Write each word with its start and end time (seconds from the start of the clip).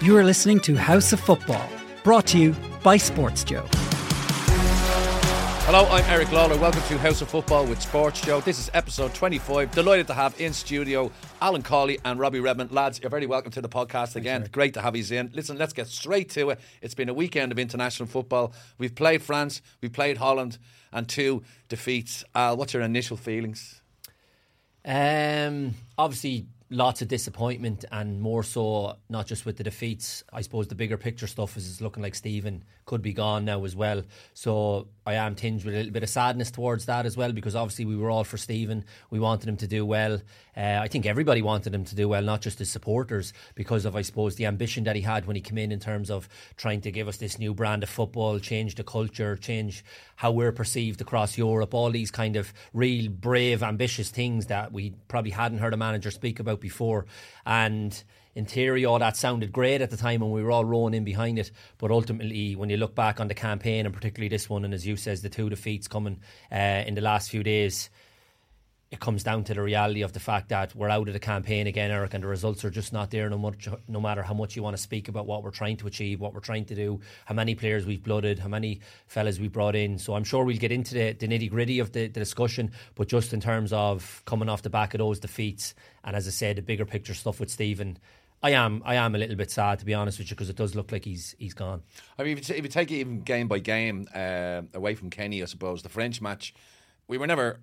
You 0.00 0.16
are 0.16 0.22
listening 0.22 0.60
to 0.60 0.76
House 0.76 1.12
of 1.12 1.18
Football, 1.18 1.68
brought 2.04 2.24
to 2.28 2.38
you 2.38 2.54
by 2.84 2.96
Sports 2.96 3.42
Joe. 3.42 3.66
Hello, 5.66 5.88
I'm 5.90 6.04
Eric 6.04 6.28
Lalor. 6.28 6.56
Welcome 6.60 6.82
to 6.82 6.98
House 6.98 7.20
of 7.20 7.28
Football 7.28 7.66
with 7.66 7.82
Sports 7.82 8.20
Joe. 8.20 8.40
This 8.40 8.60
is 8.60 8.70
episode 8.74 9.12
25. 9.12 9.72
Delighted 9.72 10.06
to 10.06 10.14
have 10.14 10.40
in 10.40 10.52
studio 10.52 11.10
Alan 11.42 11.64
Cawley 11.64 11.98
and 12.04 12.20
Robbie 12.20 12.38
Redmond. 12.38 12.70
Lads, 12.70 13.00
you're 13.00 13.10
very 13.10 13.26
welcome 13.26 13.50
to 13.50 13.60
the 13.60 13.68
podcast 13.68 14.14
again. 14.14 14.42
Thanks, 14.42 14.52
Great 14.54 14.74
to 14.74 14.82
have 14.82 14.94
you 14.94 15.16
in. 15.16 15.32
Listen, 15.34 15.58
let's 15.58 15.72
get 15.72 15.88
straight 15.88 16.30
to 16.30 16.50
it. 16.50 16.60
It's 16.80 16.94
been 16.94 17.08
a 17.08 17.14
weekend 17.14 17.50
of 17.50 17.58
international 17.58 18.08
football. 18.08 18.52
We've 18.78 18.94
played 18.94 19.20
France, 19.20 19.62
we've 19.80 19.92
played 19.92 20.18
Holland, 20.18 20.58
and 20.92 21.08
two 21.08 21.42
defeats. 21.68 22.22
Al, 22.36 22.56
what's 22.56 22.72
your 22.72 22.84
initial 22.84 23.16
feelings? 23.16 23.82
Um, 24.84 25.74
obviously, 25.98 26.46
lots 26.70 27.02
of 27.02 27.08
disappointment, 27.08 27.84
and 27.90 28.20
more 28.20 28.42
so 28.42 28.96
not 29.08 29.26
just 29.26 29.46
with 29.46 29.56
the 29.56 29.64
defeats. 29.64 30.22
I 30.32 30.42
suppose 30.42 30.68
the 30.68 30.74
bigger 30.74 30.96
picture 30.96 31.26
stuff 31.26 31.56
is 31.56 31.80
looking 31.80 32.02
like 32.02 32.14
Stephen 32.14 32.64
could 32.84 33.02
be 33.02 33.12
gone 33.12 33.44
now 33.44 33.64
as 33.64 33.74
well. 33.74 34.02
So 34.34 34.88
I 35.08 35.14
am 35.14 35.34
tinged 35.34 35.64
with 35.64 35.72
a 35.74 35.78
little 35.78 35.92
bit 35.92 36.02
of 36.02 36.10
sadness 36.10 36.50
towards 36.50 36.84
that 36.84 37.06
as 37.06 37.16
well, 37.16 37.32
because 37.32 37.56
obviously 37.56 37.86
we 37.86 37.96
were 37.96 38.10
all 38.10 38.24
for 38.24 38.36
Stephen. 38.36 38.84
We 39.10 39.18
wanted 39.18 39.48
him 39.48 39.56
to 39.56 39.66
do 39.66 39.86
well. 39.86 40.20
Uh, 40.54 40.80
I 40.82 40.88
think 40.88 41.06
everybody 41.06 41.40
wanted 41.40 41.74
him 41.74 41.84
to 41.86 41.94
do 41.94 42.10
well, 42.10 42.22
not 42.22 42.42
just 42.42 42.58
his 42.58 42.70
supporters, 42.70 43.32
because 43.54 43.86
of 43.86 43.96
I 43.96 44.02
suppose 44.02 44.34
the 44.34 44.44
ambition 44.44 44.84
that 44.84 44.96
he 44.96 45.02
had 45.02 45.24
when 45.24 45.34
he 45.34 45.40
came 45.40 45.56
in 45.56 45.72
in 45.72 45.80
terms 45.80 46.10
of 46.10 46.28
trying 46.58 46.82
to 46.82 46.90
give 46.90 47.08
us 47.08 47.16
this 47.16 47.38
new 47.38 47.54
brand 47.54 47.82
of 47.82 47.88
football, 47.88 48.38
change 48.38 48.74
the 48.74 48.84
culture, 48.84 49.34
change 49.34 49.82
how 50.16 50.30
we're 50.30 50.52
perceived 50.52 51.00
across 51.00 51.38
Europe. 51.38 51.72
All 51.72 51.90
these 51.90 52.10
kind 52.10 52.36
of 52.36 52.52
real 52.74 53.10
brave, 53.10 53.62
ambitious 53.62 54.10
things 54.10 54.46
that 54.46 54.72
we 54.72 54.92
probably 55.08 55.30
hadn't 55.30 55.58
heard 55.58 55.72
a 55.72 55.78
manager 55.78 56.10
speak 56.10 56.38
about 56.38 56.60
before, 56.60 57.06
and 57.46 58.04
in 58.38 58.44
theory, 58.44 58.84
all 58.84 59.00
that 59.00 59.16
sounded 59.16 59.50
great 59.50 59.80
at 59.80 59.90
the 59.90 59.96
time 59.96 60.20
when 60.20 60.30
we 60.30 60.44
were 60.44 60.52
all 60.52 60.64
rowing 60.64 60.94
in 60.94 61.02
behind 61.02 61.40
it. 61.40 61.50
But 61.76 61.90
ultimately, 61.90 62.54
when 62.54 62.70
you 62.70 62.76
look 62.76 62.94
back 62.94 63.18
on 63.18 63.26
the 63.26 63.34
campaign, 63.34 63.84
and 63.84 63.92
particularly 63.92 64.28
this 64.28 64.48
one, 64.48 64.64
and 64.64 64.72
as 64.72 64.86
you 64.86 64.94
says, 64.94 65.22
the 65.22 65.28
two 65.28 65.50
defeats 65.50 65.88
coming 65.88 66.20
uh, 66.52 66.84
in 66.86 66.94
the 66.94 67.00
last 67.00 67.30
few 67.30 67.42
days, 67.42 67.90
it 68.92 69.00
comes 69.00 69.24
down 69.24 69.42
to 69.42 69.54
the 69.54 69.60
reality 69.60 70.02
of 70.02 70.12
the 70.12 70.20
fact 70.20 70.50
that 70.50 70.72
we're 70.76 70.88
out 70.88 71.08
of 71.08 71.14
the 71.14 71.18
campaign 71.18 71.66
again, 71.66 71.90
Eric, 71.90 72.14
and 72.14 72.22
the 72.22 72.28
results 72.28 72.64
are 72.64 72.70
just 72.70 72.92
not 72.92 73.10
there. 73.10 73.28
No, 73.28 73.38
much, 73.38 73.68
no 73.88 74.00
matter 74.00 74.22
how 74.22 74.34
much 74.34 74.54
you 74.54 74.62
want 74.62 74.76
to 74.76 74.82
speak 74.82 75.08
about 75.08 75.26
what 75.26 75.42
we're 75.42 75.50
trying 75.50 75.76
to 75.78 75.88
achieve, 75.88 76.20
what 76.20 76.32
we're 76.32 76.38
trying 76.38 76.64
to 76.66 76.76
do, 76.76 77.00
how 77.24 77.34
many 77.34 77.56
players 77.56 77.86
we've 77.86 78.04
blooded, 78.04 78.38
how 78.38 78.48
many 78.48 78.80
fellas 79.08 79.40
we 79.40 79.48
brought 79.48 79.74
in. 79.74 79.98
So 79.98 80.14
I'm 80.14 80.22
sure 80.22 80.44
we'll 80.44 80.58
get 80.58 80.70
into 80.70 80.94
the, 80.94 81.12
the 81.12 81.26
nitty 81.26 81.50
gritty 81.50 81.80
of 81.80 81.90
the, 81.90 82.06
the 82.06 82.20
discussion. 82.20 82.70
But 82.94 83.08
just 83.08 83.32
in 83.32 83.40
terms 83.40 83.72
of 83.72 84.22
coming 84.26 84.48
off 84.48 84.62
the 84.62 84.70
back 84.70 84.94
of 84.94 84.98
those 84.98 85.18
defeats, 85.18 85.74
and 86.04 86.14
as 86.14 86.28
I 86.28 86.30
said, 86.30 86.56
the 86.56 86.62
bigger 86.62 86.86
picture 86.86 87.14
stuff 87.14 87.40
with 87.40 87.50
Stephen. 87.50 87.98
I 88.42 88.50
am, 88.50 88.82
I 88.84 88.94
am 88.94 89.14
a 89.14 89.18
little 89.18 89.36
bit 89.36 89.50
sad 89.50 89.80
to 89.80 89.84
be 89.84 89.94
honest 89.94 90.18
with 90.18 90.30
you 90.30 90.36
because 90.36 90.48
it 90.48 90.56
does 90.56 90.74
look 90.74 90.92
like 90.92 91.04
he's 91.04 91.34
he's 91.38 91.54
gone. 91.54 91.82
I 92.18 92.22
mean, 92.22 92.38
if 92.38 92.48
you, 92.48 92.54
if 92.54 92.62
you 92.62 92.70
take 92.70 92.90
it 92.90 92.96
even 92.96 93.20
game 93.22 93.48
by 93.48 93.58
game 93.58 94.06
uh, 94.14 94.62
away 94.74 94.94
from 94.94 95.10
Kenny, 95.10 95.42
I 95.42 95.46
suppose 95.46 95.82
the 95.82 95.88
French 95.88 96.20
match, 96.20 96.54
we 97.08 97.18
were 97.18 97.26
never 97.26 97.60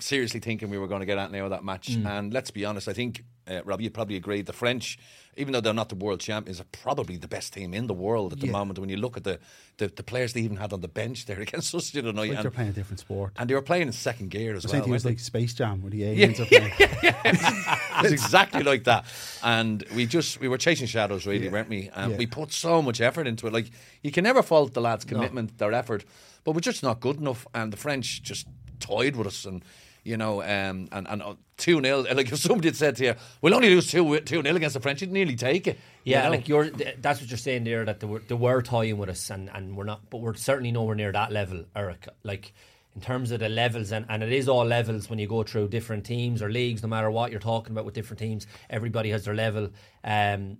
seriously 0.00 0.40
thinking 0.40 0.70
we 0.70 0.78
were 0.78 0.86
going 0.88 1.00
to 1.00 1.06
get 1.06 1.18
out 1.18 1.32
now 1.32 1.44
of 1.44 1.50
that 1.50 1.64
match. 1.64 1.88
Mm. 1.90 2.06
And 2.06 2.32
let's 2.34 2.50
be 2.50 2.64
honest, 2.64 2.88
I 2.88 2.92
think 2.92 3.24
uh, 3.48 3.62
Robbie, 3.64 3.84
you'd 3.84 3.94
probably 3.94 4.16
agree. 4.16 4.42
The 4.42 4.52
French, 4.52 4.98
even 5.36 5.52
though 5.52 5.60
they're 5.60 5.72
not 5.74 5.88
the 5.88 5.94
world 5.94 6.20
champions, 6.20 6.60
are 6.60 6.66
probably 6.70 7.16
the 7.16 7.26
best 7.26 7.52
team 7.54 7.72
in 7.74 7.86
the 7.88 7.94
world 7.94 8.32
at 8.32 8.40
the 8.40 8.46
Yeah. 8.46 8.52
moment. 8.52 8.78
When 8.78 8.90
you 8.90 8.96
look 8.98 9.16
at 9.16 9.24
the, 9.24 9.40
the, 9.78 9.88
the 9.88 10.02
players 10.02 10.34
they 10.34 10.40
even 10.42 10.58
had 10.58 10.72
on 10.72 10.82
the 10.82 10.88
bench 10.88 11.26
there 11.26 11.40
against 11.46 11.74
us 11.74 11.96
other 11.96 12.12
night, 12.12 12.30
Like 12.32 12.42
they're 12.42 12.50
playing 12.50 12.70
a 12.70 12.74
different 12.74 13.00
sport. 13.00 13.32
and 13.36 13.48
they 13.50 13.54
were 13.54 13.62
playing 13.62 13.88
in 13.88 13.92
second 13.92 14.30
gear 14.30 14.54
as 14.54 14.66
I 14.66 14.78
well. 14.78 14.86
it 14.86 14.90
was 14.90 15.04
like 15.04 15.18
Space 15.18 15.54
Jam 15.54 15.82
where 15.82 15.90
the 15.90 16.04
aliens 16.04 16.38
are 16.40 16.46
playing. 16.46 16.72
it 16.78 18.02
was 18.02 18.12
exactly 18.12 18.62
like 18.62 18.84
that. 18.84 19.04
And 19.42 19.82
we 19.96 20.06
just 20.06 20.40
we 20.40 20.48
were 20.48 20.58
chasing 20.58 20.86
shadows, 20.86 21.26
really, 21.26 21.46
Yeah. 21.46 21.52
weren't 21.52 21.68
we? 21.70 21.90
And 21.94 22.12
Yeah. 22.12 22.18
we 22.18 22.26
put 22.26 22.52
so 22.52 22.82
much 22.82 23.00
effort 23.00 23.26
into 23.26 23.46
it. 23.46 23.52
Like 23.52 23.70
you 24.02 24.10
can 24.12 24.24
never 24.24 24.42
fault 24.42 24.74
the 24.74 24.80
lads' 24.80 25.04
commitment, 25.04 25.58
their 25.58 25.72
effort, 25.72 26.04
but 26.44 26.52
we're 26.52 26.60
just 26.60 26.82
not 26.82 27.00
good 27.00 27.16
enough. 27.16 27.46
And 27.54 27.72
the 27.72 27.76
French 27.76 28.22
just 28.22 28.46
toyed 28.80 29.16
with 29.16 29.26
us, 29.26 29.44
and 29.44 29.64
you 30.08 30.16
know, 30.16 30.42
um, 30.42 30.88
and 30.90 31.06
and 31.08 31.22
two 31.56 31.80
0 31.80 32.00
Like 32.14 32.32
if 32.32 32.38
somebody 32.38 32.68
had 32.68 32.76
said 32.76 32.96
to 32.96 33.04
you, 33.04 33.14
"We'll 33.42 33.54
only 33.54 33.70
lose 33.70 33.90
two 33.90 34.20
two 34.20 34.42
0 34.42 34.56
against 34.56 34.74
the 34.74 34.80
French," 34.80 35.00
you'd 35.02 35.12
nearly 35.12 35.36
take 35.36 35.66
it. 35.66 35.78
you 36.04 36.12
Yeah, 36.12 36.24
know? 36.24 36.30
like 36.30 36.48
you're. 36.48 36.70
That's 36.70 37.20
what 37.20 37.30
you're 37.30 37.38
saying 37.38 37.64
there. 37.64 37.84
That 37.84 38.00
they 38.00 38.06
were, 38.06 38.20
they 38.20 38.34
were 38.34 38.62
toying 38.62 38.98
with 38.98 39.10
us, 39.10 39.30
and, 39.30 39.50
and 39.54 39.76
we're 39.76 39.84
not. 39.84 40.08
But 40.10 40.18
we're 40.22 40.34
certainly 40.34 40.72
nowhere 40.72 40.94
near 40.96 41.12
that 41.12 41.30
level, 41.32 41.64
Eric. 41.76 42.08
Like 42.24 42.52
in 42.94 43.02
terms 43.02 43.30
of 43.30 43.38
the 43.38 43.48
levels, 43.48 43.92
and, 43.92 44.06
and 44.08 44.24
it 44.24 44.32
is 44.32 44.48
all 44.48 44.64
levels 44.64 45.08
when 45.08 45.20
you 45.20 45.28
go 45.28 45.44
through 45.44 45.68
different 45.68 46.04
teams 46.04 46.42
or 46.42 46.50
leagues. 46.50 46.82
No 46.82 46.88
matter 46.88 47.10
what 47.10 47.30
you're 47.30 47.38
talking 47.40 47.72
about 47.72 47.84
with 47.84 47.94
different 47.94 48.18
teams, 48.18 48.46
everybody 48.70 49.10
has 49.10 49.24
their 49.24 49.34
level. 49.36 49.70
Um, 50.02 50.58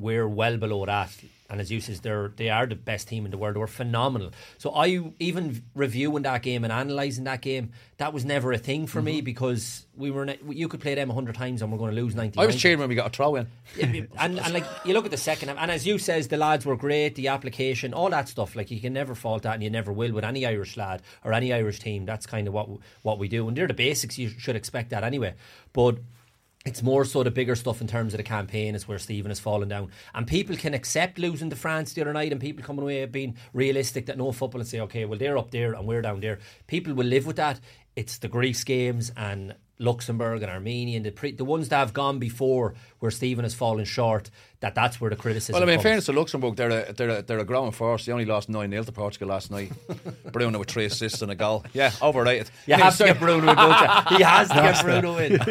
we're 0.00 0.28
well 0.28 0.56
below 0.56 0.84
that. 0.86 1.14
And 1.50 1.60
as 1.60 1.68
you 1.68 1.80
says, 1.80 2.00
they're 2.00 2.28
they 2.36 2.48
are 2.48 2.64
the 2.64 2.76
best 2.76 3.08
team 3.08 3.24
in 3.24 3.32
the 3.32 3.36
world. 3.36 3.56
We're 3.56 3.66
phenomenal. 3.66 4.30
So 4.58 4.70
I 4.70 5.12
even 5.18 5.64
reviewing 5.74 6.22
that 6.22 6.42
game 6.42 6.62
and 6.62 6.72
analysing 6.72 7.24
that 7.24 7.40
game, 7.42 7.72
that 7.96 8.12
was 8.12 8.24
never 8.24 8.52
a 8.52 8.58
thing 8.58 8.86
for 8.86 9.02
me 9.02 9.16
mm-hmm. 9.16 9.24
because 9.24 9.84
we 9.96 10.12
were 10.12 10.26
ne- 10.26 10.38
you 10.48 10.68
could 10.68 10.80
play 10.80 10.94
them 10.94 11.10
hundred 11.10 11.34
times 11.34 11.60
and 11.60 11.72
we're 11.72 11.78
going 11.78 11.90
to 11.92 12.00
lose 12.00 12.14
ninety. 12.14 12.38
I 12.38 12.46
was 12.46 12.54
cheering 12.54 12.78
when 12.78 12.88
we 12.88 12.94
got 12.94 13.08
a 13.08 13.10
throw 13.10 13.34
in. 13.34 13.48
and, 13.80 14.08
and 14.38 14.52
like 14.52 14.64
you 14.84 14.94
look 14.94 15.06
at 15.06 15.10
the 15.10 15.16
second 15.16 15.48
half, 15.48 15.58
and 15.58 15.72
as 15.72 15.84
you 15.84 15.98
says, 15.98 16.28
the 16.28 16.36
lads 16.36 16.64
were 16.64 16.76
great, 16.76 17.16
the 17.16 17.26
application, 17.26 17.94
all 17.94 18.10
that 18.10 18.28
stuff. 18.28 18.54
Like 18.54 18.70
you 18.70 18.80
can 18.80 18.92
never 18.92 19.16
fault 19.16 19.42
that, 19.42 19.54
and 19.54 19.62
you 19.62 19.70
never 19.70 19.92
will 19.92 20.12
with 20.12 20.24
any 20.24 20.46
Irish 20.46 20.76
lad 20.76 21.02
or 21.24 21.32
any 21.32 21.52
Irish 21.52 21.80
team. 21.80 22.06
That's 22.06 22.26
kind 22.26 22.46
of 22.46 22.54
what 22.54 22.68
what 23.02 23.18
we 23.18 23.26
do, 23.26 23.48
and 23.48 23.56
they're 23.56 23.66
the 23.66 23.74
basics. 23.74 24.18
You 24.18 24.28
should 24.28 24.54
expect 24.54 24.90
that 24.90 25.02
anyway. 25.02 25.34
But 25.72 25.98
it's 26.66 26.82
more 26.82 27.06
so 27.06 27.22
the 27.22 27.30
bigger 27.30 27.56
stuff 27.56 27.80
in 27.80 27.86
terms 27.86 28.12
of 28.12 28.18
the 28.18 28.24
campaign 28.24 28.74
is 28.74 28.86
where 28.86 28.98
Stephen 28.98 29.30
has 29.30 29.40
fallen 29.40 29.68
down, 29.68 29.90
and 30.14 30.26
people 30.26 30.56
can 30.56 30.74
accept 30.74 31.18
losing 31.18 31.48
to 31.50 31.56
France 31.56 31.94
the 31.94 32.02
other 32.02 32.12
night, 32.12 32.32
and 32.32 32.40
people 32.40 32.62
coming 32.62 32.82
away 32.82 33.04
being 33.06 33.36
realistic 33.54 34.06
that 34.06 34.18
no 34.18 34.30
football 34.30 34.60
and 34.60 34.68
say, 34.68 34.80
okay, 34.80 35.04
well 35.06 35.18
they're 35.18 35.38
up 35.38 35.50
there 35.50 35.72
and 35.72 35.86
we're 35.86 36.02
down 36.02 36.20
there. 36.20 36.38
People 36.66 36.92
will 36.94 37.06
live 37.06 37.26
with 37.26 37.36
that. 37.36 37.60
It's 37.96 38.18
the 38.18 38.28
Greece 38.28 38.62
games 38.64 39.10
and 39.16 39.54
Luxembourg 39.80 40.42
and 40.42 40.50
Armenia 40.52 40.96
and 40.98 41.06
the 41.06 41.10
pre- 41.10 41.32
the 41.32 41.44
ones 41.44 41.70
that 41.70 41.78
have 41.78 41.92
gone 41.92 42.18
before 42.18 42.74
where 43.00 43.10
Stephen 43.10 43.44
has 43.44 43.54
fallen 43.54 43.84
short. 43.84 44.30
That 44.60 44.74
that's 44.74 45.00
where 45.00 45.08
the 45.08 45.16
criticism. 45.16 45.54
Well, 45.54 45.62
I 45.62 45.66
mean, 45.66 45.76
in 45.76 45.80
fairness 45.80 46.04
to 46.04 46.12
Luxembourg, 46.12 46.54
they're 46.54 46.70
a, 46.70 46.92
they're 46.92 47.08
a, 47.08 47.22
they're 47.22 47.38
a 47.38 47.46
growing 47.46 47.72
force. 47.72 48.04
They 48.04 48.12
only 48.12 48.26
lost 48.26 48.50
9 48.50 48.70
0 48.70 48.82
to 48.84 48.92
Portugal 48.92 49.28
last 49.28 49.50
night. 49.50 49.72
Bruno 50.32 50.58
with 50.58 50.68
three 50.68 50.84
assists 50.84 51.22
and 51.22 51.32
a 51.32 51.34
goal. 51.34 51.64
Yeah, 51.72 51.92
overrated. 52.02 52.50
you 52.66 52.74
have 52.74 52.94
to 52.98 53.04
get 53.04 53.18
Bruno 53.18 53.48
in, 53.48 53.56
don't 53.56 54.10
you? 54.10 54.16
He 54.18 54.22
has 54.22 54.48
to 54.48 54.54
get 54.56 54.84
Bruno 54.84 55.16
in 55.16 55.40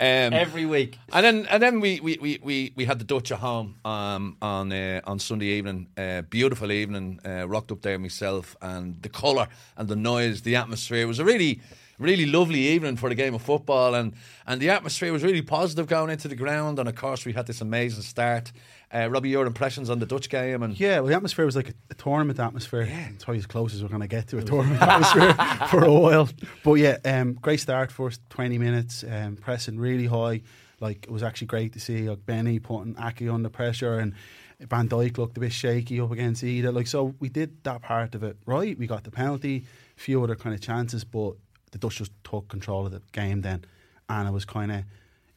Um, 0.00 0.32
every 0.32 0.66
week. 0.66 0.98
And 1.12 1.24
then 1.24 1.46
and 1.46 1.62
then 1.62 1.78
we 1.78 2.00
we, 2.00 2.18
we, 2.20 2.40
we, 2.42 2.72
we 2.74 2.84
had 2.86 2.98
the 2.98 3.04
Dutch 3.04 3.30
at 3.30 3.38
home 3.38 3.76
um, 3.84 4.36
on 4.42 4.72
uh, 4.72 5.00
on 5.04 5.20
Sunday 5.20 5.46
evening. 5.46 5.86
Uh, 5.96 6.22
beautiful 6.22 6.72
evening. 6.72 7.20
Uh, 7.24 7.46
rocked 7.46 7.70
up 7.70 7.82
there 7.82 8.00
myself, 8.00 8.56
and 8.60 9.00
the 9.00 9.08
colour 9.08 9.46
and 9.76 9.88
the 9.88 9.96
noise, 9.96 10.42
the 10.42 10.56
atmosphere. 10.56 11.06
Was 11.06 11.20
a 11.20 11.24
really 11.24 11.60
really 11.98 12.26
lovely 12.26 12.60
evening 12.68 12.96
for 12.96 13.08
the 13.08 13.14
game 13.14 13.34
of 13.34 13.42
football, 13.42 13.94
and 13.94 14.14
and 14.46 14.60
the 14.60 14.70
atmosphere 14.70 15.12
was 15.12 15.22
really 15.22 15.42
positive 15.42 15.86
going 15.86 16.10
into 16.10 16.28
the 16.28 16.36
ground. 16.36 16.78
And 16.78 16.88
of 16.88 16.94
course, 16.94 17.24
we 17.24 17.32
had 17.32 17.46
this 17.46 17.60
amazing 17.60 18.02
start. 18.02 18.52
Uh, 18.92 19.08
Robbie, 19.10 19.28
your 19.28 19.46
impressions 19.46 19.90
on 19.90 19.98
the 19.98 20.06
Dutch 20.06 20.30
game 20.30 20.62
and 20.62 20.78
Yeah, 20.78 21.00
well, 21.00 21.08
the 21.08 21.14
atmosphere 21.14 21.44
was 21.44 21.56
like 21.56 21.68
a, 21.68 21.74
a 21.90 21.94
tournament 21.94 22.38
atmosphere. 22.38 22.88
It's 23.14 23.24
probably 23.24 23.40
as 23.40 23.46
close 23.46 23.74
as 23.74 23.82
we're 23.82 23.90
going 23.90 24.00
to 24.00 24.08
get 24.08 24.28
to 24.28 24.38
a 24.38 24.42
tournament 24.42 24.80
atmosphere 24.82 25.34
for 25.68 25.84
a 25.84 25.92
while. 25.92 26.28
But 26.64 26.74
yeah, 26.74 26.96
um, 27.04 27.34
great 27.34 27.60
start 27.60 27.92
first 27.92 28.22
20 28.30 28.56
minutes, 28.56 29.04
um, 29.06 29.36
pressing 29.36 29.78
really 29.78 30.06
high. 30.06 30.40
Like, 30.80 31.04
it 31.04 31.10
was 31.10 31.22
actually 31.22 31.48
great 31.48 31.74
to 31.74 31.80
see 31.80 32.08
like, 32.08 32.24
Benny 32.24 32.60
putting 32.60 32.94
Aké 32.94 33.32
under 33.32 33.50
pressure 33.50 33.98
and 33.98 34.14
Van 34.60 34.88
Dijk 34.88 35.18
looked 35.18 35.36
a 35.36 35.40
bit 35.40 35.52
shaky 35.52 36.00
up 36.00 36.10
against 36.10 36.42
Idah. 36.42 36.74
Like, 36.74 36.86
so 36.86 37.14
we 37.20 37.28
did 37.28 37.62
that 37.64 37.82
part 37.82 38.14
of 38.14 38.22
it 38.22 38.38
right. 38.46 38.76
We 38.78 38.86
got 38.86 39.04
the 39.04 39.10
penalty, 39.10 39.66
a 39.96 40.00
few 40.00 40.22
other 40.22 40.34
kind 40.34 40.54
of 40.54 40.60
chances, 40.60 41.04
but 41.04 41.34
the 41.70 41.78
Dutch 41.78 41.96
just 41.96 42.12
took 42.24 42.48
control 42.48 42.86
of 42.86 42.92
the 42.92 43.02
game 43.12 43.42
then. 43.42 43.64
And 44.08 44.28
it 44.28 44.32
was 44.32 44.44
kind 44.44 44.72
of 44.72 44.84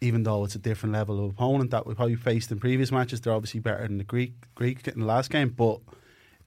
even 0.02 0.24
though 0.24 0.44
it's 0.44 0.56
a 0.56 0.59
different 0.59 0.94
level 0.94 1.24
of 1.24 1.31
opponent 1.31 1.69
that 1.72 1.86
we 1.86 1.94
probably 1.94 2.16
faced 2.16 2.52
in 2.52 2.59
previous 2.59 2.92
matches, 2.92 3.22
they're 3.22 3.34
obviously 3.34 3.59
better 3.59 3.88
than 3.88 4.00
the 4.00 4.03
Greek 4.03 4.34
Greek 4.56 4.88
in 4.88 5.00
the 5.00 5.06
last 5.06 5.29
game, 5.29 5.50
but 5.50 5.79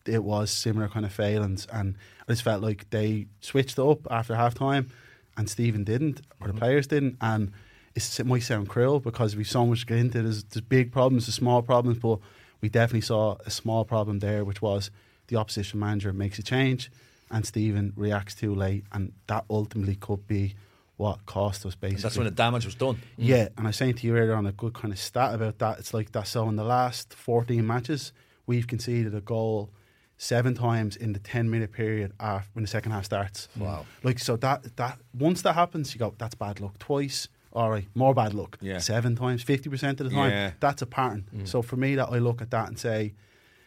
it 0.07 0.23
was 0.23 0.51
similar 0.51 0.89
kind 0.89 1.07
of 1.07 1.13
failings, 1.13 1.67
and 1.73 1.97
I 2.29 2.33
just 2.33 2.43
felt 2.43 2.63
like 2.63 2.91
they 2.91 3.27
switched 3.41 3.79
up 3.79 4.01
after 4.11 4.35
half 4.35 4.55
time, 4.55 4.91
and 5.37 5.49
Stephen 5.49 5.85
didn't, 5.85 6.21
or 6.41 6.49
the 6.49 6.53
mm-hmm. 6.53 6.59
players 6.59 6.87
didn't, 6.89 7.17
and 7.21 7.53
it's, 7.95 8.19
it 8.21 8.27
might 8.27 8.43
sound 8.43 8.69
cruel 8.69 9.01
because 9.01 9.37
we've 9.37 9.49
so 9.49 9.65
much 9.65 9.87
get 9.87 9.99
into. 9.99 10.21
There's, 10.21 10.45
there's 10.45 10.65
big 10.65 10.93
problems, 10.93 11.27
there's 11.27 11.37
small 11.37 11.63
problems, 11.63 11.99
but 11.99 12.19
we 12.61 12.69
definitely 12.69 13.03
saw 13.03 13.37
a 13.47 13.51
small 13.51 13.85
problem 13.85 14.19
there, 14.19 14.45
which 14.45 14.61
was 14.61 14.91
the 15.29 15.37
opposition 15.37 15.79
manager 15.79 16.13
makes 16.13 16.39
a 16.39 16.43
change, 16.43 16.91
and 17.35 17.45
Stephen 17.45 17.93
reacts 17.97 18.37
too 18.37 18.55
late, 18.55 18.85
and 18.93 19.13
that 19.27 19.45
ultimately 19.51 19.97
could 19.97 20.27
be 20.29 20.55
what 20.97 21.27
cost 21.27 21.67
us 21.67 21.75
basically. 21.75 22.03
that's 22.03 22.17
when 22.17 22.27
the 22.27 22.31
damage 22.31 22.65
was 22.65 22.77
done. 22.77 23.03
Yeah, 23.17 23.49
and 23.59 23.67
I 23.67 23.71
was 23.71 23.77
saying 23.77 23.95
to 23.95 24.07
you 24.07 24.17
earlier 24.17 24.37
on 24.37 24.47
a 24.47 24.53
good 24.53 24.73
kind 24.73 24.93
of 24.95 25.01
stat 25.01 25.35
about 25.35 25.59
that. 25.59 25.81
It's 25.81 25.93
like 25.93 26.13
that. 26.13 26.29
So 26.29 26.49
in 26.49 26.55
the 26.55 26.63
last 26.63 27.13
14 27.13 27.67
matches, 27.67 28.13
we've 28.47 28.69
conceded 28.69 29.17
a 29.17 29.21
goal 29.21 29.71
seven 30.17 30.55
times 30.55 30.95
in 30.95 31.13
the 31.13 31.19
10 31.19 31.51
minute 31.51 31.73
period 31.73 32.13
after 32.21 32.49
when 32.53 32.63
the 32.63 32.69
second 32.69 32.93
half 32.93 33.07
starts. 33.07 33.49
Wow. 33.59 33.85
Like 34.05 34.21
so 34.21 34.37
that 34.37 34.77
that 34.77 35.01
once 35.13 35.43
that 35.43 35.55
happens, 35.55 35.93
you 35.93 35.99
go 35.99 36.15
that's 36.17 36.37
bad 36.37 36.61
luck. 36.61 36.79
Twice 36.79 37.27
all 37.53 37.71
right, 37.71 37.87
more 37.95 38.15
bad 38.15 38.35
luck. 38.35 38.59
Yeah. 38.61 38.79
Seven 38.79 39.15
times, 39.15 39.45
50% 39.45 40.01
of 40.01 40.11
the 40.11 40.11
time. 40.11 40.31
Yeah. 40.31 40.51
That's 40.59 40.83
a 40.83 40.87
pattern. 40.87 41.29
Mm. 41.33 41.47
So 41.47 41.63
for 41.63 41.77
me, 41.77 41.95
that 41.95 42.09
I 42.11 42.19
look 42.19 42.43
at 42.43 42.51
that 42.51 42.67
and 42.67 42.77
say, 42.77 43.15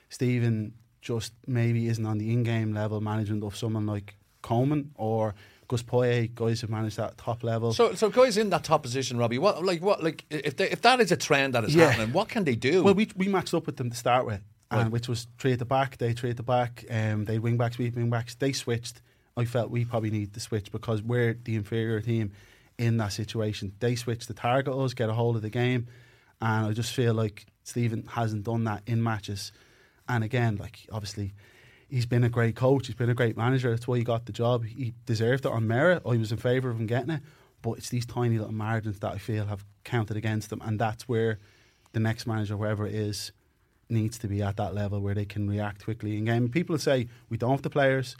Stephen 0.09 0.73
just 1.07 1.31
maybe 1.47 1.87
isn't 1.87 2.05
on 2.05 2.17
the 2.17 2.33
in-game 2.33 2.73
level 2.73 2.99
management 2.99 3.41
of 3.45 3.55
someone 3.55 3.85
like 3.85 4.15
Koeman 4.43 4.89
or 4.95 5.35
Gus 5.69 5.81
Poyet, 5.81 6.35
guys 6.35 6.59
who 6.59 6.67
manage 6.67 6.97
that 6.97 7.17
top 7.17 7.43
level. 7.43 7.73
So, 7.73 7.93
so 7.95 8.09
guys 8.09 8.35
in 8.37 8.49
that 8.49 8.65
top 8.65 8.83
position, 8.83 9.17
Robbie. 9.17 9.37
What, 9.37 9.63
like, 9.63 9.81
what, 9.81 10.03
like, 10.03 10.25
if 10.29 10.57
they, 10.57 10.69
if 10.69 10.81
that 10.81 10.99
is 10.99 11.11
a 11.13 11.15
trend 11.17 11.53
that 11.53 11.63
is 11.63 11.73
Yeah. 11.73 11.89
happening, 11.91 12.11
what 12.11 12.27
can 12.27 12.43
they 12.43 12.55
do? 12.55 12.83
Well, 12.83 12.93
we 12.93 13.07
we 13.15 13.27
matched 13.29 13.53
up 13.53 13.65
with 13.65 13.77
them 13.77 13.89
to 13.89 13.95
start 13.95 14.25
with, 14.25 14.41
Right. 14.69 14.81
and 14.81 14.91
which 14.91 15.07
was 15.07 15.27
three 15.39 15.53
at 15.53 15.59
the 15.59 15.65
back. 15.65 15.97
They 15.97 16.11
three 16.11 16.29
at 16.31 16.37
the 16.37 16.43
back. 16.43 16.83
Um, 16.89 17.23
they 17.25 17.39
wing 17.39 17.55
backs, 17.57 17.77
we 17.77 17.89
wing 17.89 18.09
backs. 18.09 18.35
They 18.35 18.51
switched. 18.51 19.01
I 19.37 19.45
felt 19.45 19.69
we 19.71 19.85
probably 19.85 20.09
need 20.11 20.33
to 20.33 20.39
switch 20.41 20.71
because 20.73 21.01
we're 21.01 21.33
the 21.41 21.55
inferior 21.55 22.01
team 22.01 22.31
in 22.77 22.97
that 22.97 23.13
situation. 23.13 23.71
They 23.79 23.95
switched 23.95 24.27
to 24.27 24.33
target 24.33 24.73
us, 24.73 24.93
get 24.93 25.09
a 25.09 25.13
hold 25.13 25.35
of 25.37 25.41
the 25.41 25.49
game, 25.49 25.87
and 26.41 26.65
I 26.67 26.73
just 26.73 26.91
feel 26.93 27.13
like 27.13 27.45
Stephen 27.63 28.03
hasn't 28.09 28.43
done 28.43 28.63
that 28.65 28.81
in 28.87 29.01
matches. 29.03 29.51
And 30.09 30.23
again, 30.23 30.57
like 30.57 30.87
obviously, 30.91 31.33
he's 31.89 32.05
been 32.05 32.23
a 32.23 32.29
great 32.29 32.55
coach. 32.55 32.87
He's 32.87 32.95
been 32.95 33.09
a 33.09 33.13
great 33.15 33.37
manager. 33.37 33.69
That's 33.69 33.87
why 33.87 33.97
he 33.97 34.03
got 34.03 34.25
the 34.25 34.31
job. 34.31 34.65
He 34.65 34.93
deserved 35.05 35.45
it 35.45 35.51
on 35.51 35.67
merit. 35.67 36.03
I 36.05 36.17
was 36.17 36.31
in 36.31 36.37
favour 36.37 36.69
of 36.69 36.79
him 36.79 36.87
getting 36.87 37.09
it. 37.11 37.21
But 37.61 37.73
it's 37.73 37.89
these 37.89 38.05
tiny 38.05 38.37
little 38.37 38.53
margins 38.53 38.99
that 38.99 39.11
I 39.13 39.17
feel 39.17 39.45
have 39.45 39.65
counted 39.83 40.15
against 40.15 40.49
them, 40.51 40.61
and 40.63 40.79
that's 40.79 41.07
where 41.07 41.39
the 41.93 41.99
next 41.99 42.27
manager, 42.27 42.55
wherever 42.55 42.85
it 42.85 42.93
is, 42.93 43.31
needs 43.89 44.17
to 44.19 44.27
be 44.27 44.43
at 44.43 44.57
that 44.57 44.75
level 44.75 44.99
where 44.99 45.15
they 45.15 45.25
can 45.25 45.49
react 45.49 45.83
quickly 45.83 46.17
in 46.17 46.25
game. 46.25 46.49
People 46.49 46.77
say 46.77 47.07
we 47.29 47.37
don't 47.37 47.51
have 47.51 47.61
the 47.63 47.69
players, 47.69 48.15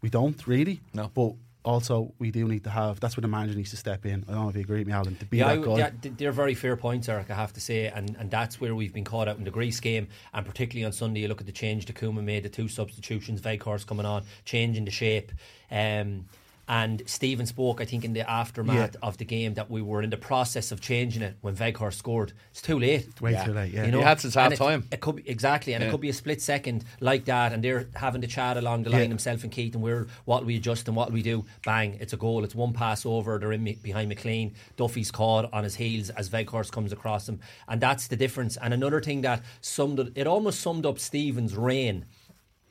we 0.00 0.10
don't 0.10 0.46
really, 0.46 0.80
No. 0.92 1.10
but 1.14 1.34
also 1.64 2.12
we 2.18 2.30
do 2.30 2.46
need 2.48 2.64
to 2.64 2.70
have. 2.70 3.00
That's 3.00 3.16
where 3.16 3.22
the 3.22 3.28
manager 3.28 3.56
needs 3.56 3.70
to 3.70 3.76
step 3.76 4.06
in. 4.06 4.24
I 4.28 4.32
don't 4.32 4.42
know 4.42 4.48
if 4.48 4.54
you 4.54 4.62
agree 4.62 4.78
with 4.78 4.86
me, 4.86 4.92
Alan, 4.92 5.16
to 5.16 5.24
be 5.26 5.38
yeah, 5.38 5.54
that 5.54 5.64
guy. 5.64 5.76
yeah, 5.76 5.90
they're 6.02 6.32
very 6.32 6.54
fair 6.54 6.76
points, 6.76 7.08
Eric. 7.08 7.30
I 7.30 7.34
have 7.34 7.52
to 7.54 7.60
say, 7.60 7.86
and 7.86 8.16
and 8.18 8.30
that's 8.30 8.60
where 8.60 8.74
we've 8.74 8.92
been 8.92 9.04
caught 9.04 9.28
out 9.28 9.38
in 9.38 9.44
the 9.44 9.50
Greece 9.50 9.80
game, 9.80 10.08
and 10.32 10.46
particularly 10.46 10.84
on 10.84 10.92
Sunday. 10.92 11.20
You 11.20 11.28
look 11.28 11.40
at 11.40 11.46
the 11.46 11.52
change 11.52 11.86
the 11.86 11.92
Koeman 11.92 12.24
made, 12.24 12.42
the 12.42 12.48
two 12.48 12.68
substitutions, 12.68 13.42
Weghorst 13.42 13.86
coming 13.86 14.06
on, 14.06 14.24
changing 14.44 14.84
the 14.84 14.90
shape. 14.90 15.32
Um, 15.70 16.26
and 16.72 17.02
Stephen 17.06 17.46
spoke, 17.46 17.80
I 17.80 17.84
think, 17.84 18.04
in 18.04 18.12
the 18.12 18.30
aftermath 18.30 18.94
Yeah. 18.94 19.08
of 19.08 19.16
the 19.18 19.24
game 19.24 19.54
that 19.54 19.68
we 19.68 19.82
were 19.82 20.02
in 20.02 20.10
the 20.10 20.16
process 20.16 20.70
of 20.70 20.80
changing 20.80 21.20
it 21.20 21.34
when 21.40 21.56
Weghorst 21.56 21.94
scored. 21.94 22.32
It's 22.52 22.62
too 22.62 22.78
late. 22.78 23.06
It's 23.08 23.20
way 23.20 23.32
too 23.44 23.52
late, 23.52 23.72
yeah. 23.74 23.86
You 23.86 23.90
know, 23.90 23.98
He 23.98 24.04
had 24.04 24.20
since 24.20 24.36
and 24.36 24.52
it- 24.52 24.58
half-time. 24.60 24.84
It 24.92 25.00
could 25.00 25.16
be, 25.16 25.28
exactly, 25.28 25.72
and 25.74 25.82
Yeah. 25.82 25.88
it 25.88 25.90
could 25.90 26.00
be 26.00 26.10
a 26.10 26.12
split 26.12 26.40
second 26.40 26.84
like 27.00 27.24
that, 27.24 27.52
and 27.52 27.64
they're 27.64 27.88
having 27.96 28.20
to 28.20 28.28
chat 28.28 28.56
along 28.56 28.84
the 28.84 28.90
line 28.90 29.00
Yeah. 29.02 29.08
himself 29.08 29.42
and 29.42 29.50
Keith, 29.50 29.74
and 29.74 29.82
we're 29.82 30.06
what 30.26 30.46
we 30.46 30.54
adjust 30.56 30.86
and 30.86 30.96
what 30.96 31.10
we 31.10 31.22
do. 31.22 31.44
Bang! 31.64 31.96
It's 32.00 32.12
a 32.12 32.16
goal. 32.16 32.44
It's 32.44 32.54
one 32.54 32.72
pass 32.72 33.04
over. 33.04 33.36
They're 33.40 33.50
in 33.52 33.64
behind 33.82 34.12
McClean. 34.12 34.52
Duffy's 34.76 35.10
caught 35.10 35.52
on 35.52 35.64
his 35.64 35.74
heels 35.74 36.10
as 36.10 36.30
Weghorst 36.30 36.70
comes 36.70 36.92
across 36.92 37.28
him, 37.28 37.40
and 37.66 37.80
that's 37.80 38.06
the 38.06 38.16
difference. 38.16 38.56
And 38.56 38.72
another 38.72 39.00
thing 39.00 39.22
that 39.22 39.42
summed 39.60 39.98
it, 39.98 40.12
it 40.14 40.26
almost 40.28 40.60
summed 40.60 40.86
up 40.86 41.00
Stephen's 41.00 41.56
reign 41.56 42.04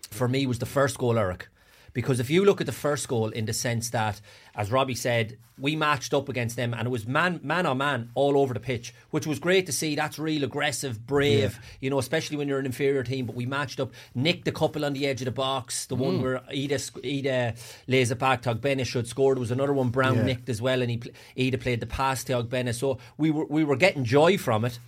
for 0.09 0.29
me 0.29 0.45
was 0.45 0.59
the 0.59 0.65
first 0.65 0.97
goal, 0.97 1.19
Eric. 1.19 1.49
Because 1.93 2.19
if 2.19 2.29
you 2.29 2.45
look 2.45 2.61
at 2.61 2.67
the 2.67 2.73
first 2.73 3.07
goal 3.07 3.29
in 3.29 3.45
the 3.45 3.53
sense 3.53 3.89
that, 3.89 4.21
as 4.55 4.71
Robbie 4.71 4.95
said, 4.95 5.37
we 5.59 5.75
matched 5.75 6.13
up 6.13 6.29
against 6.29 6.55
them 6.55 6.73
and 6.73 6.87
it 6.87 6.89
was 6.89 7.05
man 7.05 7.39
man 7.43 7.65
on 7.65 7.77
man 7.77 8.09
all 8.15 8.37
over 8.37 8.53
the 8.53 8.59
pitch, 8.59 8.93
which 9.09 9.27
was 9.27 9.39
great 9.39 9.65
to 9.65 9.71
see. 9.71 9.95
That's 9.95 10.17
real 10.17 10.43
aggressive, 10.43 11.05
brave, 11.05 11.59
you 11.81 11.89
know, 11.89 11.99
especially 11.99 12.37
when 12.37 12.47
you're 12.47 12.59
an 12.59 12.65
inferior 12.65 13.03
team. 13.03 13.25
But 13.25 13.35
we 13.35 13.45
matched 13.45 13.79
up, 13.79 13.91
nicked 14.15 14.47
a 14.47 14.51
couple 14.51 14.85
on 14.85 14.93
the 14.93 15.05
edge 15.05 15.21
of 15.21 15.25
the 15.25 15.31
box. 15.31 15.85
The 15.85 15.95
one 15.95 16.19
mm. 16.19 16.21
where 16.21 16.39
Idah, 16.51 17.23
Idah 17.23 17.57
lays 17.87 18.11
it 18.11 18.19
back 18.19 18.43
Ogbene 18.43 18.85
should 18.85 19.07
scored. 19.07 19.37
There 19.37 19.41
was 19.41 19.51
another 19.51 19.73
one 19.73 19.89
Browne 19.89 20.17
Yeah. 20.17 20.23
nicked 20.23 20.49
as 20.49 20.61
well, 20.61 20.81
and 20.81 20.91
he 21.35 21.51
Idah 21.51 21.59
played 21.59 21.81
the 21.81 21.87
pass 21.87 22.23
to 22.25 22.33
Ogbene. 22.33 22.73
So 22.73 22.97
we 23.17 23.31
were 23.31 23.45
we 23.45 23.63
were 23.63 23.75
getting 23.75 24.03
joy 24.03 24.37
from 24.37 24.65
it. 24.65 24.79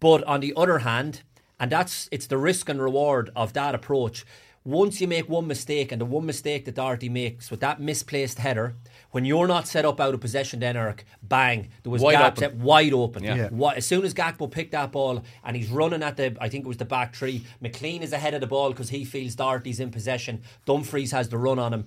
But 0.00 0.22
on 0.24 0.40
the 0.40 0.52
other 0.56 0.78
hand, 0.80 1.22
and 1.60 1.72
that's 1.72 2.08
it's 2.10 2.26
the 2.26 2.38
risk 2.38 2.68
and 2.68 2.80
reward 2.80 3.30
of 3.34 3.52
that 3.52 3.74
approach. 3.74 4.24
Once 4.68 5.00
you 5.00 5.08
make 5.08 5.30
one 5.30 5.46
mistake, 5.46 5.92
and 5.92 5.98
the 5.98 6.04
one 6.04 6.26
mistake 6.26 6.66
that 6.66 6.74
Doherty 6.74 7.08
makes 7.08 7.50
with 7.50 7.60
that 7.60 7.80
misplaced 7.80 8.38
header, 8.38 8.74
when 9.12 9.24
you're 9.24 9.46
not 9.46 9.66
set 9.66 9.86
up 9.86 9.98
out 9.98 10.12
of 10.12 10.20
possession, 10.20 10.60
then 10.60 10.76
Eric, 10.76 11.06
bang, 11.22 11.70
there 11.82 11.90
was 11.90 12.02
Wide 12.02 12.12
gaps 12.12 12.42
open. 12.42 12.60
wide 12.60 12.92
open. 12.92 13.24
Yeah. 13.24 13.34
Yeah. 13.34 13.48
What, 13.48 13.78
as 13.78 13.86
soon 13.86 14.04
as 14.04 14.12
Gakpo 14.12 14.50
picked 14.50 14.72
that 14.72 14.92
ball 14.92 15.24
and 15.42 15.56
he's 15.56 15.70
running 15.70 16.02
at 16.02 16.18
the, 16.18 16.36
I 16.38 16.50
think 16.50 16.66
it 16.66 16.68
was 16.68 16.76
the 16.76 16.84
back 16.84 17.16
three. 17.16 17.46
McClean 17.62 18.02
is 18.02 18.12
ahead 18.12 18.34
of 18.34 18.42
the 18.42 18.46
ball 18.46 18.68
because 18.68 18.90
he 18.90 19.06
feels 19.06 19.34
Doherty's 19.34 19.80
in 19.80 19.90
possession. 19.90 20.42
Dumfries 20.66 21.12
has 21.12 21.30
the 21.30 21.38
run 21.38 21.58
on 21.58 21.72
him. 21.72 21.86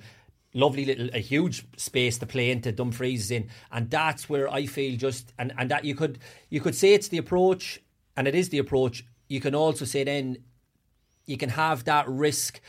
Lovely 0.56 0.84
little, 0.84 1.10
a 1.14 1.20
huge 1.20 1.64
space 1.78 2.18
to 2.18 2.26
play 2.26 2.50
into. 2.50 2.72
Dumfries 2.72 3.26
is 3.26 3.30
in, 3.32 3.48
and 3.72 3.92
that's 3.92 4.28
where 4.28 4.52
I 4.52 4.66
feel 4.66 4.98
just, 4.98 5.34
and 5.38 5.54
and 5.58 5.70
that 5.70 5.86
you 5.86 5.94
could 5.94 6.18
you 6.50 6.60
could 6.60 6.76
say 6.76 6.94
it's 6.94 7.10
the 7.10 7.20
approach, 7.20 7.80
and 8.18 8.28
it 8.28 8.34
is 8.34 8.50
the 8.50 8.58
approach. 8.58 9.06
You 9.30 9.40
can 9.40 9.54
also 9.56 9.86
say 9.86 10.04
then 10.04 10.40
you 11.26 11.38
can 11.38 11.50
have 11.50 11.84
that 11.86 12.08
risk 12.08 12.60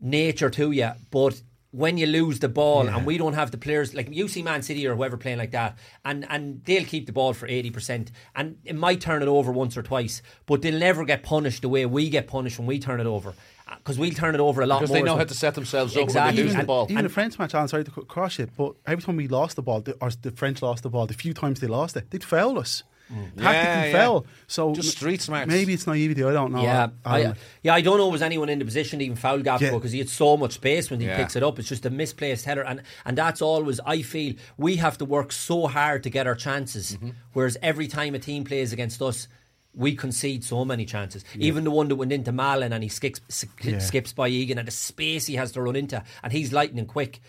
nature 0.00 0.50
to 0.50 0.70
you, 0.70 0.90
but 1.10 1.42
when 1.70 1.98
you 1.98 2.06
lose 2.06 2.38
the 2.38 2.48
ball 2.48 2.84
Yeah. 2.86 2.96
and 2.96 3.04
we 3.06 3.18
don't 3.18 3.34
have 3.34 3.50
the 3.50 3.58
players 3.58 3.92
like 3.92 4.08
you 4.10 4.26
see 4.28 4.42
Man 4.42 4.62
City 4.62 4.86
or 4.86 4.94
whoever 4.96 5.16
playing 5.18 5.38
like 5.38 5.50
that, 5.50 5.76
and 6.04 6.24
and 6.30 6.62
they'll 6.64 6.84
keep 6.84 7.06
the 7.06 7.12
ball 7.12 7.34
for 7.34 7.46
eighty 7.46 7.70
percent, 7.70 8.10
and 8.34 8.56
it 8.64 8.74
might 8.76 9.00
turn 9.00 9.22
it 9.22 9.28
over 9.28 9.52
once 9.52 9.76
or 9.76 9.82
twice, 9.82 10.22
but 10.46 10.62
they'll 10.62 10.78
never 10.78 11.04
get 11.04 11.22
punished 11.22 11.62
the 11.62 11.68
way 11.68 11.84
we 11.84 12.08
get 12.08 12.26
punished 12.26 12.58
when 12.58 12.66
we 12.66 12.78
turn 12.78 13.00
it 13.00 13.06
over, 13.06 13.34
because 13.78 13.98
we'll 13.98 14.12
turn 14.12 14.34
it 14.34 14.40
over 14.40 14.62
a 14.62 14.66
lot 14.66 14.78
because 14.80 14.90
more. 14.90 14.98
they 14.98 15.02
know 15.04 15.14
so- 15.14 15.18
how 15.18 15.24
to 15.24 15.34
set 15.34 15.54
themselves 15.54 15.92
up 15.92 15.96
when 15.98 16.04
Exactly. 16.04 16.36
they 16.36 16.42
lose 16.44 16.52
even, 16.52 16.60
the 16.62 16.66
ball. 16.66 16.86
even 16.88 17.04
the 17.04 17.10
French 17.10 17.38
match, 17.38 17.54
Alan, 17.54 17.68
sorry 17.68 17.84
to 17.84 17.90
cut- 17.90 18.08
cross 18.08 18.38
it, 18.38 18.50
but 18.56 18.74
every 18.86 19.02
time 19.02 19.16
we 19.16 19.28
lost 19.28 19.56
the 19.56 19.62
ball, 19.62 19.80
the, 19.82 19.92
or 20.00 20.10
the 20.22 20.30
French 20.30 20.62
lost 20.62 20.84
the 20.84 20.88
ball, 20.90 21.06
the 21.06 21.14
few 21.14 21.34
times 21.34 21.60
they 21.60 21.66
lost 21.66 21.96
it, 21.96 22.10
they'd 22.10 22.24
foul 22.24 22.58
us. 22.58 22.82
Tactically 23.08 23.42
Yeah, 23.42 23.84
yeah. 23.86 23.92
foul. 23.92 24.26
So 24.46 24.74
Just 24.74 24.92
street 24.98 25.20
smarts. 25.22 25.48
Maybe 25.50 25.72
it's 25.74 25.86
naivety. 25.86 26.22
I 26.24 26.32
don't 26.32 26.52
know. 26.52 26.62
Yeah, 26.62 26.88
I, 27.04 27.24
I, 27.24 27.34
yeah, 27.62 27.74
I 27.74 27.80
don't 27.80 27.98
know 27.98 28.08
was 28.08 28.22
anyone 28.22 28.48
in 28.48 28.58
the 28.58 28.64
position 28.64 28.98
to 28.98 29.04
even 29.04 29.16
foul 29.16 29.38
Gakpo 29.40 29.60
Yeah. 29.60 29.70
because 29.72 29.92
he 29.92 29.98
had 29.98 30.08
so 30.08 30.36
much 30.36 30.52
space 30.52 30.90
when 30.90 31.00
he 31.00 31.06
Yeah. 31.06 31.16
picks 31.16 31.34
it 31.36 31.42
up. 31.42 31.58
It's 31.58 31.68
just 31.68 31.86
a 31.86 31.90
misplaced 31.90 32.44
header, 32.44 32.62
and 32.62 32.82
and 33.04 33.16
that's 33.16 33.40
always 33.42 33.80
I 33.86 34.02
feel 34.02 34.34
we 34.56 34.76
have 34.76 34.98
to 34.98 35.04
work 35.04 35.32
so 35.32 35.66
hard 35.68 36.02
to 36.02 36.10
get 36.10 36.26
our 36.26 36.34
chances. 36.34 36.92
Mm-hmm. 36.96 37.10
Whereas 37.32 37.56
every 37.62 37.88
time 37.88 38.14
a 38.14 38.18
team 38.18 38.44
plays 38.44 38.72
against 38.72 39.00
us. 39.02 39.28
We 39.74 39.94
concede 39.94 40.42
so 40.42 40.64
many 40.64 40.86
chances. 40.86 41.24
Even 41.38 41.62
the 41.62 41.70
one 41.70 41.86
that 41.88 41.96
went 41.96 42.10
into 42.10 42.32
Malen 42.32 42.72
and 42.72 42.82
he 42.82 42.88
skips, 42.88 43.20
sk- 43.28 43.62
Yeah. 43.64 43.78
skips 43.78 44.12
by 44.12 44.26
Egan 44.26 44.58
and 44.58 44.66
the 44.66 44.72
space 44.72 45.26
he 45.26 45.36
has 45.36 45.52
to 45.52 45.62
run 45.62 45.76
into, 45.76 46.02
and 46.24 46.32
he's 46.32 46.52
lightning 46.52 46.86
quick. 46.86 47.20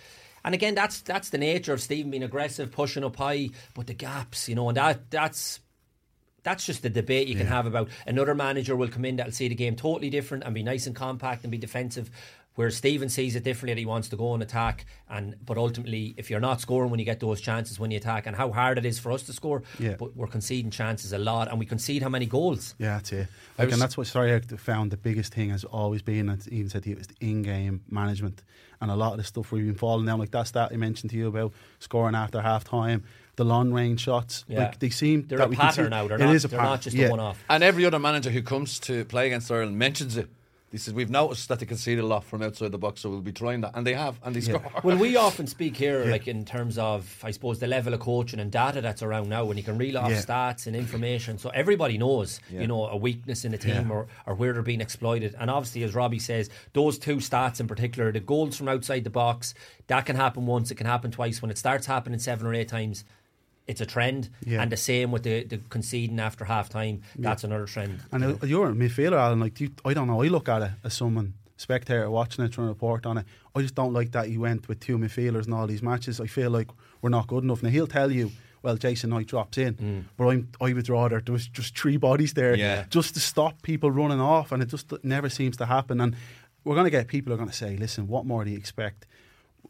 And 0.44 0.56
again, 0.56 0.74
that's 0.74 1.02
that's 1.02 1.30
the 1.30 1.38
nature 1.38 1.74
of 1.74 1.82
Stephen 1.82 2.10
being 2.10 2.24
aggressive, 2.24 2.72
pushing 2.72 3.04
up 3.04 3.18
high, 3.18 3.50
but 3.76 3.86
the 3.86 3.94
gaps, 3.94 4.50
you 4.50 4.56
know, 4.56 4.68
and 4.70 4.78
that 4.78 5.12
that's 5.12 5.60
that's 6.50 6.66
just 6.66 6.82
the 6.82 6.90
debate 6.90 7.28
you 7.28 7.36
can 7.36 7.46
have 7.46 7.68
about 7.68 7.88
another 8.08 8.34
manager 8.34 8.76
will 8.76 8.88
come 8.88 9.06
in 9.06 9.18
that'll 9.18 9.32
see 9.32 9.48
the 9.48 9.54
game 9.56 9.76
totally 9.76 10.10
different 10.10 10.44
and 10.44 10.56
be 10.56 10.64
nice 10.64 10.88
and 10.88 10.96
compact 10.96 11.44
and 11.44 11.52
be 11.52 11.58
defensive. 11.60 12.10
Whereas 12.56 12.76
Stephen 12.76 13.08
sees 13.08 13.36
it 13.38 13.44
differently 13.46 13.76
that 13.76 13.80
he 13.80 13.86
wants 13.86 14.10
to 14.10 14.18
go 14.18 14.34
and 14.34 14.42
attack 14.44 14.86
and 15.10 15.36
but 15.46 15.58
ultimately 15.58 16.16
if 16.18 16.30
you're 16.30 16.42
not 16.42 16.60
scoring 16.60 16.90
when 16.90 17.00
you 17.00 17.06
get 17.06 17.20
those 17.20 17.40
chances 17.40 17.80
when 17.80 17.90
you 17.92 17.98
attack 17.98 18.26
and 18.28 18.36
how 18.36 18.52
hard 18.52 18.78
it 18.80 18.86
is 18.86 18.98
for 19.00 19.12
us 19.12 19.22
to 19.24 19.34
score, 19.34 19.62
Yeah. 19.78 19.96
but 20.00 20.16
we're 20.18 20.28
conceding 20.28 20.72
chances 20.72 21.14
a 21.14 21.20
lot 21.20 21.48
and 21.50 21.60
we 21.60 21.66
concede 21.68 22.02
how 22.02 22.10
many 22.10 22.26
goals. 22.26 22.74
Yeah, 22.80 22.96
that's 22.96 23.12
it. 23.14 23.28
Like, 23.58 23.68
was- 23.68 23.74
and 23.74 23.82
that's 23.82 23.96
what 23.96 24.08
sorry 24.08 24.34
I 24.34 24.40
found 24.40 24.90
the 24.92 24.98
biggest 24.98 25.34
thing 25.34 25.52
has 25.52 25.64
always 25.64 26.02
been, 26.02 26.28
and 26.30 26.46
even 26.48 26.70
said 26.70 26.84
to 26.84 26.90
you, 26.90 26.98
is 26.98 27.08
the 27.08 27.16
in-game 27.22 27.82
management, 27.90 28.42
and 28.82 28.90
a 28.92 28.96
lot 28.96 29.12
of 29.12 29.18
the 29.20 29.24
stuff 29.24 29.52
we've 29.52 29.66
been 29.66 29.76
falling 29.76 30.06
down, 30.08 30.20
like 30.20 30.32
that 30.32 30.48
stat 30.48 30.70
I 30.74 30.78
mentioned 30.78 31.12
to 31.12 31.18
you 31.18 31.28
about 31.28 31.54
scoring 31.80 32.16
after 32.16 32.42
half 32.42 32.64
time, 32.66 33.04
the 33.40 33.44
long 33.46 33.72
range 33.74 34.02
shots, 34.02 34.46
Yeah. 34.48 34.60
like 34.60 34.80
they 34.80 34.90
seem 34.92 35.26
They're 35.28 35.40
that 35.40 35.52
a 35.52 35.56
pattern 35.56 35.90
now. 35.90 36.08
They're 36.08 36.18
it 36.22 36.26
not 36.26 36.36
is 36.36 36.46
a 36.46 36.50
they're 36.50 36.60
pattern. 36.60 36.72
not 36.74 36.82
just 36.82 36.96
yeah. 36.96 37.08
a 37.08 37.10
one 37.10 37.20
off. 37.20 37.44
And 37.50 37.64
every 37.64 37.86
other 37.86 37.98
manager 38.00 38.30
who 38.30 38.44
comes 38.44 38.78
to 38.82 39.06
play 39.06 39.26
against 39.28 39.50
Ireland 39.52 39.78
mentions 39.80 40.16
it. 40.18 40.30
He 40.72 40.78
says, 40.78 40.94
We've 40.94 41.10
noticed 41.10 41.50
that 41.50 41.58
they 41.60 41.66
concede 41.66 41.98
a 41.98 42.06
lot 42.06 42.24
from 42.24 42.44
outside 42.44 42.72
the 42.72 42.78
box, 42.78 43.02
so 43.02 43.10
we'll 43.10 43.22
be 43.22 43.32
trying 43.32 43.62
that. 43.62 43.72
And 43.74 43.88
they 43.88 43.96
have, 43.96 44.20
and 44.24 44.36
they 44.36 44.40
Yeah. 44.40 44.60
score. 44.60 44.82
Well, 44.84 44.98
we 44.98 45.16
often 45.16 45.48
speak 45.48 45.76
here, 45.76 46.06
like 46.06 46.28
in 46.28 46.46
terms 46.46 46.78
of, 46.78 47.20
I 47.24 47.32
suppose, 47.32 47.58
the 47.58 47.66
level 47.66 47.92
of 47.96 48.02
coaching 48.02 48.40
and 48.40 48.52
data 48.52 48.80
that's 48.80 49.02
around 49.02 49.30
now, 49.30 49.46
when 49.46 49.58
you 49.58 49.64
can 49.64 49.80
reel 49.80 49.98
off 49.98 50.12
Yeah. 50.12 50.22
stats 50.22 50.68
and 50.68 50.76
information, 50.76 51.40
so 51.40 51.50
everybody 51.50 51.98
knows, 51.98 52.40
Yeah. 52.54 52.62
you 52.62 52.68
know, 52.68 52.86
a 52.86 52.96
weakness 52.96 53.46
in 53.46 53.54
a 53.56 53.58
team 53.58 53.88
Yeah. 53.88 53.96
or, 53.96 54.08
or 54.28 54.36
where 54.36 54.54
they're 54.54 54.62
being 54.62 54.80
exploited. 54.80 55.34
And 55.40 55.50
obviously, 55.50 55.82
as 55.82 55.96
Robbie 55.96 56.20
says, 56.20 56.52
those 56.74 57.00
two 57.00 57.16
stats 57.16 57.60
in 57.60 57.66
particular, 57.68 58.12
the 58.12 58.20
goals 58.20 58.56
from 58.56 58.68
outside 58.68 59.06
the 59.06 59.10
box, 59.10 59.56
that 59.88 60.06
can 60.06 60.18
happen 60.18 60.46
once, 60.46 60.70
it 60.70 60.76
can 60.76 60.86
happen 60.86 61.10
twice. 61.10 61.42
When 61.42 61.50
it 61.50 61.58
starts 61.58 61.88
happening 61.88 62.20
seven 62.20 62.46
or 62.46 62.54
eight 62.54 62.68
times, 62.68 63.06
it's 63.70 63.82
a 63.82 63.86
trend. 63.86 64.30
Yeah. 64.44 64.62
And 64.62 64.72
the 64.72 64.78
same 64.78 65.12
with 65.12 65.24
the, 65.24 65.44
the 65.44 65.60
conceding 65.70 66.20
after 66.20 66.44
half 66.44 66.70
time, 66.70 67.04
that's 67.16 67.44
another 67.44 67.66
trend. 67.66 68.00
And 68.12 68.42
you're 68.44 68.70
a 68.70 68.74
midfielder, 68.74 69.18
Alan. 69.18 69.40
Like, 69.40 69.54
do 69.54 69.66
you, 69.66 69.72
I 69.86 69.94
don't 69.94 70.08
know. 70.08 70.24
I 70.24 70.28
look 70.28 70.50
at 70.50 70.64
it 70.64 70.72
as 70.84 70.96
someone 70.96 71.36
spectator 71.56 72.10
watching 72.10 72.44
it, 72.44 72.52
trying 72.52 72.66
to 72.66 72.70
report 72.70 73.06
on 73.06 73.20
it. 73.20 73.26
I 73.54 73.62
just 73.62 73.76
don't 73.76 73.94
like 73.94 74.12
that 74.14 74.26
he 74.28 74.38
went 74.38 74.68
with 74.68 74.80
two 74.80 74.98
midfielders 74.98 75.46
in 75.46 75.54
all 75.54 75.68
these 75.68 75.84
matches. 75.84 76.20
I 76.20 76.26
feel 76.26 76.50
like 76.50 76.70
we're 77.02 77.10
not 77.10 77.28
good 77.28 77.44
enough. 77.44 77.62
Now 77.62 77.70
he'll 77.70 77.86
tell 77.86 78.12
you, 78.12 78.32
well, 78.64 78.76
Jason 78.76 79.12
Knight 79.12 79.28
drops 79.28 79.58
in, 79.58 79.76
mm. 79.76 80.04
but 80.18 80.28
I'm, 80.28 80.50
I 80.60 80.74
would 80.74 80.90
rather 80.90 81.22
there 81.22 81.34
was 81.34 81.48
just 81.48 81.78
three 81.78 81.98
bodies 81.98 82.34
there, 82.34 82.56
Yeah. 82.56 82.86
just 82.90 83.14
to 83.14 83.20
stop 83.20 83.62
people 83.62 83.92
running 83.92 84.20
off, 84.20 84.52
and 84.52 84.64
it 84.64 84.70
just 84.70 84.92
never 85.04 85.30
seems 85.30 85.58
to 85.58 85.66
happen. 85.66 86.02
And 86.02 86.16
we're 86.64 86.76
going 86.76 86.86
to 86.86 86.92
get 86.92 87.08
people 87.08 87.32
are 87.34 87.38
going 87.38 87.50
to 87.50 87.56
say, 87.56 87.78
listen, 87.78 88.08
what 88.08 88.26
more 88.26 88.44
do 88.44 88.52
you 88.52 88.58
expect? 88.58 89.06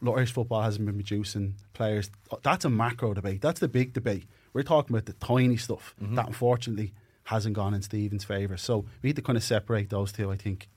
Irish 0.08 0.32
football 0.32 0.62
hasn't 0.62 0.86
been 0.86 0.96
producing 0.96 1.56
players. 1.74 2.10
That's 2.42 2.66
a 2.66 2.70
macro 2.70 3.14
debate. 3.14 3.42
That's 3.42 3.60
the 3.60 3.68
big 3.68 3.94
debate. 3.94 4.24
We're 4.54 4.64
talking 4.64 4.96
about 4.96 5.06
the 5.06 5.14
tiny 5.14 5.58
stuff 5.58 5.94
Mm-hmm. 6.02 6.16
that 6.16 6.28
unfortunately 6.28 6.94
hasn't 7.26 7.56
gone 7.56 7.74
in 7.74 7.82
Stephen's 7.82 8.24
favour. 8.24 8.58
So 8.58 8.86
we 9.04 9.10
need 9.10 9.16
to 9.18 9.22
kind 9.22 9.38
of 9.38 9.44
separate 9.44 9.90
those 9.90 10.12
two. 10.12 10.32
I 10.32 10.36
think. 10.38 10.68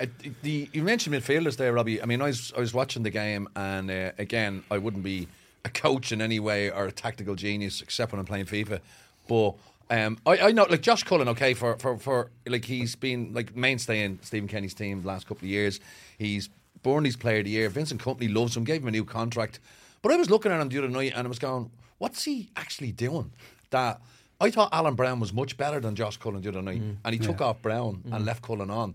Uh, 0.00 0.06
the, 0.42 0.68
you 0.72 0.82
mentioned 0.84 1.14
midfielders 1.14 1.56
there, 1.56 1.72
Robbie. 1.72 2.00
I 2.00 2.06
mean, 2.06 2.22
I 2.22 2.26
was 2.26 2.52
I 2.56 2.60
was 2.60 2.72
watching 2.72 3.02
the 3.02 3.10
game, 3.10 3.48
and 3.56 3.90
uh, 3.90 4.12
again, 4.18 4.62
I 4.70 4.78
wouldn't 4.78 5.02
be 5.02 5.26
a 5.64 5.68
coach 5.68 6.12
in 6.12 6.22
any 6.22 6.38
way 6.38 6.70
or 6.70 6.84
a 6.86 6.92
tactical 6.92 7.34
genius 7.34 7.82
except 7.82 8.12
when 8.12 8.20
I'm 8.20 8.26
playing 8.26 8.46
FIFA. 8.46 8.78
But 9.26 9.54
um, 9.90 10.16
I, 10.24 10.38
I 10.38 10.52
know, 10.52 10.66
like 10.70 10.82
Josh 10.82 11.02
Cullen, 11.02 11.28
okay, 11.28 11.52
for, 11.52 11.76
for, 11.78 11.98
for 11.98 12.30
like 12.46 12.64
he's 12.64 12.94
been 12.94 13.32
like 13.34 13.56
mainstay 13.56 14.04
in 14.04 14.20
Stephen 14.22 14.48
Kenny's 14.48 14.72
team 14.74 15.02
the 15.02 15.08
last 15.08 15.26
couple 15.26 15.44
of 15.46 15.50
years. 15.50 15.80
He's 16.16 16.48
Burnley's 16.88 17.16
Player 17.16 17.38
of 17.40 17.44
the 17.44 17.50
Year. 17.50 17.68
Vincent 17.68 18.00
Kompany 18.00 18.34
loves 18.34 18.56
him, 18.56 18.64
gave 18.64 18.80
him 18.82 18.88
a 18.88 18.90
new 18.90 19.04
contract. 19.04 19.60
But 20.00 20.12
I 20.12 20.16
was 20.16 20.30
looking 20.30 20.50
at 20.52 20.60
him 20.60 20.68
the 20.68 20.78
other 20.78 20.88
night, 20.88 21.12
and 21.14 21.26
I 21.26 21.28
was 21.28 21.38
going, 21.38 21.70
"What's 21.98 22.24
he 22.24 22.48
actually 22.56 22.92
doing?" 22.92 23.32
That 23.70 24.00
I 24.40 24.50
thought 24.50 24.70
Alan 24.72 24.94
Browne 24.94 25.20
was 25.20 25.32
much 25.32 25.56
better 25.56 25.80
than 25.80 25.94
Josh 25.94 26.16
Cullen 26.16 26.40
the 26.40 26.48
other 26.48 26.62
night, 26.62 26.80
mm. 26.80 26.96
and 27.04 27.12
he 27.12 27.18
took 27.18 27.40
off 27.40 27.60
Browne 27.60 28.02
and 28.06 28.22
mm. 28.22 28.26
left 28.26 28.42
Cullen 28.42 28.70
on. 28.70 28.94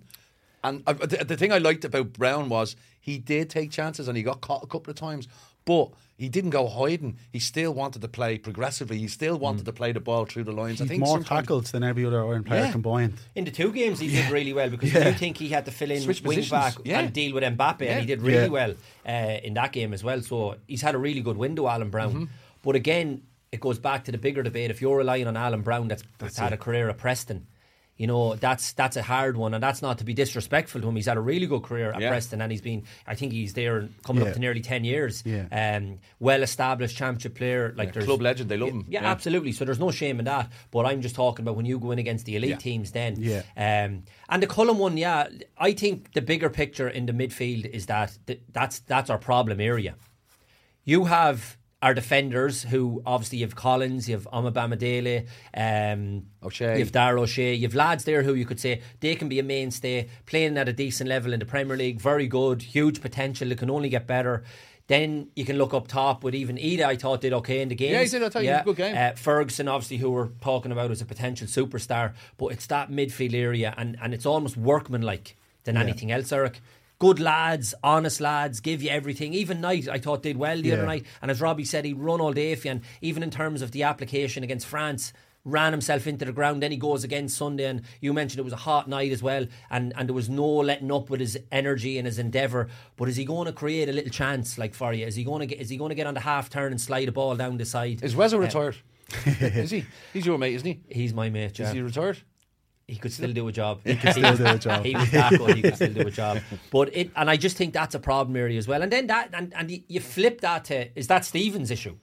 And 0.63 0.81
I, 0.87 0.93
the, 0.93 1.23
the 1.25 1.37
thing 1.37 1.51
I 1.51 1.57
liked 1.59 1.85
about 1.85 2.13
Browne 2.13 2.49
was 2.49 2.75
he 2.99 3.17
did 3.19 3.49
take 3.49 3.69
chances 3.69 4.07
and 4.07 4.15
he 4.15 4.23
got 4.23 4.39
caught 4.39 4.63
a 4.63 4.67
couple 4.67 4.89
of 4.89 4.95
times, 4.95 5.27
but 5.65 5.89
he 6.17 6.29
didn't 6.29 6.51
go 6.51 6.67
hiding. 6.67 7.17
He 7.31 7.39
still 7.39 7.73
wanted 7.73 8.01
to 8.03 8.07
play 8.07 8.37
progressively. 8.37 8.99
He 8.99 9.07
still 9.07 9.37
wanted 9.37 9.65
to 9.65 9.73
play 9.73 9.91
the 9.91 9.99
ball 9.99 10.25
through 10.25 10.43
the 10.43 10.51
lines. 10.51 10.81
I 10.81 10.85
think 10.85 11.03
more 11.03 11.19
tackles 11.19 11.71
than 11.71 11.83
every 11.83 12.05
other 12.05 12.23
Iron 12.25 12.43
player 12.43 12.65
Yeah. 12.65 12.71
combined. 12.71 13.15
In 13.35 13.45
the 13.45 13.51
two 13.51 13.71
games, 13.71 13.99
he 13.99 14.09
did 14.09 14.29
really 14.29 14.53
well 14.53 14.69
because 14.69 14.93
Yeah. 14.93 15.07
you 15.09 15.13
think 15.15 15.37
he 15.37 15.49
had 15.49 15.65
to 15.65 15.71
fill 15.71 15.91
in 15.91 16.01
Switch 16.01 16.21
wing 16.21 16.37
positions, 16.37 16.51
back 16.51 16.75
yeah. 16.85 16.99
and 16.99 17.11
deal 17.11 17.33
with 17.33 17.43
Mbappe, 17.43 17.81
Yeah. 17.81 17.91
and 17.93 18.01
he 18.01 18.05
did 18.05 18.21
really 18.21 18.43
Yeah. 18.43 18.47
well 18.47 18.75
uh, 19.07 19.37
in 19.43 19.53
that 19.55 19.71
game 19.73 19.93
as 19.93 20.03
well. 20.03 20.21
So 20.21 20.55
he's 20.67 20.81
had 20.81 20.95
a 20.95 20.99
really 20.99 21.21
good 21.21 21.37
window, 21.37 21.67
Alan 21.67 21.89
Browne. 21.89 22.13
Mm-hmm. 22.13 22.23
But 22.61 22.75
again, 22.75 23.23
it 23.51 23.59
goes 23.59 23.79
back 23.79 24.05
to 24.05 24.11
the 24.11 24.17
bigger 24.17 24.43
debate. 24.43 24.71
If 24.71 24.81
you're 24.81 24.97
relying 24.97 25.27
on 25.27 25.35
Alan 25.35 25.61
Browne, 25.61 25.87
that's, 25.87 26.03
that's 26.19 26.37
had 26.37 26.53
a 26.53 26.57
career 26.57 26.89
at 26.89 26.97
Preston. 26.97 27.47
You 27.95 28.07
know 28.07 28.33
that's 28.35 28.73
that's 28.73 28.97
a 28.97 29.03
hard 29.03 29.37
one, 29.37 29.53
and 29.53 29.61
that's 29.61 29.83
not 29.83 29.99
to 29.99 30.03
be 30.03 30.15
disrespectful 30.15 30.81
to 30.81 30.87
him. 30.87 30.95
He's 30.95 31.05
had 31.05 31.15
a 31.15 31.21
really 31.21 31.45
good 31.45 31.61
career 31.61 31.91
at 31.91 32.01
Yeah. 32.01 32.09
Preston, 32.09 32.41
and 32.41 32.51
he's 32.51 32.59
been. 32.61 32.83
I 33.05 33.13
think 33.13 33.31
he's 33.33 33.53
there 33.53 33.87
coming 34.03 34.23
Yeah. 34.23 34.29
up 34.29 34.33
to 34.33 34.39
nearly 34.39 34.61
ten 34.61 34.83
years. 34.83 35.21
Yeah. 35.25 35.45
Um, 35.51 35.99
well 36.19 36.41
established 36.41 36.97
championship 36.97 37.35
player, 37.35 37.71
like 37.77 37.93
Yeah, 37.93 38.01
club 38.01 38.21
legend, 38.21 38.49
they 38.49 38.57
love 38.57 38.69
yeah, 38.69 38.73
him. 38.73 38.85
Yeah, 38.89 39.01
Yeah. 39.03 39.11
absolutely. 39.11 39.51
So 39.51 39.63
there's 39.63 39.79
no 39.79 39.91
shame 39.91 40.17
in 40.17 40.25
that. 40.25 40.51
But 40.71 40.87
I'm 40.87 41.01
just 41.01 41.13
talking 41.13 41.43
about 41.43 41.55
when 41.55 41.67
you 41.67 41.77
go 41.77 41.91
in 41.91 41.99
against 41.99 42.25
the 42.25 42.35
elite 42.35 42.49
Yeah. 42.49 42.57
teams, 42.57 42.91
then. 42.93 43.15
Yeah. 43.19 43.43
Um, 43.55 44.03
and 44.27 44.41
the 44.41 44.47
Cullen 44.47 44.79
one, 44.79 44.97
yeah, 44.97 45.27
I 45.59 45.73
think 45.73 46.13
the 46.13 46.21
bigger 46.21 46.49
picture 46.49 46.87
in 46.89 47.05
the 47.05 47.13
midfield 47.13 47.65
is 47.67 47.85
that 47.85 48.17
th- 48.25 48.41
that's 48.51 48.79
that's 48.79 49.11
our 49.11 49.19
problem 49.19 49.61
area. 49.61 49.93
You 50.83 51.05
have 51.05 51.57
our 51.83 51.93
defenders 51.93 52.63
who 52.63 53.03
obviously 53.05 53.39
you 53.39 53.45
have 53.45 53.57
Collins, 53.57 54.07
you 54.07 54.15
have 54.15 54.25
Omobamidele, 54.31 55.27
um, 55.53 56.27
O'Shea. 56.41 56.75
you 56.77 56.79
have 56.79 56.93
Dara 56.93 57.21
O'Shea, 57.21 57.53
you 57.53 57.67
have 57.67 57.75
lads 57.75 58.05
there 58.05 58.23
who 58.23 58.33
you 58.33 58.45
could 58.45 58.59
say 58.59 58.81
they 59.01 59.15
can 59.15 59.27
be 59.27 59.37
a 59.37 59.43
mainstay, 59.43 60.07
playing 60.25 60.57
at 60.57 60.69
a 60.69 60.73
decent 60.73 61.09
level 61.09 61.33
in 61.33 61.41
the 61.41 61.45
Premier 61.45 61.75
League, 61.75 61.99
very 61.99 62.25
good, 62.25 62.61
huge 62.61 63.01
potential, 63.01 63.51
it 63.51 63.57
can 63.57 63.69
only 63.69 63.89
get 63.89 64.07
better. 64.07 64.45
Then 64.87 65.27
you 65.35 65.43
can 65.43 65.57
look 65.57 65.73
up 65.73 65.89
top 65.89 66.23
with 66.23 66.33
even 66.33 66.55
Idah, 66.55 66.85
I 66.85 66.95
thought 66.95 67.19
did 67.19 67.33
okay 67.33 67.61
in 67.61 67.67
the 67.67 67.75
game. 67.75 67.91
Yeah, 67.91 68.03
he 68.03 68.07
did, 68.07 68.23
I 68.23 68.29
thought 68.29 68.41
he 68.43 68.47
had 68.47 68.61
a 68.61 68.63
good 68.63 68.77
game. 68.77 68.95
Uh, 68.97 69.11
Ferguson, 69.15 69.67
obviously, 69.67 69.97
who 69.97 70.09
we're 70.09 70.29
talking 70.39 70.71
about 70.71 70.89
as 70.89 71.01
a 71.01 71.05
potential 71.05 71.47
superstar, 71.47 72.13
but 72.37 72.47
it's 72.47 72.67
that 72.67 72.91
midfield 72.91 73.33
area, 73.33 73.73
and, 73.77 73.97
and 74.01 74.13
it's 74.13 74.25
almost 74.25 74.55
workmanlike 74.55 75.35
than 75.65 75.75
anything 75.75 76.11
else, 76.13 76.31
Eric. 76.31 76.61
Good 77.03 77.19
lads, 77.19 77.73
honest 77.83 78.21
lads, 78.21 78.61
give 78.61 78.81
you 78.81 78.89
everything. 78.89 79.33
Even 79.33 79.59
Knight, 79.59 79.89
I 79.89 79.97
thought 79.99 80.23
did 80.23 80.37
well 80.37 80.61
the 80.61 80.69
Yeah. 80.69 80.75
other 80.75 80.85
night, 80.85 81.05
and 81.21 81.29
as 81.29 81.41
Robbie 81.41 81.65
said, 81.65 81.83
he 81.83 81.91
run 81.91 82.21
all 82.21 82.31
day 82.31 82.55
for 82.55 82.67
you. 82.67 82.71
And 82.71 82.81
even 83.01 83.23
in 83.23 83.29
terms 83.29 83.61
of 83.61 83.71
the 83.71 83.83
application 83.83 84.41
against 84.41 84.65
France, 84.65 85.11
ran 85.43 85.73
himself 85.73 86.07
into 86.07 86.23
the 86.23 86.31
ground. 86.31 86.63
Then 86.63 86.71
he 86.71 86.77
goes 86.77 87.03
again 87.03 87.27
Sunday, 87.27 87.65
and 87.65 87.81
you 87.99 88.13
mentioned 88.13 88.39
it 88.39 88.43
was 88.43 88.53
a 88.53 88.55
hot 88.55 88.87
night 88.87 89.11
as 89.11 89.21
well, 89.21 89.45
and 89.69 89.91
and 89.97 90.07
there 90.07 90.13
was 90.15 90.29
no 90.29 90.47
letting 90.47 90.93
up 90.93 91.09
with 91.09 91.19
his 91.19 91.37
energy 91.51 91.97
and 91.97 92.05
his 92.07 92.17
endeavour. 92.19 92.69
But 92.95 93.09
is 93.09 93.17
he 93.17 93.25
going 93.25 93.47
to 93.47 93.51
create 93.51 93.89
a 93.89 93.91
little 93.91 94.09
chance 94.09 94.57
like 94.57 94.73
for 94.73 94.93
you? 94.93 95.05
Is 95.05 95.15
he 95.17 95.25
going 95.25 95.41
to 95.41 95.45
get? 95.45 95.59
Is 95.59 95.67
he 95.69 95.75
going 95.75 95.89
to 95.89 95.95
get 95.95 96.07
on 96.07 96.13
the 96.13 96.21
half 96.21 96.49
turn 96.49 96.71
and 96.71 96.79
slide 96.79 97.09
a 97.09 97.11
ball 97.11 97.35
down 97.35 97.57
the 97.57 97.65
side? 97.65 98.01
Is 98.01 98.15
Wezza 98.15 98.35
Uh, 98.35 98.39
retired? 98.39 98.77
is 99.25 99.71
he? 99.71 99.83
He's 100.13 100.25
your 100.25 100.37
mate, 100.37 100.53
isn't 100.55 100.67
he? 100.67 100.79
He's 100.89 101.13
my 101.13 101.29
mate. 101.29 101.59
Is 101.59 101.71
he 101.73 101.81
retired? 101.81 102.19
He 102.87 102.97
could 102.97 103.13
still 103.13 103.31
do 103.31 103.47
a 103.47 103.51
job. 103.51 103.79
He 103.85 103.95
could 103.95 104.11
still 104.11 104.35
do 104.35 104.45
a 104.45 104.57
job. 104.67 104.83
He 104.83 104.95
was 104.95 105.09
that 105.11 105.31
good. 105.37 105.55
He 105.55 105.61
could 105.61 105.75
still 105.75 105.93
do 105.93 106.01
a 106.07 106.11
job. 106.21 106.39
But 106.71 106.95
it, 106.95 107.11
and 107.15 107.29
I 107.29 107.37
just 107.37 107.55
think 107.55 107.73
that's 107.73 107.95
a 107.95 107.99
problem 107.99 108.35
area 108.35 108.57
as 108.57 108.67
well. 108.67 108.81
And 108.81 108.91
then 108.91 109.07
that, 109.07 109.29
and, 109.33 109.53
and 109.55 109.71
you, 109.71 109.83
you 109.87 109.99
flip 110.01 110.41
that 110.41 110.65
to 110.65 110.89
is 110.97 111.07
that 111.07 111.23
Stephen's 111.23 111.71
issue? 111.71 111.95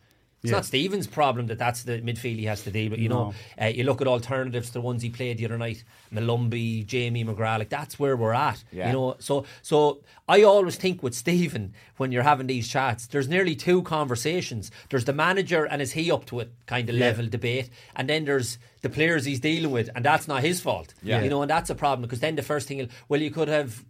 It's 0.42 0.50
Yeah. 0.50 0.56
not 0.56 0.64
Stephen's 0.64 1.06
problem 1.06 1.48
that 1.48 1.58
that's 1.58 1.82
the 1.82 2.00
midfield 2.00 2.36
he 2.38 2.46
has 2.46 2.62
to 2.62 2.70
deal 2.70 2.90
with. 2.90 2.98
You 3.00 3.10
know, 3.10 3.34
uh, 3.60 3.66
you 3.66 3.84
look 3.84 4.00
at 4.00 4.06
alternatives 4.06 4.68
to 4.68 4.72
the 4.74 4.80
ones 4.80 5.02
he 5.02 5.10
played 5.10 5.36
the 5.36 5.44
other 5.44 5.58
night, 5.58 5.84
Molumby, 6.10 6.86
Jamie 6.86 7.24
McGrath. 7.24 7.58
Like 7.58 7.68
that's 7.68 7.98
where 7.98 8.16
we're 8.16 8.32
at. 8.32 8.62
Yeah. 8.72 8.86
You 8.86 8.92
know, 8.94 9.16
so 9.18 9.44
so 9.60 10.00
I 10.28 10.42
always 10.42 10.76
think 10.76 11.02
with 11.02 11.14
Stephen 11.14 11.74
when 11.98 12.10
you're 12.10 12.22
having 12.22 12.46
these 12.46 12.68
chats, 12.68 13.06
there's 13.08 13.28
nearly 13.28 13.54
two 13.54 13.82
conversations. 13.82 14.70
There's 14.88 15.04
the 15.04 15.12
manager 15.12 15.64
and 15.66 15.82
is 15.82 15.92
he 15.92 16.10
up 16.10 16.24
to 16.26 16.40
it 16.40 16.50
kind 16.66 16.88
of 16.88 16.94
Yeah. 16.96 17.06
level 17.06 17.26
debate, 17.28 17.68
and 17.94 18.08
then 18.08 18.24
there's 18.24 18.58
the 18.82 18.88
players 18.88 19.26
he's 19.26 19.40
dealing 19.40 19.70
with, 19.70 19.90
and 19.94 20.02
that's 20.04 20.26
not 20.26 20.42
his 20.42 20.60
fault. 20.60 20.94
Yeah. 21.02 21.22
You 21.22 21.28
know, 21.28 21.42
and 21.42 21.50
that's 21.50 21.68
a 21.68 21.74
problem 21.74 22.02
because 22.02 22.20
then 22.20 22.36
the 22.36 22.42
first 22.42 22.66
thing, 22.66 22.88
well, 23.10 23.20
you 23.20 23.30
could 23.30 23.48
have 23.48 23.84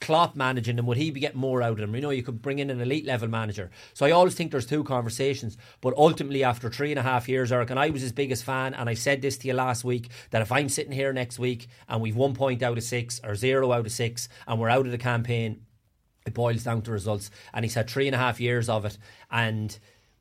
Klopp 0.00 0.36
managing 0.36 0.76
them, 0.76 0.86
would 0.86 0.96
he 0.96 1.10
be 1.10 1.20
getting 1.20 1.40
more 1.40 1.62
out 1.62 1.72
of 1.72 1.78
them? 1.78 1.94
You 1.94 2.00
know, 2.00 2.10
you 2.10 2.22
could 2.22 2.42
bring 2.42 2.58
in 2.58 2.70
an 2.70 2.80
elite 2.80 3.06
level 3.06 3.28
manager. 3.28 3.70
So 3.92 4.06
I 4.06 4.10
always 4.10 4.34
think 4.34 4.50
there's 4.50 4.66
two 4.66 4.84
conversations. 4.84 5.56
But 5.80 5.94
ultimately, 5.96 6.44
after 6.44 6.70
three 6.70 6.90
and 6.90 6.98
a 6.98 7.02
half 7.02 7.28
years, 7.28 7.52
Eric, 7.52 7.70
and 7.70 7.78
I 7.78 7.90
was 7.90 8.02
his 8.02 8.12
biggest 8.12 8.44
fan, 8.44 8.74
and 8.74 8.88
I 8.88 8.94
said 8.94 9.22
this 9.22 9.38
to 9.38 9.48
you 9.48 9.54
last 9.54 9.84
week 9.84 10.10
that 10.30 10.42
if 10.42 10.52
I'm 10.52 10.68
sitting 10.68 10.92
here 10.92 11.12
next 11.12 11.38
week 11.38 11.68
and 11.88 12.02
we've 12.02 12.16
one 12.16 12.34
point 12.34 12.62
out 12.62 12.78
of 12.78 12.84
six 12.84 13.20
or 13.24 13.34
zero 13.34 13.72
out 13.72 13.86
of 13.86 13.92
six, 13.92 14.28
and 14.46 14.60
we're 14.60 14.68
out 14.68 14.86
of 14.86 14.92
the 14.92 14.98
campaign, 14.98 15.62
it 16.26 16.34
boils 16.34 16.64
down 16.64 16.82
to 16.82 16.90
results. 16.90 17.30
And 17.52 17.64
he's 17.64 17.74
had 17.74 17.88
three 17.88 18.06
and 18.06 18.14
a 18.14 18.18
half 18.18 18.40
years 18.40 18.68
of 18.68 18.84
it. 18.84 18.98
And 19.30 19.78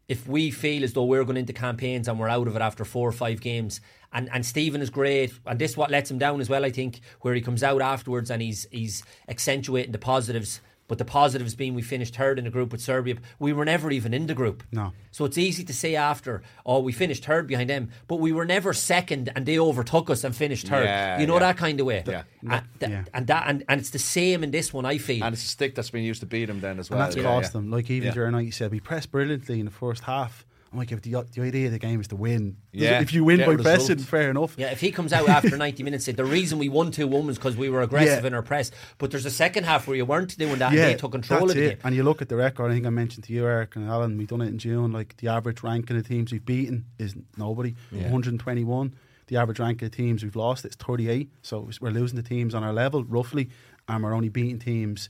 if 0.08 0.28
we 0.28 0.52
feel 0.52 0.84
as 0.84 0.94
though 0.94 1.06
we're 1.06 1.24
going 1.24 1.38
into 1.38 1.54
campaigns 1.54 2.08
and 2.08 2.20
we're 2.20 2.30
out 2.30 2.48
of 2.48 2.56
it 2.56 2.62
after 2.62 2.84
four 2.84 3.08
or 3.08 3.14
five 3.14 3.40
games, 3.40 3.80
and, 4.14 4.30
and 4.32 4.46
Stephen 4.46 4.82
is 4.82 4.90
great, 4.90 5.34
and 5.46 5.58
this 5.60 5.72
is 5.72 5.78
what 5.78 5.90
lets 5.92 6.10
him 6.12 6.18
down 6.18 6.40
as 6.42 6.50
well, 6.50 6.64
I 6.66 6.72
think, 6.72 7.00
where 7.22 7.34
he 7.34 7.42
comes 7.42 7.64
out 7.64 7.82
afterwards 7.82 8.30
and 8.32 8.42
he's 8.42 8.68
he's 8.72 9.04
accentuating 9.28 9.92
the 9.92 9.98
positives. 10.00 10.62
But 10.90 10.98
the 10.98 11.06
positives 11.06 11.56
being 11.56 11.76
we 11.76 11.82
finished 11.82 12.14
third 12.18 12.38
in 12.38 12.44
the 12.44 12.52
group 12.52 12.74
with 12.74 12.82
Serbia. 12.82 13.16
We 13.40 13.54
were 13.54 13.64
never 13.64 13.90
even 13.90 14.14
in 14.14 14.28
the 14.28 14.34
group. 14.34 14.64
No. 14.74 14.92
So 15.12 15.24
it's 15.24 15.38
easy 15.38 15.64
to 15.64 15.74
say 15.74 15.96
after, 15.96 16.44
oh, 16.66 16.82
we 16.82 16.92
finished 16.92 17.24
third 17.24 17.48
behind 17.48 17.70
them, 17.70 17.90
but 18.10 18.18
we 18.18 18.34
were 18.34 18.44
never 18.46 18.74
second 18.74 19.32
and 19.34 19.46
they 19.46 19.58
overtook 19.58 20.10
us 20.10 20.26
and 20.26 20.36
finished 20.36 20.68
third. 20.68 20.84
Yeah, 20.84 21.20
you 21.22 21.26
know 21.26 21.36
yeah. 21.36 21.40
that 21.40 21.58
kind 21.58 21.80
of 21.80 21.86
way. 21.88 22.04
Yeah. 22.06 22.24
And, 22.48 22.64
th- 22.82 22.92
Yeah. 22.92 23.04
and 23.14 23.28
that 23.28 23.46
and, 23.48 23.64
and 23.70 23.80
it's 23.80 23.92
the 23.92 23.98
same 23.98 24.44
in 24.44 24.52
this 24.52 24.74
one, 24.74 24.86
I 24.86 24.98
feel. 24.98 25.24
And 25.24 25.34
it's 25.34 25.46
a 25.46 25.48
stick 25.48 25.74
that's 25.74 25.90
been 25.90 26.04
used 26.04 26.20
to 26.20 26.26
beat 26.28 26.50
him 26.50 26.60
then 26.60 26.78
as 26.78 26.90
well. 26.90 27.00
and 27.00 27.08
that's 27.08 27.16
Yeah, 27.16 27.24
cost 27.24 27.54
yeah. 27.56 27.62
them. 27.62 27.72
Like 27.72 27.90
even 27.90 28.08
Yeah. 28.08 28.14
during 28.14 28.34
night, 28.34 28.46
you 28.46 28.52
said 28.52 28.70
we 28.70 28.82
pressed 28.82 29.10
brilliantly 29.10 29.60
in 29.60 29.66
the 29.66 29.72
first 29.72 30.04
half. 30.04 30.46
I'm 30.74 30.80
like, 30.80 30.92
if 30.92 31.04
the, 31.04 31.24
the 31.34 31.42
idea 31.44 31.68
of 31.68 31.72
the 31.72 31.78
game 31.80 32.02
is 32.02 32.08
to 32.08 32.16
win, 32.16 32.58
Yeah, 32.72 33.00
if 33.00 33.14
you 33.14 33.24
win 33.24 33.38
get 33.38 33.48
by 33.48 33.56
pressing, 33.58 34.00
fair 34.00 34.32
enough. 34.32 34.56
Yeah, 34.58 34.72
if 34.72 34.82
he 34.82 34.92
comes 34.92 35.14
out 35.14 35.30
after 35.30 35.56
90 35.56 35.84
minutes, 35.88 36.06
said 36.06 36.18
the 36.18 36.26
reason 36.26 36.58
we 36.58 36.68
won 36.68 36.90
two 36.90 37.08
one 37.08 37.28
was 37.28 37.38
because 37.38 37.56
we 37.56 37.70
were 37.70 37.84
aggressive 37.84 38.24
Yeah. 38.24 38.28
in 38.28 38.34
our 38.34 38.42
press. 38.42 38.72
But 38.98 39.12
there's 39.12 39.26
a 39.28 39.30
second 39.32 39.66
half 39.66 39.88
where 39.88 39.96
you 39.96 40.04
weren't 40.04 40.36
doing 40.36 40.58
that 40.58 40.72
and 40.72 40.80
they 40.82 40.96
took 40.96 41.12
control 41.12 41.42
that's 41.42 41.52
of 41.52 41.58
the 41.58 41.64
it. 41.66 41.70
game. 41.70 41.78
And 41.84 41.96
you 41.96 42.02
look 42.02 42.24
at 42.24 42.30
the 42.30 42.36
record. 42.36 42.72
I 42.72 42.74
think 42.74 42.88
I 42.88 42.90
mentioned 42.90 43.24
to 43.26 43.34
you, 43.34 43.46
Eric 43.46 43.76
and 43.76 43.88
Alan. 43.88 44.18
We've 44.18 44.28
done 44.28 44.42
it 44.42 44.48
in 44.48 44.58
June. 44.58 44.92
Like 44.92 45.16
the 45.18 45.28
average 45.28 45.62
ranking 45.62 45.96
of 45.96 46.02
the 46.04 46.10
teams 46.10 46.32
we've 46.32 46.44
beaten 46.46 46.86
is 46.98 47.16
nobody. 47.38 47.76
yeah. 47.92 48.10
121. 48.10 48.96
The 49.28 49.38
average 49.38 49.60
rank 49.60 49.82
of 49.84 49.92
the 49.92 49.96
teams 49.96 50.24
we've 50.24 50.36
lost 50.36 50.66
is 50.66 50.76
38. 50.76 51.30
So 51.44 51.70
we're 51.82 51.92
losing 51.92 52.16
the 52.18 52.24
teams 52.28 52.56
on 52.56 52.64
our 52.64 52.74
level 52.74 53.04
roughly, 53.04 53.50
and 53.88 54.04
we're 54.04 54.14
only 54.14 54.30
beating 54.30 54.60
teams 54.60 55.08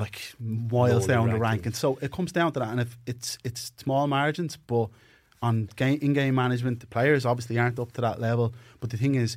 like 0.00 0.32
miles 0.40 1.06
down 1.06 1.26
the 1.28 1.32
rank. 1.34 1.42
ranking. 1.42 1.72
So 1.74 1.98
it 2.02 2.10
comes 2.10 2.32
down 2.32 2.52
to 2.54 2.60
that, 2.60 2.68
and 2.70 2.80
if 2.80 2.96
it's 3.06 3.38
it's 3.44 3.72
small 3.76 4.06
margins, 4.06 4.56
but 4.56 4.88
on 5.42 5.68
game, 5.76 5.98
in-game 6.02 6.34
management, 6.34 6.80
the 6.80 6.86
players 6.86 7.24
obviously 7.24 7.58
aren't 7.58 7.78
up 7.78 7.92
to 7.92 8.00
that 8.00 8.20
level. 8.20 8.52
But 8.80 8.90
the 8.90 8.96
thing 8.96 9.14
is, 9.14 9.36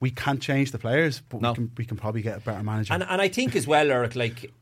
we 0.00 0.10
can't 0.10 0.40
change 0.40 0.70
the 0.72 0.78
players, 0.78 1.22
but 1.28 1.40
No. 1.40 1.50
we 1.50 1.54
can 1.56 1.70
we 1.78 1.84
can 1.84 1.96
probably 1.96 2.22
get 2.22 2.36
a 2.38 2.40
better 2.40 2.62
manager. 2.62 2.92
And 2.94 3.02
and 3.02 3.20
I 3.20 3.28
think 3.28 3.56
as 3.56 3.66
well, 3.66 3.90
Eric, 3.90 4.14
like 4.16 4.52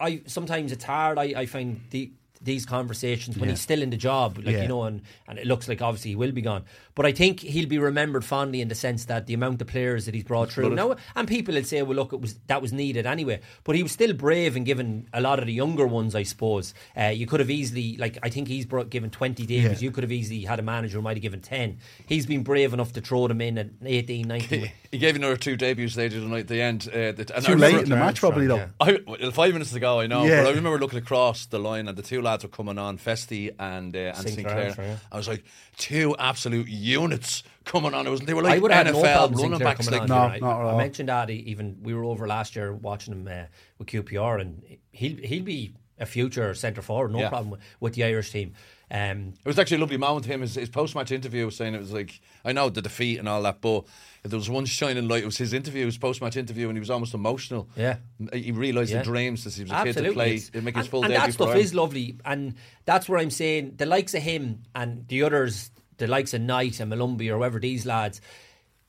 I 0.00 0.22
sometimes 0.26 0.72
it's 0.72 0.84
hard. 0.84 1.18
I, 1.18 1.24
I 1.42 1.46
find 1.46 1.80
the 1.90 2.10
these 2.42 2.66
conversations 2.66 3.36
when 3.36 3.48
Yeah. 3.48 3.52
he's 3.54 3.60
still 3.60 3.82
in 3.82 3.90
the 3.90 3.96
job, 3.96 4.38
like 4.38 4.54
Yeah. 4.54 4.62
you 4.62 4.68
know, 4.68 4.84
and, 4.84 5.02
and 5.28 5.38
it 5.38 5.46
looks 5.46 5.68
like 5.68 5.82
obviously 5.82 6.10
he 6.10 6.16
will 6.16 6.32
be 6.32 6.42
gone. 6.42 6.64
But 6.94 7.06
I 7.06 7.12
think 7.12 7.40
he'll 7.40 7.68
be 7.68 7.78
remembered 7.78 8.24
fondly 8.24 8.60
in 8.60 8.68
the 8.68 8.74
sense 8.74 9.04
that 9.06 9.26
the 9.26 9.34
amount 9.34 9.60
of 9.60 9.68
players 9.68 10.06
that 10.06 10.14
he's 10.14 10.24
brought 10.24 10.50
through 10.50 10.74
now, 10.74 10.96
and 11.14 11.28
people 11.28 11.54
will 11.54 11.64
say, 11.64 11.82
well, 11.82 11.96
look, 11.96 12.12
it 12.12 12.20
was 12.20 12.38
that 12.46 12.62
was 12.62 12.72
needed 12.72 13.06
anyway. 13.06 13.40
But 13.64 13.76
he 13.76 13.82
was 13.82 13.92
still 13.92 14.12
brave 14.14 14.56
and 14.56 14.64
given 14.64 15.08
a 15.12 15.20
lot 15.20 15.38
of 15.38 15.46
the 15.46 15.52
younger 15.52 15.86
ones, 15.86 16.14
I 16.14 16.22
suppose. 16.22 16.72
Uh, 16.96 17.06
you 17.06 17.26
could 17.26 17.40
have 17.40 17.50
easily, 17.50 17.96
like, 17.98 18.18
I 18.22 18.28
think 18.30 18.48
he's 18.48 18.64
brought, 18.66 18.88
given 18.90 19.10
twenty 19.10 19.44
Davies. 19.46 19.82
Yeah. 19.82 19.86
You 19.86 19.90
could 19.90 20.04
have 20.04 20.12
easily 20.12 20.40
had 20.42 20.58
a 20.58 20.62
manager 20.62 20.96
who 20.98 21.02
might 21.02 21.16
have 21.16 21.22
given 21.22 21.40
ten. 21.40 21.78
He's 22.06 22.24
been 22.26 22.42
brave 22.42 22.72
enough 22.72 22.92
to 22.94 23.00
throw 23.00 23.28
them 23.28 23.40
in 23.40 23.58
at 23.58 23.68
18, 23.84 24.26
19. 24.26 24.70
He 24.92 24.98
gave 24.98 25.16
another 25.16 25.36
two 25.36 25.56
debuts 25.56 25.96
later 25.96 26.20
tonight 26.20 26.40
at 26.40 26.48
the 26.48 26.62
end. 26.62 26.88
Uh, 26.88 27.12
that, 27.12 27.30
and 27.30 27.44
I 27.44 27.48
Too 27.48 27.56
late 27.56 27.74
in 27.74 27.90
the 27.90 27.96
match, 27.96 28.20
probably 28.20 28.46
though. 28.46 28.56
Yeah. 28.56 28.68
I, 28.80 28.98
well, 29.06 29.30
five 29.32 29.52
minutes 29.52 29.74
ago, 29.74 30.00
I 30.00 30.06
know, 30.06 30.24
Yeah. 30.24 30.42
but 30.44 30.52
I 30.52 30.54
remember 30.54 30.78
looking 30.78 30.98
across 30.98 31.44
the 31.46 31.58
line 31.58 31.88
at 31.88 31.96
the 31.96 32.02
two 32.02 32.22
lads 32.26 32.42
were 32.44 32.50
coming 32.50 32.76
on, 32.78 32.98
Festy 32.98 33.54
and 33.58 33.96
uh, 33.96 34.12
and 34.16 34.16
Sinclair, 34.28 34.66
Sinclair. 34.70 34.86
yeah. 34.88 34.96
I 35.10 35.16
was 35.16 35.28
like, 35.28 35.44
two 35.78 36.14
absolute 36.18 36.68
units 36.68 37.42
coming 37.64 37.94
on. 37.94 38.06
It 38.06 38.10
was 38.10 38.20
they 38.20 38.34
were 38.34 38.42
like 38.42 38.56
I 38.56 38.58
would 38.58 38.70
have 38.72 38.86
no 38.86 38.92
NFL 39.02 39.04
running 39.16 39.38
Sinclair 39.38 39.58
backs. 39.60 39.90
Like, 39.90 40.02
on. 40.02 40.08
No, 40.08 40.14
here. 40.14 40.30
I, 40.34 40.38
not 40.40 40.60
at 40.68 40.74
I 40.74 40.76
mentioned 40.76 41.08
that 41.08 41.30
even 41.30 41.78
we 41.82 41.94
were 41.94 42.04
over 42.04 42.26
last 42.26 42.54
year 42.56 42.72
watching 42.74 43.14
him 43.14 43.26
uh, 43.28 43.46
with 43.78 43.88
QPR, 43.88 44.40
and 44.40 44.62
he'll 44.92 45.16
he'll 45.16 45.44
be 45.44 45.74
a 45.98 46.04
future 46.04 46.52
centre 46.54 46.82
forward, 46.82 47.10
no 47.10 47.20
Yeah. 47.20 47.30
problem 47.30 47.50
with, 47.52 47.60
with 47.80 47.94
the 47.94 48.04
Irish 48.04 48.30
team. 48.30 48.52
Um, 48.90 49.32
It 49.44 49.46
was 49.48 49.58
actually 49.58 49.78
a 49.78 49.80
lovely 49.80 49.96
moment. 49.96 50.24
To 50.26 50.30
him 50.30 50.42
his, 50.42 50.54
his 50.54 50.68
post 50.68 50.94
match 50.94 51.10
interview 51.10 51.46
was 51.46 51.56
saying 51.56 51.74
it 51.74 51.78
was 51.80 51.90
like 51.92 52.20
I 52.44 52.52
know 52.52 52.68
the 52.68 52.82
defeat 52.82 53.18
and 53.18 53.28
all 53.28 53.42
that, 53.42 53.60
but 53.62 53.84
if 53.84 54.15
there 54.26 54.38
was 54.38 54.48
one 54.50 54.64
shining 54.66 55.08
light. 55.08 55.22
It 55.22 55.26
was 55.26 55.38
his 55.38 55.52
interview, 55.52 55.84
his 55.86 55.98
post 55.98 56.20
match 56.22 56.36
interview, 56.36 56.68
and 56.68 56.76
he 56.76 56.80
was 56.80 56.90
almost 56.90 57.14
emotional. 57.14 57.68
Yeah. 57.76 57.96
he 58.32 58.52
realised 58.52 58.90
Yeah. 58.92 58.98
the 58.98 59.04
dreams 59.04 59.42
since 59.42 59.56
he 59.56 59.62
was 59.64 59.70
a 59.72 59.74
Absolutely. 59.74 60.02
kid 60.02 60.08
to 60.08 60.14
play, 60.14 60.34
It's- 60.34 60.50
to 60.50 60.62
make 60.62 60.76
his 60.76 60.84
and, 60.86 60.90
full 60.90 61.04
and 61.04 61.12
debut 61.12 61.26
that 61.26 61.32
stuff 61.32 61.54
is 61.56 61.74
lovely, 61.74 62.16
and 62.24 62.54
that's 62.84 63.08
where 63.08 63.18
I'm 63.18 63.30
saying 63.30 63.74
the 63.76 63.86
likes 63.86 64.14
of 64.14 64.22
him 64.22 64.62
and 64.74 65.06
the 65.08 65.22
others, 65.22 65.70
the 65.98 66.06
likes 66.06 66.34
of 66.34 66.40
Knight 66.42 66.80
and 66.80 66.92
Molumby 66.92 67.28
or 67.30 67.36
whoever 67.38 67.58
these 67.60 67.86
lads, 67.86 68.20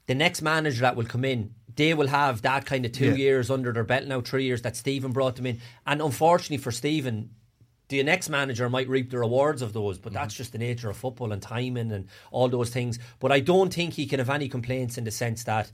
the 0.07 0.15
next 0.15 0.41
manager 0.41 0.81
that 0.81 0.95
will 0.95 1.05
come 1.05 1.25
in, 1.25 1.53
they 1.75 1.93
will 1.93 2.07
have 2.07 2.41
that 2.41 2.65
kind 2.65 2.85
of 2.85 2.91
two 2.91 3.07
Yeah. 3.11 3.15
years 3.15 3.49
under 3.51 3.71
their 3.71 3.83
belt 3.83 4.05
now, 4.07 4.21
three 4.21 4.45
years 4.45 4.61
that 4.63 4.75
Stephen 4.75 5.11
brought 5.11 5.35
them 5.35 5.45
in, 5.45 5.59
and 5.85 6.01
unfortunately 6.01 6.57
for 6.57 6.71
Stephen. 6.71 7.29
The 7.89 8.03
next 8.03 8.29
manager 8.29 8.69
might 8.69 8.89
reap 8.89 9.11
the 9.11 9.19
rewards 9.19 9.61
of 9.61 9.71
those, 9.73 9.97
but 9.97 10.11
that's 10.13 10.33
just 10.33 10.51
the 10.51 10.57
nature 10.57 10.89
of 10.89 10.97
football 10.97 11.31
and 11.31 11.41
timing 11.41 11.91
and 11.91 12.07
all 12.31 12.49
those 12.49 12.69
things. 12.69 12.99
But 13.19 13.31
I 13.31 13.39
don't 13.39 13.73
think 13.73 13.93
he 13.93 14.05
can 14.05 14.19
have 14.19 14.29
any 14.29 14.49
complaints 14.49 14.97
in 14.97 15.05
the 15.05 15.11
sense 15.11 15.45
that 15.45 15.71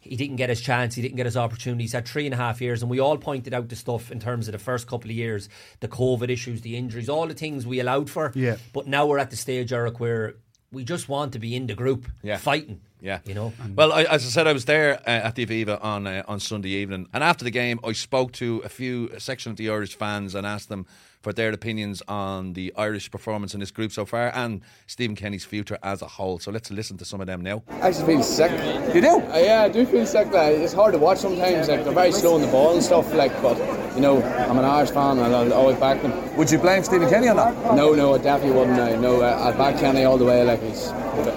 he 0.00 0.14
didn't 0.14 0.36
get 0.36 0.48
his 0.48 0.60
chance, 0.60 0.94
he 0.94 1.02
didn't 1.02 1.16
get 1.16 1.26
his 1.26 1.36
opportunity. 1.36 1.82
He's 1.82 1.92
had 1.92 2.06
three 2.06 2.24
and 2.26 2.32
a 2.32 2.36
half 2.36 2.60
years, 2.60 2.82
and 2.82 2.90
we 2.90 3.00
all 3.00 3.16
pointed 3.18 3.52
out 3.52 3.68
the 3.68 3.74
stuff 3.76 4.12
in 4.12 4.20
terms 4.20 4.46
of 4.46 4.52
the 4.52 4.58
first 4.58 4.86
couple 4.86 5.10
of 5.10 5.16
years, 5.16 5.48
the 5.80 5.88
COVID 5.88 6.30
issues, 6.30 6.60
the 6.60 6.76
injuries, 6.76 7.08
all 7.08 7.26
the 7.26 7.34
things 7.34 7.66
we 7.66 7.80
allowed 7.80 8.08
for. 8.08 8.30
Yeah. 8.36 8.58
But 8.72 8.86
now 8.86 9.06
we're 9.06 9.18
at 9.18 9.30
the 9.30 9.36
stage, 9.36 9.72
Eric, 9.72 9.98
where 9.98 10.36
we 10.70 10.84
just 10.84 11.08
want 11.08 11.32
to 11.32 11.40
be 11.40 11.56
in 11.56 11.66
the 11.66 11.74
group, 11.74 12.06
Yeah. 12.22 12.36
fighting. 12.36 12.80
Yeah, 13.00 13.20
you 13.24 13.34
know. 13.34 13.52
Well, 13.76 13.92
I, 13.92 14.02
as 14.04 14.24
I 14.26 14.28
said, 14.28 14.46
I 14.48 14.52
was 14.52 14.64
there 14.64 14.94
uh, 15.06 15.10
at 15.28 15.36
the 15.36 15.46
Aviva 15.46 15.82
on 15.84 16.06
uh, 16.08 16.24
on 16.26 16.40
Sunday 16.40 16.70
evening, 16.70 17.06
and 17.12 17.22
after 17.22 17.44
the 17.44 17.50
game, 17.52 17.78
I 17.84 17.92
spoke 17.92 18.32
to 18.32 18.60
a 18.64 18.68
few 18.68 19.08
a 19.10 19.20
section 19.20 19.50
of 19.52 19.56
the 19.56 19.70
Irish 19.70 19.94
fans 19.96 20.34
and 20.34 20.44
asked 20.44 20.68
them 20.68 20.84
for 21.20 21.32
their 21.32 21.52
opinions 21.52 22.02
on 22.08 22.52
the 22.52 22.72
Irish 22.76 23.10
performance 23.10 23.54
in 23.54 23.60
this 23.60 23.70
group 23.70 23.92
so 23.92 24.04
far 24.04 24.30
and 24.34 24.62
Stephen 24.86 25.16
Kenny's 25.16 25.44
future 25.44 25.78
as 25.82 26.02
a 26.02 26.06
whole. 26.06 26.38
So 26.38 26.50
let's 26.50 26.70
listen 26.70 26.96
to 26.98 27.04
some 27.04 27.20
of 27.20 27.26
them 27.26 27.40
now. 27.42 27.62
I 27.82 27.90
just 27.90 28.06
feel 28.06 28.22
sick. 28.22 28.52
You 28.94 29.00
do? 29.00 29.20
Uh, 29.20 29.38
yeah, 29.38 29.62
I 29.62 29.68
do 29.68 29.84
feel 29.84 30.06
sick. 30.06 30.30
Like, 30.32 30.56
it's 30.56 30.72
hard 30.72 30.92
to 30.92 30.98
watch 30.98 31.18
sometimes. 31.18 31.68
Like 31.68 31.84
they're 31.84 31.92
very 31.92 32.12
slow 32.12 32.34
on 32.34 32.40
the 32.40 32.46
ball 32.48 32.74
and 32.74 32.82
stuff. 32.82 33.12
Like, 33.12 33.32
but 33.42 33.58
you 33.94 34.00
know, 34.00 34.22
I'm 34.22 34.58
an 34.58 34.64
Irish 34.64 34.90
fan 34.90 35.18
and 35.18 35.34
I'll 35.34 35.52
always 35.52 35.76
back 35.78 36.02
them. 36.02 36.36
Would 36.36 36.50
you 36.50 36.58
blame 36.58 36.84
Stephen 36.84 37.08
Kenny 37.08 37.28
on 37.28 37.36
that? 37.36 37.74
No, 37.74 37.94
no, 37.94 38.14
I 38.14 38.18
definitely 38.18 38.58
wouldn't. 38.58 39.00
No, 39.00 39.20
uh, 39.22 39.48
I'd 39.48 39.58
back 39.58 39.78
Kenny 39.78 40.04
all 40.04 40.18
the 40.18 40.24
way. 40.24 40.44
Like 40.44 40.62
he's 40.62 40.88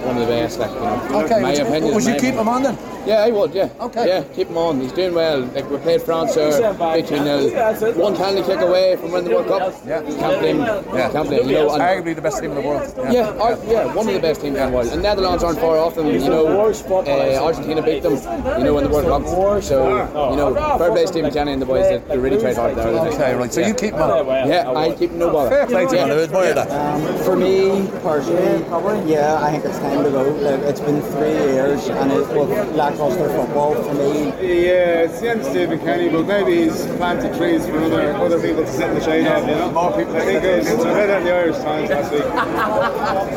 one 0.06 0.16
of 0.16 0.22
the 0.22 0.26
best. 0.26 0.58
Like 0.58 0.70
you 0.70 0.80
know, 0.80 1.24
Okay, 1.24 1.40
my 1.40 1.48
would 1.50 1.58
you, 1.58 1.64
opinion. 1.66 1.94
would 1.94 2.04
you 2.04 2.12
keep 2.12 2.18
opinion. 2.34 2.40
him 2.40 2.48
on 2.48 2.62
then? 2.62 2.78
Yeah, 3.04 3.24
I 3.24 3.30
would. 3.32 3.52
Yeah. 3.52 3.68
Okay. 3.80 4.06
Yeah, 4.06 4.22
keep 4.34 4.48
him 4.48 4.56
on. 4.56 4.80
He's 4.80 4.92
doing 4.92 5.12
well. 5.14 5.40
Like 5.40 5.68
we 5.68 5.76
played 5.78 6.02
France 6.02 6.34
there, 6.36 6.72
big 6.74 7.06
two 7.06 7.16
nil. 7.22 7.50
One 7.98 8.14
penalty 8.16 8.42
kick 8.46 8.60
away 8.60 8.94
from 8.96 9.10
winning 9.10 9.30
the 9.30 9.34
World 9.36 9.48
Cup. 9.48 9.74
Yeah. 9.84 10.02
Can't 10.02 10.38
blame. 10.40 10.60
him. 10.60 10.84
Yeah. 10.94 11.10
Can't 11.10 11.28
blame. 11.28 11.48
You 11.48 11.54
know, 11.54 11.74
and, 11.74 11.82
Arguably 11.82 12.14
the 12.14 12.22
best 12.22 12.40
team 12.40 12.50
in 12.52 12.56
the 12.56 12.62
world. 12.62 12.94
Yeah, 13.10 13.30
Ar- 13.42 13.58
yeah, 13.66 13.92
one 13.92 14.06
of 14.06 14.14
the 14.14 14.20
best 14.20 14.40
teams 14.40 14.56
in 14.56 14.70
the 14.70 14.76
world. 14.76 14.86
And 14.92 15.02
Netherlands 15.02 15.42
aren't 15.42 15.58
far 15.58 15.78
off 15.78 15.96
them. 15.96 16.06
You 16.06 16.20
know, 16.20 16.46
uh, 16.46 17.42
Argentina 17.42 17.82
beat 17.82 18.02
them. 18.04 18.14
You 18.58 18.64
know, 18.64 18.78
in 18.78 18.84
the 18.84 18.90
World 18.90 19.06
Cup. 19.06 19.62
So 19.64 19.88
you 20.30 20.36
know, 20.36 20.54
fair 20.78 20.90
play 20.92 21.02
to 21.02 21.08
Stephen 21.08 21.32
Kenny 21.32 21.52
and 21.52 21.60
the 21.62 21.66
boys. 21.66 21.88
They, 21.88 21.98
they 22.06 22.18
really 22.18 22.40
tried 22.40 22.54
hard 22.56 22.76
there. 22.76 22.86
Okay, 22.86 23.34
right. 23.34 23.52
So 23.52 23.60
you 23.66 23.74
keep 23.74 23.94
him 23.94 24.02
on. 24.02 24.26
Yeah, 24.48 24.70
I 24.70 24.94
keep 24.94 25.10
no 25.10 25.32
bother. 25.32 25.50
Fair 25.50 25.66
play 25.66 25.86
to 25.86 25.96
you, 25.96 26.06
man. 26.06 26.18
I 26.18 26.22
admire 26.22 26.54
that. 26.54 27.24
For 27.24 27.34
me 27.36 27.88
personally, 28.02 28.62
probably 28.68 29.12
yeah, 29.12 29.42
I 29.42 29.50
think 29.58 29.64
it's 29.72 29.80
time 29.80 30.04
to 30.04 30.10
go. 30.10 30.22
Like, 30.22 30.60
it's 30.60 30.80
been 30.80 31.00
three 31.00 31.32
years, 31.32 31.88
and 31.88 32.12
it 32.12 32.28
was 32.28 32.48
lackluster 32.74 33.28
football 33.28 33.74
for 33.82 33.94
me. 33.94 34.26
Yeah, 34.26 35.08
it's 35.08 35.20
the 35.20 35.30
end 35.30 35.40
of 35.40 35.46
Stephen 35.46 35.78
Kenny, 35.78 36.10
but 36.10 36.26
maybe 36.26 36.64
he's 36.64 36.86
planted 36.96 37.34
trees 37.36 37.66
for 37.66 37.78
other 37.78 38.12
other 38.14 38.40
people 38.40 38.64
to 38.64 38.70
sit 38.70 38.90
in 38.90 38.94
the 38.96 39.04
shade 39.04 39.26
of. 39.26 39.48
You 39.48 39.54
know, 39.54 39.72
more 39.72 39.96
people. 39.96 40.16
I 40.16 40.20
think 40.20 40.44
it 40.44 40.58
was 40.58 40.70
it's 40.70 40.84
read 40.84 41.10
out 41.10 41.20
in 41.20 41.24
the 41.24 41.34
Irish 41.34 41.56
Times 41.58 41.88
last 41.88 42.12
week. 42.12 42.24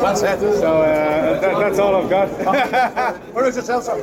Well 0.02 0.16
said. 0.16 0.40
So 0.40 0.82
uh, 0.82 1.40
that, 1.40 1.58
that's 1.58 1.78
all 1.78 1.96
I've 1.96 2.10
got. 2.10 2.28
Where 3.34 3.46
is 3.46 3.56
yourself, 3.56 3.84
sir? 3.84 3.94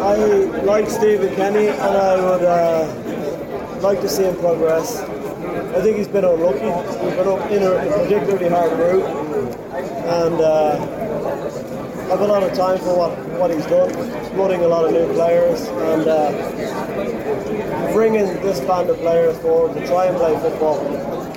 I 0.00 0.16
like 0.64 0.90
Stephen 0.90 1.34
Kenny 1.34 1.68
and 1.68 1.80
I 1.80 2.16
would 2.16 2.42
uh, 2.44 3.80
like 3.80 4.00
to 4.02 4.08
see 4.08 4.24
him 4.24 4.36
progress. 4.36 5.00
I 5.00 5.80
think 5.80 5.96
he's 5.96 6.08
been 6.08 6.24
unlucky. 6.24 6.58
He's 6.60 7.14
been 7.14 7.28
up 7.28 7.50
in 7.50 7.62
a 7.62 7.74
particularly 7.98 8.48
hard 8.48 8.72
group 8.76 9.21
and 9.48 10.40
uh, 10.40 12.12
I've 12.12 12.20
a 12.20 12.26
lot 12.26 12.42
of 12.42 12.52
time 12.52 12.78
for 12.78 12.96
what, 12.96 13.18
what 13.38 13.50
he's 13.50 13.64
done. 13.66 13.88
He's 13.88 14.30
running 14.32 14.62
a 14.62 14.68
lot 14.68 14.84
of 14.84 14.92
new 14.92 15.12
players 15.14 15.62
and 15.62 16.06
uh, 16.06 17.92
bringing 17.92 18.26
this 18.42 18.60
band 18.60 18.90
of 18.90 18.98
players 18.98 19.38
forward 19.38 19.74
to 19.74 19.86
try 19.86 20.06
and 20.06 20.16
play 20.16 20.34
football. 20.40 20.84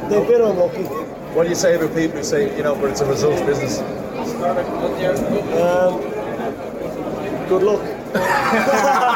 They've 0.10 0.28
been 0.28 0.41
unlucky. 0.41 0.84
What 1.34 1.44
do 1.44 1.50
you 1.50 1.56
say 1.56 1.78
to 1.78 1.88
people 1.88 2.18
who 2.18 2.24
say, 2.24 2.56
you 2.58 2.63
know, 2.63 2.76
but 2.76 2.91
it's 2.91 3.02
a 3.02 3.06
results 3.06 3.41
business? 3.41 3.80
Um, 5.62 6.02
good 7.50 7.63
luck. 7.63 7.82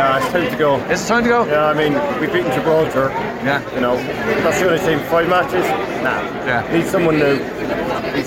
Yeah, 0.00 0.18
it's 0.18 0.32
time 0.32 0.50
to 0.50 0.56
go. 0.56 0.76
It's 0.88 1.08
time 1.08 1.22
to 1.24 1.28
go. 1.28 1.44
Yeah, 1.46 1.66
I 1.66 1.74
mean, 1.74 1.94
we've 2.20 2.32
beaten 2.32 2.52
Gibraltar. 2.52 3.08
Yeah. 3.44 3.74
You 3.74 3.80
know, 3.80 3.96
that's 3.96 4.60
the 4.60 4.66
only 4.70 4.78
team. 4.78 4.98
Five 5.08 5.28
matches? 5.28 5.66
Nah. 6.02 6.20
Yeah. 6.46 6.72
Needs 6.72 6.90
someone 6.90 7.18
new. 7.18 7.36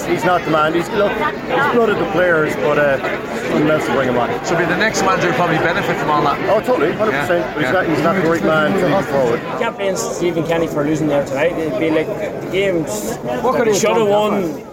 He's, 0.03 0.19
he's 0.19 0.23
not 0.25 0.43
the 0.43 0.51
man. 0.51 0.73
He's, 0.73 0.89
look, 0.89 1.11
he's 1.11 1.73
blooded 1.73 1.97
the 1.97 2.09
players, 2.11 2.55
but 2.57 2.77
uh, 2.77 2.97
someone 3.49 3.71
else 3.71 3.85
to 3.85 3.93
bring 3.93 4.09
him 4.09 4.17
on. 4.17 4.29
So 4.45 4.57
be 4.57 4.65
the 4.65 4.77
next 4.77 5.01
manager 5.03 5.27
will 5.27 5.35
probably 5.35 5.57
benefit 5.57 5.97
from 5.97 6.09
all 6.09 6.21
that. 6.23 6.39
Oh, 6.49 6.59
totally, 6.61 6.91
100%. 6.91 6.97
But 6.97 7.09
he's, 7.55 7.63
Yeah. 7.63 7.71
not, 7.71 7.87
he's 7.87 8.01
not 8.01 8.15
the 8.21 8.29
right 8.29 8.43
man 8.43 8.71
to 8.79 8.87
lead 8.87 9.05
forward. 9.05 9.39
can't 9.59 9.75
blame 9.77 9.95
Stephen 9.95 10.45
Kenny 10.45 10.67
for 10.67 10.83
losing 10.83 11.07
there 11.07 11.25
tonight. 11.25 11.53
It'd 11.53 11.79
be 11.79 11.89
like 11.91 12.07
the 12.07 12.49
games 12.51 13.17
What 13.43 13.55
could 13.55 13.67
he 13.67 13.73
he 13.73 13.79
should 13.79 13.89
have 13.89 13.99
have 13.99 14.07
done 14.07 14.53
won. 14.53 14.67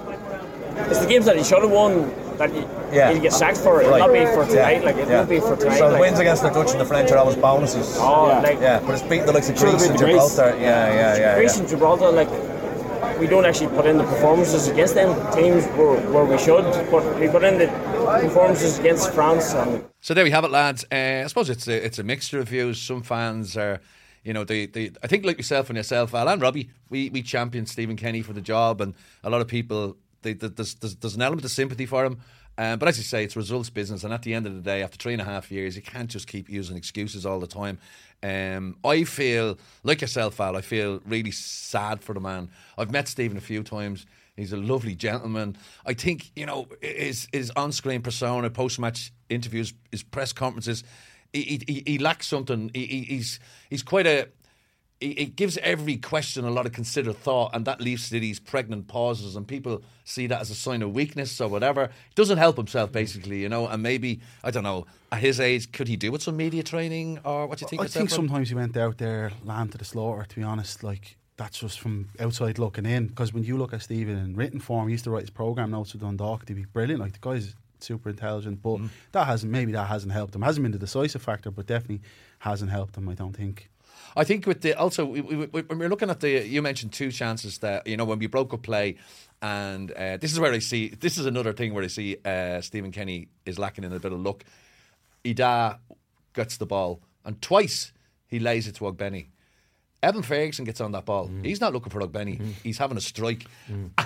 It's 0.90 0.98
the 0.98 1.06
games 1.06 1.26
that 1.26 1.36
he 1.36 1.44
should 1.44 1.62
have 1.62 1.70
won 1.70 2.10
that 2.38 2.50
he, 2.50 2.60
Yeah. 2.90 3.12
he'll 3.12 3.20
get 3.20 3.32
sacked 3.34 3.58
for. 3.58 3.82
It'll 3.82 3.98
not 3.98 4.12
be 4.12 4.24
for 4.24 4.46
tonight. 4.46 4.82
Like 4.82 4.96
it 4.96 5.08
Yeah. 5.08 5.18
won't 5.18 5.28
be 5.28 5.40
for 5.40 5.56
tonight. 5.56 5.76
So 5.78 5.86
the 5.86 5.92
like, 5.92 6.00
wins 6.00 6.18
against 6.18 6.42
the 6.42 6.48
Dutch 6.50 6.70
and 6.72 6.80
the 6.80 6.86
French 6.86 7.10
are 7.12 7.18
always 7.18 7.36
bonuses. 7.36 7.96
Oh, 7.98 8.40
like 8.42 8.60
Yeah, 8.60 8.80
but 8.80 8.92
it's 8.94 9.02
beating 9.02 9.26
the 9.26 9.32
likes 9.32 9.50
of 9.50 9.56
Greece 9.56 9.82
been 9.82 9.90
and 9.90 9.98
Greece. 10.00 10.34
Gibraltar. 10.34 10.56
Yeah, 10.58 10.92
yeah, 10.94 11.16
yeah. 11.18 11.34
Greece 11.36 11.54
yeah. 11.54 11.60
and 11.60 11.68
Gibraltar, 11.68 12.10
like 12.10 12.28
we 13.20 13.26
don't 13.26 13.44
actually 13.44 13.68
put 13.76 13.84
in 13.86 13.98
the 13.98 14.04
performances 14.04 14.68
against 14.68 14.94
them 14.94 15.14
teams 15.32 15.64
where, 15.76 16.00
where 16.10 16.24
we 16.24 16.38
should, 16.38 16.64
but 16.90 17.20
we 17.20 17.28
put 17.28 17.44
in 17.44 17.58
the 17.58 17.66
performances 18.22 18.78
against 18.78 19.12
France 19.12 19.52
and 19.52 19.84
So 20.00 20.14
there 20.14 20.24
we 20.24 20.30
have 20.30 20.44
it, 20.44 20.50
lads. 20.50 20.84
Uh, 20.90 21.22
I 21.24 21.26
suppose 21.26 21.50
it's 21.50 21.68
a, 21.68 21.84
it's 21.84 21.98
a 21.98 22.02
mixture 22.02 22.40
of 22.40 22.48
views. 22.48 22.80
Some 22.80 23.02
fans 23.02 23.56
are, 23.58 23.80
you 24.24 24.32
know, 24.32 24.44
they, 24.44 24.66
they 24.66 24.92
I 25.02 25.06
think 25.06 25.26
like 25.26 25.36
yourself 25.36 25.68
and 25.68 25.76
yourself, 25.76 26.14
Al 26.14 26.28
and 26.28 26.40
Robbie, 26.40 26.70
we 26.88 27.10
we 27.10 27.22
championed 27.22 27.68
Stephen 27.68 27.96
Kenny 27.96 28.22
for 28.22 28.32
the 28.32 28.40
job, 28.40 28.80
and 28.80 28.94
a 29.22 29.30
lot 29.30 29.42
of 29.42 29.48
people, 29.48 29.96
they, 30.22 30.32
they, 30.32 30.48
there's, 30.48 30.74
there's 30.76 30.96
there's 30.96 31.16
an 31.16 31.22
element 31.22 31.44
of 31.44 31.50
sympathy 31.50 31.86
for 31.86 32.04
him. 32.04 32.20
Um, 32.58 32.78
but 32.78 32.88
as 32.88 32.98
you 32.98 33.04
say, 33.04 33.24
it's 33.24 33.36
results 33.36 33.70
business, 33.70 34.04
and 34.04 34.12
at 34.12 34.22
the 34.22 34.34
end 34.34 34.46
of 34.46 34.54
the 34.54 34.60
day, 34.60 34.82
after 34.82 34.96
three 34.96 35.12
and 35.12 35.22
a 35.22 35.24
half 35.24 35.50
years, 35.50 35.76
you 35.76 35.82
can't 35.82 36.10
just 36.10 36.26
keep 36.26 36.48
using 36.50 36.76
excuses 36.76 37.24
all 37.24 37.40
the 37.40 37.46
time. 37.46 37.78
Um, 38.22 38.76
I 38.84 39.04
feel 39.04 39.58
like 39.82 40.02
yourself, 40.02 40.38
Al. 40.40 40.56
I 40.56 40.60
feel 40.60 41.00
really 41.06 41.30
sad 41.30 42.02
for 42.02 42.14
the 42.14 42.20
man. 42.20 42.50
I've 42.76 42.90
met 42.90 43.08
Stephen 43.08 43.38
a 43.38 43.40
few 43.40 43.62
times. 43.62 44.04
He's 44.36 44.52
a 44.52 44.56
lovely 44.56 44.94
gentleman. 44.94 45.56
I 45.86 45.94
think 45.94 46.30
you 46.36 46.46
know 46.46 46.68
his 46.80 47.28
his 47.32 47.50
on 47.56 47.72
screen 47.72 48.02
persona, 48.02 48.50
post 48.50 48.78
match 48.78 49.12
interviews, 49.28 49.72
his 49.90 50.02
press 50.02 50.32
conferences. 50.32 50.84
He, 51.32 51.62
he, 51.66 51.82
he 51.86 51.98
lacks 51.98 52.26
something. 52.26 52.70
He, 52.74 52.86
he, 52.86 53.02
he's 53.02 53.40
he's 53.68 53.82
quite 53.82 54.06
a. 54.06 54.28
He 55.00 55.24
gives 55.24 55.56
every 55.58 55.96
question 55.96 56.44
a 56.44 56.50
lot 56.50 56.66
of 56.66 56.72
considered 56.72 57.16
thought, 57.16 57.52
and 57.54 57.64
that 57.64 57.80
leads 57.80 58.10
to 58.10 58.20
these 58.20 58.38
pregnant 58.38 58.86
pauses, 58.86 59.34
and 59.34 59.48
people 59.48 59.82
see 60.04 60.26
that 60.26 60.42
as 60.42 60.50
a 60.50 60.54
sign 60.54 60.82
of 60.82 60.92
weakness 60.92 61.40
or 61.40 61.48
whatever. 61.48 61.86
He 61.86 62.14
doesn't 62.14 62.36
help 62.36 62.58
himself, 62.58 62.90
mm. 62.90 62.92
basically, 62.92 63.40
you 63.40 63.48
know. 63.48 63.66
And 63.66 63.82
maybe 63.82 64.20
I 64.44 64.50
don't 64.50 64.62
know. 64.62 64.86
At 65.10 65.20
his 65.20 65.40
age, 65.40 65.72
could 65.72 65.88
he 65.88 65.96
do 65.96 66.12
with 66.12 66.22
some 66.22 66.36
media 66.36 66.62
training, 66.62 67.18
or 67.24 67.46
what 67.46 67.58
do 67.58 67.64
you 67.64 67.68
think? 67.68 67.80
I 67.80 67.86
think 67.86 68.10
sometimes 68.10 68.50
he 68.50 68.54
went 68.54 68.76
out 68.76 68.98
there, 68.98 69.32
land 69.42 69.72
to 69.72 69.78
the 69.78 69.86
slaughter. 69.86 70.26
To 70.28 70.36
be 70.36 70.42
honest, 70.42 70.84
like 70.84 71.16
that's 71.38 71.58
just 71.58 71.80
from 71.80 72.10
outside 72.20 72.58
looking 72.58 72.84
in. 72.84 73.06
Because 73.06 73.32
when 73.32 73.42
you 73.42 73.56
look 73.56 73.72
at 73.72 73.80
Stephen 73.80 74.18
in 74.18 74.36
written 74.36 74.60
form, 74.60 74.88
he 74.88 74.92
used 74.92 75.04
to 75.04 75.10
write 75.10 75.22
his 75.22 75.30
program 75.30 75.70
notes 75.70 75.94
with 75.94 76.02
Dundalk. 76.02 76.46
He'd 76.46 76.52
be 76.52 76.66
brilliant, 76.66 77.00
like 77.00 77.14
the 77.14 77.20
guy's 77.20 77.54
super 77.78 78.10
intelligent. 78.10 78.60
But 78.60 78.76
mm. 78.76 78.90
that 79.12 79.26
hasn't 79.26 79.50
maybe 79.50 79.72
that 79.72 79.88
hasn't 79.88 80.12
helped 80.12 80.34
him. 80.34 80.42
Hasn't 80.42 80.62
been 80.62 80.72
the 80.72 80.78
decisive 80.78 81.22
factor, 81.22 81.50
but 81.50 81.66
definitely 81.66 82.02
hasn't 82.40 82.70
helped 82.70 82.98
him. 82.98 83.08
I 83.08 83.14
don't 83.14 83.34
think. 83.34 83.69
I 84.16 84.24
think 84.24 84.46
with 84.46 84.60
the 84.62 84.74
also 84.74 85.04
we, 85.04 85.20
we, 85.20 85.36
we, 85.46 85.62
when 85.62 85.78
we're 85.78 85.88
looking 85.88 86.10
at 86.10 86.20
the 86.20 86.46
you 86.46 86.62
mentioned 86.62 86.92
two 86.92 87.10
chances 87.12 87.58
that 87.58 87.86
you 87.86 87.96
know 87.96 88.04
when 88.04 88.18
we 88.18 88.26
broke 88.26 88.52
up 88.52 88.62
play, 88.62 88.96
and 89.40 89.90
uh, 89.92 90.16
this 90.16 90.32
is 90.32 90.40
where 90.40 90.52
I 90.52 90.58
see 90.58 90.88
this 90.88 91.18
is 91.18 91.26
another 91.26 91.52
thing 91.52 91.74
where 91.74 91.84
I 91.84 91.88
see 91.88 92.16
uh, 92.24 92.60
Stephen 92.60 92.92
Kenny 92.92 93.28
is 93.44 93.58
lacking 93.58 93.84
in 93.84 93.92
a 93.92 93.98
bit 93.98 94.12
of 94.12 94.20
luck. 94.20 94.44
Idah 95.24 95.78
gets 96.34 96.56
the 96.56 96.66
ball 96.66 97.00
and 97.24 97.40
twice 97.42 97.92
he 98.26 98.38
lays 98.38 98.66
it 98.66 98.76
to 98.76 98.84
Ogbene. 98.84 99.26
Evan 100.02 100.22
Ferguson 100.22 100.64
gets 100.64 100.80
on 100.80 100.92
that 100.92 101.04
ball. 101.04 101.28
Mm. 101.28 101.44
He's 101.44 101.60
not 101.60 101.72
looking 101.72 101.90
for 101.90 102.06
Benny. 102.06 102.40
He's 102.62 102.78
having 102.78 102.96
a 102.96 103.02
strike, 103.02 103.44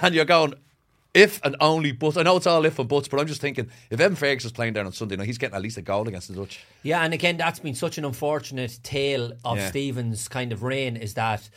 and 0.02 0.14
you're 0.14 0.24
going. 0.24 0.54
If 1.14 1.40
and 1.44 1.54
only 1.60 1.92
but 1.92 2.18
I 2.18 2.22
know 2.22 2.36
it's 2.36 2.46
all 2.46 2.64
if 2.64 2.78
and 2.78 2.88
buts, 2.88 3.06
but 3.06 3.20
I'm 3.20 3.28
just 3.28 3.40
thinking 3.40 3.70
if 3.88 4.00
Evan 4.00 4.16
Ferguson's 4.16 4.52
playing 4.52 4.72
down 4.72 4.86
on 4.86 4.92
Sunday, 4.92 5.14
now 5.14 5.22
he's 5.22 5.38
getting 5.38 5.54
at 5.54 5.62
least 5.62 5.76
a 5.78 5.82
goal 5.82 6.08
against 6.08 6.26
the 6.28 6.34
Dutch. 6.34 6.64
Yeah, 6.82 7.02
and 7.02 7.14
again, 7.14 7.36
that's 7.36 7.60
been 7.60 7.76
such 7.76 7.98
an 7.98 8.04
unfortunate 8.04 8.80
tale 8.82 9.32
of 9.44 9.58
Yeah. 9.58 9.68
Stephen's 9.68 10.26
kind 10.26 10.52
of 10.52 10.64
reign 10.64 10.96
is 10.96 11.14
that 11.14 11.48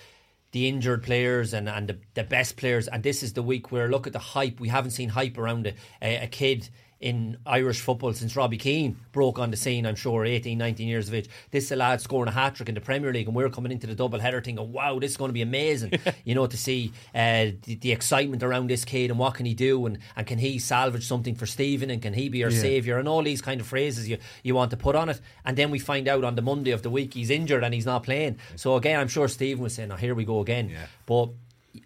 the 0.52 0.68
injured 0.68 1.04
players 1.04 1.54
and, 1.54 1.68
and 1.68 1.90
the, 1.90 1.98
the 2.14 2.24
best 2.24 2.56
players, 2.56 2.88
and 2.88 3.02
this 3.04 3.24
is 3.24 3.34
the 3.34 3.44
week 3.44 3.72
where 3.72 3.90
look 3.90 4.08
at 4.08 4.14
the 4.14 4.20
hype. 4.20 4.60
We 4.60 4.70
haven't 4.70 4.92
seen 4.92 5.10
hype 5.10 5.38
around 5.38 5.68
a, 5.68 5.74
a, 6.02 6.24
a 6.24 6.28
kid 6.28 6.70
in 7.00 7.38
Irish 7.46 7.80
football 7.82 8.12
since 8.14 8.36
Robbie 8.36 8.58
Keane 8.58 8.98
broke 9.12 9.38
on 9.38 9.52
the 9.52 9.58
scene, 9.58 9.86
I'm 9.86 9.96
sure, 9.96 10.26
18, 10.26 10.58
19 10.58 10.88
years 10.88 11.08
of 11.08 11.14
age. 11.14 11.30
This 11.52 11.66
is 11.66 11.72
a 11.72 11.76
lad 11.76 12.02
scoring 12.02 12.28
a 12.28 12.32
hat 12.32 12.56
trick 12.56 12.70
in 12.70 12.76
the 12.76 12.82
Premier 12.82 13.14
League, 13.14 13.28
and 13.28 13.36
we're 13.36 13.50
coming 13.50 13.72
into 13.72 13.86
the 13.86 13.94
double 13.94 14.20
header 14.20 14.42
thinking, 14.42 14.72
wow, 14.72 14.98
this 14.98 15.12
is 15.12 15.18
going 15.18 15.30
to 15.30 15.34
be 15.34 15.44
amazing. 15.44 15.94
you 16.26 16.34
know, 16.34 16.48
to 16.48 16.58
see 16.58 16.92
uh, 17.14 17.52
the, 17.64 17.76
the 17.82 17.92
excitement 17.92 18.42
around 18.42 18.70
this 18.70 18.84
kid 18.84 19.12
and 19.12 19.20
what 19.20 19.36
can 19.36 19.46
he 19.46 19.54
do, 19.54 19.86
and, 19.86 20.00
and 20.16 20.26
can 20.26 20.40
he 20.40 20.58
salvage 20.58 21.06
something 21.06 21.36
for 21.36 21.46
Stephen, 21.46 21.90
and 21.92 22.02
can 22.02 22.14
he 22.14 22.30
be 22.30 22.44
our 22.44 22.50
Yeah. 22.50 22.62
saviour, 22.62 22.98
and 22.98 23.08
all 23.08 23.22
these 23.22 23.42
kind 23.42 23.62
of 23.62 23.68
phrases 23.68 24.10
you, 24.10 24.18
you 24.44 24.56
want 24.56 24.72
to 24.72 24.78
put 24.78 24.96
on 24.96 25.10
it. 25.10 25.22
And 25.46 25.56
then 25.56 25.70
we 25.70 25.80
find 25.80 26.08
out 26.08 26.24
on 26.24 26.36
the 26.36 26.42
Monday 26.42 26.72
of 26.72 26.82
the 26.82 26.90
week 26.90 27.14
he's 27.14 27.30
injured 27.30 27.64
and 27.64 27.74
he's 27.74 27.86
not 27.86 28.04
playing. 28.04 28.38
So 28.56 28.76
again, 28.76 29.00
I'm 29.00 29.08
sure 29.08 29.28
Stephen 29.28 29.64
was 29.64 29.76
saying, 29.76 29.92
oh, 29.92 29.96
here 29.96 30.16
we 30.16 30.26
go 30.26 30.40
again. 30.40 30.70
Yeah. 30.70 30.88
But 31.06 31.30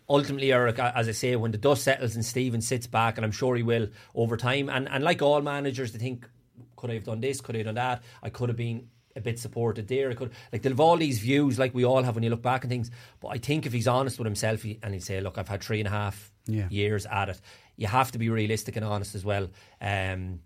ultimately, 0.10 0.52
Eric, 0.52 0.80
as 0.80 1.08
I 1.08 1.12
say, 1.12 1.36
when 1.36 1.52
the 1.52 1.58
dust 1.58 1.84
settles 1.84 2.16
and 2.16 2.26
Stephen 2.26 2.62
sits 2.62 2.88
back, 2.88 3.18
and 3.18 3.26
I'm 3.26 3.32
sure 3.32 3.56
he 3.56 3.64
will 3.64 3.88
over 4.16 4.38
time, 4.38 4.70
and, 4.70 4.88
and 4.90 5.04
like 5.04 5.22
all 5.22 5.42
managers, 5.42 5.92
they 5.92 6.00
think, 6.00 6.28
could 6.76 6.90
I 6.90 6.96
have 6.96 7.04
done 7.04 7.22
this? 7.22 7.42
Could 7.42 7.56
I 7.56 7.60
have 7.60 7.66
done 7.68 7.76
that? 7.76 8.04
I 8.24 8.30
could 8.30 8.50
have 8.50 8.58
been 8.58 8.88
a 9.16 9.22
bit 9.22 9.38
supported 9.40 9.88
there. 9.88 10.10
I 10.10 10.14
could 10.14 10.32
like 10.54 10.62
they'll 10.62 10.72
have 10.72 10.80
all 10.80 10.96
these 10.98 11.20
views 11.20 11.60
like 11.60 11.74
we 11.74 11.84
all 11.84 12.02
have 12.02 12.16
when 12.16 12.24
you 12.24 12.30
look 12.30 12.42
back 12.42 12.64
and 12.64 12.72
things. 12.72 12.90
But 13.20 13.28
I 13.30 13.38
think 13.38 13.66
if 13.66 13.74
he's 13.74 13.88
honest 13.88 14.18
with 14.18 14.26
himself 14.26 14.64
he, 14.64 14.80
and 14.82 14.94
he'd 14.94 15.04
say, 15.04 15.20
look, 15.20 15.38
I've 15.38 15.50
had 15.50 15.62
three 15.62 15.80
and 15.80 15.88
a 15.88 15.92
half 15.92 16.32
Yeah. 16.48 16.68
years 16.70 17.06
at 17.06 17.28
it. 17.30 17.42
You 17.76 17.88
have 17.88 18.12
to 18.14 18.18
be 18.18 18.30
realistic 18.30 18.78
and 18.78 18.86
honest 18.86 19.14
as 19.16 19.26
well. 19.26 19.50
Um, 19.82 20.40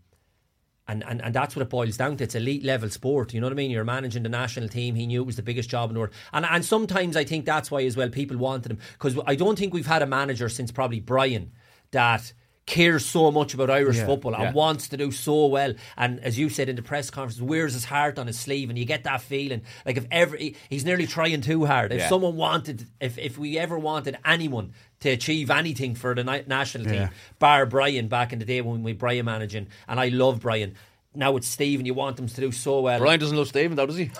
and, 0.87 1.03
and, 1.07 1.21
and 1.21 1.33
that's 1.33 1.55
what 1.55 1.63
it 1.63 1.69
boils 1.69 1.97
down 1.97 2.17
to. 2.17 2.23
It's 2.23 2.35
elite 2.35 2.63
level 2.63 2.89
sport. 2.89 3.33
You 3.33 3.41
know 3.41 3.47
what 3.47 3.53
I 3.53 3.55
mean? 3.55 3.71
You're 3.71 3.83
managing 3.83 4.23
the 4.23 4.29
national 4.29 4.69
team. 4.69 4.95
He 4.95 5.07
knew 5.07 5.21
it 5.21 5.25
was 5.25 5.35
the 5.35 5.41
biggest 5.41 5.69
job 5.69 5.89
in 5.89 5.95
the 5.95 5.99
world. 6.01 6.13
And, 6.31 6.45
and 6.45 6.63
sometimes 6.63 7.17
I 7.17 7.23
think 7.23 7.45
that's 7.45 7.71
why 7.71 7.83
as 7.83 7.97
well 7.97 8.09
people 8.09 8.37
wanted 8.37 8.71
him. 8.71 8.79
Because 8.93 9.17
I 9.25 9.35
don't 9.35 9.57
think 9.57 9.73
we've 9.73 9.87
had 9.87 10.01
a 10.01 10.07
manager 10.07 10.47
since 10.47 10.71
probably 10.71 10.99
Brian 10.99 11.51
that 11.91 12.33
cares 12.65 13.05
so 13.05 13.31
much 13.31 13.53
about 13.53 13.69
Irish 13.69 13.97
Yeah, 13.97 14.05
football 14.07 14.33
and 14.33 14.43
yeah. 14.43 14.51
wants 14.53 14.87
to 14.89 14.97
do 14.97 15.11
so 15.11 15.45
well. 15.47 15.73
And 15.97 16.19
as 16.21 16.39
you 16.39 16.49
said 16.49 16.67
in 16.67 16.75
the 16.75 16.81
press 16.81 17.09
conference, 17.11 17.39
wears 17.41 17.73
his 17.73 17.85
heart 17.85 18.17
on 18.17 18.27
his 18.27 18.39
sleeve, 18.39 18.69
and 18.69 18.79
you 18.79 18.85
get 18.85 19.03
that 19.03 19.21
feeling 19.21 19.61
like 19.85 19.97
if 19.97 20.05
ever 20.09 20.35
he- 20.35 20.55
he's 20.69 20.83
nearly 20.83 21.05
trying 21.05 21.41
too 21.41 21.65
hard. 21.65 21.91
If 21.91 21.99
Yeah. 21.99 22.09
someone 22.09 22.35
wanted, 22.35 22.87
if 22.99 23.17
if 23.19 23.37
we 23.37 23.57
ever 23.59 23.77
wanted 23.77 24.17
anyone 24.25 24.73
to 25.01 25.09
achieve 25.09 25.51
anything 25.51 25.93
for 25.93 26.15
the 26.15 26.23
national 26.23 26.85
team, 26.85 27.09
bar 27.37 27.65
Brian 27.67 28.07
back 28.07 28.33
in 28.33 28.39
the 28.39 28.45
day 28.45 28.61
when 28.61 28.81
we 28.81 28.93
Brian 28.93 29.25
managing, 29.25 29.67
and 29.87 29.99
I 29.99 30.07
love 30.07 30.41
Brian. 30.41 30.73
Now 31.15 31.35
it's 31.37 31.47
Stephen. 31.47 31.85
You 31.85 31.93
want 31.93 32.17
them 32.17 32.27
to 32.27 32.41
do 32.41 32.51
so 32.51 32.81
well. 32.81 32.99
Brian 32.99 33.19
doesn't 33.19 33.37
love 33.37 33.47
Stephen, 33.47 33.75
though, 33.75 33.85
does 33.85 33.97
he? 33.97 34.11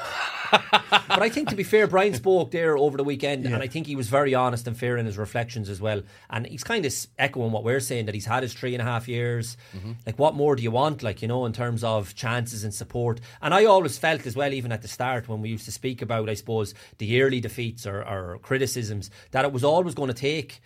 But 1.08 1.22
I 1.22 1.30
think, 1.30 1.50
to 1.50 1.56
be 1.56 1.64
fair, 1.64 1.88
Brian 1.88 2.14
spoke 2.14 2.52
there 2.52 2.78
over 2.78 2.98
the 2.98 3.04
weekend, 3.04 3.46
and 3.46 3.56
I 3.56 3.68
think 3.68 3.88
he 3.88 3.96
was 3.96 4.10
very 4.10 4.34
honest 4.36 4.68
and 4.68 4.78
fair 4.78 4.98
in 4.98 5.06
his 5.06 5.18
reflections 5.18 5.70
as 5.70 5.80
well. 5.80 6.02
And 6.30 6.46
he's 6.46 6.64
kind 6.64 6.86
of 6.86 6.94
echoing 7.18 7.52
what 7.52 7.64
we're 7.64 7.80
saying 7.80 8.06
that 8.06 8.16
he's 8.16 8.26
had 8.26 8.44
his 8.44 8.54
three 8.54 8.74
and 8.74 8.82
a 8.82 8.86
half 8.86 9.08
years. 9.08 9.56
Mm-hmm. 9.76 9.94
Like, 10.06 10.20
what 10.20 10.36
more 10.36 10.56
do 10.56 10.64
you 10.64 10.72
want? 10.72 11.04
Like, 11.04 11.22
you 11.22 11.28
know, 11.28 11.46
in 11.46 11.54
terms 11.54 11.84
of 11.84 12.16
chances 12.16 12.64
and 12.64 12.74
support. 12.74 13.22
And 13.42 13.54
I 13.54 13.66
always 13.66 13.98
felt 13.98 14.26
as 14.26 14.36
well, 14.36 14.54
even 14.54 14.72
at 14.72 14.82
the 14.82 14.88
start 14.88 15.28
when 15.28 15.42
we 15.42 15.50
used 15.50 15.66
to 15.66 15.72
speak 15.72 16.02
about, 16.02 16.30
I 16.30 16.34
suppose, 16.34 16.74
the 16.98 17.22
early 17.22 17.40
defeats 17.40 17.86
or, 17.86 18.02
or 18.02 18.40
criticisms, 18.42 19.10
that 19.32 19.46
it 19.46 19.52
was 19.52 19.64
always 19.64 19.96
going 19.96 20.10
to 20.10 20.14
take 20.14 20.62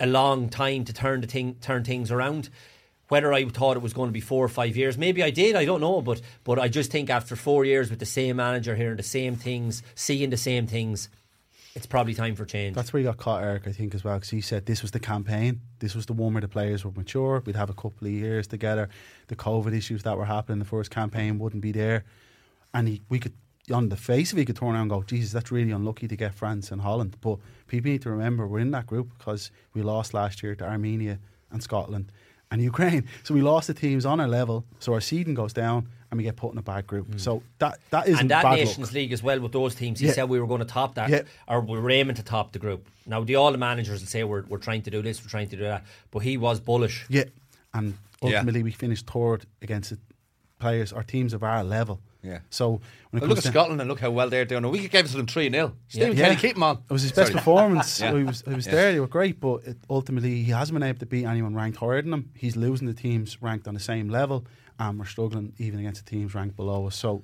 a 0.00 0.06
long 0.06 0.48
time 0.48 0.84
to 0.84 0.92
turn 0.92 1.20
the 1.20 1.26
thing, 1.26 1.56
turn 1.60 1.84
things 1.84 2.10
around. 2.10 2.48
Whether 3.08 3.32
I 3.32 3.44
thought 3.44 3.76
it 3.76 3.82
was 3.82 3.92
going 3.92 4.08
to 4.08 4.12
be 4.12 4.20
four 4.20 4.44
or 4.44 4.48
five 4.48 4.76
years, 4.76 4.96
maybe 4.96 5.22
I 5.22 5.30
did. 5.30 5.56
I 5.56 5.64
don't 5.64 5.80
know, 5.80 6.00
but 6.00 6.20
but 6.42 6.58
I 6.58 6.68
just 6.68 6.90
think 6.90 7.10
after 7.10 7.36
four 7.36 7.64
years 7.64 7.90
with 7.90 7.98
the 7.98 8.06
same 8.06 8.36
manager, 8.36 8.76
hearing 8.76 8.96
the 8.96 9.02
same 9.02 9.36
things, 9.36 9.82
seeing 9.94 10.30
the 10.30 10.36
same 10.36 10.66
things, 10.66 11.08
it's 11.74 11.86
probably 11.86 12.14
time 12.14 12.36
for 12.36 12.44
change. 12.44 12.76
That's 12.76 12.92
where 12.92 13.00
he 13.00 13.04
got 13.04 13.16
caught, 13.16 13.42
Eric, 13.42 13.66
I 13.66 13.72
think, 13.72 13.94
as 13.94 14.04
well, 14.04 14.14
because 14.14 14.30
he 14.30 14.40
said 14.40 14.66
this 14.66 14.80
was 14.80 14.92
the 14.92 15.00
campaign. 15.00 15.60
This 15.80 15.94
was 15.94 16.06
the 16.06 16.12
one 16.12 16.32
where 16.32 16.40
the 16.40 16.48
players 16.48 16.84
were 16.84 16.92
mature. 16.92 17.42
We'd 17.44 17.56
have 17.56 17.70
a 17.70 17.74
couple 17.74 18.06
of 18.06 18.12
years 18.12 18.46
together. 18.46 18.88
The 19.26 19.36
COVID 19.36 19.76
issues 19.76 20.04
that 20.04 20.16
were 20.16 20.24
happening 20.24 20.60
the 20.60 20.64
first 20.64 20.90
campaign 20.90 21.38
wouldn't 21.38 21.62
be 21.62 21.72
there. 21.72 22.04
And 22.72 22.86
he, 22.86 23.02
we 23.08 23.18
could, 23.18 23.32
on 23.72 23.88
the 23.88 23.96
face 23.96 24.32
of 24.32 24.38
it, 24.38 24.42
he 24.42 24.44
could 24.44 24.56
turn 24.56 24.68
around 24.68 24.82
and 24.82 24.90
go, 24.90 25.02
Jesus, 25.02 25.32
that's 25.32 25.50
really 25.50 25.72
unlucky 25.72 26.06
to 26.06 26.16
get 26.16 26.34
France 26.34 26.70
and 26.70 26.80
Holland. 26.80 27.16
But 27.20 27.38
people 27.66 27.90
need 27.90 28.02
to 28.02 28.10
remember 28.10 28.46
we're 28.46 28.60
in 28.60 28.70
that 28.70 28.86
group 28.86 29.10
because 29.18 29.50
we 29.74 29.82
lost 29.82 30.14
last 30.14 30.44
year 30.44 30.54
to 30.54 30.64
Armenia 30.64 31.18
and 31.50 31.60
Scotland 31.60 32.12
and 32.50 32.62
Ukraine. 32.62 33.04
So 33.22 33.34
we 33.34 33.42
lost 33.42 33.66
the 33.66 33.74
teams 33.74 34.04
on 34.06 34.20
our 34.20 34.28
level. 34.28 34.64
So 34.78 34.92
our 34.92 35.00
seeding 35.00 35.34
goes 35.34 35.52
down 35.52 35.88
and 36.10 36.18
we 36.18 36.24
get 36.24 36.36
put 36.36 36.52
in 36.52 36.58
a 36.58 36.62
bad 36.62 36.86
group. 36.86 37.08
Mm. 37.08 37.20
So 37.20 37.42
that, 37.58 37.78
that 37.90 38.06
isn't 38.06 38.20
and 38.20 38.30
that 38.30 38.42
bad 38.44 38.56
Nations 38.58 38.78
luck. 38.88 38.92
League 38.92 39.12
as 39.12 39.22
well 39.22 39.40
with 39.40 39.52
those 39.52 39.74
teams, 39.74 39.98
he 40.00 40.06
Yeah. 40.06 40.12
said 40.12 40.28
we 40.28 40.38
were 40.38 40.46
going 40.46 40.60
to 40.60 40.64
top 40.66 40.94
that, 40.94 41.10
Yeah. 41.10 41.22
or 41.48 41.60
we're 41.60 41.90
aiming 41.90 42.16
to 42.16 42.22
top 42.22 42.52
the 42.52 42.58
group. 42.58 42.86
Now, 43.06 43.24
the 43.24 43.34
all 43.36 43.50
the 43.52 43.58
managers 43.58 44.00
will 44.00 44.06
say 44.08 44.22
we're, 44.24 44.44
we're 44.48 44.58
trying 44.58 44.82
to 44.82 44.90
do 44.90 45.02
this, 45.02 45.22
we're 45.22 45.28
trying 45.30 45.48
to 45.48 45.56
do 45.56 45.62
that, 45.64 45.84
but 46.10 46.20
he 46.20 46.36
was 46.36 46.60
bullish. 46.60 47.04
Yeah, 47.08 47.24
and 47.72 47.94
Yeah. 48.22 48.36
ultimately 48.38 48.62
we 48.62 48.70
finished 48.70 49.06
third 49.06 49.46
against 49.60 49.90
the 49.90 49.98
players 50.60 50.92
or 50.92 51.02
teams 51.02 51.32
of 51.32 51.42
our 51.42 51.64
level. 51.64 52.00
Yeah. 52.24 52.38
So 52.50 52.80
when 53.10 53.22
it 53.22 53.28
look 53.28 53.38
at 53.38 53.44
Scotland 53.44 53.80
and 53.80 53.88
look 53.88 54.00
how 54.00 54.10
well 54.10 54.30
they're 54.30 54.44
doing. 54.44 54.68
We 54.70 54.88
gave 54.88 55.04
it 55.04 55.08
to 55.08 55.16
them 55.18 55.26
3 55.26 55.50
0. 55.50 55.72
Stephen 55.88 56.16
Yeah. 56.16 56.24
Kenny, 56.28 56.36
keep 56.40 56.56
him 56.56 56.62
on. 56.62 56.78
It 56.88 56.92
was 56.92 57.02
his 57.02 57.12
best 57.12 57.32
Sorry. 57.32 57.38
performance. 57.38 58.00
Yeah. 58.00 58.16
He 58.16 58.24
was, 58.24 58.42
he 58.46 58.54
was 58.54 58.66
Yeah. 58.66 58.72
there. 58.72 58.92
They 58.92 59.00
were 59.00 59.06
great, 59.06 59.40
but 59.40 59.64
it, 59.66 59.76
ultimately 59.90 60.42
he 60.42 60.50
hasn't 60.52 60.74
been 60.78 60.88
able 60.88 60.98
to 61.00 61.06
beat 61.06 61.24
anyone 61.26 61.54
ranked 61.54 61.78
higher 61.78 62.00
than 62.02 62.12
him. 62.12 62.30
He's 62.34 62.56
losing 62.56 62.86
the 62.86 62.94
teams 62.94 63.40
ranked 63.42 63.68
on 63.68 63.74
the 63.74 63.80
same 63.80 64.08
level, 64.08 64.46
and 64.78 64.98
we're 64.98 65.04
struggling 65.04 65.52
even 65.58 65.78
against 65.80 66.04
the 66.04 66.10
teams 66.10 66.34
ranked 66.34 66.56
below 66.56 66.86
us. 66.86 66.96
So 66.96 67.22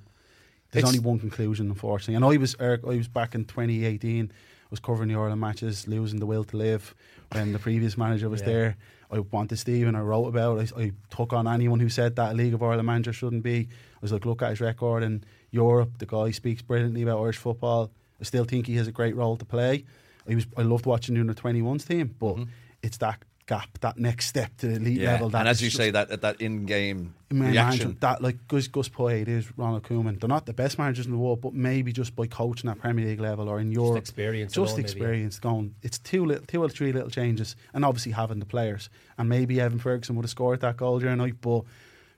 there's 0.71 0.83
It's- 0.83 0.95
only 0.95 0.99
one 1.05 1.19
conclusion, 1.19 1.67
unfortunately. 1.69 2.15
And 2.15 2.23
I 2.23 2.37
was 2.37 2.55
Eric, 2.59 2.81
I 2.85 2.95
was 2.97 3.07
back 3.07 3.33
in 3.35 3.45
2018. 3.45 4.31
I 4.31 4.67
Was 4.69 4.79
covering 4.79 5.09
the 5.09 5.15
Ireland 5.15 5.41
matches, 5.41 5.85
losing 5.87 6.19
the 6.19 6.25
will 6.25 6.45
to 6.45 6.55
live 6.55 6.95
when 7.33 7.51
the 7.51 7.59
previous 7.59 7.97
manager 7.97 8.29
was 8.29 8.39
Yeah. 8.39 8.45
there. 8.47 8.77
I 9.11 9.15
want 9.15 9.33
wanted 9.33 9.57
Stephen. 9.57 9.95
I 9.95 9.99
wrote 10.01 10.27
about. 10.27 10.59
it. 10.59 10.71
I, 10.75 10.81
I 10.81 10.91
took 11.09 11.33
on 11.33 11.47
anyone 11.47 11.79
who 11.79 11.89
said 11.89 12.15
that 12.15 12.31
a 12.31 12.35
League 12.35 12.53
of 12.53 12.63
Ireland 12.63 12.85
manager 12.85 13.11
shouldn't 13.11 13.43
be. 13.43 13.67
I 13.69 13.99
was 14.01 14.13
like, 14.13 14.25
look 14.25 14.41
at 14.41 14.51
his 14.51 14.61
record 14.61 15.03
in 15.03 15.23
Europe. 15.51 15.97
The 15.97 16.05
guy 16.05 16.31
speaks 16.31 16.61
brilliantly 16.61 17.01
about 17.01 17.21
Irish 17.21 17.37
football. 17.37 17.91
I 18.19 18.23
still 18.23 18.45
think 18.45 18.67
he 18.67 18.75
has 18.75 18.87
a 18.87 18.91
great 18.91 19.15
role 19.15 19.35
to 19.35 19.45
play. 19.45 19.83
I 20.29 20.35
was 20.35 20.47
I 20.55 20.61
loved 20.61 20.85
watching 20.85 21.15
the 21.15 21.21
under 21.21 21.33
21s 21.33 21.87
team, 21.87 22.15
but 22.19 22.35
mm-hmm. 22.35 22.49
it's 22.81 22.97
that 22.97 23.23
gap, 23.45 23.79
that 23.81 23.97
next 23.97 24.27
step 24.27 24.55
to 24.57 24.67
the 24.67 24.75
elite. 24.75 24.99
Yeah. 25.01 25.13
level. 25.13 25.29
That 25.29 25.39
and 25.39 25.47
as 25.49 25.61
you 25.61 25.67
just- 25.67 25.77
say, 25.77 25.91
that 25.91 26.21
that 26.21 26.39
in 26.41 26.65
game 26.65 27.13
reaction. 27.29 27.53
management, 27.53 28.01
that 28.01 28.21
like 28.21 28.47
Gus 28.47 28.67
Gus 28.67 28.89
Poyet 28.89 29.27
is 29.27 29.57
Ronald 29.57 29.83
Koeman. 29.83 30.19
They're 30.19 30.27
not 30.27 30.45
the 30.45 30.53
best 30.53 30.77
managers 30.77 31.05
in 31.05 31.11
the 31.11 31.17
world, 31.17 31.41
but 31.41 31.53
maybe 31.53 31.91
just 31.91 32.15
by 32.15 32.27
coaching 32.27 32.69
at 32.69 32.79
Premier 32.79 33.05
League 33.05 33.19
level 33.19 33.49
or 33.49 33.59
in 33.59 33.71
Europe, 33.71 33.97
experience 33.97 34.53
just 34.53 34.57
alone, 34.73 34.77
maybe, 34.77 34.81
experience. 34.81 35.39
Going, 35.39 35.75
it's 35.81 35.97
two 35.99 36.25
little, 36.25 36.45
two 36.45 36.61
or 36.63 36.69
three 36.69 36.91
little 36.91 37.09
changes, 37.09 37.55
and 37.73 37.83
obviously 37.85 38.11
having 38.11 38.39
the 38.39 38.45
players. 38.45 38.89
And 39.17 39.27
maybe 39.29 39.59
Evan 39.61 39.79
Ferguson 39.79 40.15
would 40.15 40.23
have 40.25 40.31
scored 40.31 40.61
that 40.61 40.77
goal 40.77 40.99
during 40.99 41.17
the 41.17 41.23
night, 41.25 41.35
but 41.41 41.63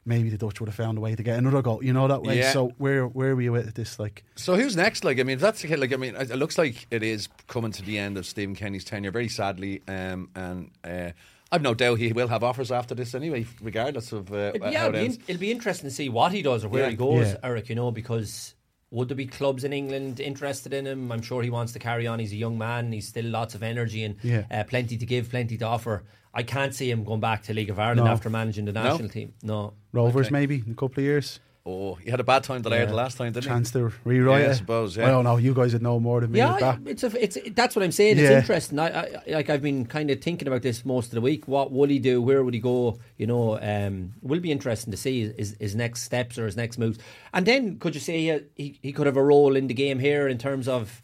maybe 0.05 0.29
the 0.29 0.37
Dutch 0.37 0.59
would 0.59 0.67
have 0.69 0.75
found 0.75 0.97
a 0.97 1.01
way 1.01 1.15
to 1.15 1.23
get 1.23 1.37
another 1.37 1.61
goal. 1.61 1.83
You 1.83 1.93
know 1.93 2.07
that 2.07 2.23
way. 2.23 2.37
Yeah. 2.39 2.51
So 2.51 2.69
where 2.77 3.07
where 3.07 3.35
were 3.35 3.41
you 3.41 3.51
with 3.51 3.73
this? 3.75 3.99
Like, 3.99 4.23
So 4.35 4.55
who's 4.55 4.75
next? 4.75 5.03
Like, 5.03 5.19
I 5.19 5.23
mean, 5.23 5.35
if 5.35 5.41
that's 5.41 5.61
the 5.61 5.67
case, 5.67 5.77
like, 5.79 5.93
I 5.93 5.97
mean, 5.97 6.15
it 6.15 6.31
it 6.31 6.35
looks 6.37 6.57
like 6.57 6.87
it 6.91 7.03
is 7.03 7.27
coming 7.47 7.71
to 7.71 7.81
the 7.83 7.97
end 7.97 8.17
of 8.17 8.25
Stephen 8.25 8.55
Kenny's 8.55 8.83
tenure, 8.83 9.11
very 9.11 9.29
sadly. 9.29 9.81
Um, 9.87 10.29
and 10.35 10.71
uh, 10.83 11.11
I've 11.51 11.61
no 11.61 11.73
doubt 11.73 11.99
he 11.99 12.11
will 12.13 12.27
have 12.29 12.43
offers 12.43 12.71
after 12.71 12.95
this 12.95 13.13
anyway, 13.13 13.45
regardless 13.61 14.11
of 14.11 14.31
uh, 14.33 14.51
It'd- 14.55 14.63
how 14.63 14.69
yeah, 14.71 14.85
it 14.85 14.89
it'll 14.89 14.99
be, 14.99 15.05
in- 15.05 15.23
it'll 15.27 15.39
be 15.39 15.51
interesting 15.51 15.89
to 15.89 15.95
see 15.95 16.09
what 16.09 16.31
he 16.31 16.41
does 16.41 16.63
or 16.63 16.69
where 16.69 16.83
Yeah. 16.83 16.89
he 16.89 16.95
goes, 16.95 17.27
Yeah. 17.27 17.37
Eric. 17.43 17.69
You 17.69 17.75
know, 17.75 17.91
because 17.91 18.55
would 18.91 19.07
there 19.07 19.15
be 19.17 19.25
clubs 19.25 19.63
in 19.63 19.73
England 19.73 20.19
interested 20.19 20.73
in 20.73 20.85
him? 20.85 21.11
I'm 21.11 21.21
sure 21.21 21.41
he 21.43 21.49
wants 21.49 21.73
to 21.73 21.79
carry 21.79 22.05
on. 22.07 22.19
He's 22.19 22.31
a 22.33 22.35
young 22.35 22.57
man. 22.57 22.91
He's 22.91 23.07
still 23.07 23.25
lots 23.25 23.55
of 23.55 23.63
energy 23.63 24.03
and 24.03 24.15
Yeah. 24.23 24.45
uh, 24.51 24.63
plenty 24.65 24.97
to 24.97 25.05
give, 25.05 25.29
plenty 25.29 25.57
to 25.57 25.65
offer. 25.65 26.03
I 26.34 26.43
can't 26.43 26.74
see 26.74 26.89
him 26.89 27.04
going 27.04 27.19
back 27.19 27.43
to 27.43 27.54
League 27.54 27.69
of 27.69 27.78
Ireland 27.80 28.06
No. 28.06 28.12
after 28.12 28.30
managing 28.30 28.65
the 28.65 28.72
national 28.74 29.10
team. 29.10 29.34
No, 29.43 29.74
Rovers, 29.91 30.28
Okay. 30.28 30.34
maybe 30.34 30.56
in 30.65 30.72
a 30.72 30.76
couple 30.76 31.00
of 31.02 31.04
years. 31.06 31.39
Oh, 31.65 31.93
he 31.93 32.10
had 32.12 32.19
a 32.19 32.26
bad 32.26 32.43
time 32.43 32.62
the 32.62 32.69
Yeah. 32.72 32.84
the 32.86 32.93
last 32.93 33.17
time, 33.17 33.32
didn't 33.32 33.46
Chance 33.46 33.72
he? 33.72 33.80
to 33.80 33.93
rewrite 34.04 34.41
Yeah, 34.43 34.50
I 34.50 34.54
suppose, 34.54 34.98
yeah. 34.98 35.08
I 35.08 35.12
don't 35.12 35.24
know. 35.24 35.38
You 35.38 35.54
guys 35.54 35.72
would 35.72 35.82
know 35.82 35.98
more 35.98 36.19
than 36.19 36.32
me. 36.32 36.39
Yeah, 36.39 36.58
that. 36.60 36.80
it's 36.86 37.04
a, 37.04 37.24
it's 37.24 37.38
that's 37.56 37.74
what 37.74 37.84
I'm 37.84 37.93
saying. 37.93 38.17
It's 38.17 38.30
Yeah. 38.30 38.39
interesting. 38.39 38.80
I, 38.80 38.88
I 38.89 39.22
like 39.28 39.50
I've 39.50 39.62
been 39.62 39.86
kind 39.86 40.10
of 40.12 40.19
thinking 40.22 40.50
about 40.50 40.62
this 40.62 40.84
most 40.84 41.06
of 41.06 41.12
the 41.13 41.22
week. 41.22 41.48
What 41.48 41.72
will 41.72 41.88
he 41.88 42.00
do? 42.00 42.22
Where 42.22 42.43
would 42.43 42.54
he 42.54 42.60
go? 42.60 42.98
You 43.17 43.28
know, 43.28 43.60
um, 43.62 44.12
will 44.22 44.41
be 44.41 44.52
interesting 44.52 44.91
to 44.91 44.98
see 44.98 45.32
his, 45.38 45.56
his 45.58 45.74
next 45.74 46.02
steps 46.04 46.38
or 46.38 46.46
his 46.48 46.58
next 46.58 46.78
moves. 46.78 46.98
And 47.34 47.46
then 47.46 47.78
could 47.80 47.93
you 47.96 48.02
say 48.02 48.17
he, 48.19 48.39
he 48.62 48.80
he 48.82 48.91
could 48.91 49.06
have 49.06 49.15
a 49.15 49.24
role 49.24 49.56
in 49.56 49.67
the 49.67 49.74
game 49.74 50.00
here 50.00 50.28
in 50.28 50.38
terms 50.39 50.67
of? 50.67 51.02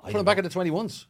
I, 0.00 0.06
Put 0.06 0.12
don't 0.14 0.20
him 0.20 0.24
back 0.24 0.38
at 0.38 0.44
the 0.44 0.50
21s. 0.50 0.64
He 0.64 0.70
was- 0.70 1.06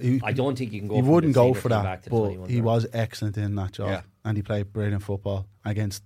he- 0.00 0.20
I 0.22 0.32
don't 0.32 0.56
think 0.56 0.72
you 0.72 0.78
can 0.80 0.88
go. 0.88 0.94
he 0.96 1.02
wouldn't 1.02 1.34
go 1.34 1.52
for 1.54 1.68
that, 1.68 1.82
back 1.82 2.02
to 2.02 2.10
but 2.10 2.48
he 2.48 2.54
there. 2.56 2.62
was 2.62 2.86
excellent 2.92 3.36
in 3.36 3.54
that 3.56 3.72
job, 3.72 3.88
Yeah. 3.88 4.00
and 4.24 4.36
he 4.36 4.42
played 4.42 4.72
brilliant 4.72 5.02
football 5.02 5.46
against 5.64 6.02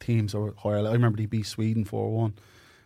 teams 0.00 0.32
that 0.32 0.40
were 0.40 0.54
higher. 0.56 0.78
I 0.86 0.92
remember 0.92 1.20
he 1.20 1.26
beat 1.26 1.46
Sweden 1.46 1.84
four 1.84 2.10
one, 2.10 2.34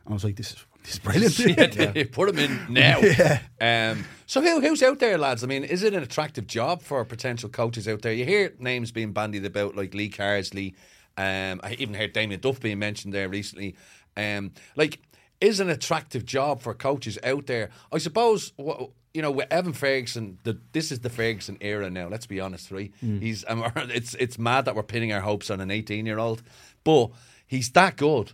I 0.07 0.13
was 0.13 0.25
like, 0.25 0.37
this 0.37 0.53
is 0.53 0.65
this 0.85 0.99
brilliant. 0.99 1.39
Yeah, 1.77 1.91
they 1.93 2.05
Put 2.05 2.29
him 2.29 2.39
in 2.39 2.61
now. 2.73 3.01
Um, 3.61 4.05
so 4.27 4.43
who, 4.43 4.61
who's 4.61 4.83
out 4.83 4.99
there, 4.99 5.17
lads? 5.17 5.43
I 5.43 5.47
mean, 5.47 5.65
is 5.65 5.83
it 5.83 5.95
an 5.95 6.03
attractive 6.03 6.47
job 6.47 6.83
for 6.83 7.03
potential 7.07 7.49
coaches 7.49 7.89
out 7.89 8.03
there? 8.03 8.13
You 8.13 8.27
hear 8.27 8.53
names 8.59 8.93
being 8.93 9.13
bandied 9.13 9.47
about 9.47 9.75
like 9.77 9.95
Lee 9.95 10.11
Carsley. 10.11 10.75
Um, 11.17 11.61
I 11.63 11.77
even 11.79 11.95
heard 11.95 12.13
Damien 12.13 12.41
Duff 12.41 12.61
being 12.61 12.79
mentioned 12.81 13.15
there 13.15 13.29
recently. 13.31 13.77
Um, 14.17 14.53
like, 14.77 14.99
is 15.41 15.61
an 15.61 15.71
attractive 15.71 16.27
job 16.27 16.61
for 16.61 16.75
coaches 16.75 17.19
out 17.25 17.47
there? 17.47 17.71
I 17.93 17.99
suppose. 17.99 18.53
wha- 18.59 18.89
you 19.15 19.23
know, 19.23 19.31
with 19.31 19.47
Evan 19.53 19.73
Ferguson, 19.73 20.39
the, 20.43 20.59
this 20.73 20.91
is 20.93 21.01
the 21.01 21.09
Ferguson 21.11 21.57
era 21.61 21.89
now. 21.89 22.09
Let's 22.09 22.27
be 22.27 22.41
honest, 22.41 22.71
right? 22.71 22.93
He's 23.01 23.45
um, 23.49 23.65
it's 23.77 24.15
it's 24.15 24.39
mad 24.39 24.65
that 24.67 24.75
we're 24.75 24.83
pinning 24.83 25.13
our 25.13 25.21
hopes 25.21 25.51
on 25.51 25.61
an 25.61 25.71
18 25.71 26.05
year 26.05 26.19
old, 26.19 26.43
but 26.83 27.11
he's 27.47 27.71
that 27.71 27.97
good. 27.97 28.33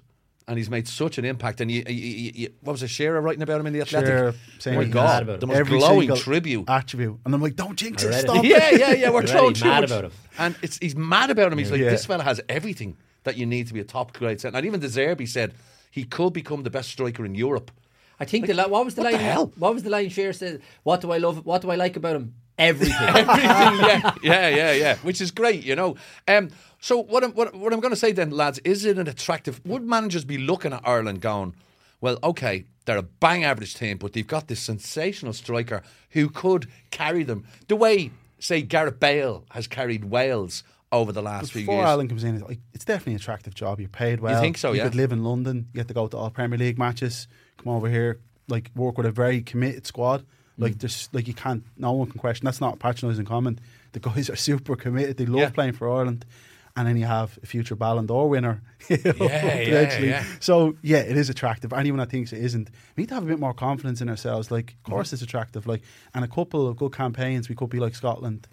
And 0.49 0.59
he's 0.59 0.71
made 0.71 0.89
such 0.89 1.17
an 1.17 1.25
impact. 1.25 1.61
And 1.61 1.71
you, 1.71 1.85
you, 1.87 1.95
you, 1.95 2.33
you- 2.35 2.53
what 2.63 2.73
was 2.73 2.83
it, 2.83 2.89
Shearer 2.91 3.21
writing 3.21 3.43
about 3.43 3.61
him 3.61 3.69
in 3.69 3.73
the 3.73 3.83
Athletic? 3.83 4.09
Shearer 4.09 4.35
saying 4.59 4.79
oh 4.79 4.81
my 4.81 4.89
God, 4.89 5.05
mad 5.05 5.23
about 5.23 5.41
the 5.41 5.47
most 5.47 5.57
Every 5.59 5.79
glowing 5.79 6.01
single 6.01 6.17
tribute. 6.17 6.65
attribute. 6.69 7.19
And 7.25 7.33
I'm 7.33 7.41
like, 7.41 7.55
don't 7.55 7.77
jinx 7.77 8.03
it, 8.03 8.09
read 8.09 8.17
it. 8.17 8.21
stop. 8.23 8.45
Yeah, 8.45 8.71
yeah, 8.73 8.93
yeah. 8.95 9.09
We're 9.11 9.17
Already 9.19 9.31
throwing 9.31 9.55
too 9.55 9.67
mad 9.67 9.83
much. 9.83 9.91
about 9.91 10.05
him. 10.07 10.13
And 10.39 10.57
it's 10.63 10.77
he's 10.79 10.97
mad 10.97 11.31
about 11.31 11.53
him. 11.53 11.59
He's 11.59 11.71
like, 11.71 11.81
Yeah. 11.81 11.91
this 11.91 12.05
fella 12.05 12.25
has 12.25 12.41
everything 12.49 12.97
that 13.23 13.37
you 13.37 13.47
need 13.47 13.69
to 13.69 13.75
be 13.75 13.79
a 13.81 13.85
top 13.85 14.13
grade 14.13 14.41
centre. 14.41 14.57
And 14.57 14.67
even 14.67 14.81
De 14.81 14.89
Zerbi 14.89 15.29
said 15.29 15.55
he 15.89 16.03
could 16.03 16.33
become 16.33 16.65
the 16.65 16.71
best 16.71 16.89
striker 16.91 17.25
in 17.25 17.37
Europe. 17.37 17.71
I 18.21 18.27
think 18.27 18.47
the 18.47 18.55
what 18.55 18.85
was 18.85 18.95
the 18.95 19.03
what 19.03 19.13
line? 19.13 19.21
the 19.21 19.27
hell? 19.27 19.53
What 19.57 19.75
was 19.75 19.83
the 19.83 19.91
line? 19.91 20.11
Shearer 20.11 20.35
said, 20.35 20.61
"What 20.83 21.01
do 21.01 21.11
I 21.11 21.19
love? 21.19 21.45
What 21.47 21.63
do 21.63 21.71
I 21.71 21.77
like 21.77 21.97
about 21.97 22.17
him? 22.17 22.35
Everything." 22.59 22.95
Everything, 23.01 23.45
yeah, 23.45 24.15
yeah, 24.23 24.49
yeah, 24.49 24.73
yeah. 24.73 24.97
Which 24.99 25.23
is 25.23 25.31
great, 25.31 25.65
you 25.65 25.75
know. 25.75 25.97
Um, 26.29 26.51
so 26.81 27.03
what 27.03 27.25
I'm 27.25 27.33
what, 27.33 27.55
what 27.55 27.73
I'm 27.73 27.81
going 27.81 27.95
to 27.95 28.01
say 28.01 28.13
then, 28.13 28.31
lads, 28.31 28.59
is 28.59 28.85
it 28.85 28.99
an 28.99 29.09
attractive? 29.09 29.61
Would 29.65 29.83
managers 29.83 30.27
be 30.27 30.37
looking 30.37 30.75
at 30.75 30.83
Ireland 30.85 31.23
going, 31.23 31.55
well, 32.03 32.19
okay, 32.23 32.67
they're 32.85 32.99
a 32.99 33.03
bang 33.03 33.45
average 33.45 33.75
team, 33.75 33.97
but 33.97 34.13
they've 34.13 34.27
got 34.27 34.49
this 34.49 34.61
sensational 34.61 35.33
striker 35.33 35.83
who 36.11 36.29
could 36.29 36.67
carry 36.91 37.23
them 37.23 37.45
the 37.69 37.77
way, 37.77 38.11
say, 38.39 38.63
Gareth 38.63 39.01
Bale 39.01 39.45
has 39.51 39.67
carried 39.67 40.07
Wales 40.07 40.63
over 40.93 41.13
the 41.13 41.23
last 41.23 41.53
few 41.53 41.63
Before 41.63 41.77
years. 41.77 41.87
Alan 41.89 42.09
comes 42.09 42.25
in, 42.25 42.43
it's, 42.75 42.85
definitely 42.85 43.13
an 43.15 43.17
attractive 43.21 43.55
job. 43.55 43.79
You're 43.81 43.89
paid 43.89 44.21
well. 44.21 44.35
You 44.35 44.41
think 44.41 44.59
so, 44.59 44.73
You 44.73 44.79
yeah? 44.79 44.85
could 44.85 44.95
live 44.97 45.13
in 45.13 45.23
London. 45.23 45.69
You 45.73 45.79
get 45.81 45.89
to 45.89 45.95
go 45.95 46.09
to 46.09 46.17
all 46.17 46.31
Premier 46.31 46.59
League 46.59 46.79
matches. 46.79 47.29
Come 47.59 47.73
over 47.73 47.89
here, 47.89 48.19
like 48.49 48.71
work 48.75 48.97
with 48.97 49.07
a 49.07 49.13
very 49.13 49.43
committed 49.43 49.87
squad. 49.87 50.25
Like 50.59 50.75
Mm. 50.75 50.81
there's 50.81 51.09
like 51.13 51.29
you 51.29 51.35
can't. 51.35 51.65
No 51.77 51.93
one 51.93 52.11
can 52.11 52.19
question. 52.19 52.45
That's 52.45 52.61
not 52.61 52.75
a 52.75 52.77
patronising 52.77 53.25
comment. 53.27 53.61
The 53.93 54.01
guys 54.01 54.29
are 54.29 54.37
super 54.49 54.77
committed. 54.77 55.17
They 55.17 55.27
love 55.27 55.41
Yeah. 55.41 55.51
playing 55.51 55.73
for 55.75 55.91
Ireland. 55.91 56.25
And 56.77 56.87
then 56.87 56.97
you 56.97 57.05
have 57.05 57.37
a 57.43 57.47
future 57.47 57.75
Ballon 57.75 58.07
d'Or 58.07 58.29
winner. 58.29 58.63
you 58.89 58.97
know, 59.05 59.13
Yeah, 59.19 59.27
yeah, 59.57 59.65
potentially. 59.65 60.09
yeah. 60.09 60.25
So 60.39 60.77
yeah, 60.83 60.99
it 60.99 61.17
is 61.17 61.29
attractive. 61.29 61.73
Anyone 61.73 61.99
that 61.99 62.11
thinks 62.11 62.33
it 62.33 62.39
isn't, 62.45 62.71
we 62.97 63.03
need 63.03 63.09
to 63.09 63.15
have 63.15 63.25
a 63.25 63.27
bit 63.27 63.41
more 63.41 63.53
confidence 63.55 64.01
in 64.01 64.09
ourselves. 64.09 64.51
Like, 64.51 64.77
of 64.85 64.91
course, 64.91 65.13
it's 65.13 65.21
attractive. 65.23 65.67
Like, 65.67 65.83
and 66.15 66.25
a 66.25 66.29
couple 66.29 66.69
of 66.69 66.77
good 66.77 66.93
campaigns, 66.93 67.49
we 67.49 67.55
could 67.57 67.71
be 67.71 67.81
like 67.81 67.95
Scotland, 67.97 68.47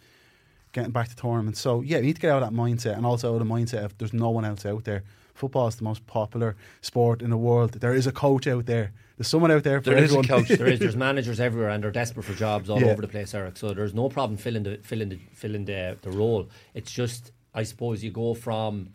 getting 0.72 0.92
back 0.92 1.10
to 1.10 1.16
tournaments. 1.16 1.60
So 1.60 1.82
yeah, 1.82 1.98
you 1.98 2.04
need 2.04 2.16
to 2.16 2.22
get 2.22 2.32
out 2.32 2.44
of 2.44 2.50
that 2.50 2.56
mindset, 2.56 2.96
and 2.98 3.06
also 3.06 3.34
out 3.36 3.42
of 3.42 3.48
the 3.48 3.54
mindset 3.54 3.84
of 3.86 3.98
there's 3.98 4.14
no 4.14 4.30
one 4.30 4.46
else 4.46 4.66
out 4.66 4.84
there. 4.86 5.04
Football 5.34 5.68
is 5.68 5.76
the 5.76 5.84
most 5.84 6.06
popular 6.08 6.56
sport 6.82 7.22
in 7.22 7.30
the 7.30 7.38
world. 7.38 7.74
There 7.74 7.94
is 7.94 8.08
a 8.08 8.12
coach 8.12 8.48
out 8.48 8.66
there. 8.66 8.92
There's 9.18 9.28
someone 9.28 9.52
out 9.52 9.64
there 9.64 9.80
for 9.82 9.92
There 9.92 10.04
is 10.04 10.14
a 10.14 10.24
coach. 10.24 10.48
there 10.48 10.68
is 10.68 10.80
there's 10.84 10.96
managers 10.96 11.40
everywhere 11.40 11.70
and 11.70 11.84
they're 11.84 11.92
desperate 11.92 12.24
for 12.24 12.34
jobs 12.34 12.70
all 12.70 12.80
Yeah. 12.82 12.88
over 12.88 13.02
the 13.04 13.08
place, 13.08 13.34
Eric. 13.36 13.58
So 13.58 13.74
there's 13.74 13.94
no 13.94 14.10
problem 14.10 14.38
filling 14.38 14.64
the 14.64 14.78
filling 14.84 15.10
the 15.10 15.20
filling 15.34 15.66
the, 15.66 15.98
the 16.02 16.10
role. 16.12 16.50
It's 16.74 16.92
just 16.92 17.32
I 17.54 17.64
suppose 17.64 18.04
you 18.04 18.10
go 18.12 18.34
from 18.34 18.90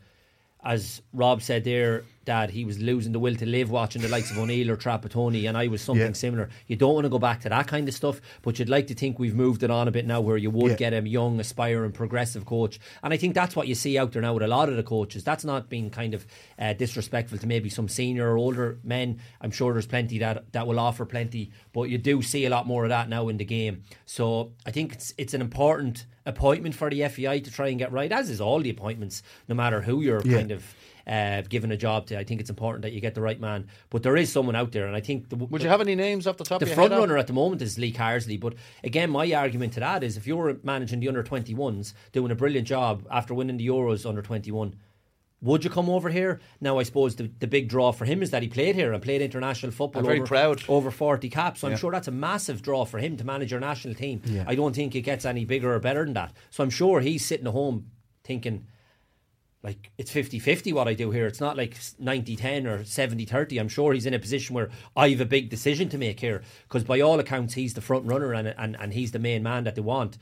as 0.64 1.02
Rob 1.12 1.42
said 1.42 1.64
there, 1.64 2.04
Dad, 2.24 2.50
he 2.50 2.64
was 2.64 2.78
losing 2.78 3.10
the 3.10 3.18
will 3.18 3.34
to 3.34 3.44
live 3.44 3.68
watching 3.68 4.00
the 4.00 4.06
likes 4.06 4.30
of 4.30 4.38
O'Neill 4.38 4.70
or 4.70 4.76
Trapattoni, 4.76 5.48
and 5.48 5.58
I 5.58 5.66
was 5.66 5.82
something 5.82 6.06
Yeah. 6.06 6.12
similar. 6.12 6.50
You 6.68 6.76
don't 6.76 6.94
want 6.94 7.04
to 7.04 7.08
go 7.08 7.18
back 7.18 7.40
to 7.40 7.48
that 7.48 7.66
kind 7.66 7.88
of 7.88 7.94
stuff, 7.94 8.20
but 8.42 8.60
you'd 8.60 8.68
like 8.68 8.86
to 8.86 8.94
think 8.94 9.18
we've 9.18 9.34
moved 9.34 9.64
it 9.64 9.72
on 9.72 9.88
a 9.88 9.90
bit 9.90 10.06
now 10.06 10.20
where 10.20 10.36
you 10.36 10.48
would 10.50 10.70
Yeah. 10.72 10.76
get 10.76 10.92
a 10.92 11.08
young, 11.08 11.40
aspiring, 11.40 11.90
progressive 11.90 12.44
coach. 12.46 12.78
And 13.02 13.12
I 13.12 13.16
think 13.16 13.34
that's 13.34 13.56
what 13.56 13.66
you 13.66 13.74
see 13.74 13.98
out 13.98 14.12
there 14.12 14.22
now 14.22 14.34
with 14.34 14.44
a 14.44 14.46
lot 14.46 14.68
of 14.68 14.76
the 14.76 14.84
coaches. 14.84 15.24
That's 15.24 15.44
not 15.44 15.68
being 15.68 15.90
kind 15.90 16.14
of 16.14 16.24
uh, 16.60 16.74
disrespectful 16.74 17.38
to 17.38 17.46
maybe 17.48 17.68
some 17.68 17.88
senior 17.88 18.32
or 18.32 18.36
older 18.38 18.78
men. 18.84 19.18
I'm 19.40 19.50
sure 19.50 19.72
there's 19.72 19.86
plenty 19.86 20.18
that 20.18 20.52
that 20.52 20.68
will 20.68 20.78
offer 20.78 21.04
plenty, 21.04 21.50
but 21.72 21.90
you 21.90 21.98
do 21.98 22.22
see 22.22 22.44
a 22.44 22.50
lot 22.50 22.68
more 22.68 22.84
of 22.84 22.90
that 22.90 23.08
now 23.08 23.26
in 23.28 23.36
the 23.36 23.44
game. 23.44 23.82
So 24.06 24.52
I 24.64 24.70
think 24.70 24.92
it's 24.92 25.12
it's 25.18 25.34
an 25.34 25.40
important 25.40 26.06
appointment 26.26 26.74
for 26.74 26.88
the 26.90 27.06
FAI 27.08 27.40
to 27.40 27.50
try 27.50 27.68
and 27.68 27.78
get 27.78 27.92
right, 27.92 28.10
as 28.12 28.30
is 28.30 28.40
all 28.40 28.60
the 28.60 28.70
appointments, 28.70 29.22
no 29.48 29.54
matter 29.54 29.80
who 29.82 30.00
you're 30.02 30.22
Yeah. 30.24 30.38
kind 30.38 30.50
of 30.52 30.74
uh, 31.04 31.42
given 31.48 31.72
a 31.72 31.76
job 31.76 32.06
to. 32.06 32.16
I 32.16 32.22
think 32.22 32.40
it's 32.40 32.48
important 32.50 32.82
that 32.82 32.92
you 32.92 33.00
get 33.00 33.16
the 33.16 33.20
right 33.20 33.40
man. 33.40 33.66
But 33.90 34.04
there 34.04 34.16
is 34.16 34.30
someone 34.30 34.54
out 34.54 34.70
there, 34.70 34.86
and 34.86 34.94
I 34.94 35.00
think 35.00 35.30
the, 35.30 35.36
Would 35.36 35.62
you 35.62 35.68
have 35.68 35.80
any 35.80 35.96
names 35.96 36.28
off 36.28 36.36
the 36.36 36.44
top 36.44 36.60
the 36.60 36.66
of 36.66 36.68
your 36.68 36.76
front 36.76 36.92
head? 36.92 36.96
Al? 36.96 37.00
runner 37.02 37.16
at 37.18 37.26
the 37.26 37.32
moment 37.32 37.60
is 37.60 37.76
Lee 37.76 37.92
Carsley. 37.92 38.38
But 38.38 38.54
again, 38.84 39.10
my 39.10 39.30
argument 39.32 39.72
to 39.72 39.80
that 39.80 40.04
is 40.04 40.16
if 40.16 40.28
you're 40.28 40.58
managing 40.62 41.00
the 41.00 41.08
under 41.08 41.24
21s, 41.24 41.92
doing 42.12 42.30
a 42.30 42.36
brilliant 42.36 42.68
job 42.68 43.04
after 43.10 43.34
winning 43.34 43.56
the 43.56 43.66
Euros 43.66 44.08
under 44.08 44.22
21, 44.22 44.76
would 45.42 45.64
you 45.64 45.70
come 45.70 45.90
over 45.90 46.08
here? 46.08 46.40
Now, 46.60 46.78
I 46.78 46.84
suppose 46.84 47.16
the, 47.16 47.30
the 47.40 47.48
big 47.48 47.68
draw 47.68 47.90
for 47.90 48.04
him 48.04 48.22
is 48.22 48.30
that 48.30 48.42
he 48.42 48.48
played 48.48 48.76
here 48.76 48.92
and 48.92 49.02
played 49.02 49.20
international 49.20 49.72
football. 49.72 50.00
I'm 50.00 50.06
very 50.06 50.20
over, 50.20 50.26
proud. 50.26 50.62
Over 50.68 50.90
40 50.92 51.28
caps. 51.28 51.60
So 51.60 51.68
I'm 51.68 51.76
sure 51.76 51.90
that's 51.90 52.08
a 52.08 52.12
massive 52.12 52.62
draw 52.62 52.84
for 52.84 52.98
him 52.98 53.16
to 53.16 53.24
manage 53.24 53.50
your 53.50 53.60
national 53.60 53.94
team. 53.94 54.22
Yeah. 54.24 54.44
I 54.46 54.54
don't 54.54 54.74
think 54.74 54.94
it 54.94 55.02
gets 55.02 55.24
any 55.24 55.44
bigger 55.44 55.74
or 55.74 55.80
better 55.80 56.04
than 56.04 56.14
that. 56.14 56.32
So 56.50 56.62
I'm 56.62 56.70
sure 56.70 57.00
he's 57.00 57.26
sitting 57.26 57.46
at 57.48 57.52
home 57.52 57.90
thinking, 58.22 58.66
like 59.64 59.90
it's 59.98 60.12
50-50 60.12 60.72
what 60.72 60.86
I 60.86 60.94
do 60.94 61.10
here. 61.10 61.26
It's 61.26 61.40
not 61.40 61.56
like 61.56 61.74
90-10 61.74 62.66
or 62.66 62.78
70-30. 62.84 63.58
I'm 63.58 63.68
sure 63.68 63.92
he's 63.92 64.06
in 64.06 64.14
a 64.14 64.20
position 64.20 64.54
where 64.54 64.70
I 64.96 65.08
have 65.08 65.20
a 65.20 65.26
big 65.26 65.50
decision 65.50 65.88
to 65.88 65.98
make 65.98 66.20
here 66.20 66.42
because 66.68 66.84
by 66.84 67.00
all 67.00 67.18
accounts 67.18 67.54
he's 67.54 67.74
the 67.74 67.80
front 67.80 68.06
runner 68.06 68.32
and, 68.32 68.54
and, 68.56 68.76
and 68.78 68.92
he's 68.92 69.10
the 69.10 69.18
main 69.18 69.42
man 69.42 69.64
that 69.64 69.74
they 69.74 69.80
want. 69.80 70.18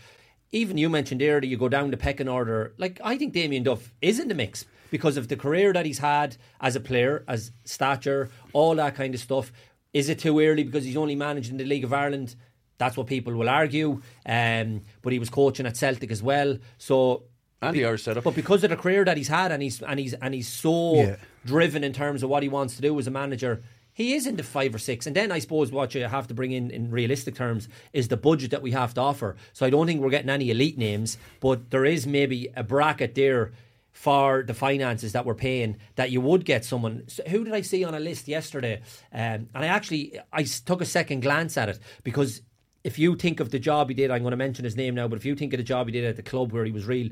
Even 0.53 0.77
you 0.79 0.89
mentioned 0.89 1.23
earlier 1.23 1.45
you 1.51 1.57
go 1.57 1.69
down 1.69 1.91
the 1.91 1.97
pecking 1.97 2.29
order. 2.29 2.75
Like 2.77 3.01
I 3.05 3.17
think 3.17 3.33
Damien 3.33 3.63
Duff 3.63 3.93
is 4.03 4.19
in 4.19 4.29
the 4.29 4.35
mix 4.35 4.65
because 4.91 5.17
of 5.17 5.29
the 5.29 5.37
career 5.37 5.73
that 5.73 5.87
he's 5.87 5.99
had 5.99 6.37
as 6.61 6.75
a 6.75 6.81
player, 6.81 7.25
as 7.29 7.53
stature, 7.65 8.29
all 8.53 8.75
that 8.77 8.97
kind 8.97 9.15
of 9.15 9.21
stuff. 9.21 9.53
Is 9.93 10.09
it 10.09 10.19
too 10.19 10.41
early 10.41 10.65
because 10.65 10.85
he's 10.85 10.97
only 10.97 11.15
managing 11.15 11.57
the 11.57 11.65
League 11.65 11.85
of 11.85 11.93
Ireland? 11.93 12.35
That's 12.79 12.97
what 12.97 13.07
people 13.07 13.35
will 13.35 13.49
argue. 13.49 14.01
Um, 14.27 14.83
but 15.03 15.13
he 15.13 15.19
was 15.19 15.31
coaching 15.31 15.67
at 15.67 15.77
Celtic 15.77 16.11
as 16.11 16.23
well. 16.23 16.59
So 16.79 17.25
And 17.63 17.77
the 17.77 17.85
Irish 17.85 18.03
setup. 18.05 18.25
but 18.25 18.35
because 18.35 18.65
of 18.65 18.71
the 18.71 18.77
career 18.77 19.05
that 19.05 19.17
he's 19.17 19.29
had, 19.29 19.53
and 19.53 19.63
he's 19.63 19.81
and 19.83 20.01
he's 20.01 20.15
and 20.15 20.35
he's 20.35 20.49
so 20.49 20.95
Yeah. 20.95 21.17
driven 21.45 21.85
in 21.85 21.93
terms 21.93 22.23
of 22.25 22.31
what 22.31 22.43
he 22.43 22.49
wants 22.49 22.75
to 22.77 22.83
do 22.83 22.99
as 22.99 23.07
a 23.07 23.11
manager, 23.13 23.63
he 24.01 24.15
is 24.15 24.27
into 24.27 24.43
five 24.43 24.75
or 24.75 24.79
six. 24.79 25.07
And 25.07 25.15
then 25.15 25.31
I 25.31 25.39
suppose 25.39 25.71
what 25.71 25.95
you 25.95 26.03
have 26.05 26.27
to 26.29 26.35
bring 26.35 26.53
in 26.53 26.71
in 26.71 26.91
realistic 26.91 27.35
terms 27.35 27.69
is 27.93 28.09
the 28.09 28.17
budget 28.17 28.51
that 28.51 28.63
we 28.63 28.71
have 28.71 28.95
to 28.95 29.01
offer. 29.01 29.37
So 29.53 29.67
I 29.67 29.71
don't 29.71 29.87
think 29.87 30.01
we're 30.01 30.11
getting 30.11 30.31
any 30.31 30.51
elite 30.51 30.79
names, 30.79 31.19
but 31.41 31.71
there 31.71 31.85
is 31.85 32.07
maybe 32.07 32.49
a 32.57 32.63
bracket 32.63 33.15
there 33.15 33.53
for 33.93 34.43
the 34.47 34.55
finances 34.55 35.13
that 35.13 35.27
we're 35.27 35.35
paying 35.35 35.77
that 35.97 36.11
you 36.11 36.21
would 36.23 36.47
get 36.47 36.65
someone. 36.65 37.05
So 37.09 37.23
who 37.29 37.45
did 37.45 37.53
I 37.53 37.61
see 37.61 37.85
on 37.85 37.95
a 37.95 38.01
list 38.01 38.27
yesterday? 38.27 38.81
Um, 39.13 39.49
and 39.55 39.65
I 39.65 39.67
actually 39.67 40.19
i 40.33 40.45
took 40.45 40.81
a 40.81 40.87
second 40.87 41.21
glance 41.21 41.59
at 41.59 41.69
it 41.69 41.79
because 42.03 42.41
if 42.83 42.99
you 42.99 43.17
think 43.17 43.41
of 43.41 43.51
the 43.51 43.59
job 43.59 43.91
he 43.91 43.95
did, 43.95 44.11
I'm 44.11 44.23
going 44.23 44.31
to 44.31 44.39
mention 44.39 44.65
his 44.65 44.77
name 44.77 44.95
now, 44.95 45.09
but 45.09 45.19
if 45.19 45.27
you 45.27 45.35
think 45.35 45.53
of 45.53 45.59
the 45.59 45.65
job 45.65 45.89
he 45.89 45.93
did 45.93 46.05
at 46.05 46.17
the 46.17 46.23
club 46.23 46.53
where 46.53 46.65
he 46.65 46.73
was 46.73 46.87
real 46.87 47.11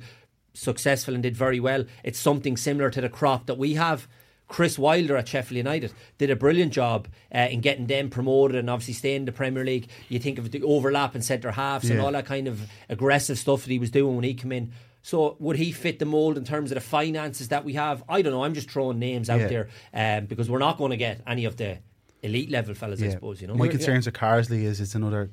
successful 0.55 1.13
and 1.13 1.23
did 1.23 1.37
very 1.37 1.61
well, 1.61 1.85
it's 2.03 2.19
something 2.19 2.57
similar 2.57 2.89
to 2.91 3.03
the 3.03 3.11
crop 3.11 3.47
that 3.47 3.59
we 3.59 3.75
have. 3.75 4.09
Chris 4.49 4.79
Wilder 4.79 5.17
at 5.17 5.29
Sheffield 5.29 5.59
United 5.59 5.93
did 6.17 6.31
a 6.31 6.37
brilliant 6.37 6.73
job 6.73 7.07
uh, 7.35 7.49
in 7.51 7.61
getting 7.61 7.87
them 7.87 8.09
promoted 8.09 8.57
and 8.57 8.69
obviously 8.71 8.95
staying 8.95 9.17
in 9.17 9.25
the 9.27 9.33
Premier 9.33 9.65
League. 9.65 9.89
You 10.09 10.19
think 10.19 10.39
of 10.39 10.51
the 10.51 10.63
overlap 10.63 11.15
in 11.15 11.23
centre 11.23 11.51
halves 11.53 11.91
and 11.91 12.01
all 12.01 12.13
that 12.13 12.25
kind 12.27 12.49
of 12.49 12.61
aggressive 12.89 13.39
stuff 13.39 13.63
that 13.65 13.71
he 13.71 13.79
was 13.79 13.91
doing 13.91 14.15
when 14.17 14.25
he 14.25 14.35
came 14.35 14.53
in. 14.53 14.73
So 15.03 15.37
would 15.39 15.57
he 15.57 15.71
fit 15.71 15.99
the 15.99 16.05
mold 16.07 16.37
in 16.37 16.45
terms 16.45 16.71
of 16.71 16.75
the 16.77 16.81
finances 16.81 17.49
that 17.49 17.65
we 17.65 17.75
have? 17.75 18.03
I 18.09 18.21
don't 18.23 18.33
know. 18.33 18.43
I'm 18.43 18.55
just 18.55 18.71
throwing 18.71 18.99
names 18.99 19.31
out 19.31 19.41
Yeah. 19.41 19.49
there 19.93 20.19
um, 20.19 20.27
because 20.27 20.51
we're 20.51 20.59
not 20.59 20.77
going 20.79 20.91
to 20.91 20.97
get 20.97 21.21
any 21.27 21.45
of 21.45 21.57
the 21.57 21.79
elite 22.23 22.51
level 22.51 22.75
fellas, 22.75 23.01
I 23.03 23.11
suppose. 23.11 23.41
You 23.41 23.49
know, 23.49 23.55
My 23.55 23.69
concerns 23.69 24.07
with 24.07 24.15
Carsley 24.17 24.63
is 24.65 24.81
it's 24.81 24.95
another 24.95 25.31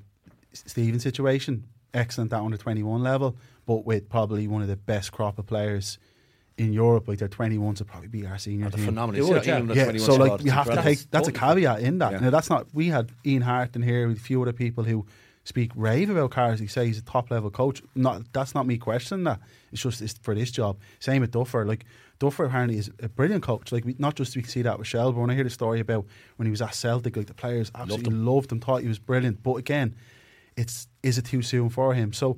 Stephen 0.53 0.99
situation. 0.99 1.65
Excellent 1.93 2.33
at 2.33 2.41
under 2.41 2.57
21 2.57 3.01
level, 3.01 3.37
but 3.65 3.85
with 3.85 4.09
probably 4.09 4.47
one 4.47 4.61
of 4.61 4.67
the 4.67 4.75
best 4.75 5.11
crop 5.13 5.39
of 5.39 5.45
players 5.47 5.97
in 6.57 6.73
Europe. 6.73 7.07
Like 7.07 7.19
their 7.19 7.27
21s 7.27 7.79
will 7.79 7.85
probably 7.85 8.07
be 8.07 8.25
our 8.25 8.37
senior 8.37 8.69
They're 8.69 8.77
team. 8.77 8.85
phenomenal. 8.85 9.21
They 9.21 9.27
You 9.27 9.33
would, 9.33 9.43
that 9.43 9.75
yeah. 9.75 9.91
Yeah, 9.91 9.97
so 9.99 10.15
like 10.15 10.33
it's 10.33 10.43
we 10.43 10.49
have 10.49 10.69
to 10.69 10.81
take 10.81 10.99
that's 11.11 11.27
a 11.27 11.31
caveat 11.31 11.81
in 11.81 11.97
that. 11.99 12.13
Yeah. 12.13 12.19
Now 12.19 12.29
that's 12.29 12.49
not. 12.49 12.67
We 12.73 12.87
had 12.87 13.11
Ian 13.25 13.41
Harte 13.41 13.75
in 13.75 13.81
here 13.83 14.07
with 14.07 14.17
a 14.17 14.21
few 14.21 14.41
other 14.41 14.53
people 14.53 14.83
who 14.83 15.05
speak 15.43 15.71
rave 15.75 16.09
about 16.09 16.31
Carsley. 16.31 16.69
Say 16.69 16.87
he's 16.87 16.97
a 16.97 17.03
top 17.03 17.29
level 17.29 17.51
coach. 17.51 17.81
Not 17.93 18.31
that's 18.33 18.55
not 18.55 18.65
me 18.65 18.77
questioning 18.77 19.25
that. 19.25 19.39
It's 19.71 19.81
just 19.81 20.01
it's 20.01 20.17
for 20.19 20.33
this 20.33 20.51
job. 20.51 20.77
Same 20.99 21.21
with 21.21 21.31
Duffer. 21.31 21.65
Like 21.65 21.85
Duffer 22.19 22.45
apparently 22.45 22.77
is 22.77 22.89
a 23.01 23.09
brilliant 23.09 23.43
coach. 23.43 23.71
Like 23.71 23.83
we, 23.83 23.95
not 23.99 24.15
just 24.15 24.35
we 24.35 24.41
can 24.41 24.49
see 24.49 24.61
that 24.61 24.79
with 24.79 24.87
Shelby. 24.87 25.19
When 25.19 25.29
I 25.29 25.35
hear 25.35 25.43
the 25.43 25.49
story 25.49 25.81
about 25.81 26.05
when 26.37 26.45
he 26.45 26.51
was 26.51 26.61
at 26.61 26.73
Celtic, 26.73 27.17
like 27.17 27.27
the 27.27 27.33
players 27.33 27.71
absolutely 27.75 28.13
loved 28.13 28.51
him, 28.51 28.59
thought 28.61 28.81
he 28.81 28.87
was 28.87 28.99
brilliant. 28.99 29.43
But 29.43 29.55
again, 29.55 29.95
it's 30.55 30.87
is 31.03 31.17
it 31.17 31.25
too 31.25 31.41
soon 31.41 31.69
for 31.69 31.93
him? 31.93 32.13
So 32.13 32.37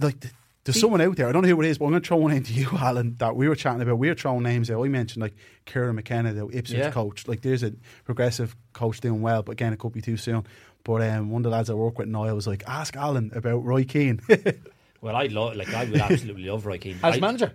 like. 0.00 0.20
The, 0.20 0.30
There's 0.66 0.80
someone 0.80 1.00
out 1.00 1.16
there, 1.16 1.28
I 1.28 1.32
don't 1.32 1.42
know 1.42 1.48
who 1.48 1.60
it 1.62 1.68
is, 1.68 1.78
but 1.78 1.86
I'm 1.86 1.92
going 1.92 2.02
to 2.02 2.08
throw 2.08 2.16
one 2.18 2.32
into 2.32 2.52
you, 2.52 2.68
Alan, 2.78 3.16
that 3.18 3.36
we 3.36 3.48
were 3.48 3.54
chatting 3.56 3.80
about. 3.82 3.98
We 3.98 4.08
were 4.08 4.14
throwing 4.14 4.42
names 4.42 4.70
out. 4.70 4.84
I 4.84 4.88
mentioned 4.88 5.22
like 5.22 5.34
Kieran 5.64 5.96
McKenna, 5.96 6.32
the 6.34 6.46
Ipswich 6.48 6.78
Yeah. 6.78 6.90
coach. 6.90 7.26
Like 7.28 7.40
there's 7.42 7.62
a 7.62 7.72
progressive 8.04 8.54
coach 8.72 9.00
doing 9.00 9.22
well, 9.22 9.42
but 9.42 9.52
again, 9.52 9.72
it 9.72 9.78
could 9.78 9.92
be 9.92 10.02
too 10.02 10.16
soon. 10.16 10.44
But 10.84 11.02
um, 11.02 11.30
one 11.30 11.40
of 11.40 11.44
the 11.44 11.50
lads 11.56 11.70
I 11.70 11.74
work 11.74 11.98
with, 11.98 12.08
Niall, 12.08 12.34
was 12.34 12.46
like, 12.46 12.62
ask 12.68 12.96
Alan 12.96 13.30
about 13.34 13.64
Roy 13.64 13.84
Keane. 13.84 14.20
Well, 15.02 15.14
I'd 15.14 15.30
love, 15.30 15.54
like, 15.54 15.72
I 15.72 15.84
would 15.84 16.00
absolutely 16.00 16.44
love 16.46 16.64
Roy 16.66 16.78
Keane. 16.78 16.98
As 17.02 17.16
I, 17.16 17.20
manager. 17.20 17.52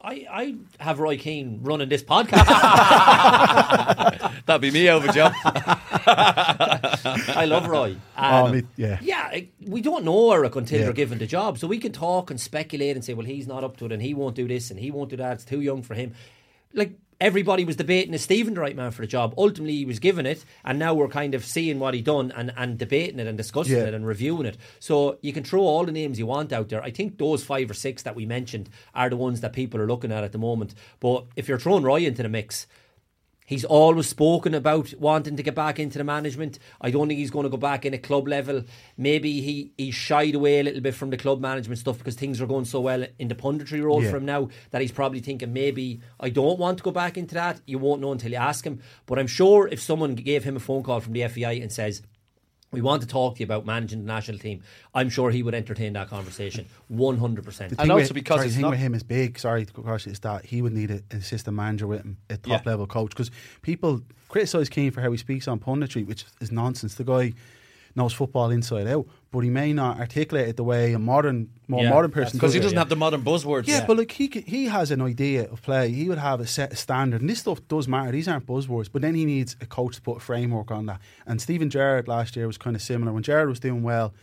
I, 0.00 0.26
I 0.30 0.54
have 0.82 0.98
Roy 0.98 1.16
Keane 1.18 1.60
running 1.62 1.88
this 1.88 2.02
podcast. 2.02 2.46
That'd 4.46 4.62
be 4.62 4.70
me 4.72 4.88
over 4.88 5.06
Joe. 5.12 5.30
I 7.04 7.44
love 7.46 7.66
Roy. 7.68 7.96
Um, 8.16 8.46
oh, 8.46 8.52
me, 8.52 8.62
yeah. 8.76 8.98
Yeah, 9.00 9.40
we 9.64 9.80
don't 9.80 10.04
know 10.04 10.32
Eric 10.32 10.56
until 10.56 10.78
Yeah. 10.80 10.86
they're 10.86 10.92
given 10.92 11.18
the 11.18 11.26
job. 11.26 11.56
So 11.58 11.68
we 11.68 11.78
can 11.78 11.92
talk 11.92 12.30
and 12.32 12.40
speculate 12.40 12.96
and 12.96 13.04
say, 13.04 13.14
well, 13.14 13.26
he's 13.26 13.46
not 13.46 13.62
up 13.62 13.76
to 13.76 13.84
it 13.86 13.92
and 13.92 14.02
he 14.02 14.12
won't 14.12 14.34
do 14.34 14.48
this 14.48 14.70
and 14.72 14.80
he 14.80 14.90
won't 14.90 15.10
do 15.10 15.16
that. 15.18 15.34
It's 15.34 15.44
too 15.44 15.60
young 15.60 15.82
for 15.82 15.94
him. 15.94 16.14
Like, 16.74 16.98
everybody 17.20 17.64
was 17.64 17.76
debating 17.76 18.12
is 18.14 18.22
Stephen 18.22 18.54
the 18.54 18.60
right 18.60 18.74
man 18.76 18.90
for 18.90 19.02
the 19.02 19.06
job? 19.08 19.34
Ultimately, 19.38 19.76
he 19.76 19.84
was 19.84 19.98
given 20.00 20.26
it 20.26 20.44
and 20.64 20.78
now 20.80 20.94
we're 20.94 21.08
kind 21.08 21.34
of 21.34 21.44
seeing 21.44 21.78
what 21.78 21.94
he 21.94 22.02
done 22.02 22.32
and, 22.36 22.52
and 22.56 22.76
debating 22.76 23.20
it 23.20 23.26
and 23.28 23.38
discussing 23.38 23.76
Yeah. 23.76 23.84
it 23.84 23.94
and 23.94 24.04
reviewing 24.04 24.46
it. 24.46 24.56
So 24.80 25.18
you 25.22 25.32
can 25.32 25.44
throw 25.44 25.62
all 25.62 25.84
the 25.84 25.92
names 25.92 26.18
you 26.18 26.26
want 26.26 26.52
out 26.52 26.68
there. 26.68 26.82
I 26.82 26.90
think 26.90 27.18
those 27.18 27.44
five 27.44 27.70
or 27.70 27.74
six 27.74 28.02
that 28.02 28.16
we 28.16 28.26
mentioned 28.26 28.68
are 28.96 29.08
the 29.10 29.16
ones 29.16 29.40
that 29.42 29.52
people 29.52 29.80
are 29.80 29.86
looking 29.86 30.10
at 30.10 30.24
at 30.24 30.32
the 30.32 30.38
moment. 30.38 30.74
But 30.98 31.26
if 31.36 31.46
you're 31.48 31.58
throwing 31.60 31.84
Roy 31.84 32.00
into 32.04 32.24
the 32.24 32.28
mix, 32.28 32.66
He's 33.48 33.64
always 33.64 34.06
spoken 34.06 34.52
about 34.52 34.92
wanting 34.98 35.36
to 35.38 35.42
get 35.42 35.54
back 35.54 35.78
into 35.78 35.96
the 35.96 36.04
management. 36.04 36.58
I 36.82 36.90
don't 36.90 37.08
think 37.08 37.18
he's 37.18 37.30
going 37.30 37.44
to 37.44 37.48
go 37.48 37.56
back 37.56 37.86
in 37.86 37.94
a 37.94 37.98
club 37.98 38.28
level. 38.28 38.62
Maybe 38.98 39.40
he, 39.40 39.72
he 39.78 39.90
shied 39.90 40.34
away 40.34 40.60
a 40.60 40.62
little 40.62 40.82
bit 40.82 40.94
from 40.94 41.08
the 41.08 41.16
club 41.16 41.40
management 41.40 41.78
stuff 41.78 41.96
because 41.96 42.14
things 42.14 42.42
are 42.42 42.46
going 42.46 42.66
so 42.66 42.82
well 42.82 43.06
in 43.18 43.28
the 43.28 43.34
punditry 43.34 43.82
role 43.82 44.02
Yeah. 44.02 44.10
for 44.10 44.18
him 44.18 44.26
now 44.26 44.50
that 44.70 44.82
he's 44.82 44.92
probably 44.92 45.20
thinking 45.20 45.50
maybe 45.54 46.02
I 46.20 46.28
don't 46.28 46.58
want 46.58 46.76
to 46.76 46.84
go 46.84 46.90
back 46.90 47.16
into 47.16 47.34
that. 47.36 47.62
You 47.64 47.78
won't 47.78 48.02
know 48.02 48.12
until 48.12 48.32
you 48.32 48.36
ask 48.36 48.66
him. 48.66 48.82
But 49.06 49.18
I'm 49.18 49.26
sure 49.26 49.66
if 49.66 49.80
someone 49.80 50.14
gave 50.14 50.44
him 50.44 50.56
a 50.56 50.60
phone 50.60 50.82
call 50.82 51.00
from 51.00 51.14
the 51.14 51.26
FAI 51.26 51.52
and 51.52 51.72
says, 51.72 52.02
we 52.70 52.80
want 52.80 53.00
to 53.02 53.08
talk 53.08 53.36
to 53.36 53.40
you 53.40 53.44
about 53.44 53.64
managing 53.64 54.00
the 54.00 54.06
national 54.06 54.38
team. 54.38 54.62
I'm 54.94 55.08
sure 55.08 55.30
he 55.30 55.42
would 55.42 55.54
entertain 55.54 55.94
that 55.94 56.08
conversation 56.08 56.66
100%. 56.92 57.44
The 57.44 57.62
And 57.64 57.76
thing 57.78 57.90
also 57.90 58.02
with, 58.02 58.14
because 58.14 58.36
sorry, 58.40 58.48
the 58.48 58.54
thing 58.54 58.62
not- 58.62 58.70
with 58.72 58.78
him 58.80 58.94
is 58.94 59.02
big. 59.02 59.38
Sorry 59.38 59.64
to 59.64 59.72
go 59.72 59.82
across 59.82 60.06
is 60.06 60.20
that 60.20 60.44
he 60.46 60.60
would 60.60 60.72
need 60.74 60.90
a- 60.90 61.02
an 61.10 61.18
assistant 61.18 61.56
manager 61.56 61.86
with 61.86 62.02
him, 62.02 62.18
a 62.28 62.36
top 62.36 62.64
Yeah. 62.64 62.70
level 62.70 62.86
coach. 62.86 63.10
Because 63.10 63.30
people 63.62 64.02
criticise 64.28 64.68
Keane 64.68 64.90
for 64.90 65.00
how 65.00 65.10
he 65.10 65.16
speaks 65.16 65.48
on 65.48 65.58
punditry, 65.58 66.06
which 66.06 66.26
is 66.40 66.52
nonsense. 66.52 66.94
The 66.94 67.04
guy 67.04 67.32
knows 67.94 68.12
football 68.12 68.50
inside 68.50 68.86
out, 68.86 69.06
but 69.30 69.40
he 69.40 69.50
may 69.50 69.72
not 69.72 69.98
articulate 69.98 70.48
it 70.48 70.56
the 70.56 70.64
way 70.64 70.92
a 70.92 70.98
modern, 70.98 71.50
more 71.66 71.82
Yeah, 71.82 71.90
modern 71.90 72.10
person 72.10 72.38
does. 72.38 72.40
Because 72.40 72.54
he 72.54 72.60
doesn't 72.60 72.78
have 72.78 72.88
the 72.88 72.96
modern 72.96 73.22
buzzwords. 73.22 73.66
Yeah, 73.66 73.84
but 73.86 73.96
like 73.96 74.12
he 74.12 74.28
he 74.46 74.66
has 74.66 74.90
an 74.90 75.02
idea 75.02 75.50
of 75.50 75.62
play. 75.62 75.90
He 75.90 76.08
would 76.08 76.18
have 76.18 76.40
a 76.40 76.46
set 76.46 76.72
of 76.72 76.78
standard, 76.78 77.20
and 77.20 77.28
this 77.28 77.40
stuff 77.40 77.60
does 77.68 77.88
matter. 77.88 78.12
These 78.12 78.28
aren't 78.28 78.46
buzzwords, 78.46 78.88
but 78.90 79.02
then 79.02 79.14
he 79.14 79.24
needs 79.24 79.56
a 79.60 79.66
coach 79.66 79.96
to 79.96 80.02
put 80.02 80.18
a 80.18 80.20
framework 80.20 80.70
on 80.70 80.86
that. 80.86 81.00
And 81.26 81.40
Steven 81.40 81.70
Gerrard 81.70 82.08
last 82.08 82.36
year 82.36 82.46
was 82.46 82.58
kind 82.58 82.76
of 82.76 82.82
similar. 82.82 83.12
When 83.12 83.22
Gerrard 83.22 83.48
was 83.48 83.60
doing 83.60 83.82
well 83.82 84.14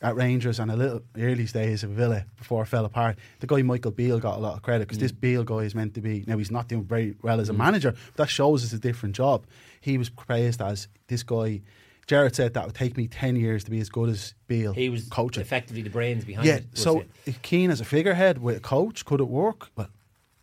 at 0.00 0.14
Rangers 0.14 0.60
and 0.60 0.70
a 0.70 0.76
little 0.76 1.02
early 1.16 1.44
days 1.44 1.82
of 1.82 1.90
Villa 1.90 2.24
before 2.36 2.62
it 2.62 2.66
fell 2.66 2.84
apart, 2.84 3.18
the 3.40 3.46
guy 3.46 3.62
Michael 3.62 3.90
Beale 3.90 4.20
got 4.20 4.36
a 4.36 4.40
lot 4.40 4.54
of 4.54 4.62
credit 4.62 4.86
because 4.86 4.98
this 4.98 5.12
mm. 5.12 5.20
Beale 5.20 5.44
guy 5.44 5.58
is 5.58 5.74
meant 5.74 5.94
to 5.94 6.00
be. 6.00 6.24
Now 6.26 6.38
he's 6.38 6.50
not 6.50 6.68
doing 6.68 6.84
very 6.84 7.16
well 7.22 7.40
as 7.40 7.48
a 7.48 7.52
mm. 7.52 7.58
manager, 7.58 7.92
but 7.92 8.16
that 8.16 8.30
shows 8.30 8.64
it's 8.64 8.72
a 8.72 8.78
different 8.78 9.16
job. 9.16 9.46
He 9.80 9.98
was 9.98 10.08
praised 10.08 10.62
as 10.62 10.88
this 11.08 11.22
guy. 11.22 11.62
Gerrard 12.08 12.34
said 12.34 12.54
that 12.54 12.66
would 12.66 12.74
take 12.74 12.96
me 12.96 13.06
ten 13.06 13.36
years 13.36 13.62
to 13.64 13.70
be 13.70 13.78
as 13.80 13.88
good 13.90 14.08
as 14.08 14.34
Beale. 14.48 14.72
he 14.72 14.88
was 14.88 15.06
coaching. 15.08 15.40
effectively 15.42 15.82
the 15.82 15.90
brains 15.90 16.24
behind 16.24 16.46
Yeah, 16.46 16.56
it. 16.56 16.66
we'll 16.74 16.82
so 16.82 17.04
if 17.26 17.40
Keane 17.42 17.70
as 17.70 17.80
a 17.80 17.84
figurehead 17.84 18.38
with 18.38 18.56
a 18.56 18.60
coach, 18.60 19.04
could 19.04 19.20
it 19.20 19.28
work? 19.28 19.68
Well, 19.76 19.88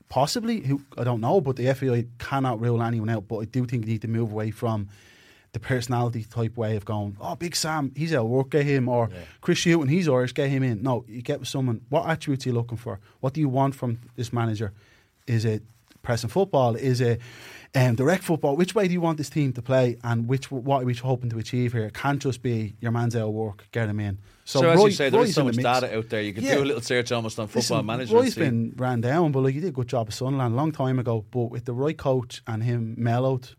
possibly. 0.08 0.62
Who 0.62 0.82
I 0.98 1.04
don't 1.04 1.22
know, 1.22 1.42
but 1.42 1.56
the 1.58 1.74
FAI 1.74 2.06
cannot 2.20 2.62
rule 2.62 2.82
anyone 2.82 3.10
out. 3.10 3.28
But 3.28 3.38
I 3.40 3.46
do 3.46 3.66
think 3.66 3.86
you 3.86 3.92
need 3.94 4.02
to 4.04 4.08
move 4.08 4.32
away 4.32 4.52
from 4.52 4.90
the 5.54 5.60
personality 5.60 6.24
type 6.24 6.56
way 6.58 6.76
of 6.76 6.84
going. 6.86 7.16
Oh, 7.20 7.34
Big 7.36 7.56
Sam, 7.56 7.92
he's 7.96 8.14
out 8.14 8.26
of 8.26 8.30
work, 8.30 8.50
get 8.52 8.66
him, 8.66 8.90
or 8.90 9.10
Chris 9.42 9.64
Hughton, 9.64 9.88
he's 9.88 10.08
Irish, 10.10 10.34
get 10.34 10.50
him 10.50 10.64
in. 10.64 10.84
No, 10.84 11.06
you 11.08 11.22
get 11.22 11.40
with 11.40 11.48
someone. 11.48 11.82
What 11.90 12.08
attributes 12.10 12.46
are 12.46 12.50
you 12.50 12.54
looking 12.56 12.78
for? 12.78 13.00
What 13.22 13.34
do 13.34 13.40
you 13.42 13.48
want 13.50 13.74
from 13.74 14.00
this 14.18 14.32
manager? 14.34 14.74
Is 15.28 15.46
it 15.46 15.64
pressing 16.04 16.30
football? 16.30 16.76
Is 16.76 17.00
it 17.02 17.22
um, 17.76 17.96
direct 17.96 18.24
football? 18.24 18.56
Which 18.56 18.74
way 18.76 18.88
do 18.88 18.94
you 18.94 19.02
want 19.02 19.18
this 19.18 19.30
team 19.30 19.54
to 19.54 19.62
play? 19.62 19.98
And 20.04 20.28
which 20.28 20.50
what 20.52 20.82
are 20.84 20.86
we 20.86 20.94
hoping 20.94 21.30
to 21.32 21.38
achieve 21.40 21.74
here? 21.74 21.86
It 21.86 21.94
can't 21.94 22.22
just 22.22 22.42
be 22.42 22.76
your 22.80 22.92
man's 22.92 23.16
out 23.16 23.28
of 23.28 23.34
work, 23.34 23.68
get 23.72 23.90
him 23.90 24.00
in. 24.00 24.18
So, 24.48 24.68
as 24.70 24.78
Roy- 24.78 24.86
you 24.86 24.92
say, 24.92 25.10
there 25.10 25.20
Roy's 25.22 25.34
so 25.34 25.42
in 25.48 25.56
the 25.56 25.62
much 25.64 25.82
data 25.82 25.98
out 25.98 26.10
there. 26.10 26.22
You 26.22 26.32
could 26.34 26.44
Yeah. 26.44 26.56
do 26.56 26.64
a 26.64 26.66
little 26.66 26.82
search 26.82 27.12
almost 27.12 27.40
on 27.40 27.48
football 27.48 27.78
Listen, 27.78 27.86
management. 27.88 28.22
Roy's 28.24 28.34
see- 28.36 28.42
been 28.42 28.74
ran 28.78 29.02
down, 29.02 29.32
but 29.32 29.42
like 29.42 29.54
he 29.56 29.60
did 29.60 29.70
a 29.70 29.72
good 29.72 29.88
job 29.88 30.08
at 30.08 30.14
Sunderland 30.14 30.54
a 30.54 30.58
long 30.58 30.72
time 30.72 31.00
ago. 31.00 31.26
But 31.32 31.46
with 31.52 31.66
the 31.66 31.74
right 31.74 31.98
coach 31.98 32.42
and 32.46 32.64
him 32.64 32.94
mellowed, 32.98 33.50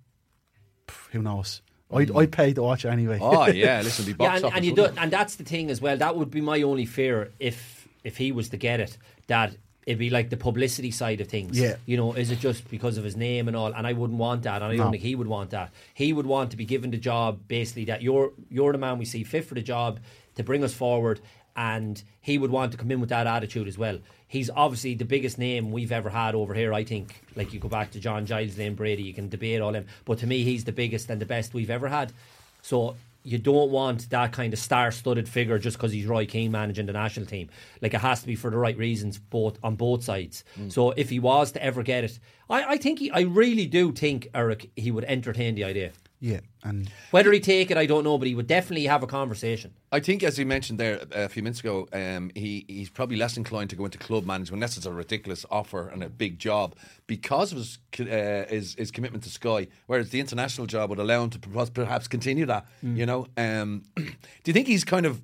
who 1.12 1.22
knows? 1.22 1.62
I'd, 1.92 2.10
I'd 2.16 2.32
pay 2.32 2.52
to 2.52 2.62
watch 2.62 2.84
it 2.84 2.88
anyway. 2.88 3.18
Oh 3.20 3.46
yeah, 3.46 3.80
listen, 3.84 4.04
the 4.06 4.12
box 4.14 4.28
yeah, 4.28 4.36
and, 4.36 4.44
office. 4.46 4.56
and 4.56 4.64
you 4.64 4.74
do, 4.74 4.84
and 4.98 5.10
that's 5.12 5.36
the 5.36 5.44
thing 5.44 5.70
as 5.70 5.80
well. 5.80 5.96
That 5.96 6.16
would 6.16 6.30
be 6.30 6.40
my 6.40 6.62
only 6.62 6.84
fear 6.84 7.32
if 7.38 7.86
if 8.04 8.16
he 8.16 8.32
was 8.32 8.48
to 8.50 8.56
get 8.56 8.80
it. 8.80 8.96
That 9.28 9.56
it'd 9.86 10.00
be 10.00 10.10
like 10.10 10.30
the 10.30 10.36
publicity 10.36 10.90
side 10.90 11.20
of 11.20 11.28
things. 11.28 11.58
Yeah. 11.58 11.76
you 11.86 11.96
know, 11.96 12.12
is 12.12 12.32
it 12.32 12.40
just 12.40 12.68
because 12.68 12.98
of 12.98 13.04
his 13.04 13.16
name 13.16 13.46
and 13.46 13.56
all? 13.56 13.72
And 13.72 13.86
I 13.86 13.92
wouldn't 13.92 14.18
want 14.18 14.42
that, 14.42 14.60
and 14.60 14.72
I 14.72 14.76
don't 14.76 14.90
think 14.90 15.02
he 15.02 15.14
would 15.14 15.28
want 15.28 15.50
that. 15.50 15.70
He 15.94 16.12
would 16.12 16.26
want 16.26 16.50
to 16.50 16.56
be 16.56 16.64
given 16.64 16.90
the 16.90 16.98
job, 16.98 17.40
basically 17.46 17.84
that 17.86 18.02
you're 18.02 18.32
you're 18.50 18.72
the 18.72 18.78
man 18.78 18.98
we 18.98 19.04
see 19.04 19.22
fit 19.24 19.44
for 19.44 19.54
the 19.54 19.62
job 19.62 20.00
to 20.34 20.42
bring 20.42 20.64
us 20.64 20.74
forward. 20.74 21.20
And 21.58 22.02
he 22.20 22.36
would 22.36 22.50
want 22.50 22.72
to 22.72 22.78
come 22.78 22.90
in 22.90 23.00
with 23.00 23.08
that 23.08 23.26
attitude 23.26 23.66
as 23.66 23.78
well. 23.78 23.98
He's 24.28 24.50
obviously 24.50 24.94
the 24.94 25.06
biggest 25.06 25.38
name 25.38 25.70
we've 25.70 25.90
ever 25.90 26.10
had 26.10 26.34
over 26.34 26.52
here. 26.52 26.74
I 26.74 26.84
think, 26.84 27.22
like 27.34 27.54
you 27.54 27.60
go 27.60 27.68
back 27.68 27.92
to 27.92 28.00
John 28.00 28.26
Giles, 28.26 28.56
Liam 28.56 28.76
Brady, 28.76 29.04
you 29.04 29.14
can 29.14 29.30
debate 29.30 29.62
all 29.62 29.72
them, 29.72 29.86
but 30.04 30.18
to 30.18 30.26
me, 30.26 30.42
he's 30.44 30.64
the 30.64 30.72
biggest 30.72 31.08
and 31.08 31.18
the 31.18 31.24
best 31.24 31.54
we've 31.54 31.70
ever 31.70 31.88
had. 31.88 32.12
So 32.60 32.96
you 33.26 33.38
don't 33.38 33.70
want 33.70 34.08
that 34.10 34.32
kind 34.32 34.52
of 34.52 34.58
star-studded 34.58 35.28
figure 35.28 35.58
just 35.58 35.76
because 35.76 35.92
he's 35.92 36.06
Roy 36.06 36.26
Keane 36.26 36.52
managing 36.52 36.86
the 36.86 36.92
national 36.92 37.26
team. 37.26 37.50
Like 37.82 37.92
it 37.92 38.00
has 38.00 38.20
to 38.20 38.26
be 38.26 38.36
for 38.36 38.50
the 38.50 38.56
right 38.56 38.78
reasons, 38.78 39.18
both 39.18 39.58
on 39.62 39.74
both 39.74 40.04
sides. 40.04 40.44
Mm. 40.58 40.72
So 40.72 40.92
if 40.92 41.10
he 41.10 41.18
was 41.18 41.52
to 41.52 41.62
ever 41.62 41.82
get 41.82 42.04
it, 42.04 42.18
I, 42.48 42.62
I 42.64 42.76
think 42.76 43.00
he, 43.00 43.10
I 43.10 43.20
really 43.20 43.66
do 43.66 43.90
think 43.90 44.28
Eric 44.32 44.70
he 44.76 44.90
would 44.90 45.04
entertain 45.04 45.56
the 45.56 45.64
idea. 45.64 45.92
Yeah, 46.18 46.40
and 46.64 46.90
Whether 47.10 47.30
he 47.30 47.40
take 47.40 47.70
it, 47.70 47.76
I 47.76 47.84
don't 47.84 48.02
know, 48.02 48.16
but 48.16 48.26
he 48.26 48.34
would 48.34 48.46
definitely 48.46 48.86
have 48.86 49.02
a 49.02 49.06
conversation. 49.06 49.74
I 49.92 50.00
think, 50.00 50.22
as 50.22 50.38
you 50.38 50.46
mentioned 50.46 50.80
there 50.80 51.02
a 51.12 51.28
few 51.28 51.42
minutes 51.42 51.60
ago, 51.60 51.88
um, 51.92 52.30
he 52.34 52.64
he's 52.68 52.88
probably 52.88 53.16
less 53.16 53.36
inclined 53.36 53.68
to 53.70 53.76
go 53.76 53.84
into 53.84 53.98
club 53.98 54.24
management 54.24 54.56
unless 54.56 54.78
it's 54.78 54.86
a 54.86 54.92
ridiculous 54.92 55.44
offer 55.50 55.88
and 55.88 56.02
a 56.02 56.08
big 56.08 56.38
job 56.38 56.74
because 57.06 57.52
of 57.52 57.58
his 57.58 57.78
uh, 58.00 58.46
his, 58.48 58.74
his 58.74 58.90
commitment 58.90 59.24
to 59.24 59.30
Sky. 59.30 59.68
Whereas 59.86 60.08
the 60.08 60.18
international 60.20 60.66
job 60.66 60.88
would 60.88 60.98
allow 60.98 61.22
him 61.24 61.30
to 61.30 61.38
perhaps- 61.38 61.70
perhaps 61.70 62.08
continue 62.08 62.46
that. 62.46 62.66
Mm. 62.82 62.96
You 62.96 63.06
know, 63.06 63.26
um, 63.36 63.82
do 63.96 64.04
you 64.46 64.52
think 64.54 64.68
he's 64.68 64.84
kind 64.84 65.04
of 65.04 65.20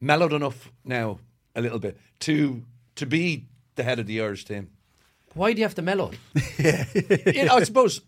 mellowed 0.00 0.34
enough 0.34 0.70
now 0.84 1.20
a 1.56 1.62
little 1.62 1.78
bit 1.78 1.98
to 2.20 2.62
to 2.96 3.06
be 3.06 3.46
the 3.76 3.82
head 3.82 3.98
of 3.98 4.06
the 4.06 4.20
Irish 4.20 4.44
team? 4.44 4.70
Why 5.32 5.52
do 5.52 5.58
you 5.58 5.64
have 5.64 5.74
to 5.76 5.82
mellow? 5.82 6.12
you 6.58 7.44
know, 7.44 7.56
I 7.56 7.62
suppose. 7.64 8.02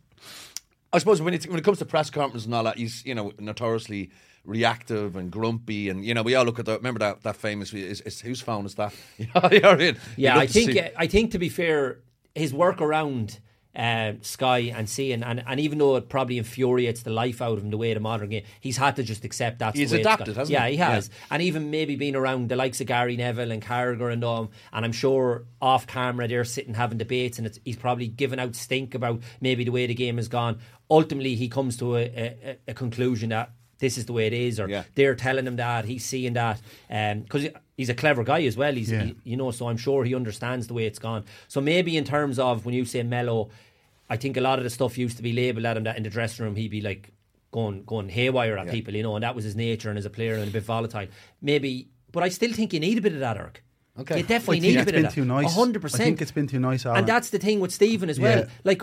I 0.92 0.99
suppose 0.99 1.20
when 1.20 1.35
it 1.35 1.44
when 1.49 1.59
it 1.59 1.64
comes 1.64 1.79
to 1.79 1.85
press 1.85 2.11
conferences 2.11 2.46
and 2.46 2.55
all 2.55 2.64
that, 2.64 2.79
he's 2.79 3.05
you 3.05 3.14
know 3.14 3.33
notoriously 3.38 4.11
reactive 4.44 5.16
and 5.16 5.31
grumpy, 5.31 5.88
and 5.88 6.05
you 6.05 6.14
know 6.14 6.22
we 6.22 6.35
all 6.35 6.44
look 6.44 6.59
at 6.59 6.66
that. 6.66 6.79
Remember 6.79 7.01
that 7.01 7.22
that 7.22 7.37
famous 7.37 7.72
is, 7.72 8.01
is 8.03 8.20
whose 8.20 8.40
phone 8.40 8.64
is 8.66 8.75
that? 8.77 8.94
You 9.18 9.27
know, 9.35 9.49
you're 9.51 9.81
in. 9.81 9.96
Yeah, 10.16 10.38
I 10.38 10.46
think 10.46 10.77
uh, 10.77 10.88
I 10.96 11.07
think 11.07 11.33
to 11.33 11.38
be 11.38 11.49
fair, 11.49 11.99
his 12.35 12.55
work 12.55 12.81
around 12.81 13.40
uh, 13.76 14.14
Sky 14.22 14.72
and 14.74 14.88
seeing, 14.88 15.22
and, 15.22 15.44
and 15.46 15.60
even 15.60 15.78
though 15.78 15.96
it 15.96 16.08
probably 16.08 16.38
infuriates 16.38 17.02
the 17.02 17.10
life 17.10 17.42
out 17.42 17.58
of 17.58 17.64
him 17.64 17.70
the 17.70 17.76
way 17.76 17.92
the 17.92 18.00
modern 18.00 18.30
game, 18.30 18.44
he's 18.60 18.78
had 18.78 18.96
to 18.96 19.02
just 19.02 19.24
accept 19.24 19.58
that. 19.58 19.76
He's 19.76 19.90
the 19.90 19.98
way 19.98 20.00
adapted, 20.00 20.36
hasn't 20.36 20.50
yeah, 20.52 20.66
he? 20.66 20.72
he 20.72 20.76
has, 20.78 21.10
and 21.30 21.42
even 21.42 21.70
maybe 21.70 21.94
being 21.94 22.16
around 22.16 22.48
the 22.48 22.56
likes 22.56 22.80
of 22.80 22.86
Gary 22.86 23.16
Neville 23.16 23.52
and 23.52 23.62
Carragher 23.62 24.10
and 24.12 24.24
all, 24.24 24.50
and 24.72 24.84
I'm 24.84 24.92
sure 24.92 25.44
off 25.60 25.86
camera 25.86 26.26
they're 26.26 26.44
sitting 26.44 26.74
having 26.74 26.98
debates, 26.98 27.38
and 27.38 27.46
it's, 27.46 27.60
he's 27.64 27.76
probably 27.76 28.08
giving 28.08 28.40
out 28.40 28.54
stink 28.54 28.94
about 28.94 29.20
maybe 29.40 29.64
the 29.64 29.72
way 29.72 29.86
the 29.86 29.94
game 29.94 30.16
has 30.16 30.28
gone. 30.28 30.58
Ultimately, 30.90 31.34
he 31.34 31.48
comes 31.48 31.76
to 31.76 31.96
a, 31.96 32.04
a, 32.04 32.58
a 32.68 32.74
conclusion 32.74 33.28
that. 33.30 33.50
This 33.78 33.98
is 33.98 34.06
the 34.06 34.14
way 34.14 34.26
it 34.26 34.32
is, 34.32 34.58
or 34.58 34.70
Yeah. 34.70 34.84
they're 34.94 35.14
telling 35.14 35.46
him 35.46 35.56
that 35.56 35.84
he's 35.84 36.02
seeing 36.02 36.32
that, 36.32 36.62
because 36.88 37.48
he's 37.76 37.88
a 37.88 37.94
clever 37.94 38.24
guy 38.24 38.42
as 38.44 38.56
well. 38.56 38.72
He's, 38.74 38.90
Yeah. 38.90 39.04
he- 39.04 39.16
you 39.24 39.36
know, 39.36 39.50
so 39.50 39.68
I'm 39.68 39.76
sure 39.76 40.04
he 40.04 40.14
understands 40.14 40.66
the 40.66 40.74
way 40.74 40.86
it's 40.86 40.98
gone. 40.98 41.24
So 41.48 41.60
maybe 41.60 41.96
in 41.96 42.04
terms 42.04 42.38
of 42.38 42.64
when 42.64 42.74
you 42.74 42.85
say 42.85 43.02
mellow, 43.02 43.50
I 44.08 44.16
think 44.16 44.37
a 44.37 44.40
lot 44.40 44.58
of 44.58 44.64
the 44.64 44.70
stuff 44.70 44.96
used 44.96 45.16
to 45.18 45.22
be 45.22 45.33
labelled 45.33 45.66
at 45.66 45.77
him 45.77 45.85
that 45.85 45.96
in 45.96 46.02
the 46.02 46.10
dressing 46.10 46.44
room 46.44 46.56
he'd 46.56 46.70
be 46.70 46.81
like 46.81 47.12
going 47.52 47.85
going 47.85 48.08
haywire 48.08 48.56
at 48.58 48.68
people, 48.70 48.94
you 48.94 49.02
know, 49.02 49.14
and 49.16 49.22
that 49.22 49.35
was 49.35 49.44
his 49.44 49.56
nature 49.56 49.88
and 49.90 49.98
as 49.98 50.04
a 50.04 50.10
player 50.10 50.35
and 50.35 50.48
a 50.48 50.50
bit 50.52 50.62
volatile. 50.62 51.06
Maybe, 51.42 51.88
but 52.12 52.22
I 52.22 52.29
still 52.29 52.52
think 52.52 52.72
you 52.72 52.81
need 52.81 52.98
a 52.98 53.00
bit 53.00 53.12
of 53.14 53.20
that, 53.20 53.37
Eric. 53.37 53.62
Okay. 53.98 54.18
you 54.18 54.22
definitely 54.24 54.58
I 54.58 54.60
need 54.60 54.68
think 54.74 54.83
a 54.83 54.85
bit 54.85 54.94
been 54.94 55.04
of 55.06 55.10
that. 55.10 55.14
too 55.14 55.24
nice. 55.24 55.54
hundred 55.54 55.83
I 55.85 55.88
think 55.88 56.20
it's 56.20 56.31
been 56.31 56.46
too 56.46 56.58
nice, 56.60 56.85
Alan. 56.85 56.98
And 56.98 57.06
that's 57.08 57.31
the 57.31 57.38
thing 57.38 57.60
with 57.60 57.72
Stephen 57.72 58.10
as 58.10 58.20
well. 58.20 58.40
Yeah. 58.40 58.48
Like 58.64 58.83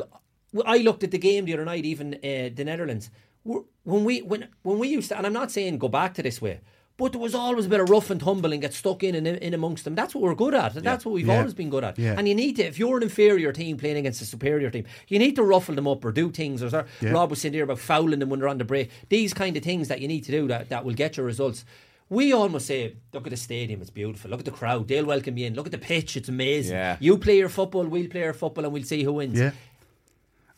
I 0.65 0.77
looked 0.77 1.03
at 1.03 1.11
the 1.11 1.19
game 1.19 1.45
the 1.45 1.53
other 1.53 1.65
night, 1.65 1.85
even 1.85 2.15
uh, 2.15 2.49
the 2.53 2.63
Netherlands. 2.65 3.09
When 3.43 4.05
we 4.05 4.21
when 4.21 4.47
when 4.63 4.79
we 4.79 4.87
used 4.87 5.09
to, 5.09 5.17
and 5.17 5.25
I'm 5.27 5.33
not 5.33 5.51
saying 5.51 5.77
go 5.77 5.87
back 5.89 6.13
to 6.15 6.23
this 6.23 6.41
way, 6.41 6.61
But 6.95 7.11
there 7.13 7.21
was 7.21 7.33
always 7.33 7.65
a 7.65 7.69
bit 7.69 7.79
of 7.79 7.89
rough 7.89 8.11
and 8.11 8.21
tumble 8.21 8.51
and 8.53 8.61
get 8.61 8.71
stuck 8.73 9.01
in 9.01 9.15
and 9.15 9.25
in, 9.25 9.35
in 9.37 9.53
amongst 9.55 9.83
them. 9.83 9.95
That's 9.95 10.13
what 10.13 10.21
we're 10.23 10.35
good 10.35 10.53
at. 10.53 10.75
That's 10.75 11.03
what 11.05 11.13
we've 11.13 11.25
Yeah. 11.25 11.39
always 11.39 11.55
been 11.55 11.71
good 11.71 11.83
at. 11.83 11.97
Yeah. 11.97 12.13
And 12.17 12.27
you 12.27 12.35
need 12.35 12.57
to, 12.57 12.63
if 12.65 12.77
you're 12.77 12.97
an 12.97 13.03
inferior 13.03 13.51
team 13.51 13.77
playing 13.77 13.97
against 13.97 14.21
a 14.21 14.25
superior 14.25 14.69
team, 14.69 14.85
you 15.07 15.17
need 15.17 15.35
to 15.37 15.43
ruffle 15.43 15.73
them 15.73 15.87
up 15.87 16.05
or 16.05 16.11
do 16.11 16.29
things. 16.29 16.61
Or 16.61 16.85
Yeah. 17.01 17.09
Rob 17.09 17.31
was 17.31 17.41
saying 17.41 17.55
here 17.55 17.63
about 17.63 17.79
fouling 17.79 18.19
them 18.19 18.29
when 18.29 18.39
they're 18.39 18.47
on 18.47 18.59
the 18.59 18.63
break. 18.63 18.91
These 19.09 19.33
kind 19.33 19.57
of 19.57 19.63
things 19.63 19.87
that 19.87 20.01
you 20.01 20.07
need 20.07 20.23
to 20.25 20.31
do 20.31 20.47
that, 20.49 20.69
that 20.69 20.85
will 20.85 20.93
get 20.93 21.17
your 21.17 21.25
results. 21.25 21.65
We 22.09 22.31
almost 22.31 22.67
say, 22.67 22.93
look 23.11 23.25
at 23.25 23.31
the 23.31 23.37
stadium, 23.37 23.81
it's 23.81 23.89
beautiful. 23.89 24.29
Look 24.29 24.41
at 24.41 24.45
the 24.45 24.51
crowd, 24.51 24.87
they'll 24.87 25.05
welcome 25.05 25.35
you 25.35 25.47
in. 25.47 25.55
Look 25.55 25.65
at 25.65 25.71
the 25.71 25.79
pitch, 25.79 26.15
it's 26.15 26.29
amazing. 26.29 26.75
Yeah. 26.75 26.97
You 26.99 27.17
play 27.17 27.37
your 27.39 27.49
football, 27.49 27.85
we'll 27.87 28.07
play 28.07 28.23
our 28.23 28.33
football, 28.33 28.65
and 28.65 28.73
we'll 28.73 28.83
see 28.83 29.01
who 29.01 29.13
wins. 29.13 29.39
Yeah. 29.39 29.51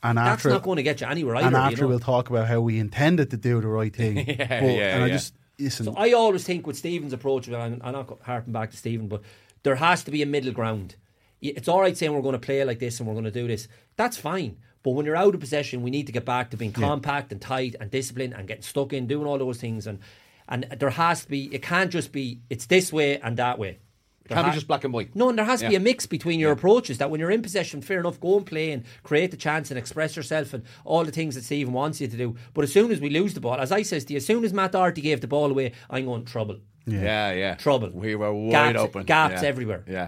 And 0.04 0.18
That's 0.18 0.28
after 0.46 0.50
not 0.50 0.64
going 0.64 0.76
to 0.78 0.84
get 0.84 1.00
you 1.00 1.08
anywhere 1.08 1.38
either. 1.38 1.48
and 1.48 1.56
you 1.56 1.62
after 1.62 1.82
know? 1.84 1.88
we'll 1.88 2.00
talk 2.00 2.30
about 2.30 2.48
how 2.48 2.60
we 2.60 2.78
intended 2.78 3.30
to 3.32 3.38
do 3.38 3.62
the 3.62 3.68
right 3.68 3.96
thing. 3.96 4.18
Yeah, 4.28 4.36
but, 4.60 4.68
yeah, 4.68 4.96
and 4.96 5.04
I 5.04 5.08
yeah. 5.08 5.14
just 5.14 5.34
listen. 5.60 5.86
So 5.86 5.94
I 5.96 6.12
always 6.14 6.44
think 6.44 6.66
with 6.68 6.78
Stephen's 6.78 7.14
approach, 7.14 7.48
and 7.48 7.56
I'm, 7.56 7.92
not 7.94 8.20
harping 8.24 8.54
back 8.54 8.72
to 8.72 8.78
Stephen, 8.78 9.08
but 9.08 9.22
there 9.64 9.76
has 9.76 10.04
to 10.04 10.12
be 10.12 10.22
a 10.22 10.26
middle 10.26 10.54
ground. 10.54 10.96
It's 11.42 11.68
all 11.68 11.82
right 11.82 11.96
saying 11.96 12.14
we're 12.14 12.22
going 12.22 12.34
to 12.34 12.40
play 12.40 12.64
like 12.64 12.80
this 12.80 13.00
and 13.00 13.08
we're 13.08 13.14
going 13.14 13.26
to 13.26 13.32
do 13.32 13.48
this. 13.48 13.68
That's 13.98 14.18
fine. 14.18 14.58
But 14.84 14.92
when 14.92 15.06
you're 15.06 15.16
out 15.16 15.34
of 15.34 15.40
possession, 15.40 15.82
we 15.84 15.92
need 15.92 16.06
to 16.08 16.12
get 16.14 16.26
back 16.26 16.52
to 16.52 16.58
being 16.58 16.74
Yeah. 16.78 16.88
compact 16.88 17.32
and 17.32 17.42
tight 17.42 17.76
and 17.80 17.90
disciplined 17.92 18.34
and 18.34 18.48
getting 18.48 18.64
stuck 18.64 18.94
in, 18.94 19.08
doing 19.08 19.28
all 19.28 19.38
those 19.38 19.60
things. 19.60 19.88
And 19.88 20.00
and 20.48 20.66
there 20.80 20.92
has 20.92 21.24
to 21.24 21.30
be. 21.30 21.54
It 21.54 21.64
can't 21.64 21.92
just 21.92 22.12
be. 22.12 22.40
It's 22.50 22.68
this 22.68 22.94
way 22.94 23.20
and 23.20 23.38
that 23.38 23.58
way. 23.58 23.80
There 24.28 24.36
Can't 24.36 24.48
be 24.48 24.54
just 24.56 24.68
black 24.68 24.84
and 24.84 24.92
white. 24.94 25.16
No, 25.16 25.30
and 25.30 25.38
there 25.38 25.46
has 25.46 25.60
to 25.62 25.70
be 25.70 25.76
a 25.76 25.80
mix 25.80 26.08
between 26.08 26.40
your 26.40 26.52
approaches. 26.52 26.98
That 26.98 27.12
when 27.12 27.20
you're 27.20 27.30
in 27.30 27.44
possession, 27.44 27.82
fair 27.82 28.00
enough, 28.00 28.20
go 28.20 28.38
and 28.38 28.46
play 28.46 28.72
and 28.72 28.84
create 29.04 29.30
the 29.32 29.38
chance 29.38 29.70
and 29.70 29.78
express 29.78 30.16
yourself 30.16 30.54
and 30.54 30.64
all 30.84 31.04
the 31.06 31.12
things 31.12 31.36
that 31.36 31.44
Stephen 31.44 31.74
wants 31.74 32.02
you 32.02 32.08
to 32.08 32.18
do. 32.18 32.36
But 32.56 32.64
as 32.64 32.74
soon 32.74 32.92
as 32.92 33.00
we 33.00 33.10
lose 33.12 33.36
the 33.36 33.40
ball, 33.40 33.56
as 33.58 33.72
I 33.72 33.84
says 33.84 34.04
to 34.06 34.14
you, 34.14 34.18
as 34.18 34.26
soon 34.26 34.44
as 34.44 34.52
Matt 34.52 34.72
Doherty 34.72 35.02
gave 35.02 35.22
the 35.22 35.28
ball 35.28 35.52
away, 35.52 35.74
I'm 35.92 36.06
going 36.06 36.26
trouble. 36.26 36.58
Yeah, 36.88 37.34
yeah. 37.34 37.56
Trouble. 37.56 37.92
We 37.94 38.16
were 38.16 38.34
wide 38.34 38.74
Gaps- 38.74 38.80
open. 38.80 39.04
gaps 39.06 39.42
Yeah. 39.44 39.48
everywhere. 39.50 39.84
Yeah. 39.88 40.08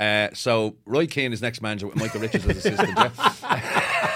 Uh, 0.00 0.28
so 0.32 0.76
Roy 0.86 1.06
Keane 1.06 1.32
is 1.32 1.42
next 1.42 1.60
manager 1.60 1.88
with 1.88 1.96
Micah 1.96 2.20
Richards 2.20 2.46
as 2.46 2.56
assistant. 2.58 2.90
Yeah? 2.96 3.10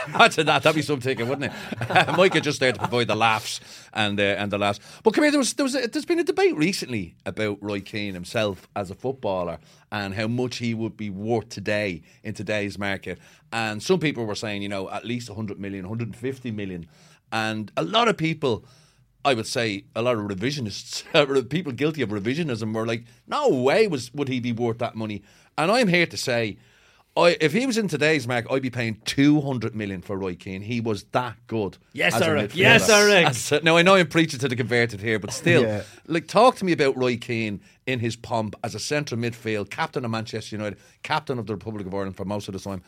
Imagine 0.09 0.47
that. 0.47 0.63
That'd 0.63 0.77
be 0.77 0.83
some 0.83 1.01
ticket, 1.01 1.27
wouldn't 1.27 1.53
it? 1.53 2.17
Micah 2.17 2.41
just 2.41 2.61
there 2.61 2.73
to 2.73 2.79
provide 2.79 3.07
the 3.07 3.15
laughs 3.15 3.61
and 3.93 4.19
uh, 4.19 4.23
and 4.23 4.51
the 4.51 4.59
laughs. 4.59 4.81
But 5.03 5.15
come 5.15 5.25
here, 5.25 5.31
there 5.31 5.39
was 5.39 5.55
there 5.55 5.65
was 5.65 5.75
a, 5.75 5.87
there's 5.87 6.05
been 6.05 6.19
a 6.19 6.25
debate 6.25 6.57
recently 6.57 7.15
about 7.25 7.59
Roy 7.61 7.81
Keane 7.81 8.15
himself 8.15 8.69
as 8.75 8.91
a 8.91 8.95
footballer 8.95 9.59
and 9.91 10.15
how 10.15 10.27
much 10.27 10.57
he 10.57 10.75
would 10.75 10.97
be 10.97 11.11
worth 11.11 11.49
today 11.51 12.03
in 12.23 12.35
today's 12.35 12.79
market. 12.79 13.19
And 13.53 13.83
some 13.83 14.01
people 14.01 14.25
were 14.25 14.35
saying, 14.35 14.63
you 14.63 14.69
know, 14.69 14.91
at 14.91 15.05
least 15.05 15.29
100 15.29 15.61
million, 15.61 15.89
150 15.89 16.51
million, 16.51 16.89
and 17.31 17.71
a 17.77 17.83
lot 17.83 18.09
of 18.09 18.17
people. 18.17 18.65
I 19.25 19.35
would 19.35 19.47
say 19.47 19.85
a 19.95 20.03
lot 20.03 20.17
of 20.17 20.23
revisionists, 20.23 21.49
people 21.49 21.71
guilty 21.71 22.03
of 22.03 22.09
revisionism, 22.09 22.75
were 22.75 22.85
like, 22.85 23.05
"No 23.29 23.49
way 23.51 23.87
was 23.87 24.13
would 24.13 24.27
he 24.27 24.41
be 24.41 24.51
worth 24.51 24.79
that 24.79 24.97
money." 24.97 25.23
And 25.57 25.71
I'm 25.71 25.87
here 25.87 26.07
to 26.07 26.17
say, 26.17 26.57
I, 27.15 27.37
if 27.43 27.53
he 27.53 27.67
was 27.67 27.77
in 27.77 27.89
today's 27.89 28.27
market, 28.27 28.51
I'd 28.51 28.63
be 28.63 28.71
paying 28.71 28.99
two 29.05 29.43
hundred 29.43 29.75
million 29.77 30.01
for 30.01 30.17
Roy 30.17 30.35
Keane. 30.35 30.63
He 30.63 30.81
was 30.81 31.05
that 31.13 31.37
good. 31.47 31.77
Yes, 31.93 32.15
as 32.15 32.23
a 32.23 32.27
Eric. 32.27 32.57
Yes, 32.57 32.89
Eric. 32.89 33.27
As- 33.27 33.63
now 33.63 33.77
I 33.77 33.83
know 33.83 33.97
I'm 33.97 34.07
preaching 34.09 34.41
to 34.41 34.49
the 34.49 34.57
converted 34.57 35.01
here, 35.01 35.19
but 35.19 35.31
still, 35.31 35.63
Yeah. 35.63 35.83
like, 36.07 36.27
talk 36.27 36.57
to 36.57 36.65
me 36.65 36.73
about 36.73 36.97
Roy 36.97 37.19
Keane 37.19 37.61
in 37.87 37.99
his 37.99 38.17
pomp 38.17 38.55
as 38.65 38.75
a 38.75 38.79
central 38.79 39.21
midfield, 39.21 39.69
captain 39.69 40.07
of 40.07 40.11
Manchester 40.11 40.57
United, 40.57 40.79
captain 41.03 41.39
of 41.39 41.47
the 41.47 41.53
Republic 41.53 41.87
of 41.87 41.93
Ireland 41.95 42.17
for 42.17 42.25
most 42.25 42.49
of 42.49 42.55
the 42.55 42.61
time, 42.61 42.83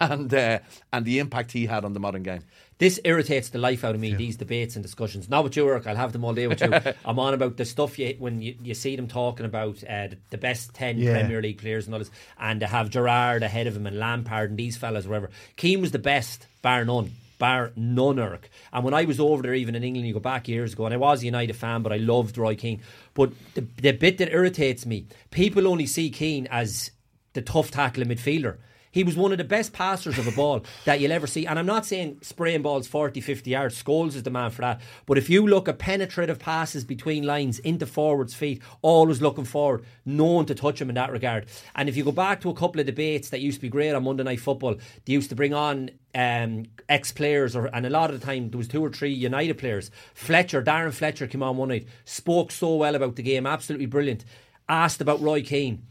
and 0.00 0.32
uh, 0.32 0.58
and 0.92 1.04
the 1.04 1.18
impact 1.18 1.52
he 1.52 1.66
had 1.66 1.84
on 1.84 1.92
the 1.92 2.00
modern 2.00 2.22
game. 2.22 2.42
This 2.78 3.00
irritates 3.04 3.48
the 3.48 3.58
life 3.58 3.84
out 3.84 3.94
of 3.94 4.00
me. 4.02 4.14
These 4.14 4.36
debates 4.36 4.76
and 4.76 4.82
discussions. 4.84 5.30
Not 5.30 5.44
with 5.44 5.56
you, 5.56 5.66
Eric. 5.66 5.86
I'll 5.86 5.96
have 5.96 6.12
them 6.12 6.24
all 6.24 6.34
day 6.34 6.46
with 6.46 6.60
you. 6.60 6.70
I'm 7.06 7.18
on 7.18 7.32
about 7.32 7.56
the 7.56 7.64
stuff 7.64 7.98
you 7.98 8.14
when 8.18 8.42
you, 8.42 8.54
you 8.62 8.74
see 8.74 8.96
them 8.96 9.08
talking 9.08 9.46
about 9.46 9.82
uh, 9.84 10.08
the, 10.08 10.18
the 10.30 10.38
best 10.38 10.74
ten 10.74 10.98
Yeah. 10.98 11.12
Premier 11.18 11.40
League 11.40 11.58
players 11.58 11.86
and 11.86 11.94
all 11.94 11.98
this, 12.00 12.10
and 12.38 12.60
to 12.60 12.66
have 12.66 12.90
Gerrard 12.90 13.42
ahead 13.42 13.66
of 13.66 13.76
him 13.76 13.86
and 13.86 13.98
Lampard 13.98 14.50
and 14.50 14.58
these 14.58 14.76
fellas, 14.76 15.06
whatever. 15.06 15.30
Keane 15.56 15.80
was 15.80 15.92
the 15.92 15.98
best, 15.98 16.46
bar 16.62 16.84
none. 16.84 17.12
Bar 17.38 17.72
none, 17.76 18.18
Eric. 18.18 18.48
And 18.72 18.82
when 18.84 18.94
I 18.94 19.04
was 19.04 19.20
over 19.20 19.42
there, 19.42 19.54
even 19.54 19.74
in 19.74 19.84
England, 19.84 20.06
you 20.08 20.14
go 20.14 20.20
back 20.20 20.48
years 20.48 20.72
ago, 20.72 20.86
and 20.86 20.94
I 20.94 20.98
was 20.98 21.20
a 21.22 21.26
United 21.26 21.54
fan, 21.54 21.82
but 21.82 21.92
I 21.92 21.98
loved 21.98 22.38
Roy 22.38 22.56
Keane. 22.56 22.80
But 23.14 23.32
the, 23.54 23.66
the 23.80 23.92
bit 23.92 24.16
that 24.18 24.32
irritates 24.32 24.86
me, 24.86 25.06
people 25.30 25.66
only 25.68 25.84
see 25.86 26.08
Keane 26.10 26.46
as 26.50 26.90
the 27.34 27.42
tough 27.42 27.70
tackling 27.70 28.08
midfielder. 28.08 28.56
He 28.96 29.04
was 29.04 29.14
one 29.14 29.30
of 29.30 29.36
the 29.36 29.44
best 29.44 29.74
passers 29.74 30.16
of 30.16 30.26
a 30.26 30.30
ball 30.30 30.64
that 30.86 31.00
you'll 31.00 31.12
ever 31.12 31.26
see. 31.26 31.44
And 31.44 31.58
I'm 31.58 31.66
not 31.66 31.84
saying 31.84 32.20
spraying 32.22 32.62
balls 32.62 32.88
40, 32.88 33.20
50 33.20 33.50
yards. 33.50 33.82
Scholes 33.82 34.14
is 34.14 34.22
the 34.22 34.30
man 34.30 34.50
for 34.50 34.62
that. 34.62 34.80
But 35.04 35.18
if 35.18 35.28
you 35.28 35.46
look 35.46 35.68
at 35.68 35.78
penetrative 35.78 36.38
passes 36.38 36.82
between 36.82 37.24
lines 37.24 37.58
into 37.58 37.84
forwards' 37.84 38.32
feet, 38.32 38.62
always 38.80 39.20
looking 39.20 39.44
forward, 39.44 39.84
no 40.06 40.24
one 40.24 40.46
to 40.46 40.54
touch 40.54 40.80
him 40.80 40.88
in 40.88 40.94
that 40.94 41.12
regard. 41.12 41.44
And 41.74 41.90
if 41.90 41.96
you 41.98 42.04
go 42.04 42.10
back 42.10 42.40
to 42.40 42.48
a 42.48 42.54
couple 42.54 42.80
of 42.80 42.86
debates 42.86 43.28
that 43.28 43.42
used 43.42 43.58
to 43.58 43.62
be 43.62 43.68
great 43.68 43.92
on 43.92 44.04
Monday 44.04 44.22
Night 44.22 44.40
Football, 44.40 44.76
they 45.04 45.12
used 45.12 45.28
to 45.28 45.36
bring 45.36 45.52
on 45.52 45.90
um, 46.14 46.64
ex 46.88 47.12
players, 47.12 47.54
and 47.54 47.84
a 47.84 47.90
lot 47.90 48.10
of 48.10 48.18
the 48.18 48.24
time 48.24 48.48
there 48.48 48.56
was 48.56 48.66
two 48.66 48.82
or 48.82 48.88
three 48.88 49.12
United 49.12 49.58
players. 49.58 49.90
Fletcher, 50.14 50.62
Darren 50.62 50.94
Fletcher 50.94 51.26
came 51.26 51.42
on 51.42 51.58
one 51.58 51.68
night, 51.68 51.86
spoke 52.06 52.50
so 52.50 52.76
well 52.76 52.94
about 52.94 53.16
the 53.16 53.22
game, 53.22 53.46
absolutely 53.46 53.84
brilliant. 53.84 54.24
Asked 54.70 55.02
about 55.02 55.20
Roy 55.20 55.42
Keane 55.42 55.82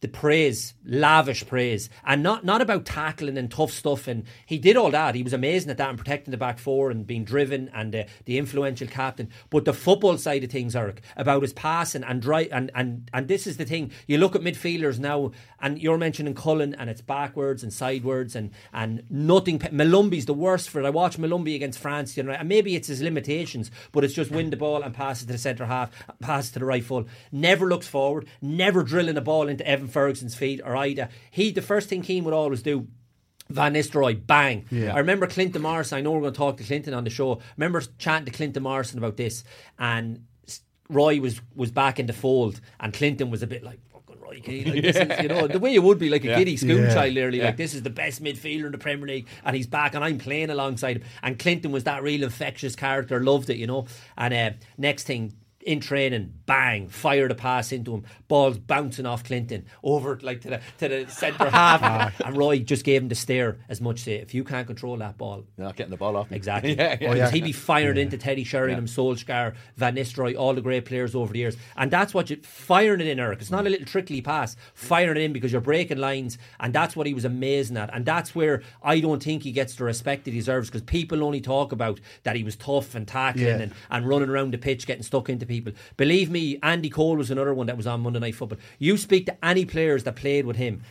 the 0.00 0.08
praise, 0.08 0.74
lavish 0.84 1.46
praise, 1.46 1.90
and 2.04 2.22
not 2.22 2.44
not 2.44 2.62
about 2.62 2.86
tackling 2.86 3.36
and 3.36 3.50
tough 3.50 3.70
stuff. 3.70 4.08
And 4.08 4.24
he 4.46 4.58
did 4.58 4.76
all 4.76 4.90
that. 4.90 5.14
He 5.14 5.22
was 5.22 5.32
amazing 5.32 5.70
at 5.70 5.76
that 5.76 5.90
and 5.90 5.98
protecting 5.98 6.30
the 6.30 6.38
back 6.38 6.58
four 6.58 6.90
and 6.90 7.06
being 7.06 7.24
driven 7.24 7.70
and 7.74 7.94
uh, 7.94 8.04
the 8.24 8.38
influential 8.38 8.88
captain. 8.88 9.28
But 9.50 9.66
the 9.66 9.74
football 9.74 10.16
side 10.16 10.42
of 10.42 10.50
things, 10.50 10.74
Eric, 10.74 11.02
about 11.16 11.42
his 11.42 11.52
passing 11.52 12.02
and 12.02 12.22
dry 12.22 12.48
and 12.50 12.70
and 12.74 13.10
and 13.12 13.28
this 13.28 13.46
is 13.46 13.58
the 13.58 13.66
thing. 13.66 13.92
You 14.06 14.18
look 14.18 14.34
at 14.34 14.42
midfielders 14.42 14.98
now, 14.98 15.32
and 15.60 15.78
you're 15.78 15.98
mentioning 15.98 16.34
Cullen, 16.34 16.74
and 16.74 16.88
it's 16.88 17.02
backwards 17.02 17.62
and 17.62 17.72
sidewards 17.72 18.34
and 18.34 18.50
and 18.72 19.02
nothing. 19.10 19.58
Molumby's 19.58 20.26
the 20.26 20.34
worst 20.34 20.70
for 20.70 20.80
it. 20.80 20.86
I 20.86 20.90
watched 20.90 21.20
Molumby 21.20 21.54
against 21.54 21.78
France, 21.78 22.16
you 22.16 22.22
know, 22.22 22.32
and 22.32 22.48
maybe 22.48 22.74
it's 22.74 22.88
his 22.88 23.02
limitations, 23.02 23.70
but 23.92 24.04
it's 24.04 24.14
just 24.14 24.30
win 24.30 24.48
the 24.48 24.56
ball 24.56 24.82
and 24.82 24.94
pass 24.94 25.22
it 25.22 25.26
to 25.26 25.32
the 25.32 25.38
centre 25.38 25.66
half, 25.66 25.90
pass 26.20 26.48
it 26.48 26.54
to 26.54 26.58
the 26.60 26.64
right 26.64 26.84
full. 26.84 27.06
Never 27.30 27.66
looks 27.66 27.86
forward, 27.86 28.26
never 28.40 28.82
drilling 28.82 29.18
a 29.18 29.20
ball 29.20 29.48
into 29.48 29.66
Evan 29.66 29.89
Ferguson's 29.90 30.34
feet 30.34 30.60
or 30.64 30.72
Idah. 30.72 31.08
He, 31.30 31.50
the 31.50 31.62
first 31.62 31.88
thing 31.88 32.02
Keane 32.02 32.24
would 32.24 32.34
always 32.34 32.62
do. 32.62 32.86
Van 33.48 33.74
Nistelrooy, 33.74 34.24
bang. 34.26 34.64
Yeah. 34.70 34.94
I 34.94 34.98
remember 34.98 35.26
Clinton 35.26 35.62
Morrison. 35.62 35.98
I 35.98 36.00
know 36.02 36.12
we're 36.12 36.20
going 36.20 36.32
to 36.32 36.38
talk 36.38 36.56
to 36.58 36.62
Clinton 36.64 36.94
on 36.94 37.02
the 37.02 37.10
show. 37.10 37.34
I 37.34 37.38
remember 37.56 37.82
chatting 37.98 38.26
to 38.26 38.30
Clinton 38.30 38.62
Morrison 38.62 38.98
about 38.98 39.16
this, 39.16 39.42
and 39.78 40.24
Roy 40.88 41.20
was 41.20 41.40
was 41.56 41.70
back 41.72 41.98
in 41.98 42.06
the 42.06 42.12
fold, 42.12 42.60
and 42.78 42.92
Clinton 42.92 43.28
was 43.30 43.42
a 43.42 43.48
bit 43.48 43.64
like. 43.64 43.80
"Fucking 43.92 44.20
Roy 44.20 44.40
Keane, 44.40 44.72
like, 44.72 44.82
this 44.82 44.94
is, 44.96 45.20
you 45.22 45.28
know, 45.28 45.48
the 45.48 45.58
way 45.58 45.72
you 45.72 45.82
would 45.82 45.98
be 45.98 46.08
like 46.10 46.22
a 46.24 46.28
Yeah. 46.28 46.38
giddy 46.38 46.56
school 46.56 46.78
Yeah. 46.78 47.04
Yeah. 47.04 47.44
like 47.46 47.56
this 47.56 47.74
is 47.74 47.82
the 47.82 47.90
best 47.90 48.22
midfielder 48.22 48.66
in 48.66 48.72
the 48.72 48.78
Premier 48.78 49.08
League, 49.08 49.26
and 49.44 49.56
he's 49.56 49.66
back, 49.66 49.96
and 49.96 50.04
I'm 50.04 50.18
playing 50.18 50.50
alongside 50.50 50.98
him. 50.98 51.02
And 51.24 51.36
Clinton 51.36 51.72
was 51.72 51.82
that 51.84 52.04
real 52.04 52.22
infectious 52.22 52.76
character, 52.76 53.20
loved 53.20 53.50
it, 53.50 53.56
you 53.56 53.66
know. 53.66 53.86
And 54.16 54.32
uh, 54.32 54.50
next 54.78 55.04
thing, 55.08 55.32
in 55.62 55.80
training, 55.80 56.32
bang, 56.46 56.88
fired 56.88 57.30
a 57.30 57.34
pass 57.34 57.70
into 57.72 57.94
him, 57.94 58.04
balls 58.28 58.58
bouncing 58.58 59.06
off 59.06 59.24
Clinton 59.24 59.66
over 59.82 60.18
like 60.22 60.40
to 60.42 60.50
the 60.50 60.60
to 60.78 60.88
the 60.88 61.10
centre 61.10 61.50
half, 61.50 61.82
ah. 61.82 62.12
and 62.24 62.36
Roy 62.36 62.60
just 62.60 62.84
gave 62.84 63.02
him 63.02 63.08
the 63.08 63.14
stare 63.14 63.58
as 63.68 63.80
much 63.80 64.00
say, 64.00 64.14
if 64.14 64.34
you 64.34 64.42
can't 64.44 64.66
control 64.66 64.96
that 64.98 65.18
ball, 65.18 65.44
You're 65.56 65.66
not 65.66 65.76
getting 65.76 65.90
the 65.90 65.96
ball 65.96 66.16
off. 66.16 66.30
me. 66.30 66.36
Exactly. 66.36 66.74
yeah, 66.78 66.96
yeah. 67.00 67.10
Oh, 67.10 67.14
yeah. 67.14 67.30
He'd 67.30 67.44
be 67.44 67.52
fired 67.52 67.98
into 67.98 68.16
Teddy 68.16 68.44
Sheringham, 68.44 68.86
Yeah. 68.86 68.92
Solskjaer, 68.92 69.54
Van 69.76 69.94
Nistelrooy, 69.96 70.36
all 70.36 70.54
the 70.54 70.60
great 70.62 70.84
players 70.86 71.14
over 71.14 71.32
the 71.32 71.38
years. 71.38 71.56
And 71.76 71.90
that's 71.90 72.14
what 72.14 72.30
you 72.30 72.36
firing 72.42 73.00
it 73.00 73.06
in, 73.06 73.20
Eric. 73.20 73.40
It's 73.40 73.50
not 73.50 73.66
a 73.66 73.70
little 73.70 73.86
trickly 73.86 74.20
pass. 74.22 74.56
Firing 74.74 75.16
it 75.18 75.22
in 75.22 75.32
because 75.32 75.52
you're 75.52 75.60
breaking 75.60 75.98
lines, 75.98 76.38
and 76.58 76.72
that's 76.72 76.96
what 76.96 77.06
he 77.06 77.14
was 77.14 77.24
amazing 77.24 77.76
at. 77.76 77.94
And 77.94 78.04
that's 78.06 78.34
where 78.34 78.62
I 78.82 79.00
don't 79.00 79.22
think 79.22 79.42
he 79.42 79.52
gets 79.52 79.74
the 79.74 79.84
respect 79.84 80.26
he 80.26 80.32
deserves 80.32 80.68
because 80.68 80.82
people 80.82 81.22
only 81.22 81.40
talk 81.40 81.72
about 81.72 82.00
that 82.22 82.36
he 82.36 82.44
was 82.44 82.56
tough 82.56 82.94
and 82.94 83.06
tackling 83.06 83.60
and, 83.60 83.72
and 83.90 84.08
running 84.08 84.28
around 84.30 84.52
the 84.54 84.58
pitch, 84.58 84.86
getting 84.86 85.02
stuck 85.02 85.28
into 85.28 85.46
people. 85.50 85.72
Believe 85.96 86.30
me, 86.30 86.58
Andy 86.62 86.88
Cole 86.88 87.16
was 87.16 87.30
another 87.30 87.52
one 87.52 87.66
that 87.66 87.76
was 87.76 87.86
on 87.86 88.00
Monday 88.00 88.20
Night 88.20 88.34
Football. 88.34 88.58
You 88.78 88.96
speak 88.96 89.26
to 89.26 89.44
any 89.44 89.64
players 89.66 90.04
that 90.04 90.16
played 90.16 90.46
with 90.46 90.56
him. 90.56 90.82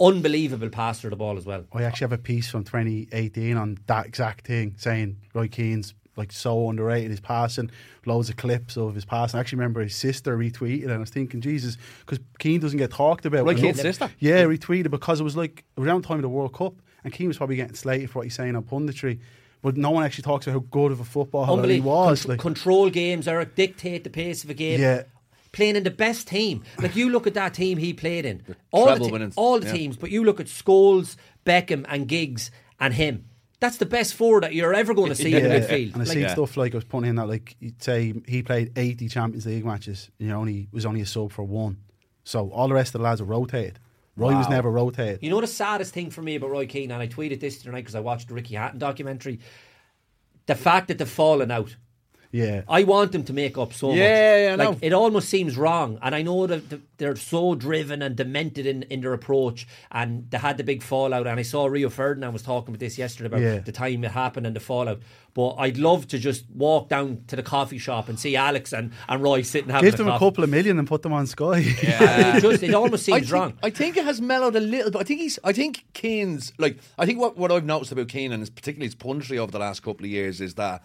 Unbelievable 0.00 0.70
passer 0.70 1.08
of 1.08 1.10
the 1.10 1.16
ball 1.16 1.36
as 1.36 1.44
well. 1.44 1.64
I 1.72 1.82
actually 1.82 2.04
have 2.06 2.12
a 2.12 2.18
piece 2.18 2.48
from 2.48 2.64
2018 2.64 3.56
on 3.56 3.78
that 3.86 4.06
exact 4.06 4.46
thing, 4.46 4.74
saying 4.78 5.16
Roy 5.34 5.48
Keane's 5.48 5.94
like 6.16 6.32
so 6.32 6.68
underrated. 6.68 7.10
His 7.10 7.20
passing, 7.20 7.70
loads 8.06 8.30
of 8.30 8.36
clips 8.36 8.76
of 8.76 8.94
his 8.94 9.04
passing. 9.04 9.38
I 9.38 9.40
actually 9.40 9.58
remember 9.58 9.80
his 9.80 9.94
sister 9.94 10.36
retweeted, 10.36 10.84
and 10.84 10.92
I 10.92 10.98
was 10.98 11.10
thinking, 11.10 11.40
Jesus, 11.40 11.76
because 12.00 12.18
Keane 12.38 12.60
doesn't 12.60 12.78
get 12.78 12.90
talked 12.90 13.26
about. 13.26 13.44
Roy. 13.44 13.54
Keane's 13.54 13.80
sister? 13.80 14.10
Yeah, 14.18 14.44
retweeted 14.44 14.90
because 14.90 15.20
it 15.20 15.24
was 15.24 15.36
like 15.36 15.64
around 15.76 16.02
the 16.02 16.08
time 16.08 16.18
of 16.18 16.22
the 16.22 16.28
World 16.28 16.54
Cup, 16.54 16.74
and 17.04 17.12
Keane 17.12 17.28
was 17.28 17.36
probably 17.36 17.56
getting 17.56 17.74
slated 17.74 18.10
for 18.10 18.20
what 18.20 18.24
he's 18.24 18.34
saying 18.34 18.56
on 18.56 18.62
punditry. 18.62 19.18
But 19.62 19.76
no 19.76 19.90
one 19.90 20.04
actually 20.04 20.22
talks 20.22 20.46
about 20.46 20.54
how 20.54 20.66
good 20.70 20.92
of 20.92 21.00
a 21.00 21.04
footballer 21.04 21.66
he 21.68 21.80
was. 21.80 22.24
Contr- 22.24 22.28
like, 22.28 22.38
control 22.40 22.90
games, 22.90 23.28
Eric, 23.28 23.54
dictate 23.54 24.04
the 24.04 24.10
pace 24.10 24.42
of 24.42 24.50
a 24.50 24.54
game. 24.54 24.80
Yeah. 24.80 25.02
Playing 25.52 25.76
in 25.76 25.82
the 25.82 25.90
best 25.90 26.28
team. 26.28 26.62
Like 26.78 26.94
you 26.94 27.10
look 27.10 27.26
at 27.26 27.34
that 27.34 27.54
team 27.54 27.76
he 27.76 27.92
played 27.92 28.24
in. 28.24 28.42
All 28.70 28.86
the, 28.96 29.18
te- 29.18 29.32
all 29.36 29.58
the 29.58 29.66
yeah. 29.66 29.72
teams, 29.72 29.96
but 29.96 30.10
you 30.10 30.24
look 30.24 30.38
at 30.38 30.46
Scholes, 30.46 31.16
Beckham, 31.44 31.84
and 31.88 32.06
Giggs 32.06 32.50
and 32.78 32.94
him. 32.94 33.26
That's 33.58 33.76
the 33.76 33.84
best 33.84 34.14
four 34.14 34.40
that 34.40 34.54
you're 34.54 34.72
ever 34.72 34.94
going 34.94 35.10
to 35.10 35.14
see 35.14 35.34
in 35.34 35.42
the 35.42 35.50
midfield. 35.50 35.92
And 35.92 35.96
I 35.96 36.06
Like, 36.06 36.08
see 36.08 36.28
stuff 36.28 36.56
like 36.56 36.72
I 36.72 36.78
was 36.78 36.84
pointing 36.84 37.10
in 37.10 37.16
that 37.16 37.28
like 37.28 37.56
you'd 37.58 37.82
say 37.82 38.14
he 38.26 38.42
played 38.42 38.72
eighty 38.78 39.08
Champions 39.08 39.44
League 39.44 39.64
matches, 39.66 40.08
and 40.18 40.28
you 40.28 40.34
only 40.34 40.68
was 40.72 40.86
only 40.86 41.02
a 41.02 41.06
sub 41.06 41.32
for 41.32 41.42
one. 41.42 41.78
So 42.24 42.48
all 42.50 42.68
the 42.68 42.74
rest 42.74 42.94
of 42.94 43.00
the 43.00 43.04
lads 43.04 43.20
are 43.20 43.24
rotated. 43.24 43.78
Roy 44.16 44.34
was 44.34 44.48
never 44.48 44.70
rotated. 44.70 45.20
You 45.22 45.30
know 45.30 45.40
the 45.40 45.46
saddest 45.46 45.94
thing 45.94 46.10
for 46.10 46.22
me 46.22 46.36
about 46.36 46.50
Roy 46.50 46.66
Keane, 46.66 46.90
and 46.90 47.02
I 47.02 47.08
tweeted 47.08 47.40
this 47.40 47.62
tonight 47.62 47.80
because 47.80 47.94
I 47.94 48.00
watched 48.00 48.28
the 48.28 48.34
Ricky 48.34 48.54
Hatton 48.54 48.78
documentary. 48.78 49.40
The 50.46 50.54
fact 50.54 50.88
that 50.88 50.98
they've 50.98 51.08
fallen 51.08 51.50
out. 51.50 51.76
Yeah. 52.32 52.62
I 52.68 52.84
want 52.84 53.10
them 53.10 53.24
to 53.24 53.32
make 53.32 53.58
up 53.58 53.72
so 53.72 53.88
much. 53.88 53.96
Yeah, 53.98 54.44
yeah, 54.46 54.52
I 54.52 54.54
like 54.54 54.70
know. 54.70 54.78
it 54.82 54.92
almost 54.92 55.28
seems 55.28 55.56
wrong, 55.56 55.98
and 56.00 56.14
I 56.14 56.22
know 56.22 56.46
that 56.46 56.80
they're 56.96 57.16
so 57.16 57.56
driven 57.56 58.02
and 58.02 58.14
demented 58.14 58.66
in, 58.66 58.84
in 58.84 59.00
their 59.00 59.12
approach, 59.12 59.66
and 59.90 60.30
they 60.30 60.38
had 60.38 60.56
the 60.56 60.62
big 60.62 60.82
fallout. 60.82 61.26
And 61.26 61.40
I 61.40 61.42
saw 61.42 61.66
Rio 61.66 61.88
Ferdinand 61.88 62.32
was 62.32 62.42
talking 62.42 62.68
about 62.68 62.78
this 62.80 62.98
yesterday 62.98 63.26
about 63.26 63.40
Yeah. 63.40 63.58
the 63.58 63.72
time 63.72 64.04
it 64.04 64.12
happened 64.12 64.46
and 64.46 64.54
the 64.54 64.60
fallout. 64.60 65.00
But 65.34 65.54
I'd 65.58 65.76
love 65.78 66.06
to 66.08 66.18
just 66.18 66.44
walk 66.54 66.88
down 66.88 67.22
to 67.28 67.36
the 67.36 67.42
coffee 67.42 67.78
shop 67.78 68.08
and 68.08 68.18
see 68.18 68.36
Alex 68.36 68.72
and, 68.72 68.92
and 69.08 69.22
Roy 69.22 69.42
sitting 69.42 69.70
having 69.70 69.88
Give 69.90 69.96
them 69.96 70.06
a 70.08 70.10
coffee. 70.10 70.24
couple 70.26 70.44
of 70.44 70.50
million 70.50 70.78
and 70.78 70.86
put 70.88 71.02
them 71.02 71.12
on 71.12 71.26
Sky. 71.26 71.58
it, 71.64 72.40
just, 72.42 72.62
it 72.62 72.74
almost 72.74 73.08
I 73.08 73.12
seems 73.18 73.20
think, 73.22 73.32
wrong. 73.32 73.54
I 73.62 73.70
think 73.70 73.96
it 73.96 74.04
has 74.04 74.20
mellowed 74.20 74.54
a 74.56 74.60
little 74.60 74.90
bit. 74.92 75.00
I 75.00 75.04
think 75.04 75.20
he's. 75.20 75.38
I 75.42 75.52
think 75.52 75.84
Keane's 75.94 76.52
like. 76.58 76.78
I 76.98 77.06
think 77.06 77.18
what, 77.18 77.36
what 77.36 77.50
I've 77.50 77.64
noticed 77.64 77.90
about 77.92 78.06
Keane 78.08 78.30
and 78.32 78.40
his, 78.40 78.50
particularly 78.50 78.86
his 78.86 78.94
punditry 78.96 79.38
over 79.38 79.50
the 79.50 79.58
last 79.58 79.82
couple 79.82 80.04
of 80.04 80.10
years 80.10 80.40
is 80.40 80.54
that 80.54 80.82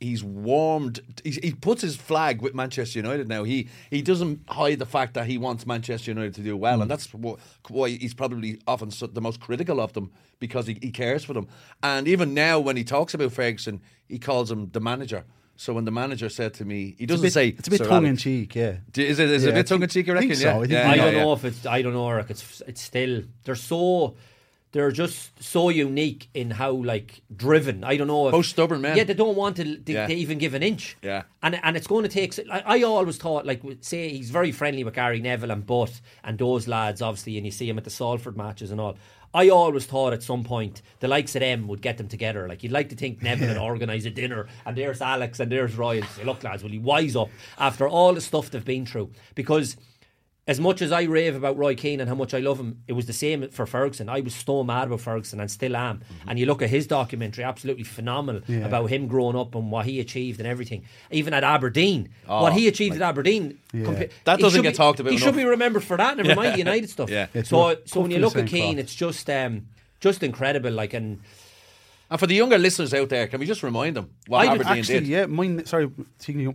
he's 0.00 0.22
warmed. 0.22 1.00
He's, 1.24 1.36
he 1.36 1.52
puts 1.52 1.82
his 1.82 1.96
flag 1.96 2.42
with 2.42 2.54
Manchester 2.54 2.98
United 2.98 3.28
now. 3.28 3.44
He 3.44 3.68
he 3.90 4.02
doesn't 4.02 4.40
hide 4.48 4.78
the 4.78 4.86
fact 4.86 5.14
that 5.14 5.26
he 5.26 5.38
wants 5.38 5.66
Manchester 5.66 6.10
United 6.10 6.34
to 6.34 6.42
do 6.42 6.56
well, 6.56 6.74
and 6.74 6.84
hmm. 6.84 6.88
that's 6.88 7.10
wh- 7.10 7.70
why 7.70 7.90
he's 7.90 8.14
probably 8.14 8.60
often 8.66 8.90
the 9.12 9.20
most 9.20 9.40
critical 9.40 9.80
of 9.80 9.92
them 9.92 10.12
because 10.38 10.66
he, 10.66 10.78
he 10.82 10.90
cares 10.90 11.24
for 11.24 11.32
them. 11.32 11.48
And 11.82 12.06
even 12.08 12.34
now, 12.34 12.58
when 12.60 12.76
he 12.76 12.84
talks 12.84 13.14
about 13.14 13.32
Ferguson, 13.32 13.80
he 14.06 14.18
calls 14.18 14.50
him 14.50 14.70
the 14.70 14.80
manager. 14.80 15.24
So 15.58 15.72
when 15.72 15.86
the 15.86 15.90
manager 15.90 16.28
said 16.28 16.52
to 16.54 16.66
me, 16.66 16.94
he 16.98 17.06
doesn't 17.06 17.22
bit, 17.22 17.32
say 17.32 17.48
it's 17.48 17.68
a 17.68 17.70
bit 17.70 17.82
tongue 17.82 18.06
in 18.06 18.18
cheek, 18.18 18.54
yeah. 18.54 18.76
D- 18.92 19.06
Is 19.06 19.18
it, 19.18 19.30
is 19.30 19.44
it 19.44 19.46
Yeah, 19.46 19.52
a 19.52 19.56
I 19.56 19.60
bit 19.60 19.66
tongue 19.66 19.82
in 19.82 19.88
cheek? 19.88 20.06
You 20.06 20.12
think 20.18 20.30
reckon? 20.30 20.36
so. 20.36 20.48
Yeah. 20.48 20.56
I 20.56 20.60
think 20.60 20.72
yeah, 20.72 20.90
I 20.90 20.96
don't 20.96 21.14
yeah. 21.14 21.22
know 21.22 21.32
if 21.32 21.44
it's. 21.46 21.66
I 21.66 21.80
don't 21.82 21.94
know, 21.94 22.08
Eric. 22.08 22.30
It's 22.30 22.62
it's 22.66 22.82
still 22.82 23.22
they're 23.44 23.54
so 23.54 24.16
they're 24.76 24.90
just 24.92 25.42
so 25.42 25.68
unique 25.70 26.28
in 26.34 26.50
how 26.50 26.70
like 26.72 27.22
driven. 27.34 27.82
I 27.82 27.96
don't 27.96 28.06
know. 28.06 28.28
If, 28.28 28.34
How 28.34 28.42
stubborn, 28.42 28.82
man. 28.82 28.96
Yeah, 28.96 29.04
they 29.04 29.14
don't 29.14 29.36
want 29.36 29.56
to, 29.56 29.76
to, 29.78 29.92
Yeah. 29.92 30.06
to 30.06 30.14
even 30.14 30.38
give 30.38 30.54
an 30.54 30.62
inch. 30.62 30.96
Yeah. 31.02 31.22
and 31.42 31.58
and 31.62 31.76
it's 31.76 31.86
going 31.86 32.02
to 32.02 32.08
take. 32.08 32.38
I, 32.50 32.62
I 32.66 32.82
always 32.82 33.16
thought 33.16 33.46
like 33.46 33.62
say 33.80 34.10
he's 34.10 34.30
very 34.30 34.52
friendly 34.52 34.84
with 34.84 34.94
Gary 34.94 35.20
Neville 35.20 35.50
and 35.50 35.66
Butt 35.66 36.00
and 36.22 36.38
those 36.38 36.68
lads 36.68 37.00
obviously, 37.02 37.36
and 37.36 37.46
you 37.46 37.52
see 37.52 37.68
him 37.68 37.78
at 37.78 37.84
the 37.84 37.90
Salford 37.90 38.36
matches 38.36 38.70
and 38.70 38.80
all. 38.80 38.96
I 39.34 39.48
always 39.50 39.84
thought 39.84 40.12
at 40.14 40.22
some 40.22 40.44
point 40.44 40.80
the 41.00 41.08
likes 41.08 41.34
of 41.36 41.40
them 41.40 41.68
would 41.68 41.82
get 41.82 41.98
them 41.98 42.08
together. 42.08 42.48
Like 42.48 42.62
you'd 42.62 42.72
like 42.72 42.88
to 42.90 42.96
think 42.96 43.22
Neville 43.22 43.48
would 43.48 43.56
organise 43.70 44.04
a 44.06 44.10
dinner 44.10 44.46
and 44.64 44.76
there's 44.76 45.02
Alex 45.02 45.40
and 45.40 45.50
there's 45.52 45.74
Roy 45.76 45.98
and 45.98 46.06
say, 46.10 46.24
look 46.24 46.42
lads, 46.42 46.62
will 46.62 46.72
you 46.72 46.80
wise 46.80 47.16
up 47.16 47.28
after 47.58 47.86
all 47.88 48.14
the 48.14 48.20
stuff 48.20 48.50
they've 48.50 48.64
been 48.64 48.86
through? 48.86 49.10
Because 49.34 49.76
as 50.48 50.60
much 50.60 50.80
as 50.80 50.92
I 50.92 51.02
rave 51.02 51.34
about 51.34 51.56
Roy 51.56 51.74
Keane 51.74 51.98
and 52.00 52.08
how 52.08 52.14
much 52.14 52.32
I 52.32 52.38
love 52.38 52.60
him, 52.60 52.80
it 52.86 52.92
was 52.92 53.06
the 53.06 53.12
same 53.12 53.48
for 53.50 53.66
Ferguson. 53.66 54.08
I 54.08 54.20
was 54.20 54.32
so 54.34 54.62
mad 54.62 54.86
about 54.86 55.00
Ferguson 55.00 55.40
and 55.40 55.50
still 55.50 55.74
am. 55.76 56.02
And 56.28 56.38
you 56.38 56.46
look 56.46 56.62
at 56.62 56.70
his 56.70 56.86
documentary, 56.86 57.42
absolutely 57.42 57.82
phenomenal 57.82 58.42
Yeah. 58.46 58.58
about 58.58 58.86
him 58.86 59.08
growing 59.08 59.34
up 59.36 59.56
and 59.56 59.72
what 59.72 59.86
he 59.86 59.98
achieved 59.98 60.38
and 60.38 60.46
everything. 60.46 60.84
Even 61.10 61.34
at 61.34 61.42
Aberdeen, 61.42 62.10
Oh, 62.28 62.42
what 62.42 62.52
he 62.52 62.68
achieved 62.68 62.94
at 62.94 63.02
Aberdeen. 63.02 63.58
Yeah. 63.72 63.86
compa- 63.86 64.10
That 64.24 64.38
doesn't 64.38 64.62
get 64.62 64.74
be- 64.74 64.76
talked 64.76 65.00
about 65.00 65.12
He 65.12 65.18
should 65.18 65.34
be 65.34 65.44
remembered 65.44 65.82
for 65.82 65.96
that. 65.96 66.16
Never 66.16 66.36
mind 66.36 66.54
the 66.54 66.58
United 66.68 66.90
stuff. 66.90 67.10
Yeah. 67.10 67.26
So, 67.42 67.76
so 67.84 68.00
when 68.00 68.12
you 68.12 68.18
look 68.18 68.36
at 68.36 68.46
Keane, 68.46 68.78
it's 68.78 68.94
just 68.94 69.28
um, 69.28 69.66
just 69.98 70.22
incredible. 70.22 70.70
Like 70.70 70.94
and 70.94 71.18
And 72.08 72.20
for 72.20 72.26
the 72.28 72.36
younger 72.36 72.56
listeners 72.56 72.94
out 72.94 73.08
there, 73.08 73.26
can 73.26 73.40
we 73.40 73.46
just 73.46 73.64
remind 73.64 73.96
them 73.96 74.10
what 74.28 74.46
I 74.46 74.52
Aberdeen 74.54 74.78
actually, 74.78 75.00
did? 75.00 75.08
yeah, 75.08 75.26
my 75.26 75.64
sorry, 75.64 75.90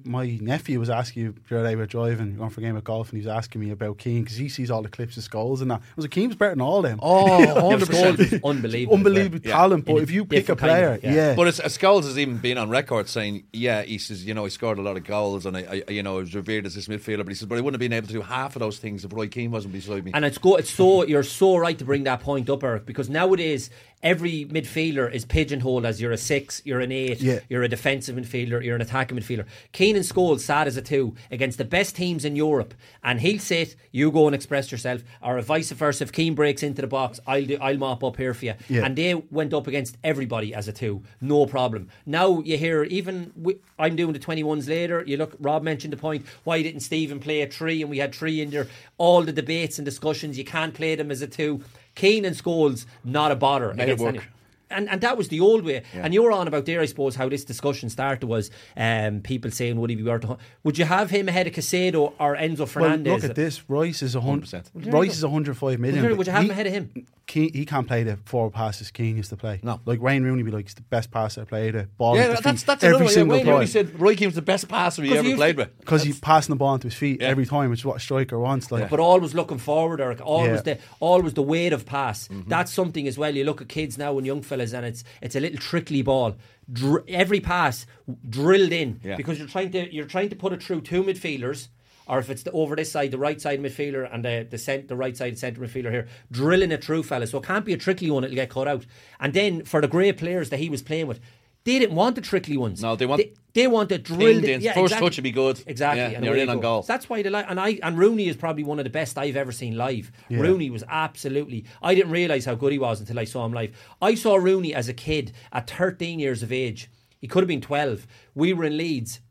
my 0.05 0.37
nephew 0.41 0.79
was 0.79 0.89
asking 0.89 1.23
you 1.23 1.35
the 1.49 1.59
other 1.59 1.67
day 1.67 1.75
we 1.75 1.81
were 1.81 1.85
driving, 1.87 2.37
going 2.37 2.49
for 2.51 2.61
a 2.61 2.63
game 2.63 2.77
of 2.77 2.85
golf, 2.85 3.09
and 3.11 3.21
he 3.21 3.27
was 3.27 3.35
asking 3.35 3.59
me 3.59 3.71
about 3.71 3.97
Keane 3.97 4.23
because 4.23 4.37
he 4.37 4.47
sees 4.47 4.71
all 4.71 4.81
the 4.81 4.87
clips 4.87 5.17
of 5.17 5.23
Scholes 5.23 5.61
and 5.61 5.69
that. 5.71 5.81
I 5.81 5.83
was 5.97 6.05
like, 6.05 6.11
Keane's 6.11 6.35
better 6.35 6.51
than 6.51 6.61
all 6.61 6.81
them. 6.81 6.99
Oh, 7.01 7.39
Yeah, 7.41 7.53
100%. 7.55 8.43
Unbelievable. 8.45 8.93
unbelievable 8.95 9.39
Yeah. 9.43 9.51
talent. 9.51 9.85
But 9.85 9.97
In 9.97 10.03
if 10.03 10.11
you 10.11 10.23
pick 10.23 10.37
a 10.49 10.55
different 10.55 10.59
kind 10.61 10.69
player, 10.71 10.93
of- 10.93 11.03
yeah. 11.03 11.13
yeah, 11.13 11.35
But 11.35 11.47
it's, 11.47 11.59
uh, 11.59 11.63
Scholes 11.65 12.03
has 12.05 12.17
even 12.17 12.37
been 12.37 12.57
on 12.57 12.69
record 12.69 13.09
saying, 13.09 13.43
yeah, 13.51 13.81
he 13.81 13.97
says, 13.97 14.25
you 14.25 14.33
know, 14.33 14.45
he 14.45 14.49
scored 14.49 14.79
a 14.79 14.81
lot 14.81 14.95
of 14.95 15.03
goals 15.03 15.45
and 15.45 15.57
I, 15.57 15.83
I 15.87 15.91
you 15.91 16.01
know, 16.03 16.15
I 16.15 16.19
was 16.21 16.33
revered 16.33 16.65
as 16.65 16.75
this 16.75 16.87
midfielder, 16.87 17.19
but 17.25 17.29
he 17.29 17.35
says, 17.35 17.47
but 17.49 17.57
I 17.57 17.61
wouldn't 17.61 17.81
have 17.81 17.89
been 17.89 17.95
able 17.97 18.07
to 18.07 18.13
do 18.13 18.21
half 18.21 18.55
of 18.55 18.61
those 18.61 18.77
things 18.77 19.03
if 19.03 19.11
Roy 19.11 19.27
Keane 19.27 19.51
wasn't 19.51 19.73
beside 19.73 20.05
me. 20.05 20.11
And 20.13 20.23
it's 20.23 20.37
go. 20.37 20.55
It's 20.55 20.69
so 20.69 21.03
you're 21.05 21.23
so 21.23 21.57
right 21.57 21.77
to 21.77 21.83
bring 21.83 22.05
that 22.05 22.21
point 22.21 22.49
up, 22.49 22.63
Eric, 22.63 22.85
because 22.85 23.09
nowadays 23.09 23.69
every 24.03 24.45
midfielder 24.45 25.11
is 25.11 25.25
pigeonholed 25.25 25.85
as 25.85 26.01
you're 26.01 26.11
a 26.11 26.17
six, 26.17 26.61
you're 26.65 26.79
an 26.79 26.91
eight, 26.91 27.21
Yeah. 27.21 27.39
you're 27.49 27.63
a 27.63 27.67
defensive 27.67 28.15
midfielder, 28.15 28.63
you're 28.63 28.75
an 28.75 28.81
attacking 28.81 29.17
midfielder. 29.17 29.45
Keane 29.71 29.95
and 29.95 30.05
Scholes 30.05 30.41
sat 30.41 30.67
as 30.67 30.77
a 30.77 30.81
two 30.81 31.15
against 31.31 31.57
the 31.57 31.65
best 31.65 31.95
teams 31.95 32.25
in 32.25 32.35
Europe, 32.35 32.73
and 33.03 33.19
he'll 33.21 33.39
sit, 33.39 33.75
you 33.91 34.11
go 34.11 34.27
and 34.27 34.35
express 34.35 34.71
yourself, 34.71 35.03
or 35.21 35.39
vice 35.41 35.71
versa. 35.71 36.03
If 36.03 36.11
Keane 36.11 36.35
breaks 36.35 36.63
into 36.63 36.81
the 36.81 36.87
box, 36.87 37.19
I'll 37.27 37.45
do, 37.45 37.57
I'll 37.61 37.77
mop 37.77 38.03
up 38.03 38.17
here 38.17 38.33
for 38.33 38.45
you. 38.45 38.53
Yeah. 38.69 38.85
And 38.85 38.95
they 38.95 39.13
went 39.15 39.53
up 39.53 39.67
against 39.67 39.97
everybody 40.03 40.53
as 40.53 40.67
a 40.67 40.73
two, 40.73 41.03
no 41.19 41.45
problem. 41.45 41.89
Now 42.05 42.39
you 42.41 42.57
hear 42.57 42.83
even 42.83 43.31
we, 43.35 43.57
I'm 43.77 43.95
doing 43.95 44.13
the 44.13 44.19
21s 44.19 44.67
later. 44.69 45.03
You 45.05 45.17
look, 45.17 45.35
Rob 45.39 45.63
mentioned 45.63 45.93
the 45.93 45.97
point. 45.97 46.25
Why 46.43 46.61
didn't 46.61 46.81
Stephen 46.81 47.19
play 47.19 47.41
a 47.41 47.47
three? 47.47 47.81
And 47.81 47.89
we 47.89 47.97
had 47.97 48.13
three 48.13 48.41
in 48.41 48.49
there. 48.51 48.67
All 48.97 49.23
the 49.23 49.31
debates 49.31 49.79
and 49.79 49.85
discussions. 49.85 50.37
You 50.37 50.43
can't 50.45 50.73
play 50.73 50.95
them 50.95 51.09
as 51.09 51.21
a 51.21 51.27
two. 51.27 51.63
Keane 51.95 52.25
and 52.25 52.35
Scholes, 52.35 52.85
not 53.03 53.31
a 53.31 53.35
bother. 53.35 53.73
Made 53.73 53.89
it 53.89 53.93
against 53.93 54.03
work. 54.17 54.27
And, 54.73 54.87
and 54.89 55.01
that 55.01 55.17
was 55.17 55.27
the 55.27 55.41
old 55.41 55.65
way. 55.65 55.83
And 55.93 56.13
you 56.13 56.23
were 56.23 56.31
on 56.31 56.47
about 56.47 56.65
there, 56.65 56.79
I 56.79 56.85
suppose, 56.85 57.15
how 57.15 57.27
this 57.27 57.43
discussion 57.43 57.89
started 57.89 58.25
was 58.25 58.49
um, 58.77 59.19
people 59.19 59.51
saying, 59.51 59.77
would 59.81 59.89
he 59.89 59.97
be 59.97 60.03
worth? 60.03 60.23
Would 60.63 60.77
you 60.77 60.85
have 60.85 61.09
him 61.09 61.27
ahead 61.27 61.45
of 61.45 61.51
Caicedo 61.51 62.13
or 62.17 62.37
Enzo 62.37 62.59
Well, 62.59 62.67
Fernandez? 62.67 63.11
look 63.21 63.29
at 63.29 63.35
this. 63.35 63.69
Rice 63.69 64.01
is 64.01 64.15
a 64.15 64.21
hundred. 64.21 64.45
100%. 64.47 64.63
there 64.73 64.85
you 64.85 64.91
Rice 64.91 65.07
go. 65.09 65.11
is 65.13 65.23
105 65.25 65.77
million. 65.77 66.01
Would 66.03 66.09
you- 66.11 66.15
would 66.15 66.27
you 66.27 66.31
have 66.33 66.43
he- 66.43 66.47
him 66.47 66.51
ahead 66.51 66.67
of 66.67 66.73
him? 66.73 67.05
Keane, 67.31 67.53
he 67.53 67.65
can't 67.65 67.87
play 67.87 68.03
the 68.03 68.17
forward 68.25 68.51
passes 68.51 68.91
Keane 68.91 69.15
used 69.15 69.29
to 69.29 69.37
play. 69.37 69.61
No. 69.63 69.79
like 69.85 70.01
Wayne 70.01 70.23
Rooney 70.23 70.43
be 70.43 70.51
like 70.51 70.65
he's 70.65 70.73
the 70.73 70.81
best 70.81 71.11
passer 71.11 71.41
I 71.41 71.43
played. 71.45 71.75
The 71.75 71.87
ball 71.97 72.17
yeah, 72.17 72.23
at 72.23 72.43
that's, 72.43 72.61
feet 72.61 72.67
that's 72.67 72.83
every 72.83 72.95
another, 72.97 73.05
yeah, 73.05 73.09
single 73.15 73.37
Wayne 73.37 73.47
Rooney 73.47 73.65
said 73.67 73.99
Roy 73.99 74.15
Keane 74.17 74.27
was 74.27 74.35
the 74.35 74.41
best 74.41 74.67
passer 74.67 75.01
he 75.03 75.17
ever 75.17 75.25
used 75.27 75.37
played 75.37 75.55
with. 75.55 75.79
Because 75.79 76.03
he's 76.03 76.19
passing 76.19 76.51
the 76.51 76.57
ball 76.57 76.73
into 76.75 76.87
his 76.87 76.93
feet 76.95 77.21
Yeah. 77.21 77.29
every 77.29 77.45
time, 77.45 77.69
which 77.69 77.79
is 77.79 77.85
what 77.85 77.95
a 77.97 77.99
striker 78.01 78.37
wants. 78.37 78.69
Like, 78.71 78.89
but 78.89 78.99
always 78.99 79.33
looking 79.33 79.57
forward, 79.59 80.01
Eric. 80.01 80.19
Always 80.21 80.61
Yeah. 80.65 80.75
the 80.75 80.77
always 80.99 81.33
the 81.33 81.41
weight 81.43 81.71
of 81.71 81.85
pass. 81.85 82.27
Mm-hmm. 82.27 82.49
That's 82.49 82.71
something 82.73 83.07
as 83.07 83.17
well. 83.17 83.33
You 83.33 83.45
look 83.45 83.61
at 83.61 83.69
kids 83.69 83.97
now 83.97 84.17
and 84.17 84.27
young 84.27 84.41
fellas, 84.41 84.73
and 84.73 84.85
it's 84.85 85.03
it's 85.21 85.35
a 85.35 85.39
little 85.39 85.57
trickly 85.59 86.01
ball. 86.01 86.35
Dr- 86.71 87.03
every 87.07 87.39
pass 87.39 87.85
drilled 88.29 88.71
in 88.73 88.99
Yeah. 89.03 89.15
because 89.15 89.39
you're 89.39 89.47
trying 89.47 89.71
to 89.71 89.93
you're 89.93 90.05
trying 90.05 90.29
to 90.29 90.35
put 90.35 90.53
it 90.53 90.61
through 90.61 90.81
two 90.81 91.03
midfielders. 91.03 91.69
Or 92.11 92.19
if 92.19 92.29
it's 92.29 92.43
the, 92.43 92.51
over 92.51 92.75
this 92.75 92.91
side, 92.91 93.11
the 93.11 93.17
right 93.17 93.39
side 93.39 93.61
midfielder 93.61 94.13
and 94.13 94.25
the 94.25 94.45
the, 94.47 94.57
cent, 94.57 94.89
the 94.89 94.97
right 94.97 95.15
side 95.15 95.39
centre 95.39 95.61
midfielder 95.61 95.91
here, 95.91 96.07
drilling 96.29 96.73
it 96.73 96.83
through, 96.83 97.03
fellas. 97.03 97.31
So 97.31 97.37
it 97.37 97.45
can't 97.45 97.63
be 97.63 97.71
a 97.71 97.77
trickly 97.77 98.11
one; 98.11 98.25
it'll 98.25 98.35
get 98.35 98.49
cut 98.49 98.67
out. 98.67 98.85
And 99.21 99.33
then 99.33 99.63
for 99.63 99.79
the 99.79 99.87
great 99.87 100.17
players 100.17 100.49
that 100.49 100.59
he 100.59 100.69
was 100.69 100.81
playing 100.81 101.07
with, 101.07 101.21
they 101.63 101.79
didn't 101.79 101.95
want 101.95 102.15
the 102.15 102.21
trickly 102.21 102.57
ones. 102.57 102.81
No, 102.81 102.97
they 102.97 103.05
want 103.05 103.21
they, 103.21 103.31
they 103.53 103.67
want 103.67 103.93
it 103.93 104.03
drilled 104.03 104.43
in. 104.43 104.59
Yeah, 104.59 104.73
First 104.73 104.87
exactly. 104.91 105.07
touch 105.07 105.17
would 105.17 105.23
be 105.23 105.31
good. 105.31 105.63
Exactly, 105.65 106.01
Yeah, 106.01 106.07
and 106.07 106.15
and 106.17 106.25
you're 106.25 106.35
in 106.35 106.47
you 106.47 106.51
on 106.51 106.57
go. 106.57 106.61
goal. 106.61 106.81
That's 106.81 107.09
why 107.09 107.21
they 107.21 107.29
like, 107.29 107.45
and 107.47 107.57
I 107.57 107.79
and 107.81 107.97
Rooney 107.97 108.27
is 108.27 108.35
probably 108.35 108.65
one 108.65 108.77
of 108.77 108.83
the 108.83 108.89
best 108.91 109.17
I've 109.17 109.37
ever 109.37 109.53
seen 109.53 109.77
live. 109.77 110.11
Yeah. 110.27 110.41
Rooney 110.41 110.69
was 110.69 110.83
absolutely. 110.89 111.63
I 111.81 111.95
didn't 111.95 112.11
realize 112.11 112.43
how 112.43 112.55
good 112.55 112.73
he 112.73 112.79
was 112.79 112.99
until 112.99 113.19
I 113.19 113.23
saw 113.23 113.45
him 113.45 113.53
live. 113.53 113.73
I 114.01 114.15
saw 114.15 114.35
Rooney 114.35 114.75
as 114.75 114.89
a 114.89 114.93
kid 114.93 115.31
at 115.53 115.69
13 115.69 116.19
years 116.19 116.43
of 116.43 116.51
age. 116.51 116.89
He 117.21 117.27
could 117.27 117.41
have 117.43 117.47
been 117.47 117.61
12. 117.61 118.05
We 118.35 118.51
were 118.51 118.65
in 118.65 118.75
Leeds. 118.75 119.21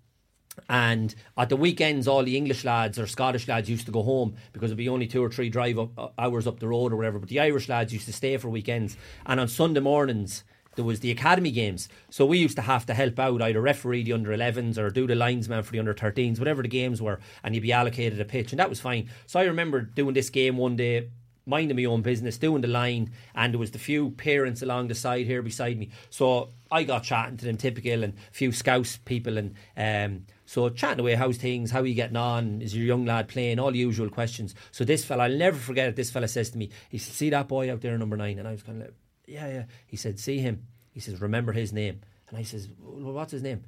And 0.71 1.13
at 1.37 1.49
the 1.49 1.57
weekends, 1.57 2.07
all 2.07 2.23
the 2.23 2.37
English 2.37 2.65
lads 2.65 2.97
or 2.97 3.09
Scottish 3.09 3.49
lads 3.49 3.69
used 3.69 3.87
to 3.87 3.93
go 3.93 4.05
home 4.05 4.37
because 4.53 4.71
it'd 4.71 4.79
be 4.79 4.89
only 4.89 5.09
two 5.09 5.21
or 5.21 5.29
three 5.29 5.49
drive 5.49 5.81
up, 5.81 5.99
uh, 5.99 6.09
hours 6.17 6.47
up 6.47 6.61
the 6.61 6.69
road 6.69 6.93
or 6.93 6.97
whatever. 6.97 7.19
But 7.19 7.29
the 7.29 7.41
Irish 7.41 7.69
lads 7.69 7.93
used 7.93 8.07
to 8.07 8.13
stay 8.13 8.37
for 8.37 8.49
weekends. 8.49 8.97
And 9.27 9.41
on 9.41 9.49
Sunday 9.49 9.81
mornings, 9.81 10.45
there 10.77 10.85
was 10.85 11.01
the 11.01 11.11
academy 11.11 11.51
games. 11.51 11.89
So 12.09 12.25
we 12.25 12.39
used 12.39 12.55
to 12.55 12.63
have 12.63 12.87
to 12.87 12.95
help 12.95 13.19
out, 13.19 13.43
either 13.43 13.61
referee 13.61 14.05
the 14.05 14.13
under 14.13 14.31
11s 14.31 14.79
or 14.79 14.91
do 14.91 15.09
the 15.09 15.17
linesman 15.17 15.65
for 15.65 15.73
the 15.73 15.81
under 15.81 15.93
13s, 15.93 16.39
whatever 16.39 16.63
the 16.63 16.69
games 16.69 17.03
were. 17.03 17.19
And 17.43 17.53
you'd 17.53 17.63
be 17.63 17.73
allocated 17.73 18.21
a 18.21 18.25
pitch. 18.25 18.53
And 18.53 18.61
that 18.61 18.69
was 18.69 18.79
fine. 18.79 19.11
So 19.27 19.41
I 19.41 19.45
remember 19.47 19.81
doing 19.81 20.15
this 20.15 20.31
game 20.31 20.57
one 20.57 20.77
day 20.77 21.09
minding 21.47 21.77
my 21.77 21.85
own 21.85 22.03
business, 22.03 22.39
doing 22.39 22.63
the 22.63 22.69
line, 22.69 23.11
and 23.35 23.53
there 23.53 23.59
was 23.59 23.73
the 23.73 23.79
few 23.79 24.11
parents 24.11 24.63
along 24.63 24.89
the 24.89 24.95
side 24.95 25.27
here 25.27 25.43
beside 25.43 25.77
me. 25.79 25.91
So 26.09 26.51
I 26.71 26.85
got 26.85 27.03
chatting 27.03 27.37
to 27.39 27.45
them, 27.45 27.57
typical, 27.57 28.05
and 28.05 28.15
a 28.15 28.33
few 28.33 28.53
scouse 28.53 28.99
people, 29.05 29.37
and 29.37 29.55
um, 29.77 30.27
so 30.51 30.69
chatting 30.69 30.99
away, 30.99 31.15
how's 31.15 31.37
things, 31.37 31.71
how 31.71 31.79
are 31.79 31.87
you 31.87 31.95
getting 31.95 32.17
on, 32.17 32.61
is 32.61 32.75
your 32.75 32.85
young 32.85 33.05
lad 33.07 33.29
playing, 33.29 33.61
all 33.61 33.71
the 33.71 33.79
usual 33.79 34.11
questions. 34.11 34.53
So 34.73 34.85
this 34.85 35.05
fella, 35.05 35.23
I'll 35.29 35.31
never 35.31 35.57
forget 35.57 35.87
it, 35.87 35.95
this 35.95 36.11
fella 36.11 36.27
says 36.27 36.51
to 36.51 36.59
me, 36.59 36.71
he 36.89 36.99
said, 36.99 37.15
see 37.15 37.31
that 37.31 37.47
boy 37.47 37.73
out 37.73 37.83
there, 37.83 37.97
number 37.97 38.17
nine, 38.17 38.37
and 38.37 38.49
I 38.49 38.51
was 38.51 38.65
kind 38.65 38.83
of 38.83 38.89
like, 38.89 38.95
yeah, 39.29 39.47
yeah. 39.47 39.65
He 39.87 39.97
said, 39.97 40.19
see 40.19 40.39
him. 40.39 40.67
He 40.91 40.99
says, 40.99 41.21
remember 41.21 41.53
his 41.53 41.73
name. 41.73 42.01
And 42.29 42.37
I 42.37 42.43
says, 42.43 42.69
well, 42.81 43.13
what's 43.13 43.31
his 43.31 43.45
name? 43.45 43.63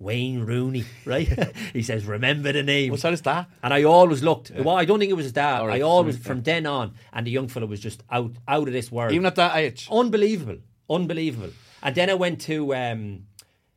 Wayne 0.00 0.40
Rooney, 0.40 0.82
right? 1.04 1.28
he 1.72 1.84
says, 1.84 2.04
remember 2.04 2.50
the 2.50 2.64
name. 2.64 2.90
What's 2.90 3.04
that 3.04 3.12
his 3.12 3.20
dad? 3.20 3.46
And 3.62 3.72
I 3.72 3.84
always 3.84 4.24
looked. 4.24 4.50
Well, 4.50 4.74
I 4.74 4.86
don't 4.86 4.98
think 4.98 5.12
it 5.12 5.14
was 5.14 5.26
his 5.26 5.32
dad. 5.32 5.64
Right, 5.64 5.82
I 5.82 5.84
always, 5.84 6.18
from 6.18 6.42
then 6.42 6.66
on, 6.66 6.94
and 7.12 7.28
the 7.28 7.30
young 7.30 7.46
fella 7.46 7.66
was 7.66 7.78
just 7.78 8.02
out, 8.10 8.32
out 8.48 8.66
of 8.66 8.72
this 8.72 8.90
world. 8.90 9.12
Even 9.12 9.26
at 9.26 9.36
that 9.36 9.54
age. 9.56 9.86
unbelievable, 9.88 10.58
unbelievable. 10.90 11.50
And 11.80 11.94
then 11.94 12.10
I 12.10 12.14
went 12.14 12.40
to 12.40 12.74
um, 12.74 13.26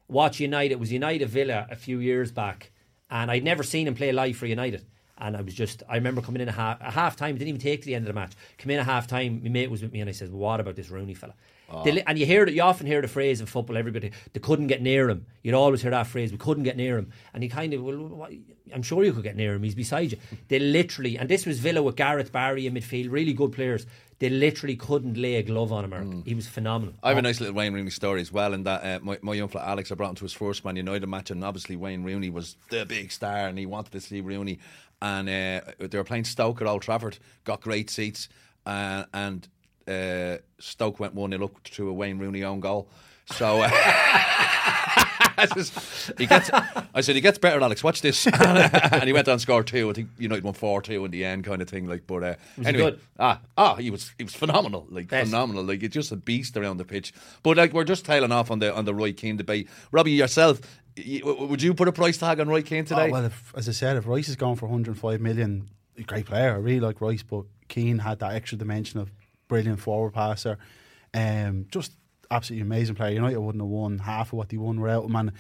watch 0.08 0.40
United. 0.40 0.74
It 0.74 0.80
was 0.80 0.92
United 0.92 1.30
Villa 1.30 1.68
a 1.70 1.76
few 1.76 2.00
years 2.00 2.32
back, 2.32 2.72
and 3.10 3.30
I'd 3.32 3.44
never 3.44 3.64
seen 3.64 3.88
him 3.88 3.96
play 3.96 4.12
live 4.12 4.38
for 4.38 4.46
United. 4.46 4.86
And 5.20 5.36
I 5.36 5.42
was 5.42 5.54
just, 5.54 5.82
I 5.90 5.96
remember 5.96 6.22
coming 6.22 6.42
in 6.42 6.50
a 6.50 6.52
half, 6.52 6.80
a 6.80 6.92
half 6.92 7.16
time, 7.16 7.36
didn't 7.36 7.48
even 7.48 7.62
take 7.62 7.82
to 7.82 7.88
the 7.88 7.96
end 7.96 8.08
of 8.08 8.14
the 8.14 8.20
match. 8.20 8.34
Come 8.60 8.70
in 8.70 8.80
a 8.80 8.84
half 8.84 9.08
time, 9.08 9.42
my 9.44 9.50
mate 9.50 9.72
was 9.72 9.82
with 9.82 9.92
me, 9.92 10.00
and 10.00 10.10
I 10.10 10.14
said, 10.14 10.32
What 10.32 10.60
about 10.60 10.76
this 10.76 10.90
Rooney 10.90 11.16
fella? 11.16 11.34
They 11.84 12.02
and 12.04 12.18
you 12.18 12.26
hear 12.26 12.46
that 12.46 12.54
you 12.54 12.62
often 12.62 12.88
hear 12.88 13.02
the 13.02 13.08
phrase 13.08 13.42
in 13.42 13.46
football. 13.46 13.78
Everybody 13.78 14.12
they 14.32 14.40
couldn't 14.40 14.68
get 14.68 14.82
near 14.82 15.10
him. 15.10 15.26
You'd 15.44 15.54
always 15.54 15.82
hear 15.82 15.92
that 15.92 16.08
phrase. 16.08 16.32
We 16.32 16.38
couldn't 16.38 16.64
get 16.64 16.78
near 16.78 16.98
him, 16.98 17.12
and 17.34 17.44
he 17.44 17.50
kind 17.50 17.74
of 17.74 17.84
well, 17.84 17.98
what, 17.98 18.32
I'm 18.74 18.84
sure 18.84 19.04
you 19.04 19.14
could 19.14 19.24
get 19.24 19.36
near 19.36 19.54
him. 19.54 19.64
He's 19.64 19.76
beside 19.76 20.12
you. 20.12 20.18
They 20.48 20.60
literally, 20.60 21.18
and 21.18 21.28
this 21.30 21.46
was 21.46 21.60
Villa 21.60 21.84
with 21.84 21.96
Gareth 21.96 22.32
Barry 22.32 22.68
in 22.68 22.74
midfield, 22.74 23.12
really 23.12 23.34
good 23.34 23.52
players. 23.52 23.86
They 24.20 24.30
literally 24.30 24.76
couldn't 24.76 25.16
lay 25.16 25.36
a 25.36 25.44
glove 25.44 25.72
on 25.72 25.86
him. 25.86 25.94
Eric. 25.94 26.26
He 26.26 26.34
was 26.34 26.48
phenomenal. 26.48 26.96
I 27.04 27.10
have 27.10 27.18
a 27.18 27.22
nice 27.22 27.40
little 27.40 27.56
Wayne 27.56 27.74
Rooney 27.74 27.92
story 27.92 28.22
as 28.22 28.32
well. 28.32 28.54
In 28.54 28.64
that 28.64 28.84
uh, 28.84 29.00
my, 29.04 29.20
my 29.22 29.34
young 29.34 29.48
fella 29.48 29.66
Alex, 29.66 29.92
I 29.92 29.96
brought 29.96 30.10
him 30.10 30.16
to 30.16 30.26
his 30.26 30.34
first 30.34 30.66
Man 30.66 30.76
United 30.76 31.06
match, 31.08 31.32
and 31.32 31.44
obviously 31.44 31.76
Wayne 31.76 32.04
Rooney 32.04 32.30
was 32.30 32.56
the 32.70 32.86
big 32.86 33.12
star, 33.12 33.48
and 33.48 33.60
he 33.60 33.66
wanted 33.66 33.92
to 33.92 34.02
see 34.02 34.22
Rooney. 34.22 34.60
And 35.02 35.30
uh, 35.30 35.62
they 35.80 35.98
were 35.98 36.04
playing 36.04 36.24
Stoke 36.24 36.62
at 36.62 36.68
Old 36.68 36.82
Trafford, 36.82 37.20
got 37.44 37.62
great 37.62 37.90
seats, 37.90 38.30
uh, 38.66 39.04
and 39.14 39.48
uh, 39.88 40.38
Stoke 40.60 41.00
went 41.00 41.14
one 41.14 41.32
0 41.32 41.46
up 41.46 41.64
to 41.64 41.90
a 41.90 41.94
Wayne 41.94 42.20
Rooney 42.20 42.44
own 42.44 42.60
goal. 42.60 42.90
So. 43.32 43.62
Uh, 43.62 43.70
I 45.40 45.46
he 46.18 46.26
gets, 46.26 46.50
I 46.52 47.02
said 47.02 47.16
he 47.16 47.22
gets 47.22 47.38
better, 47.38 47.62
Alex. 47.62 47.84
Watch 47.84 48.02
this, 48.02 48.26
and 48.34 49.04
he 49.04 49.14
went 49.14 49.28
on 49.28 49.38
scored 49.38 49.68
two. 49.68 49.90
I 49.90 49.94
think 49.94 50.10
United 50.18 50.44
won 50.44 50.56
four 50.56 50.82
two 50.82 51.06
in 51.06 51.12
the 51.12 51.24
end, 51.24 51.44
kind 51.44 51.62
of 51.62 51.70
thing. 51.70 51.88
Like, 51.88 52.08
but 52.08 52.24
uh, 52.24 52.36
anyway, 52.66 52.92
good? 52.92 53.00
ah, 53.20 53.40
ah, 53.56 53.76
he 53.76 53.92
was 53.92 54.14
he 54.18 54.24
was 54.24 54.34
phenomenal, 54.34 54.88
like 54.90 55.10
Best. 55.10 55.30
phenomenal, 55.30 55.64
like 55.64 55.84
it's 55.84 55.94
just 55.94 56.12
a 56.12 56.16
beast 56.16 56.58
around 56.58 56.78
the 56.78 56.86
pitch. 56.86 57.14
But 57.44 57.58
like 57.58 57.72
we're 57.72 57.84
just 57.84 58.04
tailing 58.04 58.32
off 58.32 58.50
on 58.50 58.60
the 58.60 58.74
on 58.74 58.86
the 58.86 58.96
Roy 58.96 59.14
Keane 59.14 59.38
debate. 59.38 59.70
Robbie, 59.92 60.14
yourself, 60.14 60.60
would 61.24 61.62
you 61.62 61.76
put 61.76 61.88
a 61.88 61.92
price 61.92 62.18
tag 62.18 62.40
on 62.40 62.48
Roy 62.48 62.64
Keane 62.64 62.86
today? 62.86 63.10
Oh, 63.10 63.12
well, 63.12 63.26
if, 63.26 63.54
as 63.56 63.70
I 63.70 63.74
said, 63.74 63.98
if 63.98 64.08
Rice 64.08 64.30
is 64.30 64.36
going 64.36 64.56
for 64.56 64.66
105 64.66 65.22
million, 65.22 65.70
great 66.08 66.26
player. 66.26 66.54
I 66.54 66.58
really 66.58 66.80
like 66.80 67.00
Rice, 67.00 67.24
but 67.24 67.44
Keane 67.68 68.00
had 68.00 68.20
that 68.20 68.34
extra 68.34 68.58
dimension 68.58 69.00
of 69.00 69.12
brilliant 69.48 69.80
forward 69.80 70.14
passer. 70.14 70.58
Um, 71.14 71.68
just 71.72 71.94
absolutely 72.30 72.64
amazing 72.64 72.96
player. 72.96 73.14
United 73.14 73.40
wouldn't 73.40 73.62
have 73.62 73.70
won 73.70 74.00
half 74.00 74.28
of 74.28 74.34
what 74.34 74.50
they 74.50 74.58
won 74.58 74.80
without 74.80 75.06
him. 75.06 75.16
And 75.16 75.32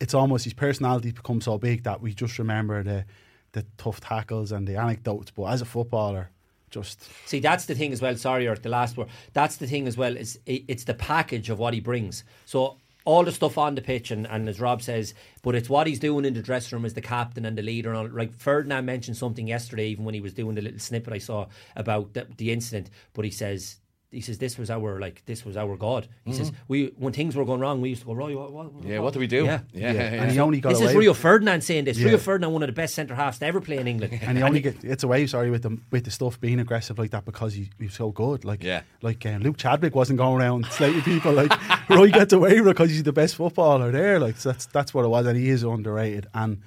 it's 0.00 0.14
almost 0.14 0.44
his 0.44 0.54
personality 0.54 1.12
become 1.12 1.40
so 1.40 1.58
big 1.58 1.84
that 1.84 2.00
we 2.00 2.14
just 2.14 2.38
remember 2.38 2.82
the 2.82 3.04
the 3.52 3.66
tough 3.78 4.00
tackles 4.00 4.52
and 4.52 4.66
the 4.66 4.76
anecdotes. 4.76 5.32
But 5.32 5.46
as 5.46 5.60
a 5.60 5.64
footballer, 5.64 6.30
just 6.70 7.08
See, 7.26 7.40
that's 7.40 7.66
the 7.66 7.74
thing 7.74 7.92
as 7.92 8.00
well. 8.00 8.16
Sorry, 8.16 8.46
Eric, 8.46 8.62
the 8.62 8.68
last 8.68 8.96
word. 8.96 9.08
That's 9.32 9.56
the 9.56 9.66
thing 9.66 9.86
as 9.88 9.96
well. 9.96 10.16
Is 10.16 10.38
it's 10.46 10.84
the 10.84 10.94
package 10.94 11.50
of 11.50 11.58
what 11.58 11.74
he 11.74 11.80
brings. 11.80 12.24
So 12.44 12.78
all 13.04 13.24
the 13.24 13.32
stuff 13.32 13.58
on 13.58 13.74
the 13.74 13.82
pitch, 13.82 14.10
and, 14.10 14.26
and 14.26 14.48
as 14.48 14.60
Rob 14.60 14.82
says, 14.82 15.14
but 15.42 15.54
it's 15.54 15.70
what 15.70 15.86
he's 15.86 15.98
doing 15.98 16.24
in 16.24 16.34
the 16.34 16.42
dressing 16.42 16.76
room 16.76 16.84
as 16.84 16.94
the 16.94 17.00
captain 17.00 17.44
and 17.44 17.56
the 17.56 17.62
leader. 17.62 17.92
And. 17.92 18.12
Like 18.14 18.34
Ferdinand 18.34 18.84
mentioned 18.84 19.16
something 19.16 19.46
yesterday, 19.46 19.88
even 19.88 20.04
when 20.04 20.14
he 20.14 20.20
was 20.20 20.34
doing 20.34 20.54
the 20.54 20.62
little 20.62 20.78
snippet 20.78 21.12
I 21.12 21.18
saw 21.18 21.46
about 21.76 22.14
the, 22.14 22.26
the 22.36 22.52
incident. 22.52 22.90
But 23.12 23.24
he 23.24 23.30
says. 23.30 23.76
He 24.12 24.20
says 24.20 24.38
this 24.38 24.58
was 24.58 24.70
our 24.70 24.98
like 24.98 25.22
this 25.26 25.44
was 25.44 25.56
our 25.56 25.76
God. 25.76 26.08
He 26.24 26.32
says 26.32 26.50
we 26.66 26.86
when 26.98 27.12
things 27.12 27.36
were 27.36 27.44
going 27.44 27.60
wrong, 27.60 27.80
we 27.80 27.90
used 27.90 28.00
to 28.00 28.06
go, 28.08 28.12
Roy, 28.14 28.36
what, 28.36 28.52
what, 28.52 28.66
Mm-hmm. 28.74 28.90
yeah, 28.90 28.98
what 28.98 29.14
do 29.14 29.20
we 29.20 29.28
do? 29.28 29.44
Yeah. 29.44 29.60
yeah, 29.72 29.92
yeah. 29.92 30.00
and 30.22 30.32
he 30.32 30.40
only 30.40 30.60
got 30.60 30.70
This 30.70 30.80
away 30.80 30.90
is 30.90 30.96
Rio 30.96 31.14
Ferdinand 31.14 31.60
saying 31.62 31.84
this. 31.84 31.96
Yeah. 31.96 32.08
Rio 32.08 32.18
Ferdinand, 32.18 32.52
one 32.52 32.64
of 32.64 32.66
the 32.66 32.72
best 32.72 32.96
centre 32.96 33.14
halves 33.14 33.38
to 33.38 33.46
ever 33.46 33.60
play 33.60 33.76
in 33.78 33.86
England. 33.86 34.18
and 34.22 34.36
he 34.36 34.42
only 34.42 34.60
get 34.60 34.82
it's 34.82 35.04
away 35.04 35.28
sorry 35.28 35.48
with 35.50 35.62
the 35.62 35.78
with 35.92 36.04
the 36.06 36.10
stuff 36.10 36.40
being 36.40 36.58
aggressive 36.58 36.98
like 36.98 37.12
that 37.12 37.24
because 37.24 37.54
he, 37.54 37.70
he 37.78 37.84
was 37.84 37.94
so 37.94 38.10
good 38.10 38.44
like 38.44 38.64
Yeah. 38.64 38.82
like 39.00 39.24
um, 39.26 39.42
Luke 39.42 39.56
Chadwick 39.58 39.94
wasn't 39.94 40.18
going 40.18 40.40
around 40.42 40.66
slating 40.72 41.02
people 41.02 41.32
like 41.32 41.52
Roy 41.88 42.10
gets 42.10 42.32
away 42.32 42.60
with 42.60 42.68
it 42.68 42.74
because 42.74 42.90
he's 42.90 43.04
the 43.04 43.12
best 43.12 43.36
footballer 43.36 43.92
there 43.92 44.18
like 44.18 44.36
so 44.38 44.50
that's 44.50 44.66
that's 44.66 44.92
what 44.92 45.04
it 45.04 45.08
was 45.08 45.24
and 45.26 45.36
he 45.38 45.48
is 45.50 45.62
underrated 45.62 46.26
and 46.34 46.60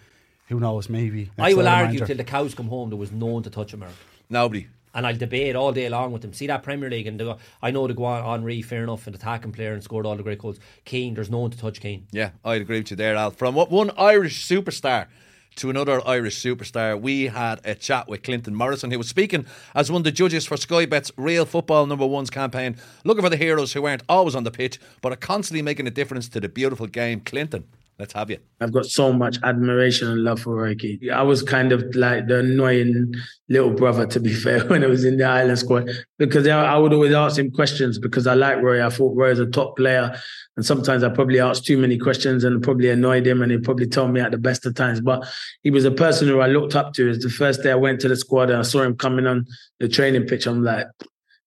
who 0.48 0.62
knows 0.62 0.88
maybe 0.88 1.30
I 1.38 1.54
will 1.54 1.68
argue 1.68 2.00
manager. 2.00 2.06
till 2.08 2.18
the 2.18 2.24
cows 2.24 2.56
come 2.56 2.68
home. 2.70 2.90
There 2.90 2.98
was 2.98 3.12
no 3.12 3.26
one 3.26 3.44
to 3.44 3.50
touch 3.50 3.74
him, 3.74 3.84
Nobody. 4.30 4.68
And 4.94 5.08
I'll 5.08 5.16
debate 5.16 5.56
all 5.56 5.72
day 5.72 5.90
long 5.90 6.12
with 6.12 6.22
them. 6.22 6.34
See 6.34 6.48
that 6.48 6.64
Premier 6.64 6.90
League, 6.90 7.08
and 7.08 7.20
the, 7.20 7.38
I 7.62 7.72
know 7.72 7.88
go 7.88 8.06
on 8.06 8.24
Henri, 8.24 8.62
fair 8.62 8.84
enough, 8.84 9.08
an 9.08 9.16
attacking 9.16 9.52
player 9.52 9.74
and 9.74 9.84
scored 9.84 10.06
all 10.06 10.16
the 10.16 10.24
great 10.24 10.40
goals. 10.40 10.60
Keane, 10.86 11.14
there's 11.14 11.30
no 11.30 11.40
one 11.40 11.52
to 11.52 11.58
touch 11.58 11.82
Keane. 11.82 12.08
Yeah, 12.12 12.32
I'd 12.46 12.62
agree 12.62 12.80
with 12.80 12.92
you 12.92 12.98
there, 12.98 13.16
Al. 13.16 13.32
From 13.32 13.56
one 13.56 13.92
Irish 13.98 14.48
superstar 14.48 15.08
to 15.56 15.70
another 15.70 16.02
Irish 16.08 16.42
superstar, 16.42 17.00
we 17.00 17.26
had 17.28 17.60
a 17.64 17.76
chat 17.76 18.08
with 18.08 18.24
Clinton 18.24 18.56
Morrison, 18.56 18.92
who 18.92 18.98
was 18.98 19.08
speaking 19.08 19.46
as 19.76 19.92
one 19.92 20.00
of 20.00 20.04
the 20.04 20.12
judges 20.12 20.46
for 20.46 20.58
Sky 20.58 20.86
Bet's 20.86 21.12
Real 21.18 21.46
Football 21.46 21.86
Number 21.86 22.06
One's 22.06 22.30
campaign, 22.30 22.76
looking 23.04 23.24
for 23.24 23.30
the 23.30 23.38
heroes 23.38 23.74
who 23.74 23.86
aren't 23.86 24.04
always 24.10 24.36
on 24.36 24.44
the 24.44 24.52
pitch, 24.52 24.80
but 25.02 25.12
are 25.12 25.18
constantly 25.18 25.62
making 25.62 25.88
a 25.88 25.92
difference 25.92 26.28
to 26.30 26.40
the 26.40 26.50
beautiful 26.50 26.88
game. 26.88 27.20
Clinton, 27.20 27.66
let's 28.00 28.14
have 28.14 28.30
you. 28.30 28.38
I've 28.60 28.72
got 28.72 28.86
so 28.86 29.14
much 29.14 29.38
admiration 29.44 30.08
and 30.10 30.24
love 30.24 30.42
for 30.42 30.74
Keane. 30.76 31.10
I 31.12 31.22
was 31.22 31.42
kind 31.42 31.72
of 31.72 31.96
like 31.96 32.28
the 32.28 32.40
annoying 32.40 33.14
little 33.50 33.72
brother, 33.72 34.06
to 34.08 34.20
be 34.20 34.34
fair, 34.46 34.66
when 34.68 34.84
I 34.84 34.88
was 34.88 35.06
in 35.06 35.18
the 35.18 35.26
Ireland 35.26 35.60
squad, 35.60 35.90
because 36.18 36.48
I 36.48 36.78
would 36.78 36.94
always 36.94 37.14
ask 37.14 37.38
him 37.38 37.52
questions 37.52 38.00
because 38.00 38.28
I 38.28 38.34
like 38.34 38.62
Roy. 38.62 38.86
I 38.86 38.90
thought 38.90 39.16
Roy 39.16 39.30
was 39.30 39.40
a 39.40 39.46
top 39.46 39.78
player. 39.78 40.16
And 40.56 40.66
sometimes 40.66 41.04
I 41.04 41.10
probably 41.10 41.40
asked 41.40 41.66
too 41.66 41.78
many 41.78 41.98
questions 41.98 42.44
and 42.44 42.62
probably 42.62 42.90
annoyed 42.90 43.26
him 43.26 43.42
and 43.42 43.52
he 43.52 43.58
probably 43.58 43.88
told 43.88 44.12
me 44.12 44.22
at 44.22 44.32
the 44.32 44.38
best 44.38 44.66
of 44.66 44.76
times. 44.76 45.02
But 45.02 45.26
he 45.64 45.72
was 45.72 45.84
a 45.84 45.92
person 45.92 46.28
who 46.28 46.42
I 46.42 46.48
looked 46.48 46.76
up 46.76 46.94
to. 46.94 47.10
It's 47.10 47.24
the 47.24 47.30
first 47.32 47.64
day 47.64 47.72
I 47.72 47.76
went 47.76 48.00
to 48.02 48.08
the 48.08 48.16
squad 48.16 48.52
and 48.52 48.60
I 48.60 48.62
saw 48.62 48.84
him 48.84 48.96
coming 48.96 49.26
on 49.26 49.48
the 49.80 49.90
training 49.90 50.28
pitch. 50.28 50.46
I'm 50.46 50.64
like, 50.64 50.86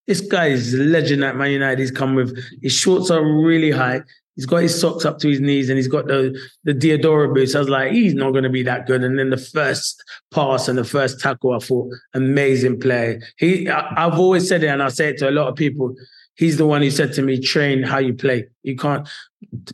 this 0.07 0.21
guy 0.21 0.47
is 0.47 0.73
a 0.73 0.77
legend 0.77 1.23
at 1.23 1.35
Man 1.35 1.51
United. 1.51 1.79
He's 1.79 1.91
come 1.91 2.15
with 2.15 2.37
his 2.61 2.73
shorts 2.73 3.11
are 3.11 3.23
really 3.23 3.71
high. 3.71 4.01
He's 4.37 4.45
got 4.45 4.61
his 4.61 4.79
socks 4.79 5.03
up 5.03 5.17
to 5.19 5.29
his 5.29 5.41
knees 5.41 5.67
and 5.67 5.77
he's 5.77 5.87
got 5.87 6.07
the 6.07 6.39
the 6.63 6.73
Diadora 6.73 7.33
boots. 7.33 7.55
I 7.55 7.59
was 7.59 7.69
like, 7.69 7.91
he's 7.91 8.13
not 8.13 8.31
going 8.31 8.43
to 8.43 8.51
be 8.51 8.61
that 8.63 8.85
good. 8.85 9.03
And 9.03 9.17
then 9.17 9.31
the 9.31 9.37
first 9.37 10.01
pass 10.31 10.67
and 10.67 10.77
the 10.77 10.83
first 10.83 11.19
tackle, 11.19 11.53
I 11.53 11.59
thought, 11.59 11.91
amazing 12.13 12.79
play. 12.79 13.19
He, 13.37 13.67
I, 13.67 14.05
I've 14.05 14.19
always 14.19 14.47
said 14.47 14.63
it, 14.63 14.67
and 14.67 14.83
I 14.83 14.89
say 14.89 15.09
it 15.09 15.17
to 15.17 15.29
a 15.29 15.31
lot 15.31 15.47
of 15.47 15.55
people. 15.55 15.95
He's 16.35 16.57
the 16.57 16.67
one 16.67 16.83
who 16.83 16.91
said 16.91 17.13
to 17.13 17.23
me, 17.23 17.41
train 17.41 17.81
how 17.81 17.97
you 17.97 18.13
play. 18.13 18.45
You 18.61 18.75
can't, 18.75 19.09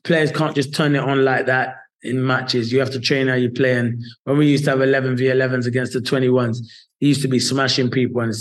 players 0.06 0.32
can't 0.32 0.56
just 0.56 0.74
turn 0.74 0.96
it 0.96 1.04
on 1.04 1.26
like 1.26 1.46
that 1.48 1.76
in 2.02 2.26
matches. 2.26 2.72
You 2.72 2.80
have 2.80 2.92
to 2.92 3.02
train 3.02 3.28
how 3.28 3.36
you 3.36 3.50
play. 3.50 3.76
And 3.76 4.02
when 4.24 4.38
we 4.38 4.48
used 4.48 4.64
to 4.64 4.70
have 4.70 4.82
11 4.82 5.18
v 5.18 5.26
11s 5.26 5.68
against 5.68 5.92
the 5.92 6.00
21s, 6.00 6.60
he 7.02 7.08
used 7.08 7.22
to 7.22 7.28
be 7.28 7.40
smashing 7.40 7.90
people 7.90 8.22
and 8.22 8.34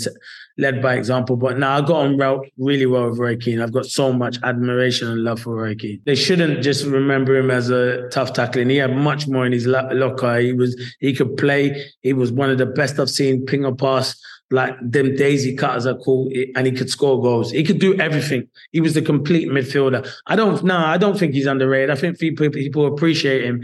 led 0.57 0.81
by 0.81 0.95
example. 0.95 1.35
But 1.35 1.57
now 1.57 1.77
I 1.77 1.81
got 1.81 2.05
on 2.05 2.17
well, 2.17 2.43
really 2.57 2.85
well 2.85 3.09
with 3.09 3.19
Roy 3.19 3.35
Keane. 3.37 3.61
I've 3.61 3.73
got 3.73 3.85
so 3.85 4.13
much 4.13 4.37
admiration 4.43 5.07
and 5.07 5.23
love 5.23 5.41
for 5.41 5.55
Roy 5.55 5.75
Keane. 5.75 6.01
They 6.05 6.15
shouldn't 6.15 6.61
just 6.61 6.85
remember 6.85 7.35
him 7.35 7.51
as 7.51 7.69
a 7.69 8.07
tough 8.09 8.33
tackling. 8.33 8.69
He 8.69 8.77
had 8.77 8.95
much 8.95 9.27
more 9.27 9.45
in 9.45 9.51
his 9.51 9.65
locker. 9.65 10.39
He 10.39 10.53
was 10.53 10.79
he 10.99 11.13
could 11.13 11.37
play. 11.37 11.83
He 12.01 12.13
was 12.13 12.31
one 12.31 12.49
of 12.49 12.57
the 12.57 12.65
best 12.65 12.99
I've 12.99 13.09
seen 13.09 13.45
ping 13.45 13.65
a 13.65 13.73
pass 13.73 14.15
like 14.51 14.75
them 14.81 15.15
daisy 15.15 15.55
cutters 15.55 15.87
are 15.87 15.97
cool, 15.97 16.29
and 16.55 16.67
he 16.67 16.73
could 16.73 16.89
score 16.89 17.19
goals. 17.19 17.49
He 17.49 17.63
could 17.63 17.79
do 17.79 17.99
everything. 17.99 18.47
He 18.71 18.81
was 18.81 18.93
the 18.93 19.01
complete 19.01 19.49
midfielder. 19.49 20.07
I 20.27 20.35
don't 20.35 20.63
no, 20.63 20.77
I 20.77 20.97
don't 20.97 21.17
think 21.17 21.33
he's 21.33 21.47
underrated. 21.47 21.89
I 21.89 21.95
think 21.95 22.19
people 22.19 22.49
people 22.51 22.85
appreciate 22.85 23.43
him 23.43 23.63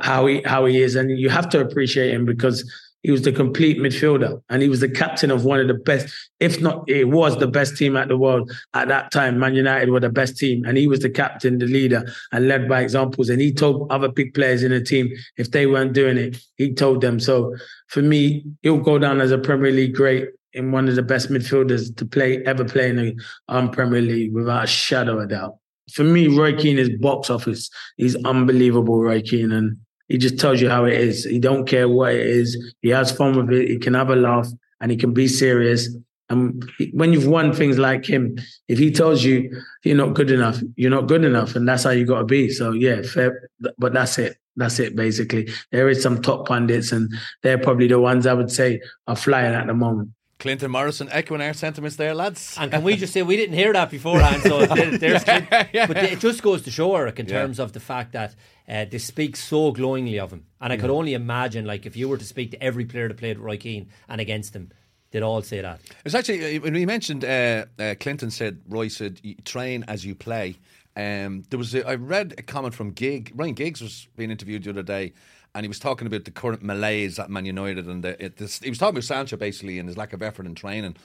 how 0.00 0.26
he 0.26 0.40
how 0.46 0.64
he 0.64 0.80
is, 0.80 0.96
and 0.96 1.10
you 1.18 1.28
have 1.28 1.50
to 1.50 1.60
appreciate 1.60 2.14
him 2.14 2.24
because 2.24 2.64
he 3.02 3.10
was 3.10 3.22
the 3.22 3.32
complete 3.32 3.78
midfielder, 3.78 4.42
and 4.50 4.62
he 4.62 4.68
was 4.68 4.80
the 4.80 4.88
captain 4.88 5.30
of 5.30 5.44
one 5.44 5.58
of 5.58 5.68
the 5.68 5.74
best, 5.74 6.12
if 6.38 6.60
not, 6.60 6.88
it 6.88 7.08
was 7.08 7.36
the 7.38 7.46
best 7.46 7.76
team 7.76 7.96
at 7.96 8.08
the 8.08 8.16
world 8.16 8.50
at 8.74 8.88
that 8.88 9.10
time. 9.10 9.38
Man 9.38 9.54
United 9.54 9.90
were 9.90 10.00
the 10.00 10.10
best 10.10 10.36
team, 10.36 10.64
and 10.64 10.76
he 10.76 10.86
was 10.86 11.00
the 11.00 11.10
captain, 11.10 11.58
the 11.58 11.66
leader, 11.66 12.04
and 12.32 12.48
led 12.48 12.68
by 12.68 12.80
examples. 12.80 13.30
And 13.30 13.40
he 13.40 13.52
told 13.52 13.90
other 13.90 14.08
big 14.08 14.34
players 14.34 14.62
in 14.62 14.70
the 14.70 14.82
team 14.82 15.10
if 15.36 15.50
they 15.50 15.66
weren't 15.66 15.94
doing 15.94 16.18
it, 16.18 16.36
he 16.56 16.74
told 16.74 17.00
them. 17.00 17.18
So 17.20 17.56
for 17.88 18.02
me, 18.02 18.44
he'll 18.62 18.78
go 18.78 18.98
down 18.98 19.20
as 19.20 19.30
a 19.30 19.38
Premier 19.38 19.72
League 19.72 19.94
great 19.94 20.28
and 20.54 20.72
one 20.72 20.88
of 20.88 20.96
the 20.96 21.02
best 21.02 21.30
midfielders 21.30 21.96
to 21.96 22.04
play 22.04 22.42
ever 22.44 22.64
play 22.64 22.90
in 22.90 22.96
the 22.96 23.22
um, 23.48 23.70
Premier 23.70 24.02
League 24.02 24.34
without 24.34 24.64
a 24.64 24.66
shadow 24.66 25.20
of 25.20 25.30
doubt. 25.30 25.56
For 25.92 26.04
me, 26.04 26.28
Roy 26.28 26.56
Keane 26.56 26.78
is 26.78 26.90
box 27.00 27.30
office. 27.30 27.70
He's 27.96 28.16
unbelievable, 28.24 29.02
Roy 29.02 29.22
Keane, 29.22 29.52
and 29.52 29.76
he 30.10 30.18
just 30.18 30.40
tells 30.40 30.60
you 30.60 30.68
how 30.68 30.84
it 30.84 30.94
is. 30.94 31.24
He 31.24 31.38
don't 31.38 31.66
care 31.66 31.88
what 31.88 32.12
it 32.12 32.26
is. 32.26 32.74
He 32.82 32.88
has 32.88 33.12
fun 33.12 33.36
with 33.36 33.56
it. 33.56 33.68
He 33.68 33.78
can 33.78 33.94
have 33.94 34.10
a 34.10 34.16
laugh 34.16 34.48
and 34.80 34.90
he 34.90 34.96
can 34.96 35.14
be 35.14 35.28
serious. 35.28 35.88
Um, 36.30 36.60
and 36.80 36.90
when 36.92 37.12
you've 37.12 37.28
won 37.28 37.52
things 37.52 37.78
like 37.78 38.04
him, 38.04 38.36
if 38.66 38.76
he 38.76 38.90
tells 38.90 39.22
you 39.22 39.62
you're 39.84 39.96
not 39.96 40.14
good 40.14 40.32
enough, 40.32 40.60
you're 40.74 40.90
not 40.90 41.06
good 41.06 41.24
enough, 41.24 41.54
and 41.54 41.66
that's 41.66 41.84
how 41.84 41.90
you 41.90 42.04
got 42.04 42.18
to 42.18 42.24
be. 42.24 42.50
So 42.50 42.72
yeah, 42.72 43.02
fair. 43.02 43.50
But 43.78 43.92
that's 43.92 44.18
it. 44.18 44.36
That's 44.56 44.80
it. 44.80 44.96
Basically, 44.96 45.48
there 45.70 45.88
is 45.88 46.02
some 46.02 46.20
top 46.20 46.46
pundits, 46.46 46.92
and 46.92 47.12
they're 47.42 47.58
probably 47.58 47.86
the 47.86 48.00
ones 48.00 48.26
I 48.26 48.34
would 48.34 48.50
say 48.50 48.80
are 49.06 49.16
flying 49.16 49.54
at 49.54 49.66
the 49.68 49.74
moment. 49.74 50.10
Clinton 50.40 50.70
Morrison 50.70 51.08
echoing 51.12 51.40
our 51.40 51.52
sentiments 51.54 51.96
there, 51.96 52.14
lads. 52.14 52.56
And 52.58 52.70
can 52.70 52.82
we 52.82 52.96
just 52.96 53.12
say 53.12 53.22
we 53.22 53.36
didn't 53.36 53.54
hear 53.56 53.72
that 53.72 53.90
beforehand? 53.90 54.42
So 54.42 54.66
there, 54.74 54.98
there's, 54.98 55.24
but 55.24 55.96
it 55.96 56.18
just 56.18 56.42
goes 56.42 56.62
to 56.62 56.70
show, 56.70 56.96
Eric, 56.96 57.20
in 57.20 57.26
Yeah. 57.26 57.40
terms 57.42 57.60
of 57.60 57.72
the 57.72 57.80
fact 57.80 58.12
that 58.12 58.34
uh, 58.68 58.86
they 58.90 58.98
speak 58.98 59.36
so 59.36 59.70
glowingly 59.72 60.18
of 60.18 60.32
him. 60.32 60.44
And 60.60 60.72
I 60.72 60.76
could 60.76 60.90
only 60.90 61.14
imagine, 61.14 61.64
like, 61.66 61.86
if 61.86 61.96
you 61.96 62.08
were 62.08 62.18
to 62.18 62.24
speak 62.24 62.50
to 62.52 62.62
every 62.62 62.84
player 62.86 63.08
that 63.08 63.16
played 63.16 63.36
with 63.38 63.46
Roy 63.46 63.56
Keane 63.58 63.88
and 64.08 64.20
against 64.20 64.54
him, 64.56 64.70
they'd 65.10 65.22
all 65.22 65.42
say 65.42 65.60
that. 65.60 65.80
It's 66.04 66.14
actually 66.14 66.56
uh, 66.56 66.60
when 66.60 66.72
we 66.74 66.86
mentioned 66.86 67.24
uh, 67.24 67.66
uh, 67.78 67.94
Clinton 68.00 68.30
said 68.30 68.60
Roy 68.68 68.88
said 68.88 69.20
train 69.44 69.84
as 69.88 70.04
you 70.04 70.14
play, 70.14 70.56
Um, 70.96 71.42
there 71.50 71.58
was 71.58 71.74
a, 71.74 71.86
I 71.86 71.94
read 71.96 72.34
a 72.38 72.42
comment 72.42 72.74
from 72.74 72.90
Gig. 72.92 73.32
Ryan 73.34 73.54
Giggs 73.54 73.80
was 73.80 74.08
being 74.16 74.30
interviewed 74.30 74.64
the 74.64 74.70
other 74.70 74.82
day, 74.82 75.12
and 75.54 75.64
he 75.64 75.68
was 75.68 75.78
talking 75.78 76.06
about 76.06 76.24
the 76.24 76.30
current 76.30 76.62
malaise 76.62 77.18
at 77.18 77.30
Man 77.30 77.44
United, 77.44 77.86
and 77.86 78.04
the, 78.04 78.22
it, 78.22 78.36
this, 78.36 78.60
he 78.60 78.68
was 78.68 78.78
talking 78.78 78.94
about 78.94 79.04
Sancho 79.04 79.36
basically 79.36 79.78
and 79.78 79.88
his 79.88 79.96
lack 79.96 80.12
of 80.12 80.22
effort 80.22 80.46
in 80.46 80.54
training. 80.54 80.96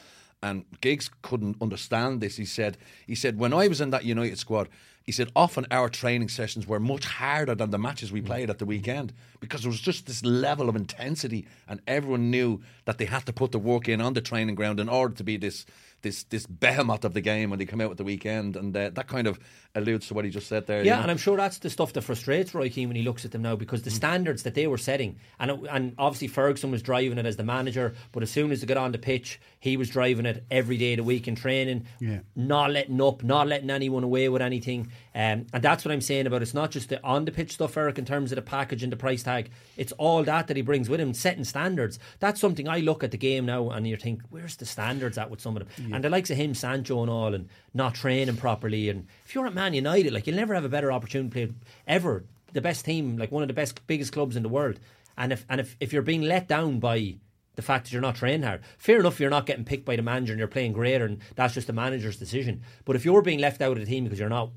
And 0.44 0.66
Giggs 0.82 1.10
couldn't 1.22 1.58
understand 1.62 2.22
this. 2.22 2.38
He 2.38 2.46
said, 2.46 2.78
he 3.08 3.16
said 3.16 3.40
when 3.40 3.54
I 3.54 3.68
was 3.68 3.82
in 3.82 3.90
that 3.92 4.06
United 4.06 4.38
squad, 4.38 4.70
he 5.06 5.12
said 5.12 5.32
often 5.36 5.68
our 5.70 5.88
training 5.88 6.30
sessions 6.30 6.66
were 6.66 6.80
much 6.80 7.06
harder 7.06 7.54
than 7.54 7.70
the 7.70 7.78
matches 7.78 8.12
we 8.12 8.22
played 8.22 8.50
at 8.50 8.58
the 8.58 8.66
weekend 8.66 9.14
because 9.40 9.62
there 9.62 9.70
was 9.70 9.80
just 9.80 10.08
this 10.08 10.24
level 10.26 10.68
of 10.68 10.76
intensity, 10.76 11.48
and 11.68 11.80
everyone 11.86 12.32
knew 12.32 12.62
that 12.86 12.98
they 12.98 13.06
had 13.06 13.24
to 13.28 13.34
put 13.34 13.52
the 13.52 13.60
work 13.60 13.88
in 13.88 14.02
on 14.02 14.14
the 14.14 14.22
training 14.22 14.56
ground 14.56 14.80
in 14.80 14.90
order 14.90 15.14
to 15.14 15.24
be 15.24 15.38
this 15.38 15.66
this 16.02 16.24
this 16.24 16.48
behemoth 16.48 17.06
of 17.06 17.14
the 17.14 17.22
game 17.22 17.52
when 17.52 17.60
they 17.60 17.66
come 17.66 17.82
out 17.82 17.92
at 17.92 17.98
the 17.98 18.04
weekend, 18.04 18.56
and 18.56 18.76
uh, 18.76 18.90
that 18.90 19.08
kind 19.08 19.28
of 19.28 19.40
alludes 19.76 20.08
to 20.08 20.14
what 20.14 20.26
he 20.26 20.32
just 20.32 20.48
said 20.48 20.66
there. 20.68 20.80
you 20.80 20.86
Yeah, 20.86 20.96
know? 20.98 21.02
and 21.04 21.12
I'm 21.12 21.18
sure 21.18 21.38
that's 21.38 21.58
the 21.60 21.70
stuff 21.70 21.94
that 21.94 22.02
frustrates 22.02 22.54
Roy 22.54 22.70
Keane 22.70 22.88
when 22.90 22.96
he 22.96 23.04
looks 23.04 23.26
at 23.26 23.32
them 23.32 23.42
now 23.42 23.56
because 23.56 23.82
the 23.84 23.92
standards 23.92 24.44
that 24.44 24.56
they 24.56 24.68
were 24.68 24.78
setting, 24.78 25.18
and 25.40 25.52
it, 25.52 25.60
and 25.70 25.94
obviously 25.98 26.28
Ferguson 26.28 26.72
was 26.72 26.82
driving 26.82 27.18
it 27.18 27.26
as 27.26 27.36
the 27.38 27.44
manager, 27.44 27.94
but 28.12 28.24
as 28.24 28.32
soon 28.32 28.52
as 28.52 28.62
they 28.62 28.68
got 28.68 28.78
on 28.78 28.92
the 28.92 28.98
pitch, 28.98 29.40
he 29.60 29.78
was 29.78 29.90
driving 29.90 30.26
it 30.26 30.44
every 30.50 30.78
day 30.78 30.94
of 30.94 30.98
the 30.98 31.04
week 31.04 31.28
in 31.28 31.36
training, 31.36 31.86
Yeah. 32.00 32.20
not 32.36 32.72
letting 32.72 33.02
up, 33.02 33.24
not 33.24 33.48
letting 33.48 33.70
anyone 33.70 34.04
away 34.04 34.30
with 34.30 34.42
anything, 34.42 34.88
um, 35.14 35.46
and 35.54 35.62
that's 35.62 35.84
what 35.86 35.92
I'm 35.92 36.02
saying 36.02 36.28
about 36.28 36.42
it's 36.42 36.54
not 36.54 36.72
just 36.72 36.90
the 36.90 37.04
on 37.04 37.26
the 37.26 37.32
pitch 37.32 37.52
stuff, 37.54 37.76
Eric, 37.78 37.98
in 37.98 38.06
terms 38.06 38.32
of 38.32 38.38
the 38.38 38.42
package 38.42 38.84
and 38.84 38.92
the 38.92 38.98
price 38.98 39.24
tag. 39.24 39.50
It's 39.78 39.92
all 39.94 40.24
that 40.24 40.48
that 40.48 40.56
he 40.58 40.62
brings 40.64 40.90
with 40.90 41.00
him, 41.00 41.14
setting 41.14 41.44
standards. 41.44 42.00
That's 42.20 42.40
something 42.40 42.68
I 42.68 42.80
look 42.80 43.04
at 43.04 43.12
the 43.12 43.18
game 43.18 43.46
now 43.46 43.70
and 43.70 43.88
you 43.88 43.98
think, 43.98 44.22
where's 44.30 44.56
the 44.56 44.66
standards 44.66 45.18
at 45.18 45.30
with 45.30 45.42
some 45.42 45.58
of 45.58 45.68
them? 45.68 45.94
And 45.94 46.04
the 46.04 46.10
likes 46.10 46.30
of 46.30 46.38
him, 46.38 46.54
Sancho, 46.54 47.02
and 47.02 47.10
all, 47.10 47.34
and 47.34 47.50
not 47.76 47.94
training 47.94 48.38
properly. 48.38 48.90
And 48.90 49.06
if 49.26 49.36
you're 49.36 49.46
at 49.46 49.54
Man 49.54 49.74
United, 49.74 50.14
like 50.14 50.26
you'll 50.26 50.36
never 50.36 50.56
have 50.56 50.66
a 50.66 50.70
better 50.70 50.92
opportunity 50.92 51.30
to 51.48 51.48
play 51.54 51.56
ever. 51.86 52.24
The 52.54 52.62
best 52.62 52.86
team, 52.86 53.18
like 53.18 53.32
one 53.32 53.44
of 53.44 53.48
the 53.48 53.54
best, 53.54 53.86
biggest 53.86 54.14
clubs 54.14 54.36
in 54.36 54.42
the 54.44 54.50
world. 54.50 54.80
And 55.18 55.32
if 55.34 55.46
and 55.50 55.60
if, 55.62 55.76
if 55.80 55.94
you're 55.94 56.02
being 56.02 56.24
let 56.24 56.48
down 56.48 56.80
by 56.80 57.18
the 57.56 57.62
fact 57.62 57.86
that 57.86 57.94
you're 57.94 58.02
not 58.02 58.16
training 58.16 58.44
hard. 58.44 58.62
Fair 58.78 59.00
enough, 59.00 59.20
you're 59.20 59.30
not 59.30 59.46
getting 59.46 59.64
picked 59.64 59.86
by 59.86 59.96
the 59.96 60.02
manager 60.02 60.34
and 60.34 60.40
you're 60.40 60.48
playing 60.48 60.74
greater, 60.74 61.06
and 61.06 61.20
that's 61.36 61.54
just 61.54 61.68
the 61.68 61.74
manager's 61.74 62.18
decision. 62.18 62.62
But 62.84 62.96
if 62.98 63.06
you're 63.06 63.22
being 63.22 63.40
left 63.40 63.62
out 63.62 63.74
of 63.78 63.80
the 63.80 63.86
team 63.90 64.04
because 64.04 64.20
you're 64.20 64.28
not 64.28 64.50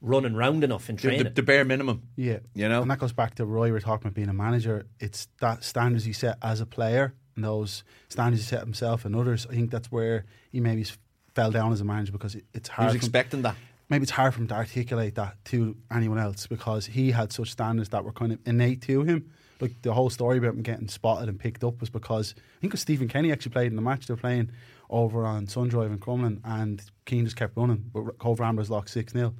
running 0.00 0.34
round 0.34 0.64
enough 0.64 0.88
in 0.88 0.96
the, 0.96 1.02
training, 1.02 1.24
the, 1.24 1.30
the 1.30 1.42
bare 1.42 1.64
minimum. 1.64 2.02
Yeah, 2.16 2.38
you 2.54 2.68
know, 2.68 2.80
and 2.82 2.90
that 2.90 2.98
goes 3.00 3.12
back 3.12 3.34
to 3.36 3.44
Roy. 3.44 3.70
We're 3.70 3.80
talking 3.80 4.06
about 4.06 4.14
being 4.14 4.28
a 4.30 4.34
manager. 4.34 4.86
It's 5.00 5.28
that 5.40 5.62
standards 5.64 6.06
you 6.06 6.12
set 6.14 6.38
as 6.40 6.60
a 6.60 6.66
player, 6.66 7.14
and 7.36 7.44
those 7.44 7.84
standards 8.08 8.42
he 8.44 8.48
set 8.48 8.60
himself 8.60 9.04
and 9.04 9.14
others. 9.14 9.46
I 9.50 9.54
think 9.54 9.70
that's 9.70 9.90
where 9.92 10.24
he 10.50 10.60
maybe 10.60 10.82
s- 10.82 10.96
fell 11.38 11.50
down 11.52 11.72
as 11.72 11.80
a 11.80 11.84
manager 11.84 12.10
because 12.10 12.34
it, 12.34 12.44
it's 12.52 12.68
He 12.68 12.84
was 12.84 12.94
expecting 12.96 13.42
that. 13.42 13.54
Maybe 13.88 14.02
it's 14.02 14.10
hard 14.10 14.34
for 14.34 14.40
him 14.40 14.48
to 14.48 14.54
articulate 14.54 15.14
that 15.14 15.36
to 15.46 15.76
anyone 15.90 16.18
else 16.18 16.46
because 16.48 16.86
he 16.86 17.12
had 17.12 17.32
such 17.32 17.52
standards 17.52 17.90
that 17.90 18.04
were 18.04 18.12
kind 18.12 18.32
of 18.32 18.40
innate 18.44 18.82
to 18.82 19.02
him. 19.02 19.30
Like 19.60 19.80
the 19.82 19.92
whole 19.92 20.10
story 20.10 20.38
about 20.38 20.54
him 20.54 20.62
getting 20.62 20.88
spotted 20.88 21.28
and 21.28 21.38
picked 21.38 21.62
up 21.62 21.80
was 21.80 21.90
because 21.90 22.34
I 22.36 22.60
think 22.60 22.72
it 22.72 22.74
was 22.74 22.80
Stephen 22.80 23.08
Kenny 23.08 23.30
actually 23.30 23.52
played 23.52 23.68
in 23.68 23.76
the 23.76 23.82
match 23.82 24.06
they 24.06 24.14
were 24.14 24.20
playing 24.20 24.50
over 24.90 25.24
on 25.24 25.46
Sundrive 25.46 25.86
in 25.86 25.98
Crumlin 25.98 26.40
and 26.44 26.82
Keane 27.06 27.24
just 27.24 27.36
kept 27.36 27.56
running, 27.56 27.84
but 27.92 28.18
Cobh 28.18 28.40
Ramblers 28.40 28.68
lost 28.68 28.88
6 28.88 29.12
0. 29.12 29.32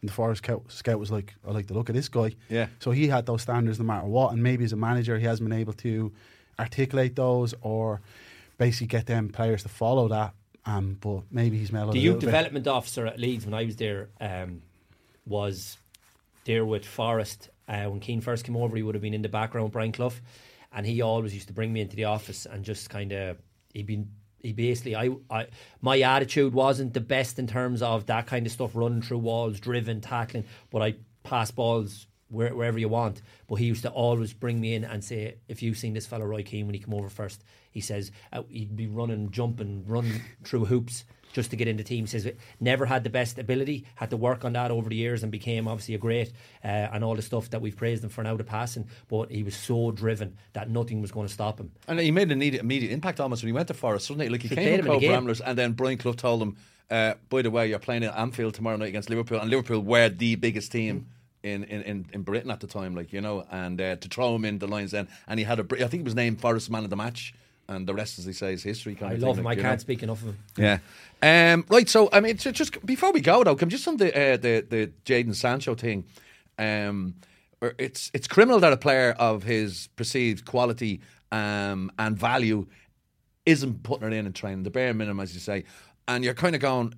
And 0.00 0.08
the 0.08 0.12
Forest 0.12 0.42
scout, 0.42 0.62
scout 0.68 0.98
was 0.98 1.12
like, 1.12 1.34
I 1.46 1.52
like 1.52 1.68
the 1.68 1.74
look 1.74 1.90
of 1.90 1.94
this 1.94 2.08
guy. 2.08 2.34
Yeah. 2.48 2.66
So 2.80 2.90
he 2.90 3.08
had 3.08 3.26
those 3.26 3.42
standards 3.42 3.78
no 3.78 3.84
matter 3.84 4.06
what. 4.06 4.32
And 4.32 4.42
maybe 4.42 4.64
as 4.64 4.72
a 4.72 4.76
manager, 4.76 5.18
he 5.18 5.26
hasn't 5.26 5.48
been 5.48 5.58
able 5.58 5.74
to 5.74 6.12
articulate 6.58 7.14
those 7.14 7.54
or 7.60 8.00
basically 8.58 8.88
get 8.88 9.06
them 9.06 9.28
players 9.28 9.62
to 9.62 9.68
follow 9.68 10.08
that. 10.08 10.34
Um, 10.64 10.96
but 11.00 11.22
maybe 11.30 11.58
he's 11.58 11.72
mellowed 11.72 11.94
the 11.94 11.98
youth 11.98 12.14
little 12.14 12.20
bit. 12.20 12.26
development 12.26 12.68
officer 12.68 13.06
at 13.06 13.18
Leeds 13.18 13.44
when 13.44 13.54
I 13.54 13.64
was 13.64 13.76
there 13.76 14.10
um, 14.20 14.62
was 15.26 15.76
there 16.44 16.64
with 16.64 16.84
Forest 16.84 17.50
uh, 17.68 17.84
when 17.84 18.00
Keane 18.00 18.20
first 18.20 18.44
came 18.44 18.56
over. 18.56 18.76
He 18.76 18.82
would 18.82 18.94
have 18.94 19.02
been 19.02 19.14
in 19.14 19.22
the 19.22 19.28
background, 19.28 19.72
Brian 19.72 19.92
Clough, 19.92 20.12
and 20.72 20.86
he 20.86 21.02
always 21.02 21.34
used 21.34 21.48
to 21.48 21.52
bring 21.52 21.72
me 21.72 21.80
into 21.80 21.96
the 21.96 22.04
office 22.04 22.46
and 22.46 22.64
just 22.64 22.90
kind 22.90 23.12
of 23.12 23.38
he'd 23.72 23.86
been. 23.86 24.10
He 24.38 24.52
basically, 24.52 24.96
I, 24.96 25.10
I, 25.30 25.46
my 25.80 26.00
attitude 26.00 26.52
wasn't 26.52 26.94
the 26.94 27.00
best 27.00 27.38
in 27.38 27.46
terms 27.46 27.80
of 27.80 28.06
that 28.06 28.26
kind 28.26 28.44
of 28.44 28.50
stuff, 28.50 28.72
running 28.74 29.00
through 29.00 29.18
walls, 29.18 29.60
driven, 29.60 30.00
tackling. 30.00 30.46
But 30.68 30.82
I 30.82 30.94
pass 31.22 31.52
balls 31.52 32.08
where, 32.28 32.52
wherever 32.52 32.76
you 32.76 32.88
want. 32.88 33.22
But 33.46 33.56
he 33.56 33.66
used 33.66 33.82
to 33.82 33.90
always 33.90 34.32
bring 34.32 34.60
me 34.60 34.74
in 34.74 34.82
and 34.84 35.04
say, 35.04 35.36
if 35.46 35.62
you've 35.62 35.78
seen 35.78 35.94
this 35.94 36.06
fellow 36.06 36.24
Roy 36.24 36.42
Keane 36.42 36.66
when 36.66 36.74
he 36.74 36.80
come 36.80 36.92
over 36.94 37.08
first, 37.08 37.44
he 37.72 37.80
says 37.80 38.12
uh, 38.32 38.42
he'd 38.48 38.76
be 38.76 38.86
running, 38.86 39.30
jumping, 39.30 39.84
running 39.86 40.20
through 40.44 40.66
hoops 40.66 41.04
just 41.32 41.50
to 41.50 41.56
get 41.56 41.66
in 41.66 41.76
the 41.76 41.82
team. 41.82 42.04
He 42.04 42.08
says 42.08 42.30
never 42.60 42.86
had 42.86 43.04
the 43.04 43.10
best 43.10 43.38
ability, 43.38 43.86
had 43.94 44.10
to 44.10 44.16
work 44.16 44.44
on 44.44 44.52
that 44.52 44.70
over 44.70 44.88
the 44.88 44.96
years 44.96 45.22
and 45.22 45.32
became 45.32 45.66
obviously 45.66 45.94
a 45.94 45.98
great 45.98 46.32
uh, 46.62 46.68
and 46.68 47.02
all 47.02 47.16
the 47.16 47.22
stuff 47.22 47.50
that 47.50 47.60
we've 47.60 47.76
praised 47.76 48.04
him 48.04 48.10
for 48.10 48.22
now 48.22 48.36
the 48.36 48.44
passing. 48.44 48.86
But 49.08 49.30
he 49.30 49.42
was 49.42 49.56
so 49.56 49.90
driven 49.90 50.36
that 50.52 50.70
nothing 50.70 51.00
was 51.00 51.10
going 51.10 51.26
to 51.26 51.32
stop 51.32 51.58
him. 51.58 51.72
And 51.88 51.98
he 51.98 52.10
made 52.10 52.24
an 52.24 52.32
immediate, 52.32 52.60
immediate 52.60 52.92
impact 52.92 53.18
almost 53.20 53.42
when 53.42 53.48
he 53.48 53.52
went 53.52 53.68
to 53.68 53.74
Forest, 53.74 54.06
suddenly. 54.06 54.28
Like 54.28 54.42
he 54.42 54.48
Should 54.48 54.58
came 54.58 54.66
to 54.66 54.72
him 54.72 54.80
in 54.80 54.86
Cobh 54.86 55.00
the 55.00 55.06
game. 55.06 55.12
Ramblers, 55.12 55.40
and 55.40 55.58
then 55.58 55.72
Brian 55.72 55.98
Clough 55.98 56.12
told 56.12 56.42
him, 56.42 56.56
uh, 56.90 57.14
"By 57.28 57.42
the 57.42 57.50
way, 57.50 57.68
you're 57.68 57.78
playing 57.78 58.04
at 58.04 58.16
Anfield 58.16 58.54
tomorrow 58.54 58.76
night 58.76 58.88
against 58.88 59.10
Liverpool, 59.10 59.40
and 59.40 59.50
Liverpool 59.50 59.80
were 59.80 60.08
the 60.08 60.36
biggest 60.36 60.70
team." 60.72 61.06
In, 61.44 61.64
in, 61.64 61.82
in, 61.82 62.06
in 62.12 62.22
Britain 62.22 62.52
at 62.52 62.60
the 62.60 62.68
time, 62.68 62.94
like 62.94 63.12
you 63.12 63.20
know, 63.20 63.44
and 63.50 63.80
uh, 63.80 63.96
to 63.96 64.08
throw 64.08 64.36
him 64.36 64.44
in 64.44 64.60
the 64.60 64.68
lines 64.68 64.92
then, 64.92 65.08
and 65.26 65.40
he 65.40 65.44
had 65.44 65.58
a, 65.58 65.66
I 65.72 65.88
think 65.88 65.94
he 65.94 66.02
was 66.02 66.14
named 66.14 66.40
Forest 66.40 66.70
Man 66.70 66.84
of 66.84 66.90
the 66.90 66.94
Match, 66.94 67.34
and 67.68 67.86
the 67.86 67.94
rest, 67.94 68.18
as 68.18 68.24
they 68.26 68.32
say, 68.32 68.52
is 68.52 68.62
history. 68.62 68.94
Kind 68.94 69.12
I 69.12 69.14
of 69.14 69.22
love 69.22 69.36
thing, 69.36 69.40
him. 69.40 69.44
like, 69.44 69.58
I 69.58 69.62
can't 69.62 69.74
know. 69.74 69.80
speak 69.80 70.02
enough 70.02 70.22
of 70.22 70.28
him. 70.28 70.38
Yeah. 70.56 70.78
Um, 71.22 71.64
right. 71.68 71.88
So 71.88 72.08
I 72.12 72.20
mean, 72.20 72.36
ju- 72.36 72.52
just 72.52 72.84
before 72.84 73.12
we 73.12 73.20
go 73.20 73.44
though, 73.44 73.56
come 73.56 73.68
just 73.68 73.86
on 73.88 73.96
the 73.96 74.08
uh, 74.08 74.36
the 74.36 74.66
the 74.68 74.92
Jadon 75.04 75.34
Sancho 75.34 75.74
thing. 75.74 76.04
Um, 76.58 77.14
it's 77.78 78.10
it's 78.12 78.26
criminal 78.26 78.60
that 78.60 78.72
a 78.72 78.76
player 78.76 79.12
of 79.18 79.44
his 79.44 79.88
perceived 79.96 80.44
quality 80.44 81.00
um, 81.30 81.92
and 81.98 82.18
value 82.18 82.66
isn't 83.46 83.82
putting 83.82 84.08
it 84.08 84.14
in 84.14 84.26
and 84.26 84.34
training 84.34 84.64
the 84.64 84.70
bare 84.70 84.92
minimum, 84.94 85.20
as 85.20 85.32
you 85.34 85.40
say, 85.40 85.64
and 86.08 86.24
you're 86.24 86.34
kind 86.34 86.54
of 86.54 86.60
going. 86.60 86.94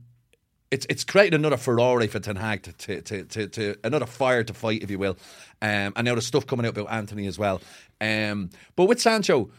It's 0.70 0.86
it's 0.88 1.04
creating 1.04 1.34
another 1.38 1.56
Ferrari 1.58 2.06
for 2.08 2.18
Ten 2.18 2.36
Hag 2.36 2.62
to 2.62 2.72
to, 2.72 3.02
to, 3.02 3.24
to, 3.24 3.48
to 3.48 3.76
another 3.84 4.06
fire 4.06 4.42
to 4.42 4.54
fight, 4.54 4.82
if 4.82 4.90
you 4.90 4.98
will. 4.98 5.16
Um, 5.62 5.92
and 5.96 6.04
now 6.04 6.14
the 6.14 6.22
stuff 6.22 6.46
coming 6.46 6.66
out 6.66 6.76
about 6.76 6.90
Antony 6.90 7.26
as 7.26 7.38
well. 7.38 7.60
Um, 8.00 8.50
but 8.74 8.86
with 8.86 9.00
Sancho, 9.00 9.50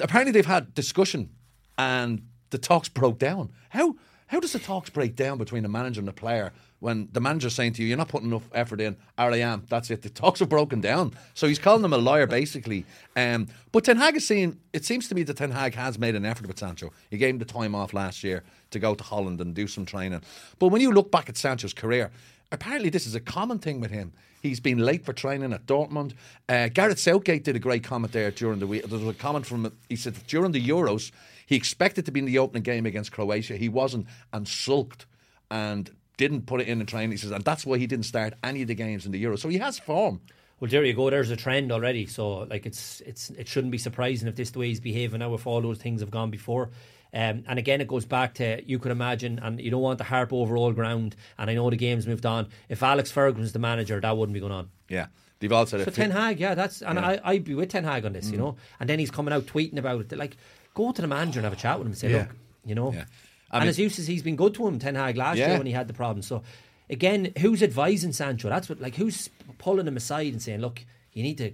apparently 0.00 0.32
they've 0.32 0.46
had 0.46 0.74
discussion 0.74 1.30
and 1.78 2.26
the 2.50 2.58
talks 2.58 2.88
broke 2.88 3.18
down. 3.18 3.52
How 3.70 3.96
how 4.28 4.40
does 4.40 4.52
the 4.52 4.58
talks 4.58 4.90
break 4.90 5.14
down 5.16 5.38
between 5.38 5.62
the 5.62 5.68
manager 5.68 6.00
and 6.00 6.08
the 6.08 6.12
player 6.12 6.52
when 6.80 7.08
the 7.12 7.20
manager's 7.20 7.54
saying 7.54 7.74
to 7.74 7.82
you, 7.82 7.88
"You're 7.88 7.98
not 7.98 8.08
putting 8.08 8.28
enough 8.28 8.48
effort 8.52 8.80
in"? 8.80 8.96
I 9.18 9.28
am. 9.36 9.64
That's 9.68 9.90
it. 9.90 10.02
The 10.02 10.08
talks 10.08 10.40
have 10.40 10.48
broken 10.48 10.80
down. 10.80 11.12
So 11.34 11.46
he's 11.46 11.58
calling 11.58 11.82
them 11.82 11.92
a 11.92 11.98
liar, 11.98 12.26
basically. 12.26 12.84
Um, 13.16 13.48
but 13.70 13.84
Ten 13.84 13.96
Hag 13.96 14.16
is 14.16 14.26
saying 14.26 14.58
it 14.72 14.84
seems 14.84 15.08
to 15.08 15.14
me 15.14 15.22
that 15.24 15.36
Ten 15.36 15.50
Hag 15.50 15.74
has 15.74 15.98
made 15.98 16.14
an 16.14 16.24
effort 16.24 16.46
with 16.46 16.58
Sancho. 16.58 16.90
He 17.10 17.18
gave 17.18 17.34
him 17.34 17.38
the 17.38 17.44
time 17.44 17.74
off 17.74 17.92
last 17.92 18.24
year 18.24 18.42
to 18.70 18.78
go 18.78 18.94
to 18.94 19.04
Holland 19.04 19.40
and 19.40 19.54
do 19.54 19.66
some 19.66 19.84
training. 19.84 20.22
But 20.58 20.68
when 20.68 20.80
you 20.80 20.90
look 20.90 21.10
back 21.10 21.28
at 21.28 21.36
Sancho's 21.36 21.74
career, 21.74 22.10
apparently 22.54 22.90
this 22.90 23.06
is 23.06 23.14
a 23.14 23.20
common 23.20 23.58
thing 23.58 23.80
with 23.80 23.90
him. 23.90 24.12
He's 24.40 24.60
been 24.60 24.78
late 24.78 25.04
for 25.04 25.12
training 25.12 25.52
at 25.52 25.66
Dortmund. 25.66 26.12
Uh, 26.48 26.68
Gareth 26.68 26.98
Southgate 26.98 27.44
did 27.44 27.56
a 27.56 27.58
great 27.58 27.82
comment 27.82 28.12
there 28.12 28.30
during 28.30 28.58
the 28.58 28.66
week. 28.66 28.86
There 28.86 28.98
was 28.98 29.08
a 29.08 29.14
comment 29.18 29.46
from 29.46 29.72
he 29.88 29.96
said 29.96 30.14
during 30.26 30.52
the 30.52 30.66
Euros 30.66 31.10
he 31.46 31.56
expected 31.56 32.06
to 32.06 32.12
be 32.12 32.20
in 32.20 32.26
the 32.26 32.38
opening 32.38 32.62
game 32.62 32.86
against 32.86 33.12
Croatia. 33.12 33.56
He 33.56 33.68
wasn't 33.68 34.06
and 34.32 34.46
sulked 34.46 35.06
and 35.50 35.90
didn't 36.16 36.46
put 36.46 36.60
it 36.60 36.68
in 36.68 36.78
the 36.78 36.84
training. 36.84 37.12
He 37.12 37.16
says 37.16 37.30
and 37.30 37.44
that's 37.44 37.66
why 37.66 37.78
he 37.78 37.86
didn't 37.86 38.06
start 38.06 38.34
any 38.42 38.62
of 38.62 38.68
the 38.68 38.74
games 38.74 39.06
in 39.06 39.12
the 39.12 39.22
Euros. 39.22 39.40
So 39.40 39.48
he 39.48 39.58
has 39.58 39.78
form. 39.78 40.20
Well, 40.60 40.70
there 40.70 40.84
you 40.84 40.94
go. 40.94 41.10
There's 41.10 41.30
a 41.30 41.36
trend 41.36 41.72
already. 41.72 42.06
So, 42.06 42.40
like, 42.44 42.64
it's 42.64 43.00
it's 43.00 43.30
it 43.30 43.48
shouldn't 43.48 43.72
be 43.72 43.78
surprising 43.78 44.28
if 44.28 44.36
this 44.36 44.50
the 44.50 44.60
way 44.60 44.68
he's 44.68 44.80
behaving 44.80 45.18
now. 45.18 45.34
If 45.34 45.46
all 45.46 45.60
those 45.60 45.78
things 45.78 46.00
have 46.00 46.10
gone 46.10 46.30
before, 46.30 46.70
um, 47.14 47.44
and 47.46 47.58
again, 47.58 47.80
it 47.80 47.86
goes 47.88 48.04
back 48.04 48.34
to 48.34 48.62
you 48.66 48.78
could 48.78 48.90
imagine, 48.92 49.38
and 49.38 49.60
you 49.60 49.70
don't 49.70 49.80
want 49.82 49.98
to 49.98 50.04
harp 50.04 50.32
over 50.32 50.56
all 50.56 50.72
ground. 50.72 51.14
And 51.38 51.48
I 51.48 51.54
know 51.54 51.70
the 51.70 51.76
game's 51.76 52.06
moved 52.06 52.26
on. 52.26 52.48
If 52.68 52.82
Alex 52.82 53.10
Ferguson's 53.10 53.52
the 53.52 53.58
manager, 53.58 54.00
that 54.00 54.16
wouldn't 54.16 54.34
be 54.34 54.40
going 54.40 54.52
on. 54.52 54.70
Yeah, 54.88 55.06
they've 55.38 55.52
all 55.52 55.64
said 55.66 55.80
it. 55.80 55.84
So 55.84 55.88
it. 55.90 55.94
Ten 55.94 56.10
Hag, 56.10 56.40
yeah, 56.40 56.54
that's 56.54 56.82
and 56.82 56.98
Yeah. 56.98 57.06
I 57.24 57.32
I'd 57.32 57.44
be 57.44 57.54
with 57.54 57.68
Ten 57.70 57.84
Hag 57.84 58.04
on 58.04 58.12
this, 58.12 58.26
you 58.30 58.36
Mm. 58.36 58.40
know. 58.40 58.56
And 58.80 58.88
then 58.90 58.98
he's 58.98 59.10
coming 59.10 59.32
out 59.32 59.46
tweeting 59.46 59.78
about 59.78 60.00
it. 60.12 60.18
Like, 60.18 60.36
go 60.74 60.90
to 60.92 61.00
the 61.00 61.08
manager 61.08 61.38
and 61.40 61.44
have 61.44 61.52
a 61.52 61.56
chat 61.56 61.78
with 61.78 61.86
him 61.86 61.92
and 61.92 61.98
say, 61.98 62.10
Yeah. 62.10 62.18
look, 62.18 62.28
you 62.66 62.74
know. 62.74 62.92
Yeah. 62.92 63.04
I 63.50 63.58
and 63.58 63.62
mean- 63.64 63.68
as 63.68 63.78
you 63.78 63.88
says, 63.88 64.06
he's 64.08 64.22
been 64.22 64.36
good 64.36 64.54
to 64.54 64.66
him, 64.66 64.78
Ten 64.80 64.96
Hag 64.96 65.16
last 65.16 65.38
year 65.38 65.56
when 65.58 65.66
he 65.66 65.72
had 65.72 65.86
the 65.86 65.94
problem. 65.94 66.22
So 66.22 66.42
again, 66.90 67.32
who's 67.38 67.62
advising 67.62 68.12
Sancho? 68.12 68.48
That's 68.48 68.68
what 68.68 68.80
like 68.80 68.96
who's 68.96 69.30
pulling 69.58 69.86
him 69.86 69.96
aside 69.96 70.32
and 70.32 70.42
saying, 70.42 70.60
look, 70.60 70.84
you 71.12 71.22
need 71.22 71.38
to 71.38 71.52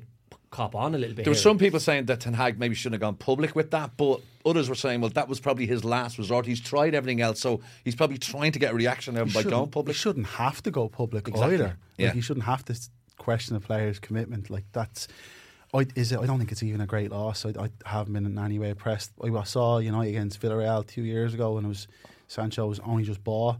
cop 0.50 0.74
on 0.74 0.94
a 0.94 0.98
little 0.98 1.14
bit. 1.14 1.24
There 1.24 1.30
were 1.30 1.36
some 1.38 1.58
people 1.58 1.78
saying 1.80 2.06
that 2.06 2.20
Ten 2.20 2.34
Hag 2.34 2.58
maybe 2.58 2.74
shouldn't 2.74 2.94
have 2.94 3.00
gone 3.00 3.14
public 3.16 3.54
with 3.54 3.70
that, 3.70 3.92
but 3.96 4.20
others 4.44 4.68
were 4.68 4.74
saying, 4.74 5.00
well, 5.00 5.10
that 5.10 5.28
was 5.28 5.38
probably 5.38 5.66
his 5.66 5.84
last 5.84 6.18
resort. 6.18 6.44
He's 6.46 6.60
tried 6.60 6.94
everything 6.94 7.20
else, 7.20 7.40
so 7.40 7.60
he's 7.84 7.94
probably 7.94 8.18
trying 8.18 8.52
to 8.52 8.58
get 8.58 8.72
a 8.72 8.74
reaction 8.74 9.16
out 9.16 9.22
of 9.22 9.28
him 9.28 9.44
by 9.44 9.48
going 9.48 9.70
public. 9.70 9.94
He 9.96 10.00
shouldn't 10.00 10.26
have 10.26 10.62
to 10.64 10.70
go 10.70 10.88
public 10.88 11.28
Exactly. 11.28 11.54
either. 11.54 11.64
Like, 11.64 11.74
Yeah. 11.98 12.12
he 12.12 12.20
shouldn't 12.20 12.46
have 12.46 12.64
to 12.64 12.76
question 13.16 13.54
a 13.54 13.60
player's 13.60 13.98
commitment. 14.00 14.50
Like 14.50 14.64
that's, 14.72 15.06
I, 15.72 15.86
is 15.94 16.10
it? 16.10 16.18
I 16.18 16.26
don't 16.26 16.38
think 16.38 16.50
it's 16.50 16.62
even 16.64 16.80
a 16.80 16.86
great 16.86 17.12
loss. 17.12 17.46
I, 17.46 17.50
I 17.50 17.68
haven't 17.84 18.12
been 18.14 18.26
in 18.26 18.36
any 18.38 18.58
way 18.58 18.70
impressed. 18.70 19.12
I, 19.22 19.28
I 19.28 19.44
saw 19.44 19.78
United 19.78 20.10
against 20.10 20.40
Villarreal 20.40 20.84
two 20.86 21.02
years 21.02 21.32
ago, 21.32 21.58
and 21.58 21.66
it 21.66 21.68
was 21.68 21.86
Sancho 22.26 22.66
was 22.66 22.80
only 22.80 23.04
just 23.04 23.22
bought, 23.22 23.56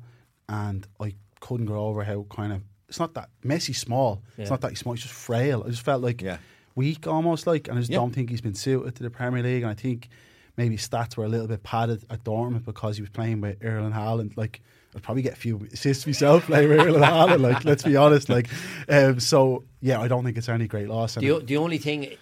and 0.48 0.86
I 0.98 1.14
couldn't 1.38 1.66
go 1.66 1.86
over 1.86 2.02
how 2.02 2.26
kind 2.30 2.52
of 2.52 2.62
it's 2.88 2.98
not 2.98 3.14
that 3.14 3.28
Messi 3.44 3.76
small. 3.76 4.22
Yeah. 4.36 4.42
It's 4.42 4.50
not 4.50 4.60
that 4.62 4.70
he's 4.70 4.80
small. 4.80 4.94
He's 4.94 5.02
just 5.04 5.14
frail. 5.14 5.62
I 5.64 5.70
just 5.70 5.82
felt 5.84 6.02
like 6.02 6.20
Yeah. 6.20 6.38
Weak 6.74 7.06
almost 7.06 7.46
like, 7.46 7.68
and 7.68 7.76
I 7.76 7.80
just 7.80 7.90
Yeah. 7.90 7.98
don't 7.98 8.12
think 8.14 8.30
he's 8.30 8.40
been 8.40 8.54
suited 8.54 8.94
to 8.96 9.02
the 9.02 9.10
Premier 9.10 9.42
League. 9.42 9.62
And 9.62 9.70
I 9.70 9.74
think 9.74 10.08
maybe 10.56 10.76
stats 10.76 11.16
were 11.16 11.24
a 11.24 11.28
little 11.28 11.46
bit 11.48 11.62
padded 11.62 12.04
at 12.10 12.24
Dortmund 12.24 12.64
because 12.64 12.96
he 12.96 13.02
was 13.02 13.10
playing 13.10 13.40
with 13.40 13.56
Erling 13.64 13.92
Haaland. 13.92 14.36
Like 14.36 14.60
I'd 14.94 15.02
probably 15.02 15.22
get 15.22 15.34
a 15.34 15.36
few 15.36 15.66
assists 15.72 16.06
myself 16.06 16.46
playing 16.46 16.68
with 16.68 16.80
Erling 16.80 17.02
Haaland. 17.02 17.40
Like 17.40 17.64
let's 17.64 17.82
be 17.82 17.96
honest. 17.96 18.28
Like 18.28 18.48
um, 18.88 19.20
so, 19.20 19.64
yeah, 19.80 20.00
I 20.00 20.08
don't 20.08 20.24
think 20.24 20.36
it's 20.36 20.48
any 20.48 20.66
great 20.66 20.88
loss. 20.88 21.14
The, 21.14 21.30
o- 21.30 21.40
the 21.40 21.56
only 21.56 21.78
thing, 21.78 22.16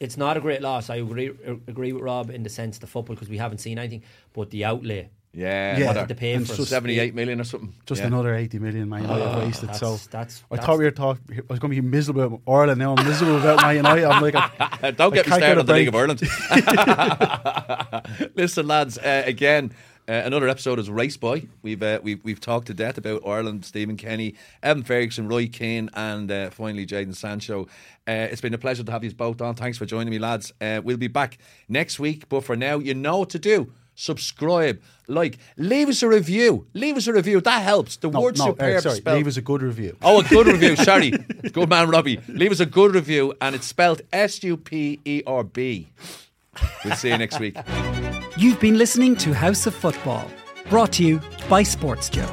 it's 0.00 0.16
not 0.16 0.36
a 0.36 0.40
great 0.40 0.60
loss. 0.62 0.90
I 0.90 0.96
agree 0.96 1.28
agree 1.66 1.92
with 1.92 2.02
Rob 2.02 2.30
in 2.30 2.42
the 2.42 2.50
sense 2.50 2.78
the 2.78 2.86
football 2.86 3.14
because 3.14 3.28
we 3.28 3.38
haven't 3.38 3.58
seen 3.58 3.78
anything, 3.78 4.02
but 4.32 4.50
the 4.50 4.64
outlay. 4.64 5.10
Yeah, 5.36 5.76
Yeah. 5.78 5.86
what 5.88 5.96
Had 5.96 6.08
to 6.08 6.14
pay 6.14 6.34
and 6.34 6.46
for 6.48 6.54
just- 6.54 6.68
78 6.70 7.12
million 7.14 7.40
or 7.40 7.44
something. 7.44 7.74
just 7.86 8.00
Yeah. 8.00 8.06
another 8.06 8.34
80 8.36 8.60
million 8.60 8.88
Man 8.88 9.02
United 9.02 9.24
Oh, 9.24 9.38
wasted. 9.40 9.68
that's- 9.70 9.80
so 9.80 9.96
that's- 10.10 10.42
I 10.50 10.54
that's- 10.54 10.66
thought 10.66 10.78
we 10.78 10.84
were 10.84 10.90
talking. 10.92 11.24
I 11.38 11.42
was 11.48 11.58
going 11.58 11.74
to 11.74 11.82
be 11.82 11.88
miserable 11.88 12.22
about 12.22 12.40
Ireland. 12.46 12.78
Now 12.78 12.94
I'm 12.96 13.04
miserable 13.04 13.38
about 13.38 13.60
Man 13.62 13.76
United. 13.76 14.04
I'm 14.04 14.22
like, 14.22 14.34
I, 14.36 14.90
Don't 14.92 15.12
I 15.12 15.16
get 15.16 15.26
me 15.26 15.32
started 15.36 15.58
on 15.58 15.66
the 15.66 15.72
League 15.74 15.88
of. 15.88 15.94
Ireland. 15.96 16.20
Listen, 18.36 18.66
lads, 18.66 18.98
uh, 18.98 19.22
again. 19.26 19.72
Uh, 20.06 20.12
another 20.26 20.46
episode 20.48 20.78
is 20.78 20.90
Race 20.90 21.16
Boy. 21.16 21.46
We've 21.62 21.82
uh, 21.82 21.98
we've 22.02 22.22
we've 22.22 22.40
talked 22.40 22.66
to 22.66 22.74
death 22.74 22.98
about 22.98 23.22
Ireland, 23.26 23.64
Stephen 23.64 23.96
Kenny, 23.96 24.34
Evan 24.62 24.82
Ferguson, 24.82 25.28
Roy 25.28 25.46
Keane, 25.46 25.88
and 25.94 26.30
uh, 26.30 26.50
finally 26.50 26.84
Jadon 26.86 27.14
Sancho. 27.16 27.62
Uh, 28.06 28.28
it's 28.30 28.42
been 28.42 28.52
a 28.52 28.58
pleasure 28.58 28.84
to 28.84 28.92
have 28.92 29.02
you 29.02 29.10
both 29.14 29.40
on. 29.40 29.54
Thanks 29.54 29.78
for 29.78 29.86
joining 29.86 30.10
me, 30.10 30.18
lads. 30.18 30.52
Uh, 30.60 30.82
we'll 30.84 30.98
be 30.98 31.08
back 31.08 31.38
next 31.70 31.98
week, 31.98 32.28
but 32.28 32.44
for 32.44 32.54
now, 32.54 32.78
you 32.78 32.92
know 32.92 33.20
what 33.20 33.30
to 33.30 33.38
do. 33.38 33.72
Subscribe, 33.94 34.80
like, 35.06 35.38
leave 35.56 35.88
us 35.88 36.02
a 36.02 36.08
review. 36.08 36.66
Leave 36.74 36.96
us 36.96 37.06
a 37.06 37.12
review. 37.12 37.40
That 37.40 37.62
helps. 37.62 37.96
The 37.96 38.10
no, 38.10 38.20
word 38.20 38.38
no, 38.38 38.46
superb 38.46 38.60
Eric, 38.60 38.82
sorry, 38.82 38.96
spelled 38.96 39.16
leave 39.16 39.26
us 39.26 39.36
a 39.36 39.42
good 39.42 39.62
review. 39.62 39.96
Oh, 40.02 40.20
a 40.20 40.24
good 40.24 40.46
review. 40.46 40.76
Sorry. 40.84 41.10
Good 41.10 41.68
man, 41.68 41.88
Robbie. 41.90 42.20
Leave 42.28 42.52
us 42.52 42.60
a 42.60 42.66
good 42.66 42.94
review, 42.94 43.34
and 43.40 43.54
it's 43.54 43.66
spelled 43.66 44.02
S 44.12 44.42
U 44.42 44.56
P 44.56 45.00
E 45.04 45.22
R 45.26 45.44
B. 45.44 45.88
We'll 46.84 46.96
see 46.96 47.10
you 47.10 47.18
next 47.18 47.38
week. 47.40 47.56
You've 48.36 48.60
been 48.60 48.78
listening 48.78 49.16
to 49.16 49.32
House 49.32 49.66
of 49.66 49.74
Football, 49.74 50.30
brought 50.68 50.92
to 50.94 51.04
you 51.04 51.20
by 51.48 51.62
Sports 51.62 52.08
Joe. 52.08 52.28